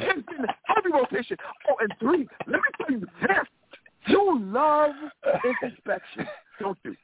in 0.00 0.24
heavy 0.64 0.92
rotation. 0.92 1.36
Oh, 1.70 1.76
and 1.80 1.92
three, 1.98 2.28
let 2.46 2.56
me 2.56 2.60
tell 2.78 2.90
you 2.90 3.00
this: 3.00 3.46
you 4.06 4.40
love 4.40 4.92
introspection, 5.44 6.26
don't 6.60 6.78
you? 6.84 6.96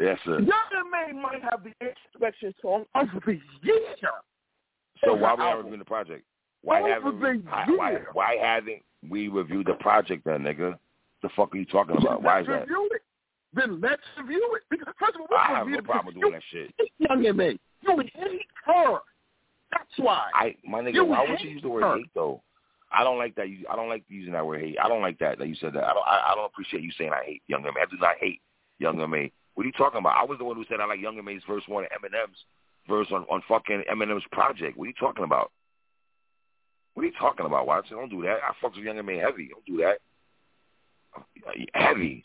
yes, 0.00 0.18
sir. 0.24 0.40
Young 0.40 0.50
and 0.72 1.14
Make 1.14 1.22
might 1.22 1.42
have 1.42 1.62
the 1.64 1.72
introspection 1.80 2.54
song 2.62 2.84
of 2.94 3.08
the 3.26 3.32
year. 3.62 4.10
So 5.04 5.14
why 5.14 5.34
we 5.34 5.42
haven't 5.42 5.64
reviewed 5.64 5.80
the 5.80 5.84
project? 5.84 6.24
Why 6.62 6.80
Over 6.80 6.90
haven't 6.90 7.20
we, 7.20 7.38
why, 7.38 7.64
why, 7.68 7.98
why 8.12 8.36
haven't 8.40 8.82
we 9.08 9.28
reviewed 9.28 9.66
the 9.66 9.74
project 9.74 10.24
then, 10.26 10.40
nigga? 10.40 10.76
The 11.22 11.30
fuck 11.34 11.54
are 11.54 11.58
you 11.58 11.64
talking 11.64 11.96
about? 11.96 12.18
Then 12.18 12.24
Why 12.24 12.40
is 12.40 12.46
that? 12.46 12.60
Review 12.60 12.88
it. 12.92 13.02
Then 13.52 13.80
let's 13.80 14.02
review 14.18 14.56
it. 14.56 14.62
Because 14.70 14.92
first 14.98 15.14
of 15.14 15.22
all, 15.22 15.36
I 15.36 15.58
have 15.58 15.66
no 15.66 15.80
problem 15.80 16.20
doing 16.20 16.32
that 16.32 16.42
shit. 16.50 16.72
Young 16.98 17.24
M.A. 17.26 17.58
You 17.82 17.98
hate 18.14 18.46
her. 18.66 18.98
That's 19.72 19.98
why. 19.98 20.28
I 20.34 20.56
my 20.64 20.80
nigga, 20.80 20.94
You 20.94 21.04
why 21.04 21.26
would 21.28 21.40
you 21.40 21.50
use 21.50 21.62
the 21.62 21.68
word 21.68 21.82
her. 21.82 21.96
hate 21.96 22.10
though? 22.14 22.42
I 22.92 23.04
don't 23.04 23.18
like 23.18 23.36
that. 23.36 23.48
You, 23.48 23.64
I 23.70 23.76
don't 23.76 23.88
like 23.88 24.02
using 24.08 24.32
that 24.32 24.44
word 24.44 24.62
hate. 24.62 24.76
I 24.82 24.88
don't 24.88 25.02
like 25.02 25.18
that 25.20 25.38
that 25.38 25.48
you 25.48 25.54
said 25.54 25.72
that. 25.74 25.84
I 25.84 25.92
don't. 25.92 26.06
I, 26.06 26.32
I 26.32 26.34
don't 26.34 26.46
appreciate 26.46 26.82
you 26.82 26.90
saying 26.98 27.12
I 27.12 27.24
hate 27.24 27.42
Young 27.46 27.64
M.A. 27.64 27.80
I 27.80 27.84
do 27.90 27.96
not 28.00 28.16
hate 28.20 28.40
Young 28.78 29.00
M.A. 29.00 29.30
What 29.54 29.64
are 29.64 29.66
you 29.66 29.72
talking 29.72 29.98
about? 29.98 30.16
I 30.16 30.24
was 30.24 30.38
the 30.38 30.44
one 30.44 30.56
who 30.56 30.64
said 30.68 30.80
I 30.80 30.86
like 30.86 31.00
Young 31.00 31.18
M.A.'s 31.18 31.42
verse 31.48 31.62
one 31.66 31.84
and 31.84 32.02
Eminem's 32.02 32.38
verse 32.88 33.06
on 33.12 33.24
on 33.30 33.42
fucking 33.48 33.84
Eminem's 33.92 34.24
project. 34.32 34.76
What 34.76 34.84
are 34.84 34.88
you 34.88 34.94
talking 34.98 35.24
about? 35.24 35.52
What 36.94 37.04
are 37.04 37.06
you 37.06 37.12
talking 37.18 37.46
about, 37.46 37.66
Watson? 37.66 37.96
Don't 37.96 38.10
do 38.10 38.22
that. 38.22 38.38
I 38.42 38.52
fucks 38.64 38.74
with 38.76 38.84
Young 38.84 38.98
M.A. 38.98 39.18
heavy. 39.18 39.48
Don't 39.48 39.64
do 39.64 39.76
that. 39.78 39.98
heavy. 41.74 42.22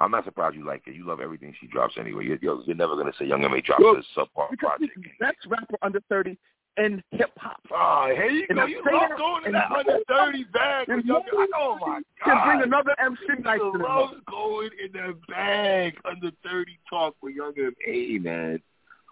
I'm 0.00 0.10
not 0.10 0.24
surprised 0.24 0.56
you 0.56 0.66
like 0.66 0.82
it. 0.86 0.96
You 0.96 1.06
love 1.06 1.20
everything 1.20 1.54
she 1.60 1.68
drops 1.68 1.94
anyway. 1.98 2.24
You're, 2.24 2.38
you're, 2.42 2.74
never 2.74 2.96
gonna 2.96 3.12
say 3.18 3.26
Young 3.26 3.44
M.A. 3.44 3.60
drops 3.60 3.82
well, 3.82 3.94
a 3.96 4.18
subpar 4.18 4.58
project. 4.58 4.92
Best 5.20 5.36
rapper 5.46 5.76
under 5.82 6.00
thirty 6.08 6.36
in 6.76 7.02
hip 7.10 7.30
hop. 7.36 7.60
Oh, 7.70 7.76
ah, 7.76 8.06
here 8.08 8.30
you 8.30 8.46
and 8.48 8.58
go. 8.58 8.66
You 8.66 8.82
love 8.84 9.10
going 9.18 9.44
to 9.44 9.52
that 9.52 9.70
under 9.70 9.98
thirty 10.08 10.44
bag 10.52 10.88
with 10.88 11.04
Young 11.04 11.22
M.A. 11.32 11.46
Oh 11.56 11.78
my 11.80 11.86
god. 11.86 12.02
Can 12.24 12.46
bring 12.46 12.62
another 12.62 12.94
MC 12.98 13.42
nice 13.42 13.60
to 13.60 13.72
the 13.72 13.84
love 13.84 14.10
going 14.28 14.70
in 14.84 14.92
the 14.92 15.14
bag 15.28 15.94
under 16.04 16.30
thirty 16.42 16.78
talk 16.88 17.14
with 17.22 17.34
Young 17.34 17.52
M.A. 17.56 18.18
Man. 18.18 18.60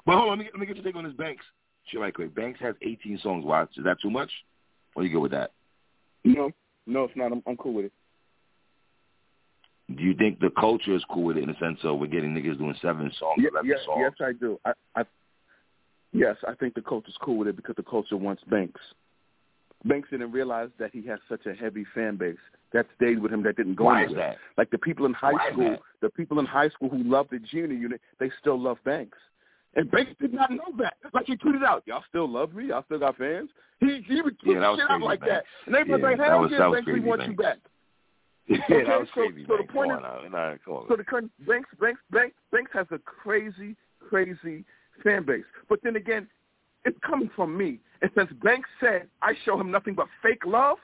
But 0.07 0.17
hold 0.17 0.33
on, 0.33 0.39
let 0.39 0.45
me, 0.45 0.51
let 0.53 0.61
me 0.61 0.67
get 0.67 0.77
your 0.77 0.85
take 0.85 0.97
on 0.97 1.05
this 1.05 1.13
Banks. 1.15 1.45
Shit, 1.87 2.01
right 2.01 2.15
quick. 2.15 2.35
Banks 2.35 2.61
has 2.61 2.75
18 2.83 3.21
songs. 3.23 3.45
Watch. 3.45 3.71
Is 3.77 3.85
that 3.85 4.01
too 4.01 4.11
much? 4.11 4.31
Or 4.95 5.05
you 5.05 5.11
good 5.11 5.21
with 5.21 5.33
that? 5.33 5.53
No, 6.25 6.51
no, 6.87 7.05
it's 7.05 7.17
not. 7.17 7.33
I'm, 7.33 7.43
I'm 7.47 7.57
cool 7.57 7.75
with 7.75 7.87
it 7.87 7.93
do 9.97 10.03
you 10.03 10.15
think 10.15 10.39
the 10.41 10.51
culture 10.59 10.95
is 10.95 11.03
cool 11.11 11.25
with 11.25 11.37
it 11.37 11.43
in 11.43 11.49
the 11.49 11.57
sense 11.61 11.79
of 11.85 11.99
we're 11.99 12.07
getting 12.07 12.35
niggas 12.35 12.59
doing 12.59 12.75
seven 12.81 13.11
songs, 13.19 13.39
yeah, 13.39 13.49
eleven 13.51 13.71
yes, 13.71 13.81
songs? 13.85 14.01
Yes, 14.01 14.13
I 14.21 14.33
do. 14.33 14.59
I, 14.65 14.73
I, 14.97 15.03
yes, 16.13 16.37
I 16.47 16.55
think 16.55 16.75
the 16.75 16.83
culture's 16.83 17.17
cool 17.23 17.39
with 17.39 17.49
it 17.49 17.57
because 17.57 17.77
the 17.77 17.83
culture 17.83 18.17
wants 18.17 18.43
Banks. 18.45 18.81
Banks 19.85 20.09
didn't 20.11 20.31
realize 20.33 20.69
that 20.79 20.91
he 20.93 21.05
has 21.07 21.19
such 21.29 21.47
a 21.47 21.55
heavy 21.55 21.85
fan 21.95 22.17
base 22.17 22.37
that 22.73 22.87
stayed 22.97 23.21
with 23.21 23.33
him 23.33 23.43
that 23.43 23.57
didn't 23.57 23.75
go 23.75 23.85
Why 23.85 24.05
anywhere. 24.05 24.33
Is 24.33 24.37
that? 24.37 24.61
Like 24.61 24.71
the 24.71 24.79
people 24.79 25.07
in 25.07 25.13
high 25.13 25.33
Why 25.33 25.51
school, 25.53 25.77
the 26.01 26.11
people 26.11 26.39
in 26.39 26.47
high 26.47 26.69
school 26.69 26.89
who 26.89 27.03
loved 27.03 27.31
the 27.31 27.39
G-Unit, 27.39 28.01
they 28.21 28.31
still 28.41 28.61
love 28.61 28.79
Banks. 28.85 29.19
And 29.75 29.91
Banks 29.91 30.13
did 30.21 30.35
not 30.35 30.51
know 30.51 30.73
that. 30.79 30.95
Like 31.15 31.27
he 31.27 31.37
tweeted 31.37 31.65
out, 31.65 31.83
"Y'all 31.87 32.05
still 32.09 32.29
love 32.29 32.53
me? 32.55 32.67
Y'all 32.67 32.85
still 32.85 32.99
got 32.99 33.17
fans?" 33.17 33.49
He 33.81 34.05
he 34.07 34.21
would 34.21 34.39
tweet 34.41 34.59
yeah, 34.59 34.77
shit 34.77 34.91
out 34.91 35.01
like 35.01 35.21
Banks. 35.21 35.33
that, 35.33 35.45
and 35.67 35.77
everybody's 35.77 36.19
yeah, 36.19 36.37
like, 36.37 36.51
"Hell 36.51 36.51
yeah, 36.51 36.71
Banks, 36.73 36.87
we 36.87 37.01
want 37.01 37.21
Banks. 37.21 37.31
you 37.31 37.43
back." 37.43 37.59
Yeah, 38.49 38.59
okay, 38.65 38.85
that 38.85 38.99
was 38.99 39.09
so, 39.15 39.21
crazy. 39.23 39.45
so 39.47 39.57
Banks. 39.57 39.69
the 39.69 39.73
point 39.73 39.93
is, 39.93 39.97
on 39.97 40.03
now. 40.03 40.51
Nah, 40.51 40.57
come 40.65 40.75
on. 40.75 40.85
so 40.89 40.97
the 40.97 41.05
current 41.05 41.31
Banks, 41.47 41.71
Banks, 41.81 42.01
Banks, 42.11 42.35
Banks 42.51 42.71
has 42.75 42.87
a 42.91 42.99
crazy, 42.99 43.77
crazy 44.01 44.65
fan 45.03 45.25
base. 45.25 45.45
But 45.69 45.81
then 45.83 45.97
again, 45.97 46.29
it's 46.85 46.99
coming 47.07 47.31
from 47.35 47.57
me. 47.57 47.79
And 48.01 48.11
since 48.17 48.31
Banks 48.43 48.69
said 48.81 49.09
I 49.23 49.35
show 49.45 49.59
him 49.61 49.71
nothing 49.71 49.95
but 49.95 50.09
fake 50.23 50.45
love, 50.45 50.79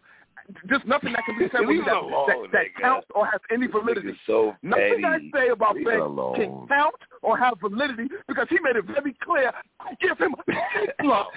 there's 0.69 0.83
nothing 0.87 1.13
that 1.13 1.25
can 1.25 1.39
be 1.39 1.49
said 1.53 1.61
with 1.67 1.85
that, 1.85 1.97
alone, 1.97 2.29
that, 2.29 2.53
that 2.53 2.81
counts 2.81 3.07
or 3.15 3.27
has 3.27 3.41
any 3.51 3.67
validity. 3.67 4.15
So 4.27 4.55
nothing 4.63 5.05
I 5.05 5.19
say 5.35 5.49
about 5.49 5.77
Leave 5.77 5.87
Banks 5.87 6.37
can 6.37 6.67
count 6.69 6.95
or 7.23 7.37
have 7.37 7.55
validity 7.61 8.09
because 8.27 8.47
he 8.49 8.59
made 8.63 8.77
it 8.77 8.85
very 8.87 9.15
clear 9.23 9.53
I 9.81 9.95
give 10.01 10.19
him 10.19 10.35
fake 10.47 10.91
love. 11.05 11.27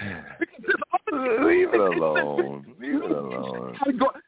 Leave 1.12 1.74
it 1.74 1.80
alone. 1.80 2.64
Leave 2.80 3.02
it 3.02 3.10
alone. 3.10 3.76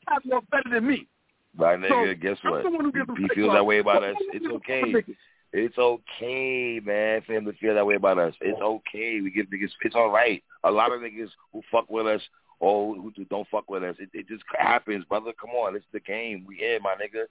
Has 0.09 0.23
more 0.25 0.43
better 0.51 0.69
than 0.71 0.87
me. 0.87 1.09
My 1.57 1.77
nigga, 1.77 2.15
so, 2.15 2.21
guess 2.21 2.37
what? 2.43 2.65
He, 2.65 3.23
he 3.23 3.29
feels 3.35 3.55
that 3.55 3.65
way 3.65 3.79
about 3.79 4.03
us. 4.03 4.17
It's 4.33 4.45
okay. 4.45 4.93
It's 5.57 5.79
okay, 5.79 6.81
man, 6.85 7.23
for 7.25 7.33
him 7.33 7.45
to 7.45 7.53
feel 7.53 7.77
that 7.77 7.87
way 7.87 7.95
about 7.95 8.19
us. 8.19 8.35
It's 8.41 8.61
okay. 8.61 9.21
We 9.21 9.31
give 9.31 9.47
niggas. 9.47 9.71
It's 9.83 9.95
all 9.95 10.11
right. 10.11 10.43
A 10.65 10.71
lot 10.71 10.93
of 10.93 11.01
niggas 11.01 11.31
who 11.53 11.63
fuck 11.71 11.89
with 11.89 12.09
us 12.09 12.21
or 12.59 12.97
who 12.97 13.13
don't 13.31 13.47
fuck 13.53 13.71
with 13.71 13.85
us. 13.85 13.95
It, 14.01 14.09
it 14.13 14.27
just 14.27 14.43
happens, 14.59 15.05
brother. 15.05 15.31
Come 15.41 15.51
on, 15.51 15.75
this 15.75 15.83
is 15.83 15.89
the 15.93 16.01
game. 16.01 16.45
We 16.45 16.57
here, 16.57 16.81
my 16.83 16.95
nigga. 16.95 17.27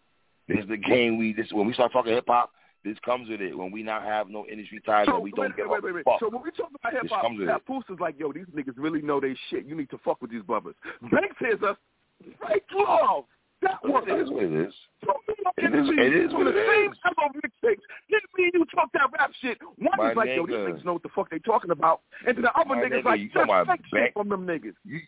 This 0.47 0.63
is 0.63 0.69
the 0.69 0.77
game. 0.77 1.17
We 1.17 1.33
this 1.33 1.51
when 1.51 1.67
we 1.67 1.73
start 1.73 1.91
fucking 1.91 2.13
hip 2.13 2.23
hop. 2.25 2.51
This 2.85 2.97
comes 3.03 3.27
with 3.29 3.41
it. 3.41 3.57
When 3.57 3.71
we 3.71 3.83
not 3.83 4.03
have 4.03 4.29
no 4.29 4.45
industry 4.49 4.81
ties 4.85 5.05
so, 5.05 5.15
and 5.15 5.23
we 5.23 5.31
don't 5.31 5.53
wait, 5.57 5.69
wait, 5.69 5.83
wait, 5.83 5.93
wait. 5.93 6.05
fuck. 6.05 6.21
So 6.21 6.29
when 6.29 6.43
we 6.43 6.51
talk 6.51 6.69
about 6.81 6.93
hip 6.93 7.11
hop, 7.11 7.25
Papoose 7.65 7.83
is 7.89 7.99
like, 7.99 8.15
yo, 8.17 8.31
these 8.31 8.45
niggas 8.55 8.75
really 8.77 9.01
know 9.01 9.19
they 9.19 9.35
shit. 9.49 9.65
You 9.65 9.75
need 9.75 9.89
to 9.89 9.97
fuck 9.97 10.21
with 10.21 10.31
these 10.31 10.43
brothers. 10.43 10.75
Banks 11.11 11.35
says 11.41 11.61
us 11.61 11.75
fake 12.23 12.63
love. 12.73 13.25
That 13.63 13.79
was 13.83 14.03
it 14.07 14.19
is 14.19 14.29
what 14.29 14.43
it 14.43 14.51
is. 14.53 14.73
So 15.05 15.13
it 15.57 15.73
is, 15.73 15.89
it 15.89 16.15
is 16.27 16.33
what 16.33 16.45
the 16.45 16.51
same 16.53 16.91
is. 16.91 16.97
type 17.03 17.13
of 17.23 17.31
mixtapes. 17.35 17.81
Didn't 18.09 18.29
mean 18.37 18.51
you 18.53 18.65
talk 18.73 18.89
that 18.93 19.09
rap 19.17 19.31
shit. 19.41 19.57
One 19.77 19.91
My 19.97 20.11
is 20.11 20.17
like, 20.17 20.29
nigga. 20.29 20.35
yo, 20.37 20.45
these 20.47 20.55
niggas 20.55 20.85
know 20.85 20.93
what 20.93 21.03
the 21.03 21.09
fuck 21.15 21.29
they 21.29 21.39
talking 21.39 21.71
about. 21.71 22.01
And 22.27 22.35
then 22.37 22.43
the 22.43 22.53
other 22.59 22.69
My 22.75 22.83
niggas 22.83 23.01
nigga, 23.01 23.05
like, 23.05 23.19
you 23.19 23.29
just 23.33 23.49
fake 23.67 23.81
shit 23.93 24.13
from 24.13 24.29
them 24.29 24.45
niggas. 24.45 24.73
You, 24.85 24.99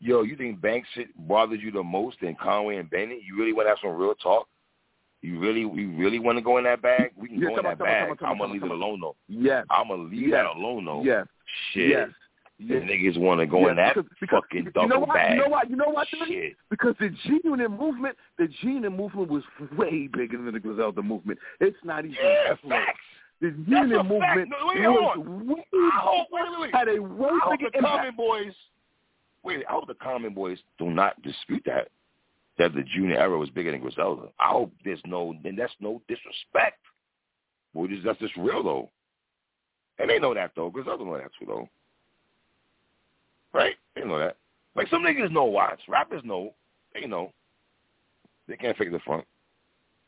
yo, 0.00 0.22
you 0.22 0.36
think 0.36 0.60
Banks 0.60 0.88
shit 0.94 1.08
bothers 1.28 1.60
you 1.62 1.70
the 1.70 1.82
most 1.82 2.18
than 2.22 2.36
Conway 2.36 2.76
and 2.76 2.88
Bennett? 2.90 3.18
You 3.24 3.36
really 3.36 3.52
want 3.52 3.66
to 3.66 3.70
have 3.70 3.78
some 3.82 3.96
real 3.96 4.14
talk? 4.14 4.46
You 5.20 5.40
really, 5.40 5.60
you 5.62 5.96
really 5.96 6.20
want 6.20 6.38
to 6.38 6.42
go 6.42 6.58
in 6.58 6.64
that 6.64 6.80
bag? 6.80 7.10
We 7.16 7.28
can 7.28 7.40
Yeah, 7.40 7.48
go 7.48 7.56
in 7.56 7.62
that 7.64 7.70
on, 7.72 7.78
bag. 7.78 8.10
on, 8.22 8.28
I'm 8.30 8.38
gonna 8.38 8.52
leave 8.52 8.62
on, 8.62 8.70
it 8.70 8.74
alone 8.74 9.00
though. 9.00 9.16
Yes. 9.26 9.66
I'm 9.68 9.88
gonna 9.88 10.02
leave 10.04 10.28
Yes. 10.28 10.44
that 10.44 10.46
alone 10.56 10.84
though. 10.84 11.02
Yes. 11.02 11.26
Shit. 11.72 11.88
Yes. 11.90 12.08
The 12.58 12.74
Yes. 12.74 12.82
niggas 12.82 13.18
want 13.18 13.38
to 13.40 13.46
go 13.46 13.60
Yes, 13.60 13.70
in 13.70 13.76
that 13.76 13.94
because, 13.94 14.10
because, 14.20 14.42
fucking 14.42 14.64
you 14.64 14.70
double 14.72 14.88
know 14.88 14.98
what, 15.00 15.14
bag. 15.14 15.30
You 15.32 15.44
know 15.44 15.48
what? 15.48 15.70
You 15.70 15.76
know? 15.76 16.04
Dude? 16.10 16.28
Shit. 16.28 16.56
Because 16.70 16.96
the 16.98 17.10
G-Unit 17.10 17.70
movement, 17.70 18.16
the 18.36 18.48
G-Unit 18.48 18.90
movement 18.90 19.28
was 19.30 19.44
way 19.76 20.08
bigger 20.08 20.38
than 20.42 20.52
the 20.54 20.58
Griselda 20.60 21.00
movement. 21.00 21.38
It's 21.60 21.76
not 21.84 22.04
even 22.04 22.16
Yeah, 22.20 22.54
close. 22.60 22.82
The 23.40 23.50
G-Unit 23.52 24.04
movement 24.06 24.48
No, 24.50 24.56
wait, 24.74 24.80
was 24.88 25.14
hold 25.14 25.46
way, 25.46 25.64
hope, 25.72 26.26
wait, 26.32 26.42
wait, 26.50 26.60
wait. 26.60 26.74
had 26.74 26.88
a 26.88 27.00
way 27.00 27.28
I 27.30 27.50
bigger 27.56 27.70
the 27.70 27.78
impact. 27.78 27.96
Common 27.96 28.16
Boys, 28.16 28.52
wait, 29.44 29.64
I 29.68 29.72
hope 29.72 29.86
the 29.86 29.94
Common 29.94 30.34
Boys 30.34 30.58
do 30.80 30.90
not 30.90 31.20
dispute 31.22 31.62
that, 31.66 31.88
that 32.58 32.74
the 32.74 32.82
G-Unit 32.82 33.18
era 33.18 33.38
was 33.38 33.50
bigger 33.50 33.70
than 33.70 33.80
Griselda. 33.82 34.30
I 34.40 34.48
hope 34.48 34.72
there's 34.84 35.00
no, 35.06 35.32
and 35.44 35.56
that's 35.56 35.72
no 35.78 36.02
disrespect. 36.08 36.80
Boy, 37.72 37.86
just, 37.86 38.04
that's 38.04 38.18
just 38.18 38.36
real 38.36 38.64
though. 38.64 38.90
And 40.00 40.10
they 40.10 40.18
know 40.18 40.34
that 40.34 40.50
though. 40.56 40.70
Griselda 40.70 41.04
know 41.04 41.16
that 41.16 41.30
too 41.38 41.46
though. 41.46 41.68
Right? 43.58 43.74
They 43.96 44.04
know 44.04 44.20
that. 44.20 44.36
Like 44.76 44.86
some 44.88 45.02
niggas 45.02 45.32
know 45.32 45.44
watch. 45.44 45.80
Rappers 45.88 46.22
know. 46.24 46.54
They 46.94 47.06
know. 47.08 47.32
They 48.46 48.56
can't 48.56 48.76
fake 48.76 48.92
the 48.92 49.00
front. 49.00 49.24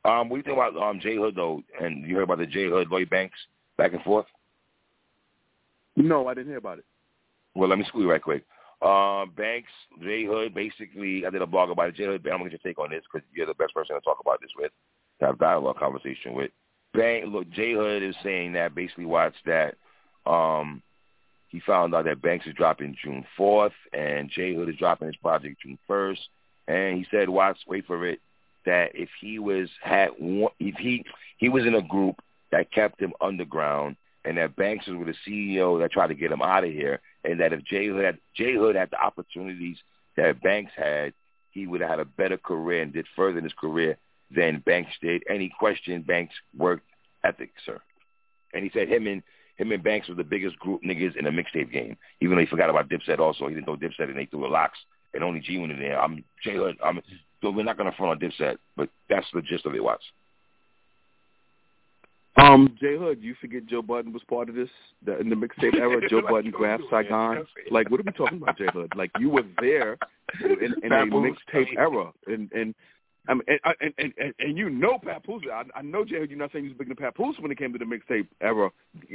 Um, 0.05 0.29
what 0.29 0.37
do 0.37 0.39
you 0.39 0.43
think 0.45 0.57
about 0.57 0.81
um 0.81 1.01
J 1.01 1.17
Hood 1.17 1.35
though? 1.35 1.61
And 1.81 2.07
you 2.07 2.15
heard 2.15 2.23
about 2.23 2.39
the 2.39 2.47
J 2.47 2.69
Hood 2.69 2.89
Lloyd 2.91 3.11
Banks 3.11 3.37
back 3.77 3.93
and 3.93 4.03
forth? 4.03 4.27
No, 5.97 6.29
I 6.29 6.35
didn't 6.35 6.47
hear 6.47 6.59
about 6.59 6.79
it. 6.79 6.85
Well, 7.57 7.69
let 7.69 7.79
me 7.79 7.85
school 7.87 8.03
you 8.03 8.11
right 8.11 8.23
quick. 8.23 8.45
Um, 8.83 9.33
Banks, 9.37 9.73
J 10.01 10.25
Hood, 10.25 10.55
basically, 10.55 11.27
I 11.27 11.31
did 11.31 11.43
a 11.43 11.47
blog 11.47 11.71
about 11.71 11.89
it. 11.89 11.97
J 11.97 12.05
Hood, 12.05 12.27
I'm 12.27 12.39
gonna 12.39 12.51
get 12.51 12.61
your 12.65 12.73
take 12.73 12.79
on 12.79 12.91
this 12.91 13.03
because 13.13 13.27
you're 13.35 13.47
the 13.47 13.55
best 13.55 13.75
person 13.75 13.97
to 13.97 14.01
talk 14.01 14.19
about 14.21 14.41
this 14.41 14.51
with, 14.57 14.71
to 15.19 15.27
have 15.27 15.39
dialogue 15.41 15.79
conversation 15.79 16.35
with. 16.35 16.53
Bank, 16.95 17.25
look, 17.29 17.51
J 17.51 17.73
Hood 17.73 18.05
is 18.05 18.15
saying 18.23 18.53
that 18.53 18.77
basically 18.77 19.07
watch 19.07 19.35
that. 19.45 19.75
Um, 20.25 20.83
he 21.51 21.61
found 21.61 21.95
out 21.95 22.05
that 22.05 22.23
Banks 22.23 22.47
is 22.47 22.55
dropping 22.55 22.97
June 23.03 23.27
4th, 23.39 23.73
and 23.93 24.31
J 24.31 24.55
Hood 24.55 24.69
is 24.69 24.77
dropping 24.77 25.09
his 25.09 25.17
project 25.17 25.61
June 25.63 25.79
1st. 25.89 26.21
And 26.69 26.97
he 26.97 27.07
said, 27.11 27.29
"Watch, 27.29 27.59
wait 27.67 27.87
for 27.87 28.07
it." 28.07 28.21
That 28.65 28.95
if 28.95 29.09
he 29.21 29.39
was 29.39 29.69
had 29.83 30.11
if 30.59 30.77
he 30.77 31.05
he 31.39 31.49
was 31.49 31.67
in 31.67 31.75
a 31.75 31.83
group 31.83 32.23
that 32.53 32.71
kept 32.71 33.01
him 33.01 33.13
underground, 33.21 33.97
and 34.25 34.37
that 34.37 34.55
Banks 34.55 34.87
was 34.87 34.97
with 34.97 35.09
a 35.09 35.15
CEO 35.27 35.81
that 35.81 35.93
tried 35.93 36.09
to 36.09 36.15
get 36.15 36.31
him 36.31 36.43
out 36.43 36.65
of 36.65 36.71
here, 36.71 37.01
and 37.25 37.41
that 37.41 37.53
if 37.53 37.65
J 37.65 37.89
Hood 37.89 38.05
had 38.05 38.19
J 38.35 38.55
Hood 38.55 38.77
had 38.77 38.91
the 38.91 39.03
opportunities 39.03 39.79
that 40.17 40.43
Banks 40.43 40.73
had, 40.77 41.15
he 41.51 41.67
would 41.67 41.81
have 41.81 41.91
had 41.91 42.01
a 42.01 42.05
better 42.05 42.37
career 42.37 42.83
and 42.83 42.93
did 42.93 43.07
further 43.17 43.39
in 43.39 43.45
his 43.45 43.53
career 43.55 43.97
than 44.31 44.61
Banks 44.61 44.93
did. 45.01 45.25
And 45.29 45.43
he 45.43 45.49
questioned 45.49 46.07
Banks' 46.07 46.35
work 46.57 46.83
ethic, 47.25 47.51
sir. 47.65 47.81
And 48.53 48.63
he 48.63 48.71
said 48.71 48.89
him 48.89 49.07
and 49.07 49.23
him 49.61 49.73
and 49.73 49.83
Banks 49.83 50.09
were 50.09 50.15
the 50.15 50.25
biggest 50.25 50.59
group 50.59 50.83
niggas 50.83 51.17
in 51.17 51.25
the 51.25 51.31
mixtape 51.31 51.71
game. 51.71 51.97
Even 52.21 52.37
though 52.37 52.41
he 52.41 52.47
forgot 52.47 52.71
about 52.71 52.89
Dipset 52.89 53.19
also. 53.19 53.47
He 53.47 53.55
didn't 53.55 53.67
know 53.67 53.77
Dipset 53.77 54.09
and 54.09 54.17
they 54.17 54.25
threw 54.25 54.41
the 54.41 54.47
LOX 54.47 54.79
and 55.15 55.23
only 55.23 55.41
G 55.41 55.59
went 55.59 55.73
in 55.73 55.79
there. 55.79 56.01
I'm 56.01 56.25
J 56.43 56.57
Hood. 56.57 56.77
I'm 56.83 57.01
so 57.43 57.51
we're 57.51 57.65
not 57.65 57.77
gonna 57.77 57.93
front 57.93 58.13
on 58.13 58.31
Dipset, 58.31 58.57
but 58.77 58.89
that's 59.09 59.27
the 59.35 59.43
gist 59.43 59.67
of 59.67 59.75
it, 59.75 59.85
Watts. 59.85 60.05
Um, 62.37 62.77
J 62.81 62.97
Hood, 62.97 63.19
you 63.21 63.35
forget 63.41 63.67
Joe 63.67 63.83
Budden 63.83 64.13
was 64.13 64.23
part 64.29 64.49
of 64.49 64.55
this 64.55 64.69
the, 65.05 65.19
in 65.19 65.29
the 65.29 65.37
mixtape 65.37 65.75
era. 65.75 66.01
Joe 66.09 66.23
Budden, 66.23 66.51
Grafh, 66.51 66.81
Saigon. 66.91 67.45
Like, 67.71 67.91
what 67.91 68.01
are 68.01 68.05
we 68.05 68.13
talking 68.13 68.41
about, 68.41 68.57
J 68.57 68.67
Hood? 68.73 68.93
Like, 68.97 69.11
you 69.19 69.29
were 69.29 69.45
there 69.61 69.99
in, 70.41 70.75
in 70.83 70.93
a 70.93 71.05
mixtape 71.07 71.77
era, 71.77 72.13
and 72.27 72.51
and 72.53 72.75
I 73.29 73.35
mean, 73.35 73.43
and, 73.49 73.61
and, 73.81 73.95
and, 73.99 74.13
and, 74.19 74.35
and 74.39 74.59
you 74.59 74.71
know 74.71 74.99
Papoose. 74.99 75.43
I, 75.53 75.63
I 75.79 75.83
know 75.83 76.05
J 76.05 76.19
Hood. 76.21 76.31
You're 76.31 76.39
not 76.39 76.53
saying 76.53 76.65
you 76.65 76.71
was 76.71 76.79
bigger 76.79 76.95
than 76.95 77.05
Papoose 77.13 77.37
when 77.39 77.51
it 77.53 77.59
came 77.59 77.73
to 77.73 77.79
the 77.79 77.85
mixtape 77.85 78.27
era 78.41 78.71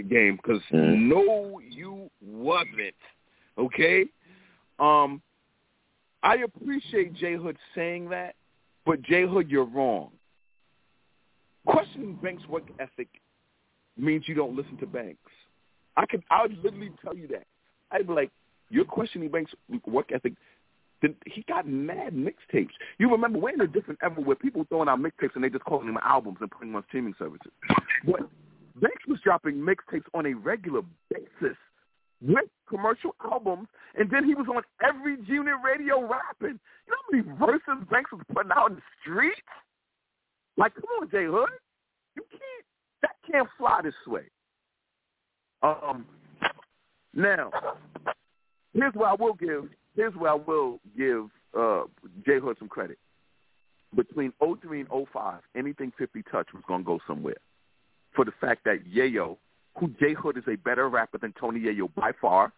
game, 0.10 0.38
because 0.38 0.62
Mm. 0.72 1.08
no, 1.10 1.60
you 1.70 2.10
wasn't. 2.22 2.96
Okay. 3.58 4.06
Um, 4.80 5.22
I 6.24 6.36
appreciate 6.38 7.14
J 7.14 7.36
Hood 7.36 7.58
saying 7.74 8.10
that, 8.10 8.36
but 8.86 9.02
J 9.02 9.26
Hood, 9.26 9.50
you're 9.50 9.66
wrong. 9.66 10.12
Questioning 11.66 12.14
Banks' 12.22 12.48
work 12.48 12.64
ethic 12.80 13.08
means 13.98 14.28
you 14.28 14.36
don't 14.36 14.56
listen 14.56 14.78
to 14.78 14.86
Banks. 14.86 15.32
I 15.98 16.06
could, 16.06 16.24
I 16.30 16.44
would 16.44 16.64
literally 16.64 16.92
tell 17.04 17.16
you 17.16 17.28
that. 17.30 17.46
I'd 17.92 18.08
be 18.08 18.14
like, 18.14 18.32
you're 18.70 18.86
questioning 18.86 19.30
Banks' 19.30 19.52
work 19.88 20.12
ethic. 20.12 20.34
He 21.02 21.44
got 21.48 21.68
mad 21.68 22.14
mixtapes. 22.14 22.72
You 22.98 23.12
remember 23.12 23.38
we're 23.38 23.54
in 23.54 23.62
a 23.62 23.68
different 23.68 24.00
era 24.02 24.14
where 24.14 24.36
people 24.36 24.66
throwing 24.70 24.90
out 24.90 25.00
mixtapes 25.00 25.36
and 25.36 25.44
they 25.44 25.50
just 25.50 25.66
calling 25.66 25.88
them 25.88 26.00
albums 26.02 26.38
and 26.42 26.50
putting 26.50 26.70
them 26.70 26.78
on 26.78 26.84
streaming 26.88 27.14
services. 27.20 27.52
But 28.06 28.22
Banks 28.82 29.06
was 29.08 29.20
dropping 29.24 29.56
mixtapes 29.56 30.06
on 30.14 30.26
a 30.26 30.34
regular 30.34 30.82
basis 31.10 31.58
with 32.22 32.46
commercial 32.68 33.14
albums, 33.24 33.68
and 33.98 34.10
then 34.10 34.26
he 34.26 34.34
was 34.34 34.48
on 34.50 34.64
every 34.84 35.18
G-Unit 35.18 35.56
radio 35.64 36.02
rapping. 36.02 36.60
You 36.88 36.90
know 36.90 36.98
how 37.04 37.12
many 37.12 37.38
verses 37.38 37.88
Banks 37.92 38.12
was 38.12 38.22
putting 38.34 38.52
out 38.56 38.72
in 38.72 38.76
the 38.78 38.82
streets? 39.02 39.42
Like, 40.58 40.74
come 40.76 40.86
on, 41.02 41.10
J 41.10 41.26
Hood, 41.26 41.50
you 42.16 42.24
can't. 42.32 42.66
That 43.02 43.16
can't 43.30 43.50
fly 43.58 43.82
this 43.84 43.94
way. 44.08 44.24
Um. 45.62 46.06
Now, 47.14 47.50
here's 48.74 48.94
what 48.94 49.08
I 49.08 49.14
will 49.14 49.34
give. 49.34 49.70
Here's 49.96 50.16
where 50.16 50.32
I 50.32 50.36
will 50.36 50.80
give 50.98 51.30
uh, 51.58 51.84
J 52.26 52.40
Hood 52.40 52.58
some 52.60 52.68
credit. 52.70 52.98
Between 53.96 54.34
03 54.44 54.82
and 54.82 54.90
05, 55.14 55.40
anything 55.56 55.92
50 55.98 56.22
touch 56.24 56.48
was 56.54 56.64
gonna 56.68 56.84
go 56.84 57.00
somewhere. 57.08 57.38
For 58.14 58.26
the 58.26 58.34
fact 58.42 58.66
that 58.66 58.86
Yayo, 58.86 59.38
who 59.78 59.88
J 60.00 60.14
Hood 60.14 60.38
is 60.38 60.44
a 60.48 60.56
better 60.58 60.90
rapper 60.90 61.18
than 61.18 61.34
Tony 61.40 61.60
Yayo 61.62 61.94
by 61.96 62.12
far. 62.20 62.52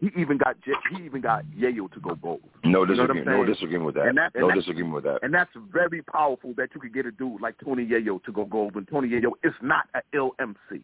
He 0.00 0.10
even 0.16 0.38
got 0.38 0.60
J- 0.60 0.72
he 0.96 1.04
even 1.04 1.20
got 1.22 1.44
Yayo 1.46 1.90
to 1.92 2.00
go 2.00 2.14
gold. 2.14 2.40
No 2.64 2.82
You 2.84 2.94
know 2.94 3.06
disagreement. 3.06 3.26
no 3.26 3.44
disagreement 3.44 3.86
with 3.86 3.94
that. 3.96 4.06
And 4.08 4.18
that- 4.18 4.30
no 4.36 4.50
disagreement 4.52 4.94
with 4.94 5.04
that. 5.04 5.18
And 5.22 5.34
that's 5.34 5.50
very 5.72 6.02
powerful 6.02 6.52
that 6.56 6.68
you 6.74 6.80
could 6.80 6.94
get 6.94 7.04
a 7.06 7.10
dude 7.10 7.40
like 7.40 7.56
Tony 7.64 7.84
Yayo 7.84 8.22
to 8.24 8.30
go 8.32 8.44
gold 8.44 8.74
when 8.76 8.86
Tony 8.86 9.08
Yayo 9.08 9.32
is 9.42 9.54
not 9.60 9.88
an 9.94 10.02
ill 10.12 10.34
MC. 10.38 10.82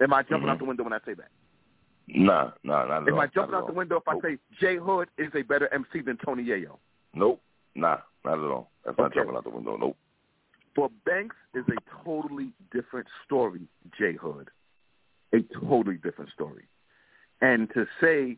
Am 0.00 0.12
I 0.12 0.22
jumping 0.22 0.48
Mhm. 0.48 0.52
out 0.52 0.58
the 0.58 0.64
window 0.64 0.82
when 0.82 0.92
I 0.94 0.98
say 1.04 1.14
that? 1.14 1.28
Nah, 2.14 2.50
nah, 2.62 2.84
not 2.84 3.02
at 3.02 3.08
Am 3.08 3.14
all. 3.14 3.20
I 3.20 3.26
jumping 3.26 3.54
out 3.54 3.66
the 3.66 3.72
window 3.72 3.96
if 3.96 4.06
I 4.08 4.20
say 4.20 4.38
J 4.60 4.76
Hood 4.76 5.08
is 5.18 5.30
a 5.34 5.42
better 5.42 5.72
MC 5.72 6.02
than 6.02 6.18
Tony 6.24 6.44
Yayo? 6.44 6.76
Nope. 7.14 7.40
Nah, 7.74 7.98
not 8.24 8.34
at 8.38 8.44
all. 8.44 8.70
That's 8.84 8.98
not 8.98 9.06
Okay. 9.06 9.20
jumping 9.20 9.36
out 9.36 9.44
the 9.44 9.50
window. 9.50 9.76
Nope. 9.76 9.96
For 10.74 10.90
Banks 11.06 11.36
is 11.54 11.64
a 11.68 12.04
totally 12.04 12.52
different 12.70 13.06
story, 13.24 13.62
J 13.98 14.14
Hood. 14.14 14.50
A 15.34 15.40
totally 15.66 15.96
different 15.96 16.30
story. 16.30 16.64
And 17.40 17.68
to 17.74 17.86
say 18.00 18.36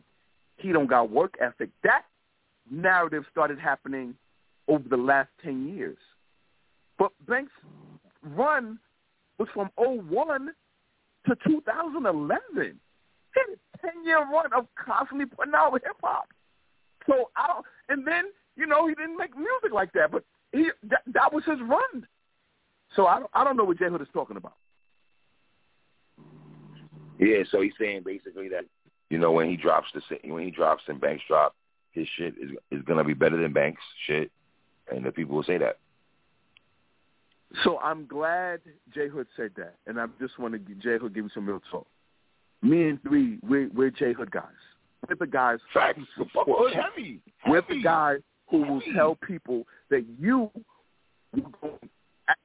he 0.57 0.71
don't 0.71 0.87
got 0.87 1.09
work 1.09 1.35
ethic, 1.41 1.69
that 1.83 2.05
narrative 2.71 3.25
started 3.31 3.59
happening 3.59 4.15
over 4.67 4.87
the 4.87 4.97
last 4.97 5.29
ten 5.43 5.67
years. 5.75 5.97
But 6.97 7.11
Banks' 7.27 7.51
run 8.23 8.79
was 9.37 9.49
from 9.53 9.69
01 9.77 10.53
to 11.27 11.35
2011. 11.45 12.39
He 13.33 13.41
had 13.41 13.49
a 13.53 13.59
ten 13.81 14.03
year 14.03 14.19
run 14.19 14.53
of 14.53 14.67
constantly 14.75 15.25
putting 15.25 15.53
out 15.53 15.73
with 15.73 15.83
hip 15.83 15.97
hop. 16.03 16.27
So 17.07 17.29
I 17.35 17.47
don't, 17.47 17.65
and 17.89 18.07
then 18.07 18.25
you 18.55 18.65
know 18.65 18.87
he 18.87 18.95
didn't 18.95 19.17
make 19.17 19.35
music 19.35 19.71
like 19.73 19.91
that, 19.93 20.11
but 20.11 20.23
he 20.51 20.69
that, 20.89 21.01
that 21.13 21.33
was 21.33 21.43
his 21.45 21.59
run. 21.61 22.07
So 22.95 23.07
I 23.07 23.19
don't, 23.19 23.31
I 23.33 23.43
don't 23.43 23.57
know 23.57 23.63
what 23.63 23.77
J 23.77 23.85
Hood 23.89 24.01
is 24.01 24.07
talking 24.13 24.37
about. 24.37 24.55
Yeah, 27.19 27.43
so 27.51 27.61
he's 27.61 27.73
saying 27.79 28.03
basically 28.05 28.49
that 28.49 28.65
you 29.09 29.17
know 29.17 29.31
when 29.31 29.49
he 29.49 29.57
drops 29.57 29.87
the 29.93 30.01
when 30.31 30.43
he 30.43 30.51
drops 30.51 30.83
and 30.87 30.99
Banks 30.99 31.23
drop, 31.27 31.55
his 31.91 32.07
shit 32.17 32.35
is 32.41 32.51
is 32.71 32.81
gonna 32.83 33.03
be 33.03 33.13
better 33.13 33.37
than 33.37 33.53
Banks 33.53 33.81
shit, 34.05 34.31
and 34.91 35.05
the 35.05 35.11
people 35.11 35.35
will 35.35 35.43
say 35.43 35.57
that. 35.57 35.77
So 37.63 37.79
I'm 37.79 38.05
glad 38.05 38.61
J 38.93 39.07
Hood 39.07 39.27
said 39.37 39.51
that, 39.57 39.75
and 39.87 39.99
I 39.99 40.07
just 40.19 40.37
want 40.39 40.53
to 40.53 40.59
give 40.59 40.79
J 40.79 40.97
Hood 40.97 41.13
give 41.13 41.25
you 41.25 41.31
some 41.33 41.45
real 41.45 41.61
talk. 41.71 41.87
Me 42.65 42.89
and 42.89 43.01
three, 43.03 43.37
we're, 43.47 43.69
we're 43.75 43.91
J 43.91 44.13
Hood 44.13 44.31
guys. 44.31 44.43
We're 45.07 45.15
the 45.15 45.27
guys 45.27 45.59
Facts. 45.73 45.99
who 46.17 46.23
support 46.23 46.47
was 46.47 46.73
heavy. 46.73 47.21
We're 47.47 47.61
the 47.69 47.81
guys 47.83 48.19
who 48.49 48.57
will 48.63 48.81
tell 48.95 49.15
people 49.27 49.65
that 49.91 50.03
you, 50.19 50.49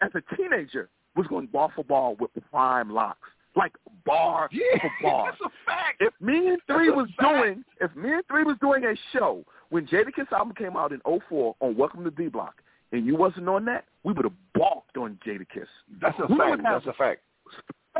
as 0.02 0.10
a 0.14 0.36
teenager, 0.36 0.88
was 1.16 1.26
going 1.26 1.46
ball 1.46 1.72
for 1.74 1.84
ball 1.84 2.16
with 2.20 2.30
prime 2.50 2.90
LOX, 2.90 3.18
like 3.56 3.72
bar 4.04 4.48
Yeah, 4.52 4.78
for 4.80 4.90
bar. 5.02 5.30
that's 5.30 5.40
a 5.40 5.50
fact. 5.70 6.00
If 6.00 6.12
me 6.20 6.48
and 6.48 6.58
Three 6.66 6.88
a 6.90 6.92
was 6.92 7.08
doing, 7.20 7.64
if 7.80 7.94
me 7.96 8.12
and 8.12 8.22
Three 8.28 8.44
was 8.44 8.56
doing 8.60 8.84
a 8.84 8.94
show 9.16 9.42
when 9.70 9.86
Jadakiss 9.86 10.30
album 10.32 10.54
came 10.54 10.76
out 10.76 10.92
in 10.92 11.00
'04 11.28 11.56
on 11.60 11.76
Welcome 11.76 12.04
to 12.04 12.10
D 12.10 12.28
Block, 12.28 12.56
and 12.92 13.06
you 13.06 13.16
wasn't 13.16 13.48
on 13.48 13.64
that, 13.66 13.86
we 14.04 14.12
would 14.12 14.24
have 14.24 14.34
balked 14.54 14.96
on 14.98 15.18
Jadakiss. 15.26 15.66
That's 16.00 16.18
a 16.18 16.26
We 16.30 16.36
fact. 16.38 16.62
That's 16.62 16.86
a 16.86 16.92
fact. 16.92 17.20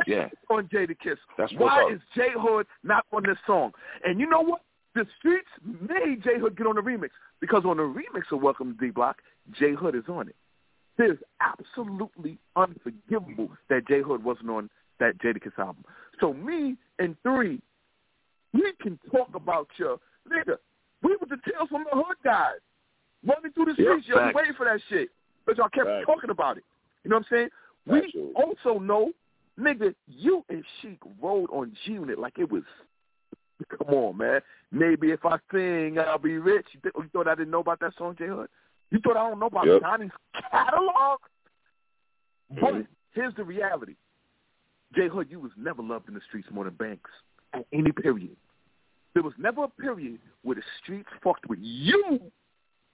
Yeah. 0.07 0.29
on 0.49 0.67
Jadakiss. 0.67 1.17
That's 1.37 1.53
Why 1.57 1.83
up. 1.83 1.91
is 1.93 1.99
J 2.15 2.27
Hood 2.37 2.65
not 2.83 3.05
on 3.11 3.23
this 3.23 3.37
song? 3.45 3.71
And 4.03 4.19
you 4.19 4.29
know 4.29 4.41
what? 4.41 4.61
The 4.95 5.05
streets 5.19 5.47
made 5.63 6.23
J 6.23 6.39
Hood 6.39 6.57
get 6.57 6.67
on 6.67 6.75
the 6.75 6.81
remix 6.81 7.09
because 7.39 7.63
on 7.65 7.77
the 7.77 7.83
remix 7.83 8.23
of 8.31 8.41
Welcome 8.41 8.77
to 8.77 8.85
D 8.85 8.91
Block, 8.91 9.17
J 9.57 9.73
Hood 9.73 9.95
is 9.95 10.03
on 10.09 10.27
it. 10.29 10.35
It 10.97 11.11
is 11.11 11.17
absolutely 11.39 12.37
unforgivable 12.55 13.49
that 13.69 13.87
J 13.87 14.01
Hood 14.01 14.23
wasn't 14.23 14.49
on 14.49 14.69
that 14.99 15.17
Jadakiss 15.19 15.57
album. 15.57 15.83
So 16.19 16.33
me 16.33 16.75
and 16.99 17.15
three, 17.23 17.61
we 18.53 18.73
can 18.81 18.99
talk 19.11 19.29
about 19.33 19.67
your 19.77 19.97
nigga. 20.29 20.57
We 21.01 21.11
were 21.19 21.27
the 21.27 21.37
Tales 21.49 21.69
from 21.69 21.85
the 21.89 21.95
Hood 21.97 22.17
guys 22.23 22.59
running 23.25 23.51
through 23.53 23.65
the 23.65 23.75
Yeah, 23.77 23.91
streets. 23.91 24.07
Yo, 24.07 24.15
we 24.17 24.21
facts. 24.23 24.35
waiting 24.35 24.53
for 24.55 24.65
that 24.65 24.79
shit, 24.89 25.09
but 25.45 25.57
y'all 25.57 25.69
kept 25.69 25.87
talking 26.05 26.29
about 26.29 26.57
it. 26.57 26.63
You 27.03 27.09
know 27.09 27.17
what 27.17 27.25
I'm 27.31 27.37
saying? 27.37 27.49
We 27.87 27.97
Absolutely. 28.05 28.33
also 28.35 28.79
know, 28.79 29.11
nigga, 29.59 29.93
you 30.07 30.43
and 30.49 30.63
Sheek 30.81 30.99
rode 31.21 31.49
on 31.51 31.75
G 31.85 31.93
Unit 31.93 32.19
like 32.19 32.37
it 32.37 32.51
was. 32.51 32.63
Come 33.77 33.93
on, 33.93 34.17
man. 34.17 34.41
Maybe 34.71 35.11
if 35.11 35.23
I 35.25 35.37
sing, 35.51 35.99
I'll 35.99 36.17
be 36.17 36.37
rich. 36.37 36.65
You, 36.73 36.79
th- 36.81 36.95
you 36.97 37.09
thought 37.13 37.27
I 37.27 37.35
didn't 37.35 37.51
know 37.51 37.59
about 37.59 37.79
that 37.81 37.93
song, 37.97 38.15
J 38.17 38.27
Hood? 38.27 38.49
You 38.89 38.99
thought 39.03 39.17
I 39.17 39.29
don't 39.29 39.39
know 39.39 39.45
about 39.45 39.67
Yep. 39.67 39.81
Johnny's 39.81 40.11
catalog? 40.51 41.19
But 42.49 42.73
Mhm. 42.73 42.87
here's 43.11 43.35
the 43.35 43.43
reality. 43.43 43.95
J 44.93 45.07
Hood, 45.07 45.29
you 45.29 45.39
was 45.39 45.51
never 45.55 45.81
loved 45.83 46.07
in 46.07 46.15
the 46.15 46.21
streets 46.21 46.49
more 46.51 46.63
than 46.65 46.73
Banks 46.73 47.09
at 47.53 47.65
any 47.71 47.91
period. 47.91 48.35
There 49.13 49.23
was 49.23 49.33
never 49.37 49.65
a 49.65 49.69
period 49.69 50.19
where 50.41 50.55
the 50.55 50.63
streets 50.81 51.09
fucked 51.21 51.45
with 51.47 51.59
you 51.61 52.31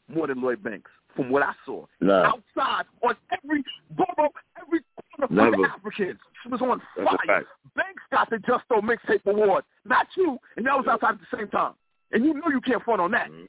more 0.10 0.28
than 0.28 0.42
Lloyd 0.42 0.62
Banks, 0.64 0.92
from 1.16 1.30
what 1.30 1.44
I 1.44 1.54
saw. 1.66 1.86
Nah. 2.02 2.34
Outside, 2.34 2.86
on 3.02 3.16
every 3.32 3.64
borough, 3.92 4.34
every 4.62 4.82
corner 5.26 5.52
Never. 5.52 5.64
the 5.64 5.70
Africans. 5.70 6.20
She 6.44 6.50
was 6.50 6.62
on 6.62 6.82
That's 6.96 7.10
fire. 7.26 7.46
Banks 7.76 8.04
got 8.12 8.30
the 8.30 8.38
Justo 8.40 8.82
Mixtape 8.82 9.26
Award, 9.26 9.64
not 9.86 10.08
you, 10.16 10.38
and 10.56 10.66
that 10.66 10.78
was 10.78 10.86
outside 10.88 11.16
at 11.16 11.20
the 11.20 11.38
same 11.38 11.48
time. 11.48 11.74
And 12.12 12.24
you 12.24 12.34
know 12.34 12.50
you 12.50 12.62
can't 12.62 12.84
front 12.84 13.02
on 13.02 13.12
that. 13.12 13.30
Mhm. 13.30 13.48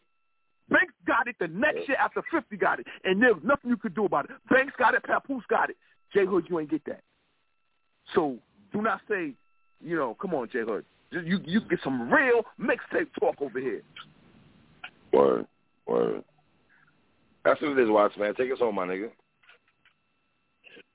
Banks 0.71 0.95
got 1.07 1.29
it 1.29 1.37
the 1.39 1.49
next 1.49 1.89
year 1.89 1.97
after 1.99 2.23
50 2.31 2.57
got 2.57 2.81
it, 2.81 2.87
and 3.05 3.23
there 3.23 3.35
was 3.35 3.43
nothing 3.43 3.71
you 3.71 3.77
could 3.77 3.95
do 3.95 4.05
about 4.05 4.27
it. 4.27 4.37
Banks 4.51 4.75
got 4.77 4.95
it, 4.95 5.03
Papoose 5.03 5.45
got 5.49 5.71
it. 5.71 5.77
J 6.13 6.27
Hood, 6.27 6.47
you 6.49 6.59
ain't 6.59 6.71
get 6.71 6.85
that. 6.85 7.03
So 8.15 8.39
do 8.73 8.83
not 8.83 9.01
say, 9.09 9.35
you 9.81 9.97
know, 9.97 10.15
come 10.15 10.35
on, 10.35 10.49
J 10.49 10.61
Hood. 10.61 10.85
You 11.11 11.41
you, 11.45 11.61
get 11.63 11.81
some 11.83 12.13
real 12.13 12.45
mixtape 12.61 13.09
talk 13.19 13.41
over 13.41 13.59
here. 13.59 13.83
Word. 15.13 15.47
Word. 15.87 16.23
That's 17.45 17.61
what 17.63 17.71
it 17.73 17.79
is, 17.79 17.89
Watts, 17.89 18.17
man. 18.19 18.35
Take 18.35 18.53
us 18.53 18.59
home, 18.59 18.75
my 18.75 18.87
nigga. 18.87 19.11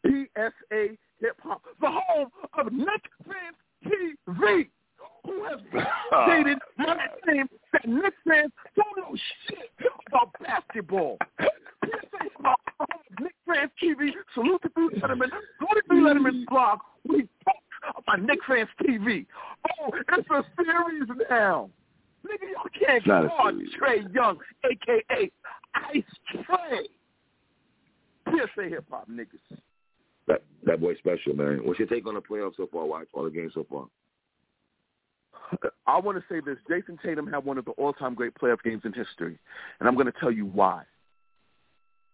PSA 0.06 0.98
Hip 1.20 1.38
Hop, 1.44 1.62
the 1.80 1.90
home 1.90 2.30
of 2.58 2.74
Knicks 2.74 3.10
Fans 3.26 3.56
TV, 3.86 4.68
who 5.26 5.44
has 5.46 5.60
stated 6.28 6.58
my 6.78 6.98
name 7.28 7.48
that 7.72 7.88
Knicks 7.88 8.18
fans 8.28 8.52
don't 8.76 8.98
know 8.98 9.18
shit 9.48 9.72
about 10.08 10.30
basketball. 10.42 11.18
PSA 11.40 12.24
Hip 12.24 12.32
Hop, 12.42 12.60
the 12.80 12.86
home 12.92 13.02
of 13.12 13.24
Knicks 13.24 13.36
Fans 13.48 13.72
TV, 13.82 14.12
salute 14.34 14.62
to 14.64 14.70
Three 14.70 15.00
Letterman, 15.00 15.30
go 15.60 15.68
to 15.74 15.82
Three 15.88 16.02
Letterman's 16.02 16.46
blog, 16.50 16.80
we 17.08 17.28
talk 17.44 17.56
about 17.98 18.22
Knicks 18.22 18.46
Fans 18.48 18.70
TV. 18.84 19.26
Oh, 19.82 19.92
it's 19.94 20.30
a 20.30 20.44
series 20.58 21.10
now. 21.30 21.70
Nigga, 22.26 22.52
y'all 22.54 22.88
can't 22.88 23.06
guard. 23.06 23.56
Trae 23.80 24.14
Young, 24.14 24.38
a.k.a. 24.64 25.32
Ice 25.94 26.04
Trae. 26.34 26.84
PSA 28.30 28.70
Hip 28.70 28.86
Hop 28.90 29.10
niggas. 29.10 29.58
That 30.28 30.44
that 30.66 30.80
boy 30.80 30.96
special, 30.96 31.36
man. 31.36 31.62
What's 31.64 31.80
your 31.80 31.88
take 31.88 32.08
on 32.08 32.16
the 32.16 32.22
playoffs 32.22 32.58
so 32.58 32.68
far, 32.72 32.86
Watts? 32.86 33.10
All 33.14 33.24
the 33.24 33.30
games 33.30 33.54
so 33.54 33.66
far. 33.70 33.86
I 35.86 36.00
want 36.00 36.18
to 36.18 36.24
say 36.30 36.40
this. 36.40 36.58
Jayson 36.70 36.98
Tatum 37.04 37.28
had 37.28 37.44
one 37.46 37.58
of 37.58 37.66
the 37.66 37.72
all-time 37.72 38.16
great 38.16 38.34
playoff 38.36 38.64
games 38.64 38.82
in 38.86 38.94
history, 38.94 39.38
and 39.80 39.88
I'm 39.88 39.96
going 39.96 40.08
to 40.08 40.20
tell 40.20 40.32
you 40.32 40.46
why. 40.46 40.84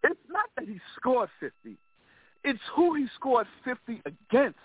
It's 0.04 0.20
not 0.30 0.50
that 0.58 0.68
he 0.68 0.80
scored 0.98 1.30
50. 1.40 1.78
It's 2.44 2.60
who 2.76 2.96
he 2.96 3.08
scored 3.16 3.48
50 3.64 4.02
against. 4.06 4.58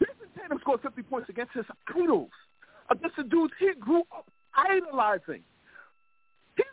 Jayson 0.00 0.28
Tatum 0.40 0.58
scored 0.60 0.82
50 0.82 1.02
points 1.02 1.28
against 1.28 1.54
his 1.54 1.64
idols, 1.96 2.30
against 2.90 3.16
the 3.16 3.24
dudes 3.24 3.54
he 3.58 3.72
grew 3.78 4.02
up 4.14 4.30
idolizing. 4.54 5.42
He, 6.56 6.64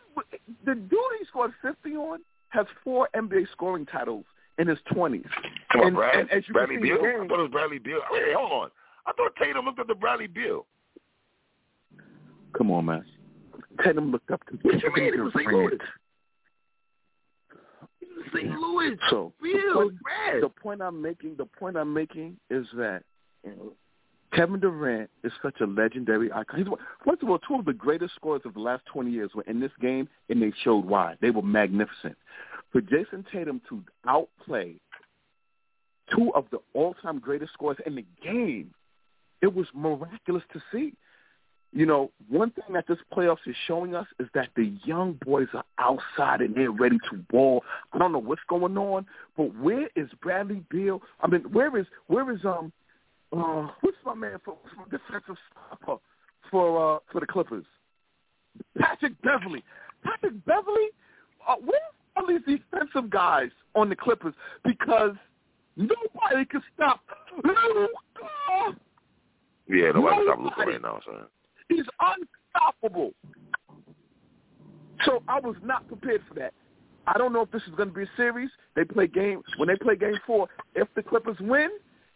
the 0.65 0.75
dude 0.75 0.99
he 1.19 1.25
scored 1.27 1.53
50 1.61 1.95
on 1.95 2.19
has 2.49 2.65
four 2.83 3.09
NBA 3.15 3.47
scoring 3.51 3.85
titles 3.85 4.25
in 4.57 4.67
his 4.67 4.79
20s. 4.91 5.25
Come 5.71 5.81
on, 5.81 5.87
And- 5.87 5.95
Brad. 5.95 6.15
and 6.15 6.31
as 6.31 6.47
you 6.47 6.53
Bradley 6.53 6.75
see 6.75 6.81
in 6.89 6.95
the 6.95 7.01
Beal? 7.01 7.11
game- 7.11 7.21
I 7.23 7.27
thought 7.27 7.39
it 7.39 7.41
was 7.43 7.51
Bradley 7.51 7.79
Beal. 7.79 8.01
Wait, 8.11 8.33
hold 8.33 8.51
on. 8.51 8.71
I 9.05 9.11
thought 9.13 9.35
Tatum 9.35 9.65
looked 9.65 9.79
up 9.79 9.87
to 9.87 9.95
Bradley 9.95 10.27
Beal. 10.27 10.65
Come 12.53 12.71
on, 12.71 12.85
man. 12.85 13.05
Tatum 13.83 14.11
looked 14.11 14.31
up 14.31 14.43
to 14.47 14.55
What 14.61 14.81
you 14.81 14.93
mean? 14.95 15.13
It 15.13 15.19
was 15.21 15.33
St. 15.33 15.47
Louis. 15.51 15.77
St. 18.33 18.49
Louis. 18.59 18.97
So 19.09 19.33
the 19.41 19.51
point, 19.73 20.01
Brad. 20.01 20.43
the 20.43 20.49
point 20.49 20.81
I'm 20.81 21.01
making, 21.01 21.35
the 21.37 21.45
point 21.45 21.77
I'm 21.77 21.93
making 21.93 22.37
is 22.49 22.65
that 22.75 23.03
you 23.43 23.51
know, 23.51 23.73
Kevin 24.33 24.59
Durant 24.59 25.09
is 25.23 25.31
such 25.41 25.59
a 25.61 25.65
legendary 25.65 26.31
icon. 26.31 26.59
He's 26.59 26.67
one- 26.69 26.79
first 27.05 27.21
of 27.23 27.29
all, 27.29 27.39
two 27.39 27.55
of 27.55 27.65
the 27.65 27.73
greatest 27.73 28.15
scorers 28.15 28.41
of 28.45 28.53
the 28.53 28.59
last 28.59 28.85
20 28.87 29.11
years 29.11 29.33
were 29.35 29.43
in 29.43 29.59
this 29.59 29.71
game, 29.79 30.09
and 30.29 30.41
they 30.41 30.51
showed 30.63 30.85
why. 30.85 31.15
They 31.21 31.31
were 31.31 31.41
magnificent. 31.43 32.17
For 32.75 32.81
Jayson 32.81 33.23
Tatum 33.31 33.61
to 33.69 33.81
outplay 34.05 34.75
two 36.13 36.33
of 36.35 36.43
the 36.51 36.57
all-time 36.73 37.19
greatest 37.19 37.53
scorers 37.53 37.77
in 37.85 37.95
the 37.95 38.03
game, 38.21 38.73
it 39.41 39.55
was 39.55 39.65
miraculous 39.73 40.43
to 40.51 40.61
see. 40.73 40.91
You 41.71 41.85
know, 41.85 42.11
one 42.27 42.51
thing 42.51 42.73
that 42.73 42.85
this 42.85 42.97
playoffs 43.13 43.47
is 43.47 43.55
showing 43.65 43.95
us 43.95 44.07
is 44.19 44.27
that 44.33 44.49
the 44.57 44.73
young 44.83 45.17
boys 45.25 45.47
are 45.53 45.63
outside 45.79 46.41
and 46.41 46.53
they're 46.53 46.69
ready 46.69 46.97
to 47.09 47.17
ball. 47.31 47.63
I 47.93 47.97
don't 47.97 48.11
know 48.11 48.19
what's 48.19 48.41
going 48.49 48.77
on, 48.77 49.05
but 49.37 49.55
where 49.55 49.87
is 49.95 50.09
Bradley 50.21 50.61
Beal? 50.69 51.01
I 51.21 51.27
mean, 51.27 51.43
where 51.53 51.77
is 51.77 51.85
where 52.07 52.29
is 52.29 52.43
um 52.43 52.73
uh 53.31 53.69
what's 53.79 53.95
my 54.05 54.15
man 54.15 54.35
for, 54.43 54.57
for 54.75 54.83
defensive 54.91 55.37
stopper 55.49 56.01
for 56.51 56.95
uh 56.95 56.99
for 57.09 57.21
the 57.21 57.25
Clippers? 57.25 57.63
Patrick 58.77 59.13
Beverley. 59.21 59.63
Patrick 60.03 60.45
Beverley, 60.45 60.89
uh, 61.47 61.55
where 61.55 61.79
are 61.79 61.94
all 62.15 62.27
these 62.27 62.41
defensive 62.45 63.09
guys 63.09 63.49
on 63.75 63.89
the 63.89 63.95
Clippers? 63.95 64.33
Because 64.63 65.11
nobody 65.75 66.45
can 66.49 66.61
stop 66.73 67.01
Luka. 67.43 68.79
Yeah, 69.67 69.91
nobody 69.93 70.15
can 70.15 70.25
stop 70.25 70.39
Luka 70.39 70.63
right 70.65 70.81
now, 70.81 70.99
son. 71.05 71.25
He's 71.69 71.85
unstoppable. 71.99 73.13
So 75.05 75.23
I 75.27 75.39
was 75.39 75.55
not 75.63 75.87
prepared 75.87 76.21
for 76.27 76.35
that. 76.35 76.53
I 77.07 77.17
don't 77.17 77.33
know 77.33 77.41
if 77.41 77.51
this 77.51 77.61
is 77.63 77.75
going 77.75 77.89
to 77.89 77.95
be 77.95 78.03
a 78.03 78.09
series. 78.17 78.49
They 78.75 78.83
play 78.83 79.07
game 79.07 79.41
when 79.57 79.67
they 79.67 79.75
play 79.75 79.95
game 79.95 80.17
four. 80.25 80.47
If 80.73 80.87
the 80.95 81.03
Clippers 81.03 81.37
win, 81.39 81.69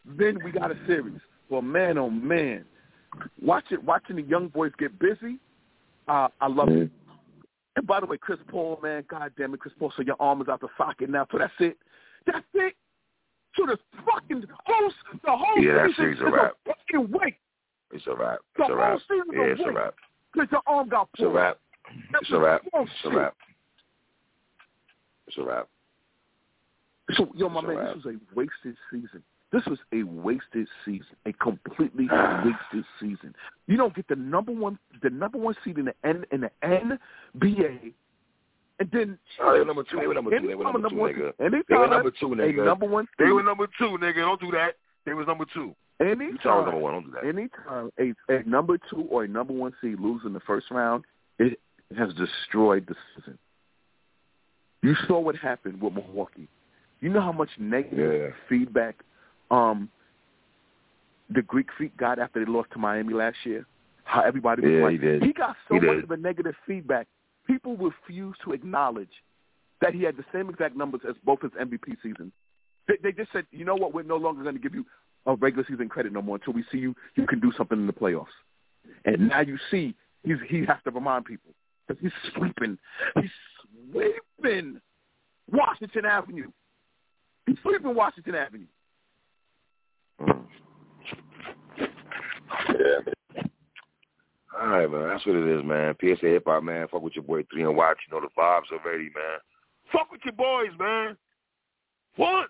then 0.05 0.39
we 0.43 0.51
got 0.51 0.71
a 0.71 0.77
series. 0.87 1.19
Well, 1.49 1.61
man, 1.61 1.97
oh 1.97 2.09
man, 2.09 2.65
watch 3.41 3.65
it. 3.71 3.83
Watching 3.83 4.15
the 4.15 4.23
young 4.23 4.47
boys 4.47 4.71
get 4.79 4.97
busy, 4.99 5.37
uh, 6.07 6.29
I 6.41 6.47
love 6.47 6.69
it. 6.69 6.89
And 7.75 7.85
by 7.87 7.99
the 7.99 8.05
way, 8.05 8.17
Chris 8.17 8.39
Paul, 8.49 8.79
man, 8.81 9.03
God 9.09 9.31
damn 9.37 9.53
it, 9.53 9.59
Chris 9.59 9.73
Paul, 9.79 9.93
so 9.95 10.01
your 10.03 10.15
arm 10.19 10.41
is 10.41 10.47
out 10.47 10.61
the 10.61 10.67
socket 10.77 11.09
now. 11.09 11.27
So 11.31 11.37
that's 11.37 11.53
it. 11.59 11.77
That's 12.25 12.45
it. 12.53 12.73
So 13.55 13.65
the 13.65 13.77
fucking 14.05 14.43
host, 14.65 14.95
the 15.23 15.31
whole 15.31 15.63
yeah, 15.63 15.87
season 15.87 15.93
series 15.97 16.19
a 16.21 16.25
wrap. 16.25 16.55
a 16.65 16.69
fucking 16.73 17.11
wait. 17.11 17.35
It's 17.91 18.05
a 18.07 18.15
wrap. 18.15 18.39
The 18.57 18.63
a 18.65 18.75
wrap. 18.75 18.89
whole 18.89 18.99
season 18.99 19.25
Yeah, 19.33 19.39
a 19.39 19.43
it's 19.45 19.61
a 19.65 19.71
wrap. 19.71 19.95
Because 20.33 20.49
your 20.51 20.61
arm 20.67 20.89
got 20.89 21.09
It's 21.13 21.21
a 21.21 21.23
pulled. 21.23 21.35
wrap. 21.35 21.59
That's 22.11 22.21
It's 22.23 22.31
a 22.31 22.39
wrap. 22.39 22.61
It's 22.65 23.05
a 23.05 23.09
wrap. 23.09 23.35
It's 25.27 25.37
a 25.37 25.43
wrap. 25.43 25.67
So, 27.15 27.27
yo, 27.35 27.49
my 27.49 27.59
It's 27.61 27.67
man, 27.67 27.85
this 27.85 28.05
was 28.05 28.15
a 28.15 28.35
wasted 28.35 28.75
season. 28.91 29.23
This 29.51 29.65
was 29.65 29.79
a 29.93 30.03
wasted 30.03 30.67
season, 30.85 31.07
a 31.25 31.33
completely 31.33 32.07
wasted 32.45 32.85
season. 32.99 33.33
You 33.67 33.77
don't 33.77 33.95
get 33.95 34.07
the 34.07 34.15
number 34.15 34.51
one, 34.51 34.77
the 35.01 35.09
number 35.09 35.39
one 35.39 35.55
seed 35.63 35.77
in 35.79 35.85
the 35.85 35.93
N 36.03 36.23
in 36.31 36.41
the 36.41 36.51
NBA, 36.63 37.93
and 38.79 38.89
then 38.91 39.17
Oh, 39.41 39.53
they 39.53 39.59
were 39.59 39.65
number 39.65 39.83
two. 39.83 39.97
They 39.99 40.05
were 40.07 40.13
number 40.13 40.39
two. 40.39 40.47
They 40.47 40.55
were 40.55 40.63
number 40.65 40.89
two, 40.89 40.95
nigga. 40.95 41.33
They 41.67 41.75
were 41.75 41.87
number 41.87 42.11
two, 42.11 42.27
nigga. 42.29 42.65
number 42.65 42.85
one 42.85 43.07
They 43.17 43.25
were 43.31 43.43
number 43.43 43.67
two, 43.79 43.97
nigga. 43.99 44.15
Don't 44.17 44.39
do 44.39 44.51
that. 44.51 44.75
They 45.05 45.13
was 45.13 45.25
number 45.27 45.45
two. 45.53 45.73
You 45.99 46.15
number 46.45 46.77
one. 46.77 46.93
Don't 46.93 47.05
do 47.05 47.11
that. 47.11 47.25
anytime 47.27 47.91
a, 47.99 48.13
a 48.33 48.43
number 48.43 48.77
two 48.89 49.01
or 49.09 49.23
a 49.23 49.27
number 49.27 49.51
one 49.53 49.73
seed 49.81 49.99
loses 49.99 50.27
in 50.27 50.33
the 50.33 50.39
first 50.41 50.67
round, 50.71 51.03
it 51.39 51.59
has 51.97 52.13
destroyed 52.13 52.85
the 52.87 52.95
season. 53.15 53.37
You 54.81 54.95
saw 55.07 55.19
what 55.19 55.35
happened 55.35 55.81
with 55.81 55.93
Milwaukee. 55.93 56.47
You 57.01 57.09
know 57.09 57.21
how 57.21 57.31
much 57.33 57.49
negative 57.57 58.21
Yeah. 58.29 58.35
feedback 58.47 58.95
um, 59.51 59.89
the 61.29 61.41
Greek 61.41 61.67
Freak 61.77 61.95
got 61.97 62.19
after 62.19 62.43
they 62.43 62.49
lost 62.51 62.71
to 62.71 62.79
Miami 62.79 63.13
last 63.13 63.37
year. 63.43 63.65
How 64.03 64.21
everybody 64.21 64.63
was 64.63 64.71
Yeah, 64.71 64.83
like, 64.83 64.91
he 64.93 64.97
did. 64.97 65.35
got 65.37 65.55
so 65.67 65.75
He 65.75 65.79
much 65.81 65.95
did. 65.97 66.03
of 66.05 66.11
a 66.11 66.17
negative 66.17 66.55
feedback. 66.65 67.07
People 67.45 67.77
refuse 67.77 68.35
to 68.43 68.53
acknowledge 68.53 69.11
that 69.81 69.93
he 69.93 70.03
had 70.03 70.17
the 70.17 70.25
same 70.33 70.49
exact 70.49 70.75
numbers 70.75 71.01
as 71.07 71.15
both 71.23 71.41
his 71.41 71.51
MVP 71.51 71.95
seasons. 72.01 72.31
They, 72.87 72.95
they 73.03 73.11
just 73.11 73.31
said, 73.31 73.45
you 73.51 73.65
know 73.65 73.75
what, 73.75 73.93
we're 73.93 74.03
no 74.03 74.17
longer 74.17 74.41
going 74.43 74.55
to 74.55 74.61
give 74.61 74.73
you 74.73 74.85
a 75.25 75.35
regular 75.35 75.65
season 75.69 75.89
credit 75.89 76.11
no 76.11 76.21
more 76.21 76.35
until 76.37 76.53
we 76.53 76.63
see 76.71 76.77
you 76.79 76.95
you 77.15 77.27
can 77.27 77.39
do 77.39 77.51
something 77.55 77.77
in 77.77 77.85
the 77.87 77.93
playoffs. 77.93 78.25
And 79.05 79.27
now 79.29 79.41
you 79.41 79.57
see 79.69 79.93
he's 80.23 80.37
he 80.47 80.59
has 80.65 80.77
to 80.85 80.91
remind 80.91 81.25
people 81.25 81.51
because 81.87 82.01
he's 82.01 82.11
sweeping, 82.33 82.77
he's 83.21 83.29
sweeping 83.91 84.79
Washington 85.51 86.05
Avenue. 86.05 86.49
He's 87.45 87.57
sweeping 87.61 87.93
Washington 87.93 88.35
Avenue. 88.35 88.65
Mm. 90.21 90.45
Yeah. 92.79 93.43
All 94.59 94.67
right, 94.67 94.89
man. 94.89 95.07
That's 95.07 95.25
what 95.25 95.35
it 95.35 95.47
is, 95.47 95.63
man. 95.63 95.95
PSA 95.99 96.25
Hip 96.25 96.43
Hop, 96.47 96.63
man. 96.63 96.87
Fuck 96.87 97.01
with 97.01 97.15
your 97.15 97.23
boy 97.23 97.43
Three 97.51 97.63
and 97.63 97.75
Watch. 97.75 97.97
You 98.07 98.15
know 98.15 98.21
the 98.25 98.41
vibes 98.41 98.71
already, 98.71 99.05
man. 99.05 99.39
Fuck 99.91 100.11
with 100.11 100.21
your 100.23 100.33
boys, 100.33 100.71
man. 100.79 101.15
What? 102.15 102.47